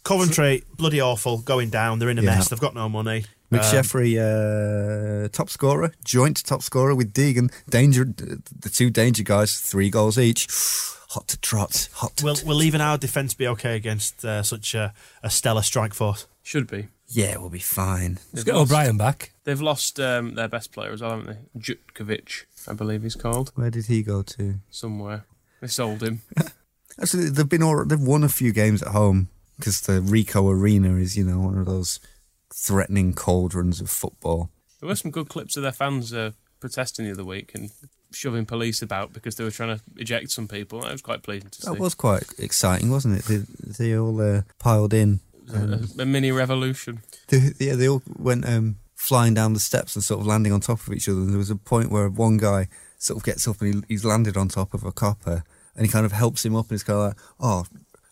Coventry, 0.03 0.65
bloody 0.77 1.01
awful, 1.01 1.39
going 1.39 1.71
down. 1.71 1.99
They're 1.99 2.09
in 2.09 2.19
a 2.19 2.23
Yeah. 2.23 2.37
mess. 2.37 2.49
They've 2.49 2.59
got 2.61 2.75
no 2.75 2.89
money. 2.89 3.25
Um, 3.53 3.59
McSheffrey, 3.59 4.15
uh, 5.25 5.29
top 5.29 5.51
scorer, 5.51 5.93
joint 6.05 6.45
top 6.45 6.63
scorer 6.63 6.95
with 6.95 7.13
Deegan. 7.13 7.53
Danger, 7.69 8.05
the 8.05 8.69
two 8.73 8.91
danger 8.91 9.23
guys, 9.25 9.59
three 9.59 9.91
goals 9.91 10.19
each. 10.19 10.47
Hot 11.11 11.27
to 11.27 11.41
trot, 11.41 11.89
hot. 11.95 12.17
To 12.19 12.25
will 12.25 12.37
will 12.47 12.63
even 12.63 12.81
our 12.81 12.97
defence 12.97 13.35
be 13.35 13.45
okay 13.49 13.75
against 13.75 14.25
uh, 14.25 14.45
such 14.45 14.77
a, 14.77 14.95
a 15.25 15.29
stellar 15.29 15.63
strike 15.63 15.93
force? 15.93 16.29
Should 16.45 16.69
be. 16.69 16.87
Yeah, 17.13 17.39
we'll 17.39 17.51
be 17.51 17.59
fine. 17.59 18.21
Let's 18.33 18.45
get 18.45 18.55
O'Brien 18.55 18.97
back. 18.97 19.33
They've 19.43 19.61
lost 19.61 19.99
um, 19.99 20.35
their 20.37 20.47
best 20.47 20.71
player 20.71 20.93
as 20.93 21.03
well, 21.03 21.11
haven't 21.11 21.27
they? 21.55 21.61
Jutkiewicz, 21.61 22.45
I 22.69 22.73
believe 22.73 23.03
he's 23.03 23.17
called, 23.17 23.51
Where 23.57 23.71
did 23.71 23.87
he 23.87 24.03
go 24.03 24.23
to? 24.23 24.61
somewhere. 24.71 25.25
They 25.61 25.67
sold 25.67 26.03
him. 26.03 26.23
Actually, 27.03 27.31
they've 27.31 27.49
been 27.49 27.63
all, 27.63 27.85
they've 27.85 28.01
won 28.01 28.23
a 28.23 28.29
few 28.29 28.53
games 28.53 28.81
at 28.83 28.89
home 28.93 29.29
because 29.59 29.81
the 29.81 30.01
Ricoh 30.01 30.53
Arena 30.53 30.97
is, 30.97 31.17
you 31.17 31.25
know, 31.25 31.41
one 31.41 31.59
of 31.59 31.67
those 31.67 31.99
threatening 32.55 33.13
cauldrons 33.13 33.81
of 33.81 33.91
football. 33.91 34.51
There 34.81 34.89
were 34.89 34.97
some 34.97 35.11
good 35.11 35.29
clips 35.29 35.57
of 35.57 35.63
their 35.63 35.73
fans 35.73 36.15
uh, 36.15 36.31
protesting 36.61 37.05
the 37.07 37.13
other 37.13 37.25
week 37.25 37.53
and 37.55 37.71
shoving 38.13 38.47
police 38.47 38.83
about 38.83 39.13
because 39.13 39.37
they 39.37 39.45
were 39.45 39.51
trying 39.51 39.77
to 39.77 39.83
eject 39.97 40.31
some 40.31 40.49
people. 40.49 40.81
That 40.81 40.93
was 40.93 41.03
quite 41.03 41.23
pleasing 41.23 41.51
to 41.51 41.63
see. 41.63 41.71
That 41.71 41.79
was 41.81 41.95
quite 41.95 42.25
exciting, 42.39 42.91
wasn't 42.91 43.19
it? 43.19 43.25
They, 43.25 43.37
they 43.85 43.99
all 43.99 44.21
uh, 44.21 44.43
piled 44.59 44.95
in. 44.95 45.21
A, 45.55 46.03
a 46.03 46.07
mini 46.07 46.33
revolution. 46.33 47.03
They, 47.29 47.53
yeah, 47.59 47.75
they 47.75 47.89
all 47.89 48.03
went 48.19 48.49
um, 48.49 48.77
flying 48.95 49.35
down 49.35 49.55
the 49.55 49.61
steps 49.61 49.97
and 49.97 50.05
sort 50.05 50.21
of 50.21 50.27
landing 50.27 50.53
on 50.53 50.61
top 50.61 50.87
of 50.87 50.93
each 50.93 51.09
other. 51.09 51.19
And 51.19 51.31
there 51.31 51.39
was 51.39 51.51
a 51.51 51.57
point 51.57 51.91
where 51.91 52.09
one 52.09 52.37
guy 52.37 52.69
sort 52.99 53.19
of 53.19 53.25
gets 53.25 53.49
up 53.49 53.61
and 53.61 53.75
he, 53.75 53.83
he's 53.89 54.05
landed 54.05 54.37
on 54.37 54.49
top 54.49 54.75
of 54.75 54.85
a 54.85 54.93
copper 54.93 55.43
and 55.75 55.87
he 55.87 55.91
kind 55.91 56.05
of 56.05 56.13
helps 56.13 56.45
him 56.45 56.55
up 56.55 56.67
and 56.67 56.73
he's 56.73 56.83
kind 56.83 56.99
of 56.99 57.05
like, 57.07 57.17
oh, 57.41 57.65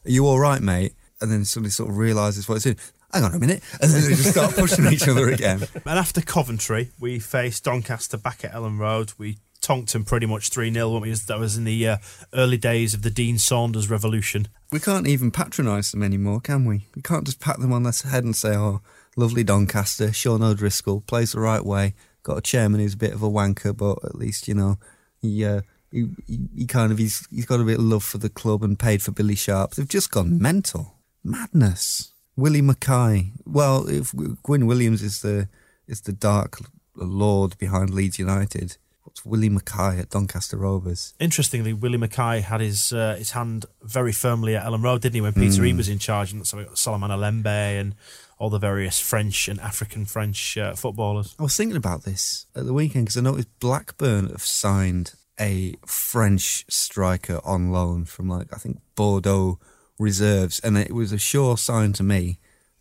are 0.05 0.11
you 0.11 0.27
all 0.27 0.39
right, 0.39 0.63
mate? 0.63 0.95
And 1.21 1.31
then 1.31 1.45
suddenly 1.45 1.71
sort 1.71 1.91
of 1.91 1.99
realises 1.99 2.49
what 2.49 2.57
it's 2.57 2.65
doing. 2.65 2.79
hang 3.13 3.25
on 3.25 3.35
a 3.35 3.39
minute, 3.39 3.63
and 3.81 3.91
then 3.91 4.03
they 4.03 4.15
just 4.15 4.31
start 4.31 4.55
pushing 4.55 4.87
each 4.87 5.09
other 5.09 5.29
again. 5.31 5.63
And 5.87 5.99
after 5.99 6.21
Coventry, 6.21 6.91
we 7.01 7.19
faced 7.19 7.65
Doncaster 7.65 8.17
back 8.17 8.45
at 8.45 8.53
Elland 8.53 8.79
Road. 8.79 9.13
We 9.19 9.39
tonked 9.61 9.93
them 9.93 10.05
pretty 10.05 10.27
much 10.27 10.51
3 10.51 10.73
0. 10.73 11.01
That 11.01 11.39
was 11.39 11.57
in 11.57 11.65
the 11.65 11.89
uh, 11.89 11.97
early 12.35 12.57
days 12.57 12.95
of 12.95 13.03
the 13.03 13.11
Dean 13.11 13.39
Saunders 13.39 13.91
revolution. 13.91 14.49
We 14.73 14.81
can't 14.81 15.07
even 15.07 15.31
patronise 15.31 15.91
them 15.91 16.03
anymore, 16.03 16.41
can 16.41 16.65
we? 16.65 16.87
We 16.95 17.03
can't 17.03 17.25
just 17.25 17.41
pat 17.41 17.59
them 17.59 17.73
on 17.73 17.83
the 17.83 18.03
head 18.11 18.25
and 18.25 18.37
say, 18.37 18.55
oh, 18.55 18.81
lovely 19.17 19.45
Doncaster, 19.45 20.13
Sean 20.13 20.43
O'Driscoll, 20.43 21.01
plays 21.03 21.33
the 21.33 21.41
right 21.41 21.65
way, 21.65 21.95
got 22.23 22.39
a 22.39 22.43
chairman 22.43 22.81
who's 22.81 22.95
a 22.95 22.99
bit 22.99 23.15
of 23.15 23.23
a 23.23 23.31
wanker, 23.31 23.77
but 23.77 24.05
at 24.05 24.15
least, 24.15 24.47
you 24.49 24.55
know, 24.55 24.79
he, 25.21 25.45
uh, 25.45 25.63
he, 25.91 26.09
he, 26.27 26.39
he 26.55 26.67
kind 26.67 26.93
of, 26.93 26.99
he's, 26.99 27.27
he's 27.31 27.47
got 27.47 27.61
a 27.61 27.65
bit 27.65 27.79
of 27.79 27.85
love 27.85 28.05
for 28.05 28.19
the 28.19 28.29
club 28.29 28.63
and 28.63 28.79
paid 28.79 29.03
for 29.03 29.11
Billy 29.11 29.35
Sharp. 29.35 29.73
They've 29.73 29.89
just 29.89 30.11
gone 30.11 30.41
mental. 30.41 30.95
Madness. 31.25 32.13
Willie 32.37 32.63
Mackay. 32.63 33.33
Well, 33.45 33.89
if 33.89 34.15
Gwyn 34.45 34.67
Williams 34.67 35.03
is 35.03 35.23
the 35.23 35.49
is 35.89 36.03
the 36.03 36.13
dark 36.13 36.61
lord 36.95 37.59
behind 37.59 37.91
Leeds 37.91 38.19
United, 38.21 38.77
Willie 39.25 39.49
Mackay 39.49 39.99
at 40.01 40.11
Doncaster 40.11 40.57
Rovers? 40.57 41.15
Interestingly, 41.21 41.73
Willie 41.73 41.99
Mackay 41.99 42.41
had 42.41 42.61
his 42.61 42.93
uh, 42.93 43.15
his 43.17 43.33
hand 43.33 43.67
very 43.83 44.13
firmly 44.13 44.57
at 44.57 44.65
Elland 44.67 44.83
Road, 44.85 45.03
didn't 45.03 45.15
he, 45.15 45.21
when 45.21 45.33
Peter 45.35 45.61
Mm. 45.61 45.63
Reid 45.63 45.77
was 45.77 45.89
in 45.89 45.99
charge? 45.99 46.33
And 46.33 46.47
so 46.47 46.59
we 46.59 46.65
got 46.65 46.79
Salomon 46.79 47.11
Olembé 47.11 47.81
and 47.81 47.95
all 48.39 48.51
the 48.51 48.59
various 48.59 49.01
French 49.01 49.49
and 49.49 49.59
African 49.61 50.05
French 50.05 50.57
uh, 50.57 50.75
footballers. 50.75 51.35
I 51.39 51.43
was 51.43 51.57
thinking 51.57 51.77
about 51.77 52.05
this 52.05 52.47
at 52.55 52.67
the 52.67 52.73
weekend 52.73 53.07
because 53.07 53.17
I 53.17 53.21
noticed 53.23 53.49
Blackburn 53.61 54.29
have 54.29 54.43
signed 54.43 55.15
a 55.41 55.75
French 55.87 56.65
striker 56.69 57.41
on 57.45 57.71
loan 57.73 58.05
from 58.05 58.29
like 58.29 58.49
I 58.53 58.57
think 58.59 58.79
Bordeaux 58.95 59.59
reserves, 59.99 60.61
and 60.61 60.79
it 60.79 60.93
was 60.93 61.13
a 61.13 61.19
sure 61.19 61.57
sign 61.59 61.93
to 61.95 62.03
me 62.03 62.39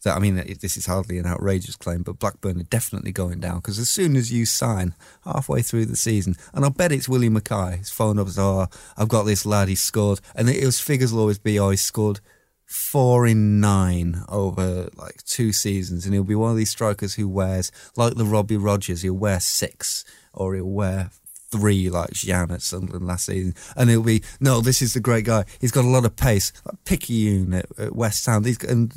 that 0.07 0.15
I 0.15 0.19
mean 0.19 0.35
this 0.61 0.77
is 0.77 0.85
hardly 0.85 1.17
an 1.17 1.25
outrageous 1.25 1.75
claim, 1.75 2.01
but 2.01 2.17
Blackburn 2.17 2.61
are 2.61 2.63
definitely 2.63 3.11
going 3.11 3.41
down 3.41 3.57
because 3.57 3.77
as 3.77 3.89
soon 3.89 4.15
as 4.15 4.31
you 4.31 4.45
sign 4.45 4.95
halfway 5.25 5.61
through 5.61 5.85
the 5.85 5.97
season, 5.97 6.35
and 6.53 6.63
I'll 6.63 6.71
bet 6.71 6.93
it's 6.93 7.09
Willie 7.09 7.27
Mackay, 7.27 7.77
his 7.77 7.89
phone 7.89 8.17
up, 8.17 8.27
oh 8.37 8.67
I've 8.95 9.09
got 9.09 9.23
this 9.23 9.45
lad, 9.45 9.67
he 9.67 9.75
scored, 9.75 10.21
and 10.33 10.47
his 10.47 10.79
figures 10.79 11.11
will 11.11 11.19
always 11.19 11.39
be 11.39 11.59
oh 11.59 11.71
he 11.71 11.77
scored 11.77 12.21
four 12.65 13.27
in 13.27 13.59
nine 13.59 14.23
over 14.29 14.89
like 14.95 15.23
two 15.25 15.51
seasons, 15.51 16.05
and 16.05 16.13
he'll 16.13 16.23
be 16.23 16.35
one 16.35 16.51
of 16.51 16.57
these 16.57 16.71
strikers 16.71 17.15
who 17.15 17.27
wears 17.27 17.69
like 17.97 18.15
the 18.15 18.25
Robbie 18.25 18.55
Rogers. 18.55 19.01
He'll 19.01 19.13
wear 19.13 19.41
six, 19.41 20.05
or 20.33 20.55
he'll 20.55 20.65
wear 20.65 21.11
three 21.51 21.89
like 21.89 22.11
Jan 22.11 22.51
at 22.51 22.61
Sunderland 22.61 23.07
last 23.07 23.25
season, 23.25 23.55
and 23.75 23.89
it'll 23.89 24.03
be 24.03 24.23
no. 24.39 24.61
This 24.61 24.81
is 24.81 24.93
the 24.93 24.99
great 24.99 25.25
guy. 25.25 25.45
He's 25.59 25.71
got 25.71 25.85
a 25.85 25.89
lot 25.89 26.05
of 26.05 26.15
pace. 26.15 26.51
Like 26.65 26.83
Piquionne 26.85 27.53
at, 27.59 27.79
at 27.79 27.95
West 27.95 28.25
Ham. 28.25 28.43
These 28.43 28.63
and 28.63 28.93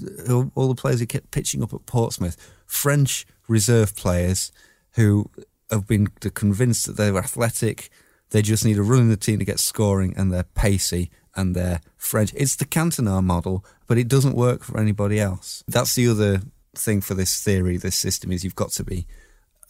all 0.54 0.68
the 0.68 0.80
players 0.80 1.00
who 1.00 1.06
kept 1.06 1.30
pitching 1.30 1.62
up 1.62 1.72
at 1.72 1.86
Portsmouth, 1.86 2.36
French 2.66 3.26
reserve 3.48 3.96
players 3.96 4.52
who 4.94 5.30
have 5.70 5.86
been 5.86 6.08
convinced 6.08 6.86
that 6.86 6.96
they're 6.96 7.18
athletic. 7.18 7.90
They 8.30 8.42
just 8.42 8.64
need 8.64 8.78
a 8.78 8.82
run 8.82 9.00
in 9.00 9.08
the 9.08 9.16
team 9.16 9.40
to 9.40 9.44
get 9.44 9.58
scoring, 9.58 10.14
and 10.16 10.32
they're 10.32 10.44
pacey 10.44 11.10
and 11.34 11.54
they're 11.54 11.80
French. 11.96 12.32
It's 12.34 12.56
the 12.56 12.64
Cantona 12.64 13.22
model, 13.22 13.64
but 13.86 13.98
it 13.98 14.08
doesn't 14.08 14.36
work 14.36 14.64
for 14.64 14.78
anybody 14.78 15.20
else. 15.20 15.64
That's 15.68 15.94
the 15.94 16.08
other 16.08 16.42
thing 16.74 17.00
for 17.00 17.14
this 17.14 17.42
theory, 17.42 17.76
this 17.76 17.96
system, 17.96 18.32
is 18.32 18.44
you've 18.44 18.54
got 18.54 18.70
to 18.72 18.84
be 18.84 19.06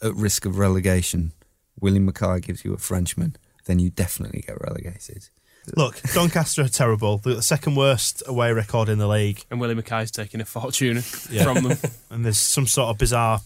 at 0.01 0.13
risk 0.15 0.45
of 0.45 0.57
relegation. 0.57 1.33
William 1.81 2.05
Mackay 2.05 2.39
gives 2.39 2.63
you 2.63 2.73
a 2.73 2.77
Frenchman, 2.77 3.35
then 3.65 3.79
you 3.79 3.89
definitely 3.89 4.43
get 4.47 4.61
relegated. 4.61 5.27
Look, 5.75 6.01
Doncaster 6.13 6.63
are 6.63 6.67
terrible. 6.67 7.17
They're 7.19 7.35
the 7.35 7.41
second 7.43 7.75
worst 7.75 8.23
away 8.25 8.51
record 8.51 8.89
in 8.89 8.97
the 8.97 9.07
league. 9.07 9.43
And 9.51 9.59
Willie 9.61 9.75
Mackay's 9.75 10.09
taking 10.09 10.41
a 10.41 10.45
fortune 10.45 10.95
Yeah. 11.29 11.43
from 11.43 11.63
them. 11.63 11.77
and 12.09 12.25
there's 12.25 12.39
some 12.39 12.65
sort 12.65 12.89
of 12.89 12.97
bizarre 12.97 13.41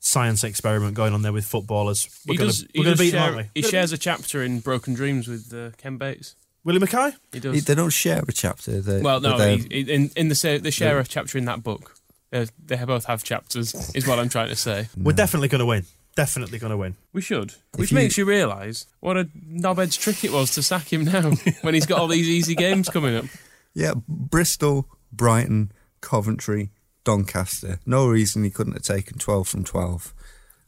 science 0.00 0.44
experiment 0.44 0.94
going 0.94 1.12
on 1.14 1.22
there 1.22 1.32
with 1.32 1.44
footballers. 1.44 2.08
We're 2.26 2.36
gonna, 2.36 2.46
does, 2.50 2.60
he 2.72 2.78
we're 2.80 2.84
going 2.84 2.96
does 2.96 2.98
to 2.98 3.04
beat 3.06 3.10
them, 3.10 3.34
aren't 3.34 3.48
he 3.54 3.62
shares 3.62 3.90
a 3.92 3.98
chapter 3.98 4.42
in 4.42 4.60
Broken 4.60 4.94
Dreams 4.94 5.26
with 5.26 5.52
uh, 5.52 5.70
Ken 5.78 5.96
Bates. 5.96 6.36
Willie 6.64 6.78
Mackay? 6.78 7.10
He 7.32 7.40
does. 7.40 7.64
They 7.64 7.74
don't 7.74 7.90
share 7.90 8.22
a 8.26 8.32
chapter. 8.32 8.80
They, 8.80 9.00
well, 9.02 9.20
no, 9.20 9.36
they're- 9.36 9.56
he, 9.56 9.82
he- 9.82 9.92
in, 9.92 10.10
in 10.16 10.28
the, 10.28 10.60
they 10.62 10.70
share 10.70 10.98
a 11.00 11.04
chapter 11.04 11.38
in 11.38 11.46
that 11.46 11.62
book. 11.64 11.96
They, 12.30 12.46
they 12.64 12.76
both 12.84 13.06
have 13.06 13.24
chapters, 13.24 13.74
is 13.96 14.06
what 14.06 14.18
I'm 14.18 14.28
trying 14.28 14.50
to 14.50 14.56
say. 14.56 14.88
We're 14.96 15.12
definitely 15.14 15.48
going 15.48 15.60
to 15.60 15.66
win. 15.66 15.86
Definitely 16.18 16.58
going 16.58 16.72
to 16.72 16.76
win. 16.76 16.96
We 17.12 17.20
should. 17.20 17.50
If 17.74 17.78
Which 17.78 17.92
you- 17.92 17.94
makes 17.94 18.18
you 18.18 18.24
realise 18.24 18.86
what 18.98 19.16
a 19.16 19.26
knobhead's 19.48 19.96
trick 19.96 20.24
it 20.24 20.32
was 20.32 20.50
to 20.56 20.64
sack 20.64 20.92
him 20.92 21.04
now 21.04 21.30
when 21.62 21.74
he's 21.74 21.86
got 21.86 22.00
all 22.00 22.08
these 22.08 22.28
easy 22.28 22.56
games 22.56 22.88
coming 22.88 23.14
up. 23.14 23.26
Yeah, 23.72 23.92
Bristol, 24.08 24.88
Brighton, 25.12 25.70
Coventry, 26.00 26.70
Doncaster. 27.04 27.78
No 27.86 28.08
reason 28.08 28.42
he 28.42 28.50
couldn't 28.50 28.72
have 28.72 28.82
taken 28.82 29.18
12 29.18 29.46
from 29.46 29.62
12. 29.62 30.12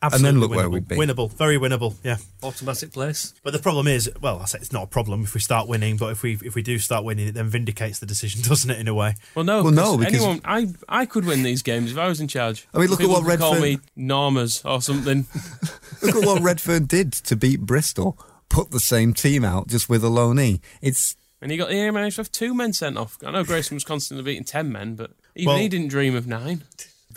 Absolutely 0.02 0.28
and 0.30 0.36
then 0.36 0.40
look 0.40 0.50
winnable. 0.52 0.56
where 0.56 0.70
we'd 0.70 0.88
be. 0.88 0.96
Winnable, 0.96 1.30
very 1.30 1.58
winnable. 1.58 1.94
Yeah, 2.02 2.16
automatic 2.42 2.90
place. 2.90 3.34
But 3.42 3.52
the 3.52 3.58
problem 3.58 3.86
is, 3.86 4.10
well, 4.22 4.38
I 4.38 4.46
say 4.46 4.58
it's 4.58 4.72
not 4.72 4.84
a 4.84 4.86
problem 4.86 5.24
if 5.24 5.34
we 5.34 5.40
start 5.40 5.68
winning, 5.68 5.98
but 5.98 6.10
if 6.12 6.22
we 6.22 6.38
if 6.42 6.54
we 6.54 6.62
do 6.62 6.78
start 6.78 7.04
winning, 7.04 7.28
it 7.28 7.34
then 7.34 7.48
vindicates 7.48 7.98
the 7.98 8.06
decision, 8.06 8.40
doesn't 8.48 8.70
it? 8.70 8.78
In 8.78 8.88
a 8.88 8.94
way. 8.94 9.14
Well, 9.34 9.44
no, 9.44 9.62
Well, 9.62 9.72
no. 9.72 9.98
because- 9.98 10.14
anyone, 10.14 10.40
I, 10.44 10.68
I 10.88 11.04
could 11.04 11.26
win 11.26 11.42
these 11.42 11.60
games 11.62 11.92
if 11.92 11.98
I 11.98 12.08
was 12.08 12.18
in 12.20 12.28
charge. 12.28 12.66
I 12.72 12.78
mean, 12.78 12.88
look 12.88 13.02
at 13.02 13.08
what 13.10 13.24
could 13.26 13.38
call 13.40 13.54
Redfearn- 13.56 13.60
me 13.62 13.78
Normas 13.98 14.64
or 14.64 14.80
something. 14.80 15.26
Look 16.02 16.16
at 16.16 16.24
what 16.26 16.40
Redfearn 16.40 16.88
did 16.88 17.12
to 17.12 17.36
beat 17.36 17.60
Bristol. 17.60 18.18
Put 18.48 18.70
the 18.70 18.80
same 18.80 19.12
team 19.12 19.44
out 19.44 19.68
just 19.68 19.90
with 19.90 20.02
a 20.02 20.08
loanee. 20.08 20.60
It's 20.80 21.14
and 21.42 21.50
he 21.50 21.58
got 21.58 21.70
he 21.70 21.90
managed 21.90 22.16
to 22.16 22.20
have 22.22 22.32
two 22.32 22.54
men 22.54 22.72
sent 22.72 22.96
off. 22.96 23.18
I 23.24 23.30
know 23.32 23.44
Grayson 23.44 23.74
was 23.76 23.84
constantly 23.84 24.24
beating 24.24 24.44
ten 24.44 24.72
men, 24.72 24.94
but 24.94 25.10
even 25.36 25.48
Well- 25.52 25.58
he 25.58 25.68
didn't 25.68 25.88
dream 25.88 26.14
of 26.16 26.26
nine. 26.26 26.64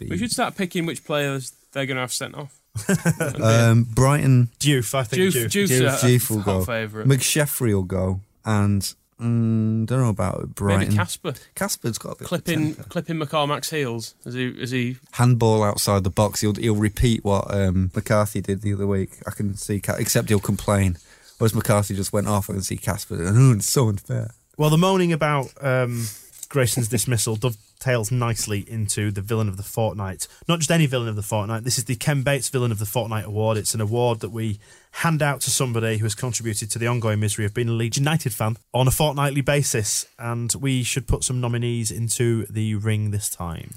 We 0.01 0.17
should 0.17 0.31
start 0.31 0.57
picking 0.57 0.85
which 0.85 1.05
players 1.05 1.53
they're 1.71 1.85
going 1.85 1.95
to 1.95 2.01
have 2.01 2.11
sent 2.11 2.35
off. 2.35 2.59
um, 3.41 3.83
Brighton. 3.83 4.49
Diouf, 4.59 4.93
I 4.95 5.03
think 5.03 5.21
Diouf- 5.21 5.45
Diouf. 5.45 5.69
Diouf's 5.69 6.03
a- 6.03 6.07
Diouf 6.07 6.29
will 6.29 6.41
go. 6.41 6.65
favourite. 6.65 7.07
McSheffrey 7.07 7.73
will 7.73 7.83
go. 7.83 8.19
And 8.45 8.81
mm, 9.21 9.85
don't 9.85 10.01
know 10.01 10.09
about 10.09 10.55
Brighton. 10.55 10.79
Maybe 10.89 10.95
Casper. 10.95 11.33
Casper's 11.55 11.97
got 11.97 12.13
a 12.13 12.15
bit 12.19 12.27
Clipping 12.27 12.71
of 12.71 12.75
temper. 12.75 12.89
clipping 12.89 13.15
McCormack's 13.17 13.69
heels 13.69 14.15
as 14.25 14.33
he 14.33 14.55
as 14.61 14.71
he 14.71 14.97
handball 15.13 15.63
outside 15.63 16.03
the 16.03 16.09
box. 16.09 16.41
He'll 16.41 16.55
he'll 16.55 16.75
repeat 16.75 17.23
what 17.23 17.53
um, 17.53 17.91
McCarthy 17.95 18.41
did 18.41 18.61
the 18.61 18.73
other 18.73 18.87
week. 18.87 19.11
I 19.27 19.31
can 19.31 19.55
see, 19.55 19.81
except 19.97 20.29
he'll 20.29 20.39
complain. 20.39 20.97
Whereas 21.37 21.55
McCarthy 21.55 21.95
just 21.95 22.13
went 22.13 22.27
off. 22.27 22.49
I 22.49 22.53
can 22.53 22.61
see 22.63 22.77
Casper. 22.77 23.17
Oh, 23.19 23.51
it's 23.55 23.69
so 23.71 23.89
unfair. 23.89 24.31
Well, 24.57 24.69
the 24.69 24.77
moaning 24.77 25.11
about 25.13 25.47
um, 25.61 26.05
Grayson's 26.53 26.87
dismissal 26.87 27.35
dovetails 27.35 28.11
nicely 28.11 28.63
into 28.69 29.09
the 29.09 29.21
villain 29.21 29.49
of 29.49 29.57
the 29.57 29.63
fortnight. 29.63 30.27
Not 30.47 30.59
just 30.59 30.69
any 30.69 30.85
villain 30.85 31.07
of 31.07 31.15
the 31.15 31.23
fortnight. 31.23 31.63
This 31.63 31.79
is 31.79 31.85
the 31.85 31.95
Ken 31.95 32.21
Bates 32.21 32.47
Villain 32.47 32.71
of 32.71 32.77
the 32.77 32.85
Fortnight 32.85 33.25
Award. 33.25 33.57
It's 33.57 33.73
an 33.73 33.81
award 33.81 34.19
that 34.19 34.29
we 34.29 34.59
hand 34.91 35.23
out 35.23 35.41
to 35.41 35.49
somebody 35.49 35.97
who 35.97 36.05
has 36.05 36.13
contributed 36.13 36.69
to 36.69 36.77
the 36.77 36.85
ongoing 36.85 37.19
misery 37.19 37.45
of 37.45 37.55
being 37.55 37.69
a 37.69 37.71
Leeds 37.71 37.97
United 37.97 38.35
fan 38.35 38.57
on 38.71 38.87
a 38.87 38.91
fortnightly 38.91 39.41
basis. 39.41 40.05
And 40.19 40.53
we 40.53 40.83
should 40.83 41.07
put 41.07 41.23
some 41.23 41.41
nominees 41.41 41.89
into 41.89 42.45
the 42.45 42.75
ring 42.75 43.09
this 43.09 43.31
time. 43.31 43.71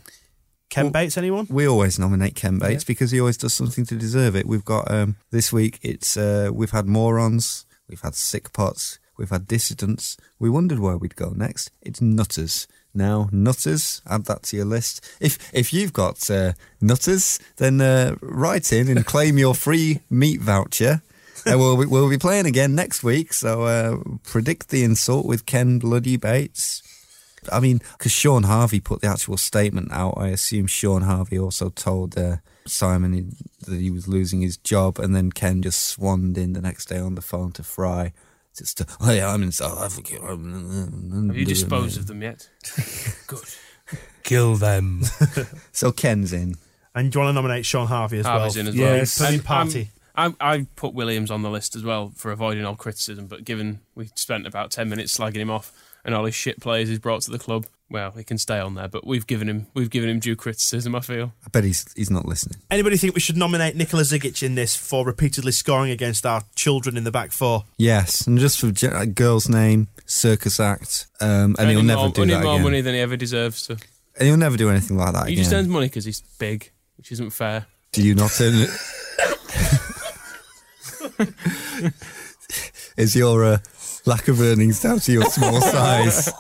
Ken 0.69 0.91
Bates, 0.91 1.17
anyone? 1.17 1.47
We 1.49 1.67
always 1.67 1.99
nominate 1.99 2.35
Ken 2.35 2.59
Bates 2.59 2.85
because 2.85 3.11
he 3.11 3.21
always 3.21 3.39
does 3.39 3.55
something 3.55 3.87
to 3.87 3.97
deserve 3.97 4.37
it. 4.37 4.45
We've 4.45 4.67
got 4.67 4.91
um, 4.91 5.17
this 5.31 5.51
week. 5.51 5.79
It's 5.81 6.19
uh, 6.19 6.51
we've 6.53 6.73
had 6.73 6.87
morons, 6.87 7.65
we've 7.89 8.03
had 8.03 8.15
sick 8.15 8.53
pots, 8.53 8.99
we've 9.17 9.31
had 9.31 9.47
dissidents. 9.47 10.17
We 10.39 10.51
wondered 10.51 10.79
where 10.79 10.97
we'd 10.97 11.17
go 11.17 11.31
next. 11.31 11.71
It's 11.83 12.01
nutters. 12.01 12.67
Now, 12.95 13.29
nutters, 13.31 14.01
add 14.07 14.25
that 14.25 14.45
to 14.45 14.57
your 14.57 14.65
list. 14.67 15.05
If 15.21 15.39
if 15.53 15.73
you've 15.73 15.93
got 15.93 16.31
uh, 16.31 16.53
nutters, 16.81 17.39
then 17.57 17.81
uh, 17.81 18.17
write 18.23 18.73
in 18.73 18.89
and 18.89 19.05
claim 19.05 19.37
your 19.39 19.55
free 19.55 20.01
meat 20.09 20.41
voucher. 20.41 21.03
And 21.45 21.61
we'll, 21.61 21.77
be- 21.77 21.87
we'll 21.87 22.11
be 22.11 22.19
playing 22.19 22.47
again 22.47 22.75
next 22.75 23.05
week. 23.05 23.33
So 23.33 23.65
uh, 23.65 23.99
predict 24.25 24.71
the 24.71 24.83
insult 24.83 25.27
with 25.27 25.47
Ken 25.47 25.79
Bloody 25.79 26.17
Bates. 26.17 26.83
I 27.53 27.61
mean, 27.61 27.81
because 27.93 28.11
Shaun 28.11 28.45
Harvey 28.45 28.81
put 28.81 29.01
the 29.01 29.09
actual 29.09 29.37
statement 29.37 29.93
out, 29.93 30.15
I 30.17 30.29
assume 30.29 30.67
Shaun 30.67 31.03
Harvey 31.03 31.39
also 31.39 31.69
told 31.69 32.19
uh, 32.19 32.39
Simon 32.67 33.13
he, 33.13 33.27
that 33.67 33.81
he 33.81 33.91
was 33.91 34.09
losing 34.09 34.41
his 34.41 34.57
job, 34.57 34.99
and 34.99 35.15
then 35.15 35.31
Ken 35.31 35.63
just 35.63 35.85
swanned 35.85 36.37
in 36.37 36.55
the 36.55 36.61
next 36.61 36.87
day 36.87 36.99
on 36.99 37.15
the 37.15 37.23
phone 37.23 37.53
to 37.53 37.63
Fry. 37.63 38.13
Just 38.59 38.79
to, 38.79 38.87
oh 39.01 39.13
yeah, 39.13 39.33
I'm 39.33 39.43
in 39.43 39.53
South 39.53 39.79
Africa. 39.83 40.15
have 40.27 41.37
you 41.37 41.45
disposed 41.45 41.99
of 41.99 42.07
them 42.07 42.23
yet? 42.23 42.49
Good. 43.27 43.45
Kill 44.23 44.57
them. 44.57 45.03
So 45.73 45.93
Ken's 45.93 46.33
in. 46.33 46.55
And 46.95 47.13
do 47.13 47.19
you 47.19 47.25
want 47.25 47.31
to 47.31 47.35
nominate 47.35 47.67
Shaun 47.67 47.87
Harvey 47.87 48.19
as 48.21 48.27
Harvey's 48.27 48.57
well? 48.57 48.63
in 48.63 48.69
as 48.69 48.75
Yes. 48.75 49.21
well. 49.21 49.27
Putting 49.29 49.41
And, 49.41 49.47
party. 49.47 49.91
I, 50.17 50.35
I 50.41 50.67
put 50.77 50.95
Williams 50.95 51.31
on 51.31 51.43
the 51.43 51.51
list 51.51 51.77
as 51.77 51.83
well 51.85 52.13
for 52.17 52.33
avoiding 52.33 52.65
all 52.65 52.75
criticism, 52.77 53.27
but 53.27 53.45
given 53.45 53.81
we 53.95 54.09
spent 54.15 54.47
about 54.47 54.71
10 54.71 54.89
minutes 54.89 55.17
slagging 55.17 55.37
him 55.37 55.51
off 55.51 55.71
and 56.05 56.15
all 56.15 56.25
his 56.25 56.35
shit 56.35 56.59
players 56.61 56.89
he's 56.89 56.99
brought 56.99 57.21
to 57.23 57.31
the 57.31 57.39
club, 57.39 57.67
well, 57.91 58.11
he 58.13 58.25
can 58.25 58.37
stay 58.39 58.59
on 58.59 58.75
there, 58.75 58.89
but 58.89 59.07
we've 59.07 59.27
given 59.27 59.49
him 59.49 59.67
we've 59.75 59.91
given 59.91 60.09
him 60.11 60.19
due 60.19 60.35
criticism, 60.37 60.95
I 60.97 61.01
feel. 61.01 61.33
I 61.45 61.49
bet 61.51 61.65
he's 61.65 61.87
he's 61.95 62.11
not 62.11 62.27
listening. 62.27 62.61
Anybody 62.71 62.97
think 62.97 63.15
we 63.15 63.21
should 63.21 63.37
nominate 63.37 63.77
Nikola 63.77 64.03
Zigic 64.03 64.43
in 64.43 64.55
this 64.57 64.75
for 64.75 65.05
repeatedly 65.05 65.53
scoring 65.53 65.91
against 65.91 66.27
our 66.27 66.43
children 66.57 66.97
in 66.97 67.05
the 67.05 67.13
back 67.13 67.31
four? 67.33 67.65
Yes, 67.79 68.27
and 68.27 68.39
just 68.39 68.59
for 68.61 68.73
a 68.97 69.07
girl's 69.07 69.49
name, 69.49 69.89
circus 70.05 70.59
act, 70.61 71.07
um, 71.21 71.55
and 71.59 71.71
he'll 71.71 71.83
never 71.83 72.01
more, 72.03 72.11
do 72.11 72.23
earning 72.23 72.35
that 72.39 72.43
more 72.45 72.55
again. 72.55 72.65
money 72.65 72.81
than 72.81 72.95
he 72.95 73.01
ever 73.01 73.17
deserves 73.17 73.67
to. 73.69 73.73
And 74.19 74.27
he'll 74.29 74.37
never 74.37 74.57
do 74.57 74.71
anything 74.71 74.97
like 74.97 75.13
that 75.13 75.27
He 75.27 75.35
again. 75.35 75.45
just 75.45 75.55
earns 75.55 75.69
money 75.69 75.87
because 75.87 76.05
he's 76.07 76.23
big, 76.39 76.71
which 76.97 77.13
isn't 77.13 77.31
fair. 77.31 77.67
Do 77.93 78.03
you 78.03 78.15
not 78.15 78.31
earn 78.41 78.55
it? 78.55 78.71
Is 82.97 83.15
your 83.15 83.45
uh, 83.45 83.59
lack 84.07 84.29
of 84.29 84.41
earnings 84.41 84.81
down 84.81 85.01
to 85.01 85.13
your 85.13 85.25
small 85.25 85.61
size? 85.75 86.33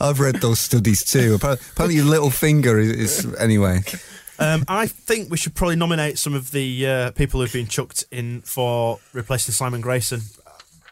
I've 0.00 0.20
read 0.20 0.36
those 0.36 0.58
studies 0.58 1.04
too. 1.04 1.34
Apparently, 1.34 1.66
apparently 1.72 1.96
your 1.96 2.06
little 2.06 2.30
finger 2.30 2.78
is, 2.78 3.24
is 3.24 3.34
anyway. 3.36 3.80
Um, 4.38 4.64
I 4.68 4.86
think 4.86 5.30
we 5.30 5.36
should 5.36 5.54
probably 5.54 5.76
nominate 5.76 6.18
some 6.18 6.32
of 6.34 6.50
the 6.50 6.86
uh, 6.86 7.10
people 7.12 7.40
who've 7.40 7.52
been 7.52 7.66
chucked 7.68 8.06
in 8.10 8.40
for 8.40 8.98
replacing 9.12 9.52
Simon 9.52 9.80
Grayson. 9.82 10.22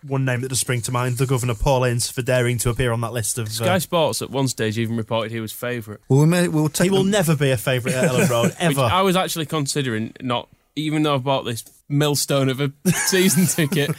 One 0.06 0.24
name 0.24 0.42
that 0.42 0.48
does 0.50 0.60
spring 0.60 0.80
to 0.82 0.92
mind: 0.92 1.16
the 1.16 1.26
Governor 1.26 1.54
Paul 1.54 1.82
Ince 1.84 2.08
for 2.10 2.22
daring 2.22 2.58
to 2.58 2.70
appear 2.70 2.92
on 2.92 3.00
that 3.00 3.12
list 3.12 3.36
of. 3.38 3.50
Sky 3.50 3.76
Uh, 3.76 3.78
Sports 3.80 4.22
at 4.22 4.30
one 4.30 4.46
stage 4.46 4.78
even 4.78 4.96
reported 4.96 5.32
he 5.32 5.40
was 5.40 5.50
favourite. 5.52 6.00
Well, 6.08 6.20
we 6.20 6.26
may, 6.26 6.46
we'll 6.46 6.68
take 6.68 6.84
he 6.84 6.90
will 6.90 6.98
them- 7.02 7.10
never 7.10 7.34
be 7.34 7.50
a 7.50 7.56
favourite 7.56 7.96
at 7.96 8.10
Elland 8.10 8.28
Road 8.30 8.44
Which 8.50 8.54
ever. 8.60 8.82
I 8.82 9.00
was 9.02 9.16
actually 9.16 9.46
considering 9.46 10.12
not, 10.20 10.48
even 10.76 11.02
though 11.02 11.16
I 11.16 11.18
bought 11.18 11.44
this 11.46 11.64
millstone 11.88 12.48
of 12.48 12.60
a 12.60 12.70
season 12.90 13.46
ticket. 13.46 13.96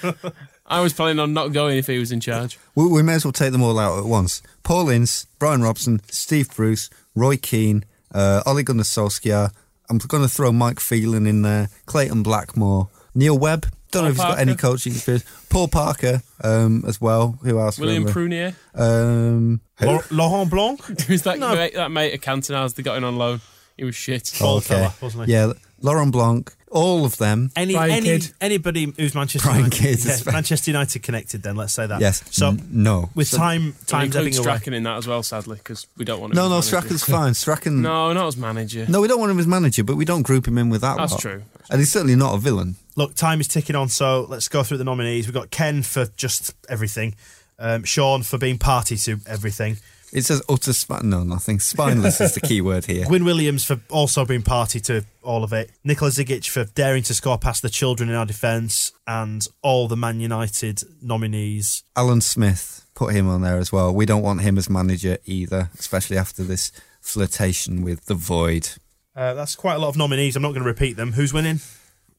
I 0.69 0.81
was 0.81 0.93
planning 0.93 1.19
on 1.19 1.33
not 1.33 1.49
going 1.51 1.77
if 1.77 1.87
he 1.87 1.97
was 1.97 2.11
in 2.11 2.19
charge. 2.19 2.59
We, 2.75 2.87
we 2.87 3.01
may 3.03 3.13
as 3.13 3.25
well 3.25 3.31
take 3.31 3.51
them 3.51 3.63
all 3.63 3.79
out 3.79 3.97
at 3.97 4.05
once. 4.05 4.41
Paul 4.63 4.89
Ince, 4.89 5.25
Brian 5.39 5.61
Robson, 5.61 6.01
Steve 6.09 6.53
Bruce, 6.55 6.89
Roy 7.15 7.37
Keane, 7.37 7.85
uh, 8.13 8.43
Ole 8.45 8.63
Gunnar 8.63 8.83
Solskjaer. 8.83 9.51
I'm 9.89 9.97
going 9.97 10.21
to 10.23 10.29
throw 10.29 10.51
Mike 10.51 10.79
Phelan 10.79 11.25
in 11.25 11.41
there, 11.41 11.69
Clayton 11.87 12.21
Blackmore, 12.21 12.89
Neil 13.15 13.37
Webb. 13.37 13.65
Don't 13.91 14.03
know 14.03 14.09
Paul 14.09 14.11
if 14.11 14.15
he's 14.17 14.25
got 14.25 14.39
any 14.39 14.55
coaching 14.55 14.93
experience. 14.93 15.25
Paul 15.49 15.67
Parker 15.67 16.21
um, 16.43 16.83
as 16.87 17.01
well. 17.01 17.39
Who 17.41 17.59
else? 17.59 17.79
William 17.79 18.05
remember? 18.05 18.19
Prunier. 18.19 18.55
Um, 18.75 19.61
who? 19.79 19.99
Laurent 20.11 20.51
Blanc, 20.51 20.83
Who's 21.07 21.23
that, 21.23 21.39
No. 21.39 21.55
mate, 21.55 21.73
that 21.73 21.89
mate 21.89 22.13
of 22.13 22.21
Cantona's 22.21 22.75
they 22.75 22.83
got 22.83 22.97
in 22.97 23.03
on 23.03 23.17
loan? 23.17 23.41
He 23.77 23.83
was 23.85 23.95
shit. 23.95 24.31
Bald 24.39 24.63
Okay. 24.63 24.75
fella, 24.75 24.93
wasn't 25.01 25.25
he? 25.25 25.31
Yeah, 25.33 25.53
Laurent 25.81 26.11
Blanc. 26.11 26.53
All 26.71 27.03
of 27.05 27.17
them. 27.17 27.51
Any, 27.55 27.73
Brian 27.73 27.91
any 27.91 28.05
Kidd. 28.19 28.31
anybody 28.39 28.93
who's 28.95 29.15
Manchester 29.15 29.47
Brian 29.47 29.63
United, 29.65 29.77
Kidd, 29.79 30.05
yeah, 30.05 30.11
especially. 30.13 30.31
Manchester 30.33 30.71
United 30.71 31.03
connected. 31.03 31.41
Then 31.43 31.55
let's 31.55 31.73
say 31.73 31.87
that. 31.87 31.99
Yes. 31.99 32.23
So 32.29 32.49
N- 32.49 32.67
no. 32.71 33.09
with 33.15 33.27
So- 33.27 33.37
time, 33.37 33.73
time 33.87 34.05
include 34.05 34.21
ebbing 34.27 34.35
away. 34.35 34.43
Strachan 34.43 34.73
in 34.75 34.83
that 34.83 34.97
as 34.97 35.07
well, 35.07 35.23
sadly, 35.23 35.57
because 35.57 35.87
we 35.97 36.05
don't 36.05 36.19
want 36.21 36.33
him 36.33 36.35
No, 36.35 36.43
no, 36.43 36.49
manager. 36.49 36.67
Strachan's 36.67 37.03
fine. 37.03 37.33
Strachan. 37.43 37.81
No, 37.81 38.13
not 38.13 38.27
as 38.27 38.37
manager. 38.37 38.85
No, 38.87 39.01
we 39.01 39.07
don't 39.07 39.19
want 39.19 39.31
him 39.31 39.39
as 39.39 39.47
manager, 39.47 39.83
but 39.83 39.95
we 39.95 40.05
don't 40.05 40.21
group 40.21 40.47
him 40.47 40.57
in 40.59 40.69
with 40.69 40.81
that. 40.81 40.97
That's 40.97 41.13
lot. 41.13 41.21
true. 41.21 41.41
And 41.71 41.79
he's 41.79 41.91
certainly 41.91 42.15
not 42.15 42.35
a 42.35 42.37
villain. 42.37 42.75
Look, 42.95 43.15
time 43.15 43.39
is 43.41 43.47
ticking 43.47 43.75
on, 43.75 43.89
so 43.89 44.25
let's 44.29 44.47
go 44.47 44.61
through 44.63 44.77
the 44.77 44.83
nominees. 44.83 45.25
We've 45.27 45.33
got 45.33 45.49
Ken 45.51 45.81
for 45.83 46.07
just 46.17 46.53
everything, 46.67 47.15
um, 47.57 47.83
Shaun 47.83 48.23
for 48.23 48.37
being 48.37 48.57
party 48.57 48.95
to 48.97 49.17
everything, 49.25 49.77
It 50.11 50.23
says 50.23 50.41
utter 50.49 50.73
spine. 50.73 51.09
No, 51.09 51.23
nothing. 51.23 51.59
Spineless 51.59 52.19
is 52.19 52.33
the 52.33 52.41
key 52.41 52.61
word 52.61 52.85
here. 52.85 53.05
Gwyn 53.05 53.25
Williams 53.25 53.63
for 53.63 53.79
also 53.89 54.25
being 54.25 54.41
party 54.41 54.79
to 54.81 55.05
all 55.23 55.43
of 55.43 55.53
it, 55.53 55.71
Nikola 55.83 56.11
Zigic 56.11 56.49
for 56.49 56.65
daring 56.65 57.03
to 57.03 57.13
score 57.13 57.37
past 57.37 57.61
the 57.61 57.69
children 57.69 58.09
in 58.09 58.15
our 58.15 58.25
defence, 58.25 58.91
and 59.05 59.45
all 59.61 59.87
the 59.87 59.97
Man 59.97 60.19
United 60.19 60.81
nominees. 61.01 61.83
Alan 61.95 62.21
Smith, 62.21 62.85
put 62.95 63.13
him 63.13 63.27
on 63.27 63.41
there 63.41 63.57
as 63.57 63.71
well. 63.71 63.93
We 63.93 64.05
don't 64.05 64.23
want 64.23 64.41
him 64.41 64.57
as 64.57 64.69
manager 64.69 65.17
either, 65.25 65.69
especially 65.77 66.17
after 66.17 66.43
this 66.43 66.71
flirtation 67.01 67.83
with 67.83 68.05
the 68.05 68.15
void. 68.15 68.69
Uh, 69.15 69.33
that's 69.33 69.55
quite 69.55 69.75
a 69.75 69.79
lot 69.79 69.89
of 69.89 69.97
nominees. 69.97 70.35
I'm 70.35 70.41
not 70.41 70.49
going 70.49 70.63
to 70.63 70.67
repeat 70.67 70.97
them. 70.97 71.13
Who's 71.13 71.33
winning? 71.33 71.59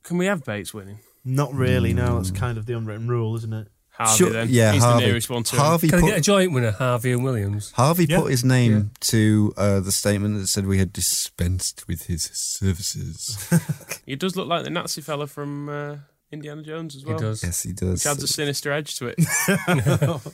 Can 0.03 0.19
we 0.19 0.27
have 0.27 0.45
Bates 0.45 0.73
winning? 0.73 1.01
Not 1.25 1.53
really. 1.53 1.93
No, 1.93 2.17
that's 2.17 2.31
kind 2.31 2.57
of 2.57 2.67
the 2.67 2.77
unwritten 2.77 3.09
rule, 3.09 3.37
isn't 3.37 3.53
it? 3.53 3.69
Harvey 4.01 4.17
Sure, 4.17 4.31
then. 4.31 4.47
yeah, 4.51 4.73
He's 4.73 4.83
Harvey. 4.83 5.03
the 5.05 5.07
nearest 5.09 5.31
one 5.31 5.43
to 5.45 5.55
him. 5.57 5.61
Harvey 5.61 5.89
Can 5.89 5.99
I 6.05 6.07
get 6.09 6.19
a 6.19 6.21
joint 6.23 6.53
winner, 6.53 6.71
Harvey 6.73 7.13
and 7.13 7.23
Williams? 7.25 7.71
Harvey 7.73 8.07
Yeah. 8.09 8.21
put 8.21 8.31
his 8.31 8.45
name 8.45 8.91
to 9.01 9.53
uh, 9.57 9.81
the 9.81 9.93
statement 9.93 10.39
that 10.41 10.47
said 10.47 10.67
we 10.67 10.79
had 10.79 10.93
dispensed 10.93 11.87
with 11.89 12.07
his 12.07 12.31
services. 12.33 13.37
He 14.07 14.17
does 14.17 14.35
look 14.37 14.49
like 14.49 14.65
the 14.65 14.71
Nazi 14.71 15.01
fella 15.03 15.27
from 15.29 15.69
uh, 15.69 15.97
Indiana 16.33 16.63
Jones 16.63 16.97
as 16.97 17.05
well. 17.05 17.17
He 17.19 17.23
does. 17.25 17.43
yes, 17.45 17.63
he 17.63 17.73
does. 17.73 17.93
Which 18.05 18.07
adds 18.07 18.23
a 18.23 18.27
sinister 18.27 18.73
edge 18.73 18.97
to 18.97 19.07
it. 19.07 19.19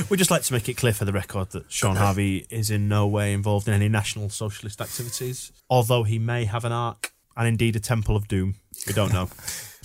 We'd 0.10 0.16
just 0.16 0.30
like 0.30 0.42
to 0.42 0.52
make 0.52 0.68
it 0.68 0.76
clear 0.76 0.92
for 0.92 1.04
the 1.04 1.12
record 1.12 1.50
that 1.50 1.70
Shaun 1.70 1.96
Harvey 1.96 2.46
is 2.50 2.70
in 2.70 2.88
no 2.88 3.06
way 3.06 3.32
involved 3.32 3.68
in 3.68 3.74
any 3.74 3.88
National 3.88 4.28
Socialist 4.28 4.80
activities, 4.80 5.52
although 5.70 6.02
he 6.02 6.18
may 6.18 6.44
have 6.46 6.64
an 6.64 6.72
ark 6.72 7.12
and 7.36 7.46
indeed 7.46 7.76
a 7.76 7.80
Temple 7.80 8.16
of 8.16 8.26
Doom. 8.28 8.56
We 8.86 8.92
don't 8.92 9.12
know. 9.12 9.28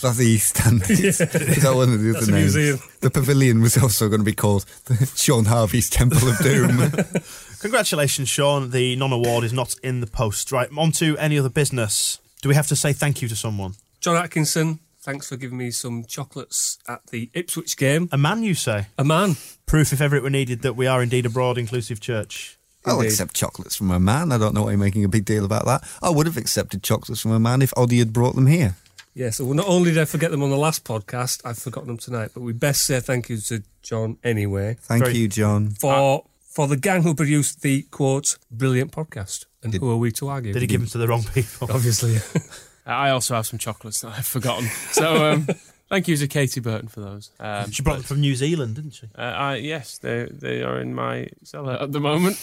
That's 0.01 0.17
the 0.17 0.25
East 0.25 0.57
Stand. 0.57 0.83
Is 0.89 1.17
that 1.17 1.73
one 1.75 1.91
of 1.91 2.01
the 2.01 2.15
other 2.15 2.31
a 2.31 2.35
names? 2.35 2.53
The 2.99 3.09
pavilion 3.09 3.61
was 3.61 3.77
also 3.77 4.07
going 4.09 4.19
to 4.21 4.25
be 4.25 4.33
called 4.33 4.65
the 4.85 5.05
Shaun 5.15 5.45
Harvey's 5.45 5.89
Temple 5.89 6.27
of 6.29 6.37
Doom. 6.39 6.91
Congratulations, 7.61 8.29
Shaun. 8.29 8.69
The 8.71 8.95
non 8.95 9.11
award 9.11 9.43
is 9.43 9.53
not 9.53 9.75
in 9.83 10.01
the 10.01 10.07
post. 10.07 10.51
Right, 10.51 10.69
on 10.77 10.91
to 10.93 11.17
any 11.17 11.39
other 11.39 11.49
business. 11.49 12.19
Do 12.41 12.49
we 12.49 12.55
have 12.55 12.67
to 12.67 12.75
say 12.75 12.93
thank 12.93 13.21
you 13.21 13.27
to 13.27 13.35
someone? 13.35 13.73
John 13.99 14.15
Atkinson, 14.15 14.79
thanks 14.99 15.29
for 15.29 15.37
giving 15.37 15.57
me 15.57 15.71
some 15.71 16.05
chocolates 16.05 16.77
at 16.87 17.07
the 17.07 17.31
Ipswich 17.33 17.75
game. 17.75 18.07
A 18.11 18.17
man, 18.17 18.43
you 18.43 18.53
say? 18.53 18.87
A 18.99 19.03
man. 19.03 19.35
Proof, 19.65 19.91
if 19.91 19.99
ever 19.99 20.15
it 20.15 20.21
were 20.21 20.29
needed, 20.29 20.61
that 20.61 20.73
we 20.75 20.85
are 20.85 21.01
indeed 21.01 21.25
a 21.25 21.29
broad, 21.29 21.57
inclusive 21.57 21.99
church. 21.99 22.59
I'll 22.85 22.97
Indeed. 22.97 23.07
accept 23.07 23.33
chocolates 23.33 23.75
from 23.75 23.89
a 23.91 23.99
man. 23.99 24.31
I 24.31 24.37
don't 24.37 24.53
know 24.53 24.63
why 24.63 24.71
you're 24.71 24.77
making 24.79 25.03
a 25.03 25.09
big 25.09 25.25
deal 25.25 25.43
about 25.43 25.65
that. 25.65 25.83
I 26.01 26.11
would 26.11 26.27
have 26.27 26.37
accepted 26.37 26.83
chocolates 26.83 27.21
from 27.21 27.31
a 27.31 27.39
man 27.39 27.61
if 27.63 27.73
Oddie 27.75 27.97
had 27.99 28.13
brought 28.13 28.35
them 28.35 28.45
here. 28.47 28.75
Yeah, 29.17 29.31
so 29.31 29.51
not 29.51 29.65
only 29.67 29.89
did 29.91 29.99
I 29.99 30.05
forget 30.05 30.29
them 30.29 30.43
on 30.43 30.51
the 30.51 30.57
last 30.57 30.83
podcast, 30.85 31.41
I've 31.43 31.57
forgotten 31.57 31.87
them 31.87 31.97
tonight, 31.97 32.29
but 32.35 32.41
we 32.41 32.53
best 32.53 32.81
say 32.85 32.99
thank 32.99 33.29
you 33.29 33.37
to 33.49 33.63
John 33.81 34.17
anyway 34.23 34.77
Thank 34.81 35.03
Very- 35.05 35.17
you, 35.17 35.27
John. 35.27 35.71
for 35.71 36.25
for 36.55 36.67
the 36.67 36.77
gang 36.77 37.01
who 37.01 37.15
produced 37.15 37.61
the 37.61 37.81
quote 37.89 38.37
brilliant 38.51 38.91
podcast. 38.91 39.45
And 39.63 39.73
who 39.73 39.89
are 39.89 39.97
we 39.97 40.11
to 40.13 40.27
argue? 40.27 40.53
Did 40.53 40.61
he 40.61 40.67
give 40.67 40.81
them 40.81 40.89
to 40.89 40.97
the 40.99 41.07
wrong 41.07 41.23
people? 41.33 41.67
Obviously. 41.73 42.17
I 42.85 43.09
also 43.09 43.33
have 43.33 43.47
some 43.47 43.57
chocolates 43.59 44.01
that 44.01 44.13
I've 44.17 44.25
forgotten. 44.27 44.65
So 44.91 45.31
um, 45.31 45.47
thank 45.89 46.07
you 46.07 46.15
to 46.17 46.27
Katie 46.27 46.59
Burton 46.61 46.87
for 46.87 47.01
those. 47.01 47.31
Um, 47.39 47.71
She 47.71 47.81
brought 47.83 47.95
them 47.95 48.03
from 48.03 48.21
New 48.21 48.35
Zealand, 48.35 48.75
didn't 48.75 48.91
she? 48.93 49.07
uh, 49.17 49.21
I, 49.21 49.55
yes, 49.55 49.97
they 49.97 50.27
they 50.31 50.61
are 50.61 50.79
in 50.79 50.93
my 50.93 51.27
cellar 51.43 51.73
at 51.81 51.91
the 51.91 51.99
moment. 51.99 52.37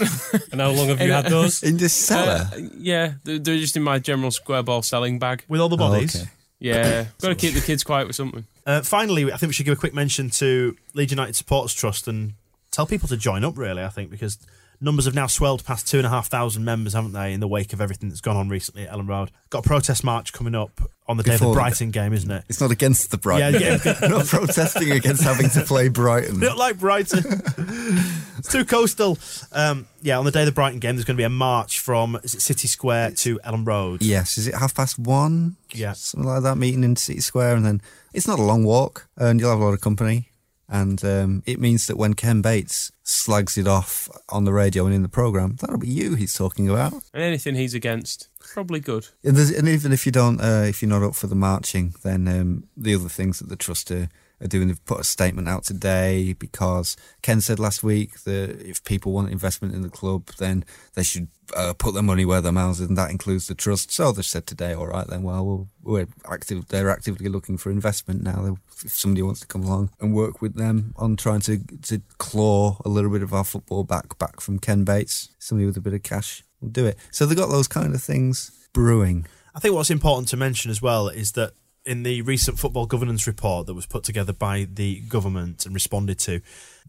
and 0.52 0.60
how 0.60 0.70
long 0.72 0.88
have 0.88 1.00
you 1.00 1.12
had 1.12 1.26
those? 1.26 1.62
In 1.62 1.76
this 1.76 1.92
cellar? 1.94 2.48
Uh, 2.52 2.58
yeah, 2.76 3.14
they're, 3.24 3.38
they're 3.38 3.58
just 3.58 3.76
in 3.76 3.82
my 3.84 3.98
general 4.00 4.32
square 4.32 4.62
ball 4.64 4.82
selling 4.82 5.18
bag. 5.20 5.44
With 5.48 5.60
all 5.60 5.68
the 5.68 5.76
Oh, 5.76 5.90
bodies. 5.90 6.16
okay. 6.16 6.28
Yeah, 6.60 7.06
got 7.20 7.28
to 7.28 7.34
keep 7.34 7.54
the 7.54 7.60
kids 7.60 7.84
quiet 7.84 8.06
with 8.06 8.16
something. 8.16 8.44
Uh, 8.66 8.82
finally, 8.82 9.32
I 9.32 9.36
think 9.36 9.48
we 9.48 9.52
should 9.52 9.66
give 9.66 9.76
a 9.76 9.80
quick 9.80 9.94
mention 9.94 10.30
to 10.30 10.76
Leeds 10.94 11.12
United 11.12 11.36
Supporters 11.36 11.74
Trust 11.74 12.08
and 12.08 12.34
tell 12.70 12.86
people 12.86 13.08
to 13.08 13.16
join 13.16 13.44
up, 13.44 13.58
really, 13.58 13.82
I 13.82 13.88
think, 13.88 14.10
because 14.10 14.38
numbers 14.80 15.04
have 15.06 15.14
now 15.14 15.26
swelled 15.26 15.64
past 15.64 15.88
two 15.88 15.98
and 15.98 16.06
a 16.06 16.10
half 16.10 16.28
thousand 16.28 16.64
members, 16.64 16.92
haven't 16.92 17.12
they, 17.12 17.32
in 17.32 17.40
the 17.40 17.48
wake 17.48 17.72
of 17.72 17.80
everything 17.80 18.08
that's 18.08 18.20
gone 18.20 18.36
on 18.36 18.48
recently 18.48 18.86
at 18.86 18.92
Elland 18.92 19.08
Road. 19.08 19.30
Got 19.50 19.64
a 19.64 19.68
protest 19.68 20.04
march 20.04 20.32
coming 20.32 20.54
up 20.54 20.80
on 21.06 21.16
the 21.16 21.22
day 21.22 21.34
of 21.34 21.40
the 21.40 21.52
Brighton 21.52 21.90
game, 21.90 22.12
isn't 22.12 22.30
it? 22.30 22.44
It's 22.48 22.60
not 22.60 22.70
against 22.70 23.10
the 23.10 23.18
Brighton. 23.18 23.60
Yeah, 23.60 23.78
yeah. 23.84 24.08
Not 24.08 24.26
protesting 24.26 24.90
against 24.92 25.22
having 25.22 25.50
to 25.50 25.62
play 25.62 25.88
Brighton. 25.88 26.40
Not 26.40 26.56
like 26.56 26.78
Brighton. 26.78 27.22
it's 28.44 28.52
too 28.52 28.64
coastal. 28.64 29.18
Um, 29.52 29.86
yeah, 30.02 30.18
on 30.18 30.24
the 30.24 30.30
day 30.30 30.40
of 30.40 30.46
the 30.46 30.52
Brighton 30.52 30.78
game, 30.78 30.96
there's 30.96 31.04
going 31.04 31.16
to 31.16 31.20
be 31.20 31.24
a 31.24 31.30
march 31.30 31.80
from 31.80 32.16
is 32.22 32.34
it 32.34 32.42
City 32.42 32.68
Square 32.68 33.12
to 33.12 33.38
Elland 33.38 33.66
Road. 33.66 34.02
Yes, 34.02 34.36
is 34.36 34.46
it 34.46 34.54
half 34.54 34.74
past 34.74 34.98
one? 34.98 35.56
Yeah. 35.72 35.92
Something 35.92 36.28
like 36.28 36.42
that, 36.42 36.56
meeting 36.56 36.84
in 36.84 36.96
City 36.96 37.20
Square. 37.20 37.56
And 37.56 37.64
then 37.64 37.82
it's 38.12 38.28
not 38.28 38.38
a 38.38 38.42
long 38.42 38.64
walk, 38.64 39.08
and 39.16 39.40
you'll 39.40 39.50
have 39.50 39.60
a 39.60 39.64
lot 39.64 39.72
of 39.72 39.80
company. 39.80 40.28
And 40.68 41.04
um, 41.04 41.42
it 41.46 41.60
means 41.60 41.86
that 41.86 41.96
when 41.96 42.14
Ken 42.14 42.40
Bates 42.42 42.90
slags 43.02 43.58
it 43.58 43.68
off 43.68 44.08
on 44.30 44.44
the 44.44 44.52
radio 44.52 44.86
and 44.86 44.94
in 44.94 45.02
the 45.02 45.08
programme, 45.08 45.56
that'll 45.60 45.78
be 45.78 45.88
you 45.88 46.14
he's 46.14 46.34
talking 46.34 46.68
about. 46.68 46.92
And 47.12 47.22
anything 47.22 47.54
he's 47.54 47.74
against, 47.74 48.28
probably 48.40 48.80
good. 48.80 49.08
And, 49.22 49.36
and 49.38 49.68
even 49.68 49.92
if 49.92 50.06
you 50.06 50.12
don't, 50.12 50.40
uh, 50.40 50.64
if 50.66 50.82
you're 50.82 50.88
not 50.88 51.02
up 51.02 51.14
for 51.14 51.26
the 51.26 51.34
marching, 51.34 51.94
then 52.02 52.26
um, 52.28 52.64
the 52.76 52.94
other 52.94 53.08
things 53.10 53.38
that 53.38 53.48
the 53.48 53.56
trust 53.56 53.90
are, 53.90 54.08
are 54.40 54.48
doing, 54.48 54.68
they've 54.68 54.84
put 54.84 55.00
a 55.00 55.04
statement 55.04 55.48
out 55.48 55.64
today 55.64 56.32
because 56.32 56.96
Ken 57.22 57.40
said 57.40 57.58
last 57.58 57.82
week 57.82 58.24
that 58.24 58.60
if 58.60 58.84
people 58.84 59.12
want 59.12 59.30
investment 59.30 59.74
in 59.74 59.82
the 59.82 59.88
club, 59.88 60.30
then 60.38 60.64
they 60.94 61.02
should 61.02 61.28
uh, 61.56 61.72
put 61.76 61.94
their 61.94 62.02
money 62.02 62.24
where 62.24 62.40
their 62.40 62.52
mouths 62.52 62.80
is, 62.80 62.88
and 62.88 62.98
that 62.98 63.10
includes 63.10 63.46
the 63.46 63.54
trust. 63.54 63.92
So 63.92 64.12
they've 64.12 64.24
said 64.24 64.46
today, 64.46 64.72
all 64.72 64.86
right, 64.86 65.06
then, 65.06 65.22
well, 65.22 65.44
we'll 65.44 65.68
we're 65.82 66.06
active. 66.30 66.68
They're 66.68 66.90
actively 66.90 67.28
looking 67.28 67.58
for 67.58 67.70
investment 67.70 68.22
now. 68.22 68.56
If 68.84 68.92
somebody 68.92 69.22
wants 69.22 69.40
to 69.40 69.46
come 69.46 69.62
along 69.62 69.90
and 70.00 70.14
work 70.14 70.40
with 70.40 70.56
them 70.56 70.94
on 70.96 71.16
trying 71.16 71.40
to 71.40 71.58
to 71.82 72.00
claw 72.18 72.78
a 72.84 72.88
little 72.88 73.10
bit 73.10 73.22
of 73.22 73.32
our 73.32 73.44
football 73.44 73.84
back 73.84 74.18
back 74.18 74.40
from 74.40 74.58
Ken 74.58 74.84
Bates, 74.84 75.28
somebody 75.38 75.66
with 75.66 75.76
a 75.76 75.80
bit 75.80 75.94
of 75.94 76.02
cash 76.02 76.42
will 76.60 76.70
do 76.70 76.86
it. 76.86 76.98
So 77.10 77.26
they've 77.26 77.36
got 77.36 77.50
those 77.50 77.68
kind 77.68 77.94
of 77.94 78.02
things 78.02 78.50
brewing. 78.72 79.26
I 79.54 79.60
think 79.60 79.74
what's 79.74 79.90
important 79.90 80.28
to 80.28 80.36
mention 80.36 80.70
as 80.70 80.82
well 80.82 81.08
is 81.08 81.32
that 81.32 81.52
in 81.86 82.02
the 82.02 82.22
recent 82.22 82.58
football 82.58 82.86
governance 82.86 83.26
report 83.26 83.66
that 83.66 83.74
was 83.74 83.86
put 83.86 84.04
together 84.04 84.32
by 84.32 84.66
the 84.72 85.00
government 85.00 85.66
and 85.66 85.74
responded 85.74 86.18
to, 86.20 86.40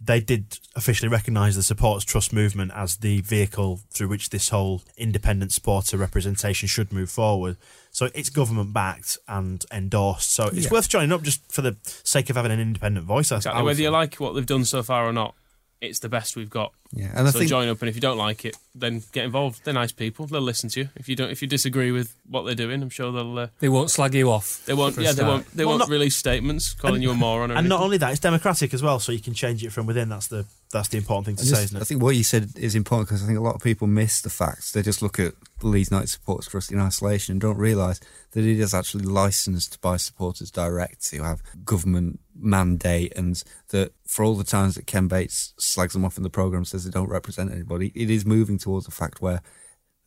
they 0.02 0.20
did 0.20 0.60
officially 0.76 1.10
recognise 1.10 1.56
the 1.56 1.64
Supporters 1.64 2.06
Trust 2.06 2.32
movement 2.32 2.72
as 2.74 2.98
the 2.98 3.22
vehicle 3.22 3.82
through 3.92 4.08
which 4.08 4.30
this 4.30 4.50
whole 4.50 4.82
independent 4.98 5.52
supporter 5.52 5.98
representation 5.98 6.68
should 6.68 6.92
move 6.94 7.10
forward. 7.10 7.58
So 7.92 8.10
it's 8.14 8.30
government 8.30 8.74
backed 8.74 9.18
and 9.28 9.66
endorsed. 9.72 10.32
So 10.32 10.46
it's 10.48 10.66
Yeah. 10.66 10.72
worth 10.72 10.90
joining 10.90 11.12
up 11.12 11.24
just 11.24 11.42
for 11.52 11.62
the 11.62 11.78
sake 11.84 12.30
of 12.30 12.36
having 12.36 12.52
an 12.52 12.60
independent 12.60 13.06
voice. 13.06 13.32
Exactly. 13.32 13.64
Whether 13.64 13.82
you 13.82 13.90
like 13.90 14.16
what 14.16 14.34
they've 14.34 14.46
done 14.46 14.66
so 14.66 14.84
far 14.84 15.06
or 15.06 15.14
not, 15.14 15.34
it's 15.81 15.99
the 15.99 16.10
best 16.10 16.35
we've 16.35 16.49
got. 16.49 16.72
Yeah, 16.93 17.11
and 17.14 17.27
I 17.27 17.31
so 17.31 17.39
think- 17.39 17.49
join 17.49 17.68
up, 17.68 17.81
and 17.81 17.89
if 17.89 17.95
you 17.95 18.02
don't 18.02 18.18
like 18.18 18.45
it, 18.45 18.56
then 18.73 19.03
get 19.11 19.26
involved. 19.26 19.61
They're 19.65 19.73
nice 19.73 19.91
people. 19.91 20.26
They'll 20.27 20.39
listen 20.41 20.69
to 20.69 20.81
you. 20.81 20.89
If 20.95 21.10
you 21.10 21.15
don't, 21.15 21.30
if 21.30 21.41
you 21.41 21.47
disagree 21.47 21.91
with 21.91 22.15
what 22.30 22.43
they're 22.43 22.56
doing, 22.56 22.81
I'm 22.81 22.89
sure 22.89 23.11
they'll. 23.11 23.38
Uh, 23.38 23.47
They 23.60 23.68
won't 23.69 23.89
slag 23.91 24.14
you 24.15 24.31
off. 24.31 24.64
they 24.65 24.73
won't. 24.73 24.97
Yeah, 24.97 25.11
they 25.11 25.23
won't. 25.23 25.45
They 25.52 25.65
Well, 25.65 25.73
won't 25.77 25.80
not- 25.80 25.89
release 25.89 26.15
statements 26.15 26.73
calling 26.73 27.02
you 27.02 27.11
a 27.11 27.14
moron. 27.14 27.52
Or 27.52 27.56
And 27.56 27.68
not 27.68 27.81
only 27.81 27.97
that, 27.97 28.11
it's 28.11 28.19
democratic 28.22 28.73
as 28.73 28.81
well, 28.81 28.99
so 28.99 29.11
you 29.11 29.19
can 29.19 29.34
change 29.34 29.64
it 29.65 29.72
from 29.73 29.85
within. 29.85 30.07
That's 30.10 30.27
the 30.27 30.45
that's 30.72 30.89
the 30.89 30.97
important 30.97 31.26
thing 31.27 31.35
to 31.38 31.41
I, 31.41 31.45
say, 31.45 31.52
just- 31.52 31.64
isn't 31.65 31.81
I 31.81 31.85
think 31.85 32.02
what 32.02 32.15
you 32.15 32.23
said 32.23 32.52
is 32.57 32.76
important 32.76 33.07
because 33.10 33.23
I 33.23 33.27
think 33.27 33.38
a 33.38 33.41
lot 33.41 33.56
of 33.56 33.61
people 33.61 33.88
miss 33.88 34.22
the 34.22 34.30
facts. 34.30 34.72
They 34.72 34.81
just 34.81 35.02
look 35.02 35.19
at 35.19 35.34
the 35.60 35.68
Leeds 35.68 35.91
United 35.91 36.10
Supporters 36.10 36.47
Trust 36.47 36.72
in 36.72 36.80
isolation 36.80 37.34
and 37.34 37.41
don't 37.41 37.57
realise 37.57 37.99
that 38.31 38.43
it 38.43 38.60
is 38.60 38.73
actually 38.73 39.06
licensed 39.06 39.80
by 39.81 39.95
supporters 39.97 40.52
direct 40.52 41.06
to 41.11 41.23
have 41.23 41.41
government 41.64 42.19
mandate 42.38 43.14
and 43.15 43.41
that 43.69 43.93
for 44.16 44.24
all 44.24 44.36
the 44.36 44.46
times 44.46 44.76
that 44.76 44.88
Ken 44.88 45.10
Bates 45.10 45.54
slags 45.58 45.92
them 45.92 46.06
off 46.06 46.16
in 46.16 46.24
the 46.24 46.30
programme 46.30 46.64
says 46.64 46.86
they 46.86 46.90
don't 46.90 47.10
represent 47.10 47.52
anybody, 47.52 47.92
it 47.94 48.10
is 48.10 48.26
moving 48.26 48.58
towards 48.58 48.88
a 48.88 48.92
fact 48.92 49.20
where 49.20 49.42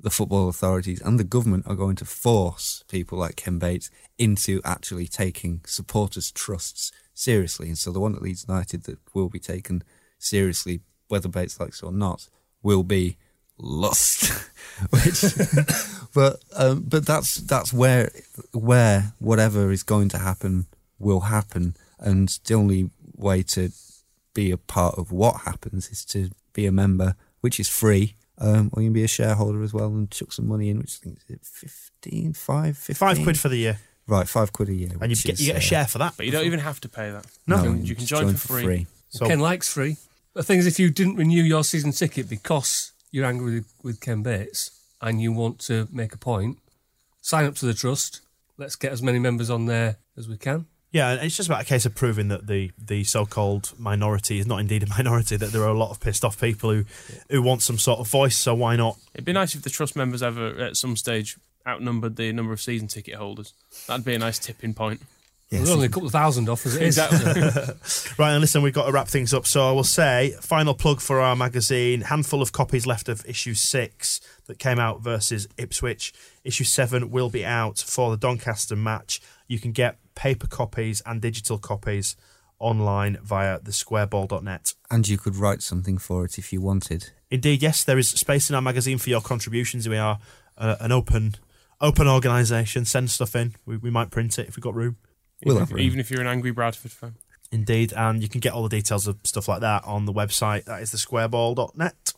the 0.00 0.08
football 0.08 0.48
authorities 0.48 1.02
and 1.02 1.20
the 1.20 1.24
government 1.24 1.66
are 1.66 1.74
going 1.74 1.94
to 1.96 2.06
force 2.06 2.82
people 2.88 3.18
like 3.18 3.36
Ken 3.36 3.58
Bates 3.58 3.90
into 4.16 4.62
actually 4.64 5.08
taking 5.08 5.60
supporters' 5.66 6.32
trusts 6.32 6.90
seriously. 7.12 7.68
And 7.68 7.76
so 7.76 7.92
the 7.92 8.00
one 8.00 8.14
at 8.14 8.22
Leeds 8.22 8.46
United 8.48 8.84
that 8.84 8.98
will 9.12 9.28
be 9.28 9.38
taken 9.38 9.82
seriously, 10.18 10.80
whether 11.08 11.28
Bates 11.28 11.60
likes 11.60 11.82
it 11.82 11.86
or 11.86 11.92
not, 11.92 12.30
will 12.62 12.84
be 12.84 13.18
Lust. 13.58 14.32
Which, 14.88 15.22
but 16.14 16.40
um, 16.56 16.84
but 16.88 17.04
that's 17.04 17.34
that's 17.34 17.74
where 17.74 18.10
where 18.54 19.12
whatever 19.18 19.70
is 19.70 19.82
going 19.82 20.08
to 20.10 20.18
happen 20.18 20.64
will 20.98 21.20
happen, 21.20 21.76
and 21.98 22.30
the 22.46 22.54
only 22.54 22.88
way 23.14 23.42
to 23.42 23.70
be 24.38 24.52
a 24.52 24.56
part 24.56 24.96
of 24.96 25.10
what 25.10 25.40
happens 25.40 25.90
is 25.90 26.04
to 26.04 26.30
be 26.52 26.64
a 26.64 26.70
member, 26.70 27.16
which 27.40 27.58
is 27.58 27.68
free. 27.68 28.14
Um, 28.40 28.70
or 28.72 28.82
you 28.82 28.86
can 28.86 28.92
be 28.92 29.02
a 29.02 29.08
shareholder 29.08 29.64
as 29.64 29.74
well 29.74 29.88
and 29.88 30.08
chuck 30.12 30.32
some 30.32 30.46
money 30.46 30.68
in, 30.70 30.78
which 30.78 31.00
I 31.00 31.04
think 31.04 31.18
is 31.18 31.34
it 31.36 31.44
15, 31.44 32.34
5, 32.34 32.78
15? 32.78 32.94
Five 32.94 33.22
quid 33.24 33.36
for 33.36 33.48
the 33.48 33.56
year, 33.56 33.80
Right, 34.06 34.28
five 34.28 34.52
quid 34.52 34.68
a 34.68 34.74
year. 34.74 34.90
and 35.00 35.10
you 35.10 35.16
get 35.16 35.34
is, 35.34 35.40
you 35.40 35.46
get 35.46 35.56
a 35.56 35.58
uh, 35.58 35.60
share 35.60 35.86
for 35.86 35.98
that. 35.98 36.14
But 36.16 36.26
you 36.26 36.30
don't 36.30 36.44
even 36.46 36.60
have 36.60 36.80
to 36.82 36.88
pay 36.88 37.10
that. 37.10 37.26
No. 37.48 37.56
You 37.56 37.62
can, 37.62 37.84
you 37.86 37.94
can 37.96 38.06
join, 38.06 38.34
for 38.34 38.60
free. 38.60 38.86
So 39.08 39.26
Ken 39.26 39.40
likes 39.40 39.72
free. 39.72 39.96
The 40.34 40.44
thing 40.44 40.60
is, 40.60 40.68
if 40.68 40.78
you 40.78 40.88
didn't 40.88 41.16
renew 41.16 41.42
your 41.42 41.64
season 41.64 41.90
ticket 41.90 42.28
because 42.28 42.92
you're 43.10 43.26
angry 43.26 43.54
with, 43.56 43.72
with 43.82 44.00
Ken 44.00 44.22
Bates 44.22 44.70
and 45.00 45.20
you 45.20 45.32
want 45.32 45.58
to 45.66 45.88
make 45.90 46.14
a 46.14 46.18
point, 46.18 46.58
sign 47.20 47.44
up 47.44 47.56
to 47.56 47.66
the 47.66 47.74
trust. 47.74 48.20
Let's 48.56 48.76
get 48.76 48.92
as 48.92 49.02
many 49.02 49.18
members 49.18 49.50
on 49.50 49.66
there 49.66 49.96
as 50.16 50.28
we 50.28 50.36
can. 50.36 50.66
Yeah, 50.90 51.10
and 51.10 51.22
it's 51.22 51.36
just 51.36 51.48
about 51.48 51.60
a 51.60 51.64
case 51.66 51.84
of 51.84 51.94
proving 51.94 52.28
that 52.28 52.46
the, 52.46 52.70
the 52.78 53.04
so 53.04 53.26
called 53.26 53.72
minority 53.78 54.38
is 54.38 54.46
not 54.46 54.58
indeed 54.60 54.82
a 54.82 54.86
minority. 54.98 55.36
That 55.36 55.52
there 55.52 55.62
are 55.62 55.68
a 55.68 55.78
lot 55.78 55.90
of 55.90 56.00
pissed 56.00 56.24
off 56.24 56.40
people 56.40 56.70
who 56.70 56.84
who 57.30 57.42
want 57.42 57.62
some 57.62 57.78
sort 57.78 58.00
of 58.00 58.08
voice. 58.08 58.38
So 58.38 58.54
why 58.54 58.76
not? 58.76 58.98
It'd 59.14 59.24
be 59.24 59.32
nice 59.32 59.54
if 59.54 59.62
the 59.62 59.70
trust 59.70 59.96
members 59.96 60.22
ever, 60.22 60.48
at 60.58 60.76
some 60.76 60.96
stage, 60.96 61.36
outnumbered 61.66 62.16
the 62.16 62.32
number 62.32 62.52
of 62.52 62.60
season 62.60 62.88
ticket 62.88 63.14
holders. 63.14 63.52
That'd 63.86 64.04
be 64.04 64.14
a 64.14 64.18
nice 64.18 64.38
tipping 64.38 64.72
point. 64.74 65.02
Yes, 65.50 65.60
There's 65.60 65.70
only 65.70 65.86
a 65.86 65.88
couple 65.88 66.06
of 66.06 66.12
thousand 66.12 66.50
off 66.50 66.66
as 66.66 66.76
it 66.76 66.82
is. 66.82 66.98
Exactly. 66.98 67.42
Right, 68.18 68.32
and 68.32 68.40
listen, 68.40 68.60
we've 68.60 68.74
got 68.74 68.84
to 68.84 68.92
wrap 68.92 69.08
things 69.08 69.32
up. 69.32 69.46
So 69.46 69.66
I 69.66 69.72
will 69.72 69.84
say, 69.84 70.34
final 70.42 70.74
plug 70.74 71.00
for 71.00 71.20
our 71.20 71.34
magazine. 71.36 72.02
Handful 72.02 72.42
of 72.42 72.52
copies 72.52 72.86
left 72.86 73.08
of 73.08 73.24
issue 73.24 73.54
six 73.54 74.20
that 74.46 74.58
came 74.58 74.78
out 74.78 75.00
versus 75.00 75.48
Ipswich. 75.56 76.12
Issue 76.44 76.64
seven 76.64 77.10
will 77.10 77.30
be 77.30 77.46
out 77.46 77.78
for 77.78 78.10
the 78.10 78.18
Doncaster 78.18 78.76
match. 78.76 79.22
You 79.46 79.58
can 79.58 79.72
get 79.72 79.96
paper 80.18 80.48
copies 80.48 81.00
and 81.06 81.22
digital 81.22 81.58
copies 81.58 82.16
online 82.58 83.16
via 83.22 83.60
thesquareball.net. 83.60 84.74
And 84.90 85.08
you 85.08 85.16
could 85.16 85.36
write 85.36 85.62
something 85.62 85.96
for 85.96 86.24
it 86.24 86.38
if 86.38 86.52
you 86.52 86.60
wanted. 86.60 87.10
Indeed, 87.30 87.62
yes, 87.62 87.84
there 87.84 87.98
is 87.98 88.08
space 88.08 88.50
in 88.50 88.56
our 88.56 88.60
magazine 88.60 88.98
for 88.98 89.10
your 89.10 89.20
contributions. 89.20 89.88
We 89.88 89.96
are 89.96 90.18
uh, 90.58 90.74
an 90.80 90.90
open 90.90 91.36
open 91.80 92.08
organisation. 92.08 92.84
Send 92.84 93.10
stuff 93.10 93.36
in. 93.36 93.54
We, 93.64 93.76
we 93.76 93.90
might 93.90 94.10
print 94.10 94.40
it 94.40 94.48
if 94.48 94.56
we've 94.56 94.62
got 94.62 94.74
room. 94.74 94.96
We'll 95.44 95.54
even, 95.54 95.60
have 95.60 95.70
if, 95.70 95.74
room. 95.76 95.84
even 95.84 96.00
if 96.00 96.10
you're 96.10 96.20
an 96.20 96.26
angry 96.26 96.50
Bradford 96.50 96.90
fan. 96.90 97.14
Indeed, 97.52 97.92
and 97.92 98.20
you 98.20 98.28
can 98.28 98.40
get 98.40 98.52
all 98.52 98.64
the 98.64 98.68
details 98.68 99.06
of 99.06 99.18
stuff 99.22 99.46
like 99.46 99.60
that 99.60 99.84
on 99.84 100.04
the 100.04 100.12
website. 100.12 100.64
That 100.64 100.82
is 100.82 100.92
thesquareball.net. 100.92 102.12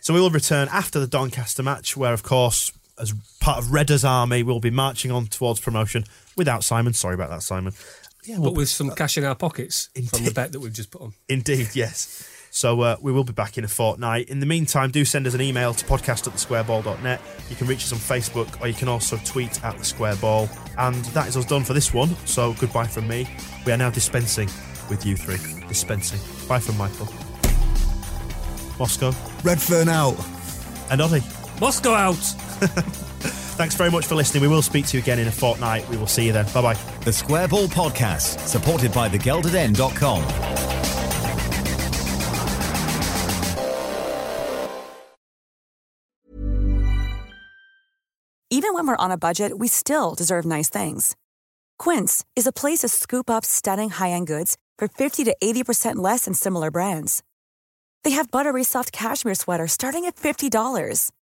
So 0.00 0.12
we 0.12 0.20
will 0.20 0.30
return 0.30 0.68
after 0.72 0.98
the 0.98 1.06
Doncaster 1.06 1.62
match, 1.62 1.96
where, 1.96 2.12
of 2.12 2.24
course, 2.24 2.72
as 2.98 3.14
part 3.40 3.58
of 3.58 3.72
Redder's 3.72 4.04
army, 4.04 4.42
we'll 4.42 4.60
be 4.60 4.70
marching 4.70 5.10
on 5.10 5.26
towards 5.26 5.60
promotion 5.60 6.04
without 6.36 6.64
Simon. 6.64 6.92
Sorry 6.92 7.14
about 7.14 7.30
that, 7.30 7.42
Simon. 7.42 7.72
Yeah, 8.24 8.38
But 8.40 8.54
with 8.54 8.68
some 8.70 8.90
cash 8.92 9.18
in 9.18 9.24
our 9.24 9.34
pockets 9.34 9.90
from 9.94 10.04
the 10.04 10.16
Indeed. 10.18 10.34
bet 10.34 10.52
that 10.52 10.60
we've 10.60 10.72
just 10.72 10.90
put 10.90 11.02
on. 11.02 11.12
Indeed, 11.28 11.68
yes. 11.74 12.30
So 12.50 12.80
uh, 12.82 12.96
we 13.02 13.10
will 13.12 13.24
be 13.24 13.32
back 13.32 13.58
in 13.58 13.64
a 13.64 13.68
fortnight. 13.68 14.28
In 14.28 14.38
the 14.40 14.46
meantime, 14.46 14.90
do 14.92 15.04
send 15.04 15.26
us 15.26 15.34
an 15.34 15.40
email 15.42 15.74
to 15.74 15.84
podcast 15.84 16.26
at 16.28 16.34
thesquareball.net. 16.34 17.20
You 17.50 17.56
can 17.56 17.66
reach 17.66 17.82
us 17.82 17.92
on 17.92 17.98
Facebook 17.98 18.60
or 18.62 18.68
you 18.68 18.74
can 18.74 18.86
also 18.88 19.16
tweet 19.24 19.62
at 19.64 19.76
the 19.76 19.84
square 19.84 20.14
ball. 20.16 20.48
And 20.78 21.04
that 21.06 21.26
is 21.28 21.36
us 21.36 21.44
done 21.44 21.64
for 21.64 21.74
this 21.74 21.92
one. 21.92 22.14
So 22.26 22.54
goodbye 22.54 22.86
from 22.86 23.08
me. 23.08 23.28
We 23.66 23.72
are 23.72 23.76
now 23.76 23.90
dispensing 23.90 24.48
with 24.88 25.04
you 25.04 25.16
three. 25.16 25.36
Dispensing. 25.66 26.20
Bye 26.48 26.60
from 26.60 26.78
Michael. 26.78 27.06
Moscow 28.78 29.10
Redfearn 29.42 29.88
out. 29.88 30.16
and 30.90 31.00
Oddy. 31.02 31.22
Moscow 31.60 31.92
out! 31.94 32.16
Thanks 33.56 33.76
very 33.76 33.90
much 33.90 34.06
for 34.06 34.16
listening. 34.16 34.42
We 34.42 34.48
will 34.48 34.62
speak 34.62 34.86
to 34.88 34.96
you 34.96 35.02
again 35.02 35.18
in 35.20 35.28
a 35.28 35.32
fortnight. 35.32 35.88
We 35.88 35.96
will 35.96 36.08
see 36.08 36.26
you 36.26 36.32
then. 36.32 36.46
Bye 36.52 36.60
bye. 36.60 36.78
The 37.04 37.12
Square 37.12 37.48
Ball 37.48 37.68
Podcast, 37.68 38.46
supported 38.46 38.92
by 38.92 39.08
thegeldeden.com. 39.08 40.54
Even 48.50 48.72
when 48.72 48.86
we're 48.86 48.96
on 48.96 49.10
a 49.10 49.18
budget, 49.18 49.58
we 49.58 49.66
still 49.68 50.14
deserve 50.14 50.44
nice 50.44 50.68
things. 50.68 51.16
Quince 51.78 52.24
is 52.36 52.46
a 52.46 52.52
place 52.52 52.78
to 52.80 52.88
scoop 52.88 53.28
up 53.28 53.44
stunning 53.44 53.90
high-end 53.90 54.28
goods 54.28 54.56
for 54.78 54.86
50 54.86 55.24
to 55.24 55.36
80% 55.42 55.96
less 55.96 56.24
than 56.26 56.34
similar 56.34 56.70
brands. 56.70 57.22
They 58.04 58.10
have 58.12 58.30
buttery 58.30 58.62
soft 58.64 58.92
cashmere 58.92 59.34
sweaters 59.34 59.72
starting 59.72 60.04
at 60.04 60.14
$50, 60.16 61.10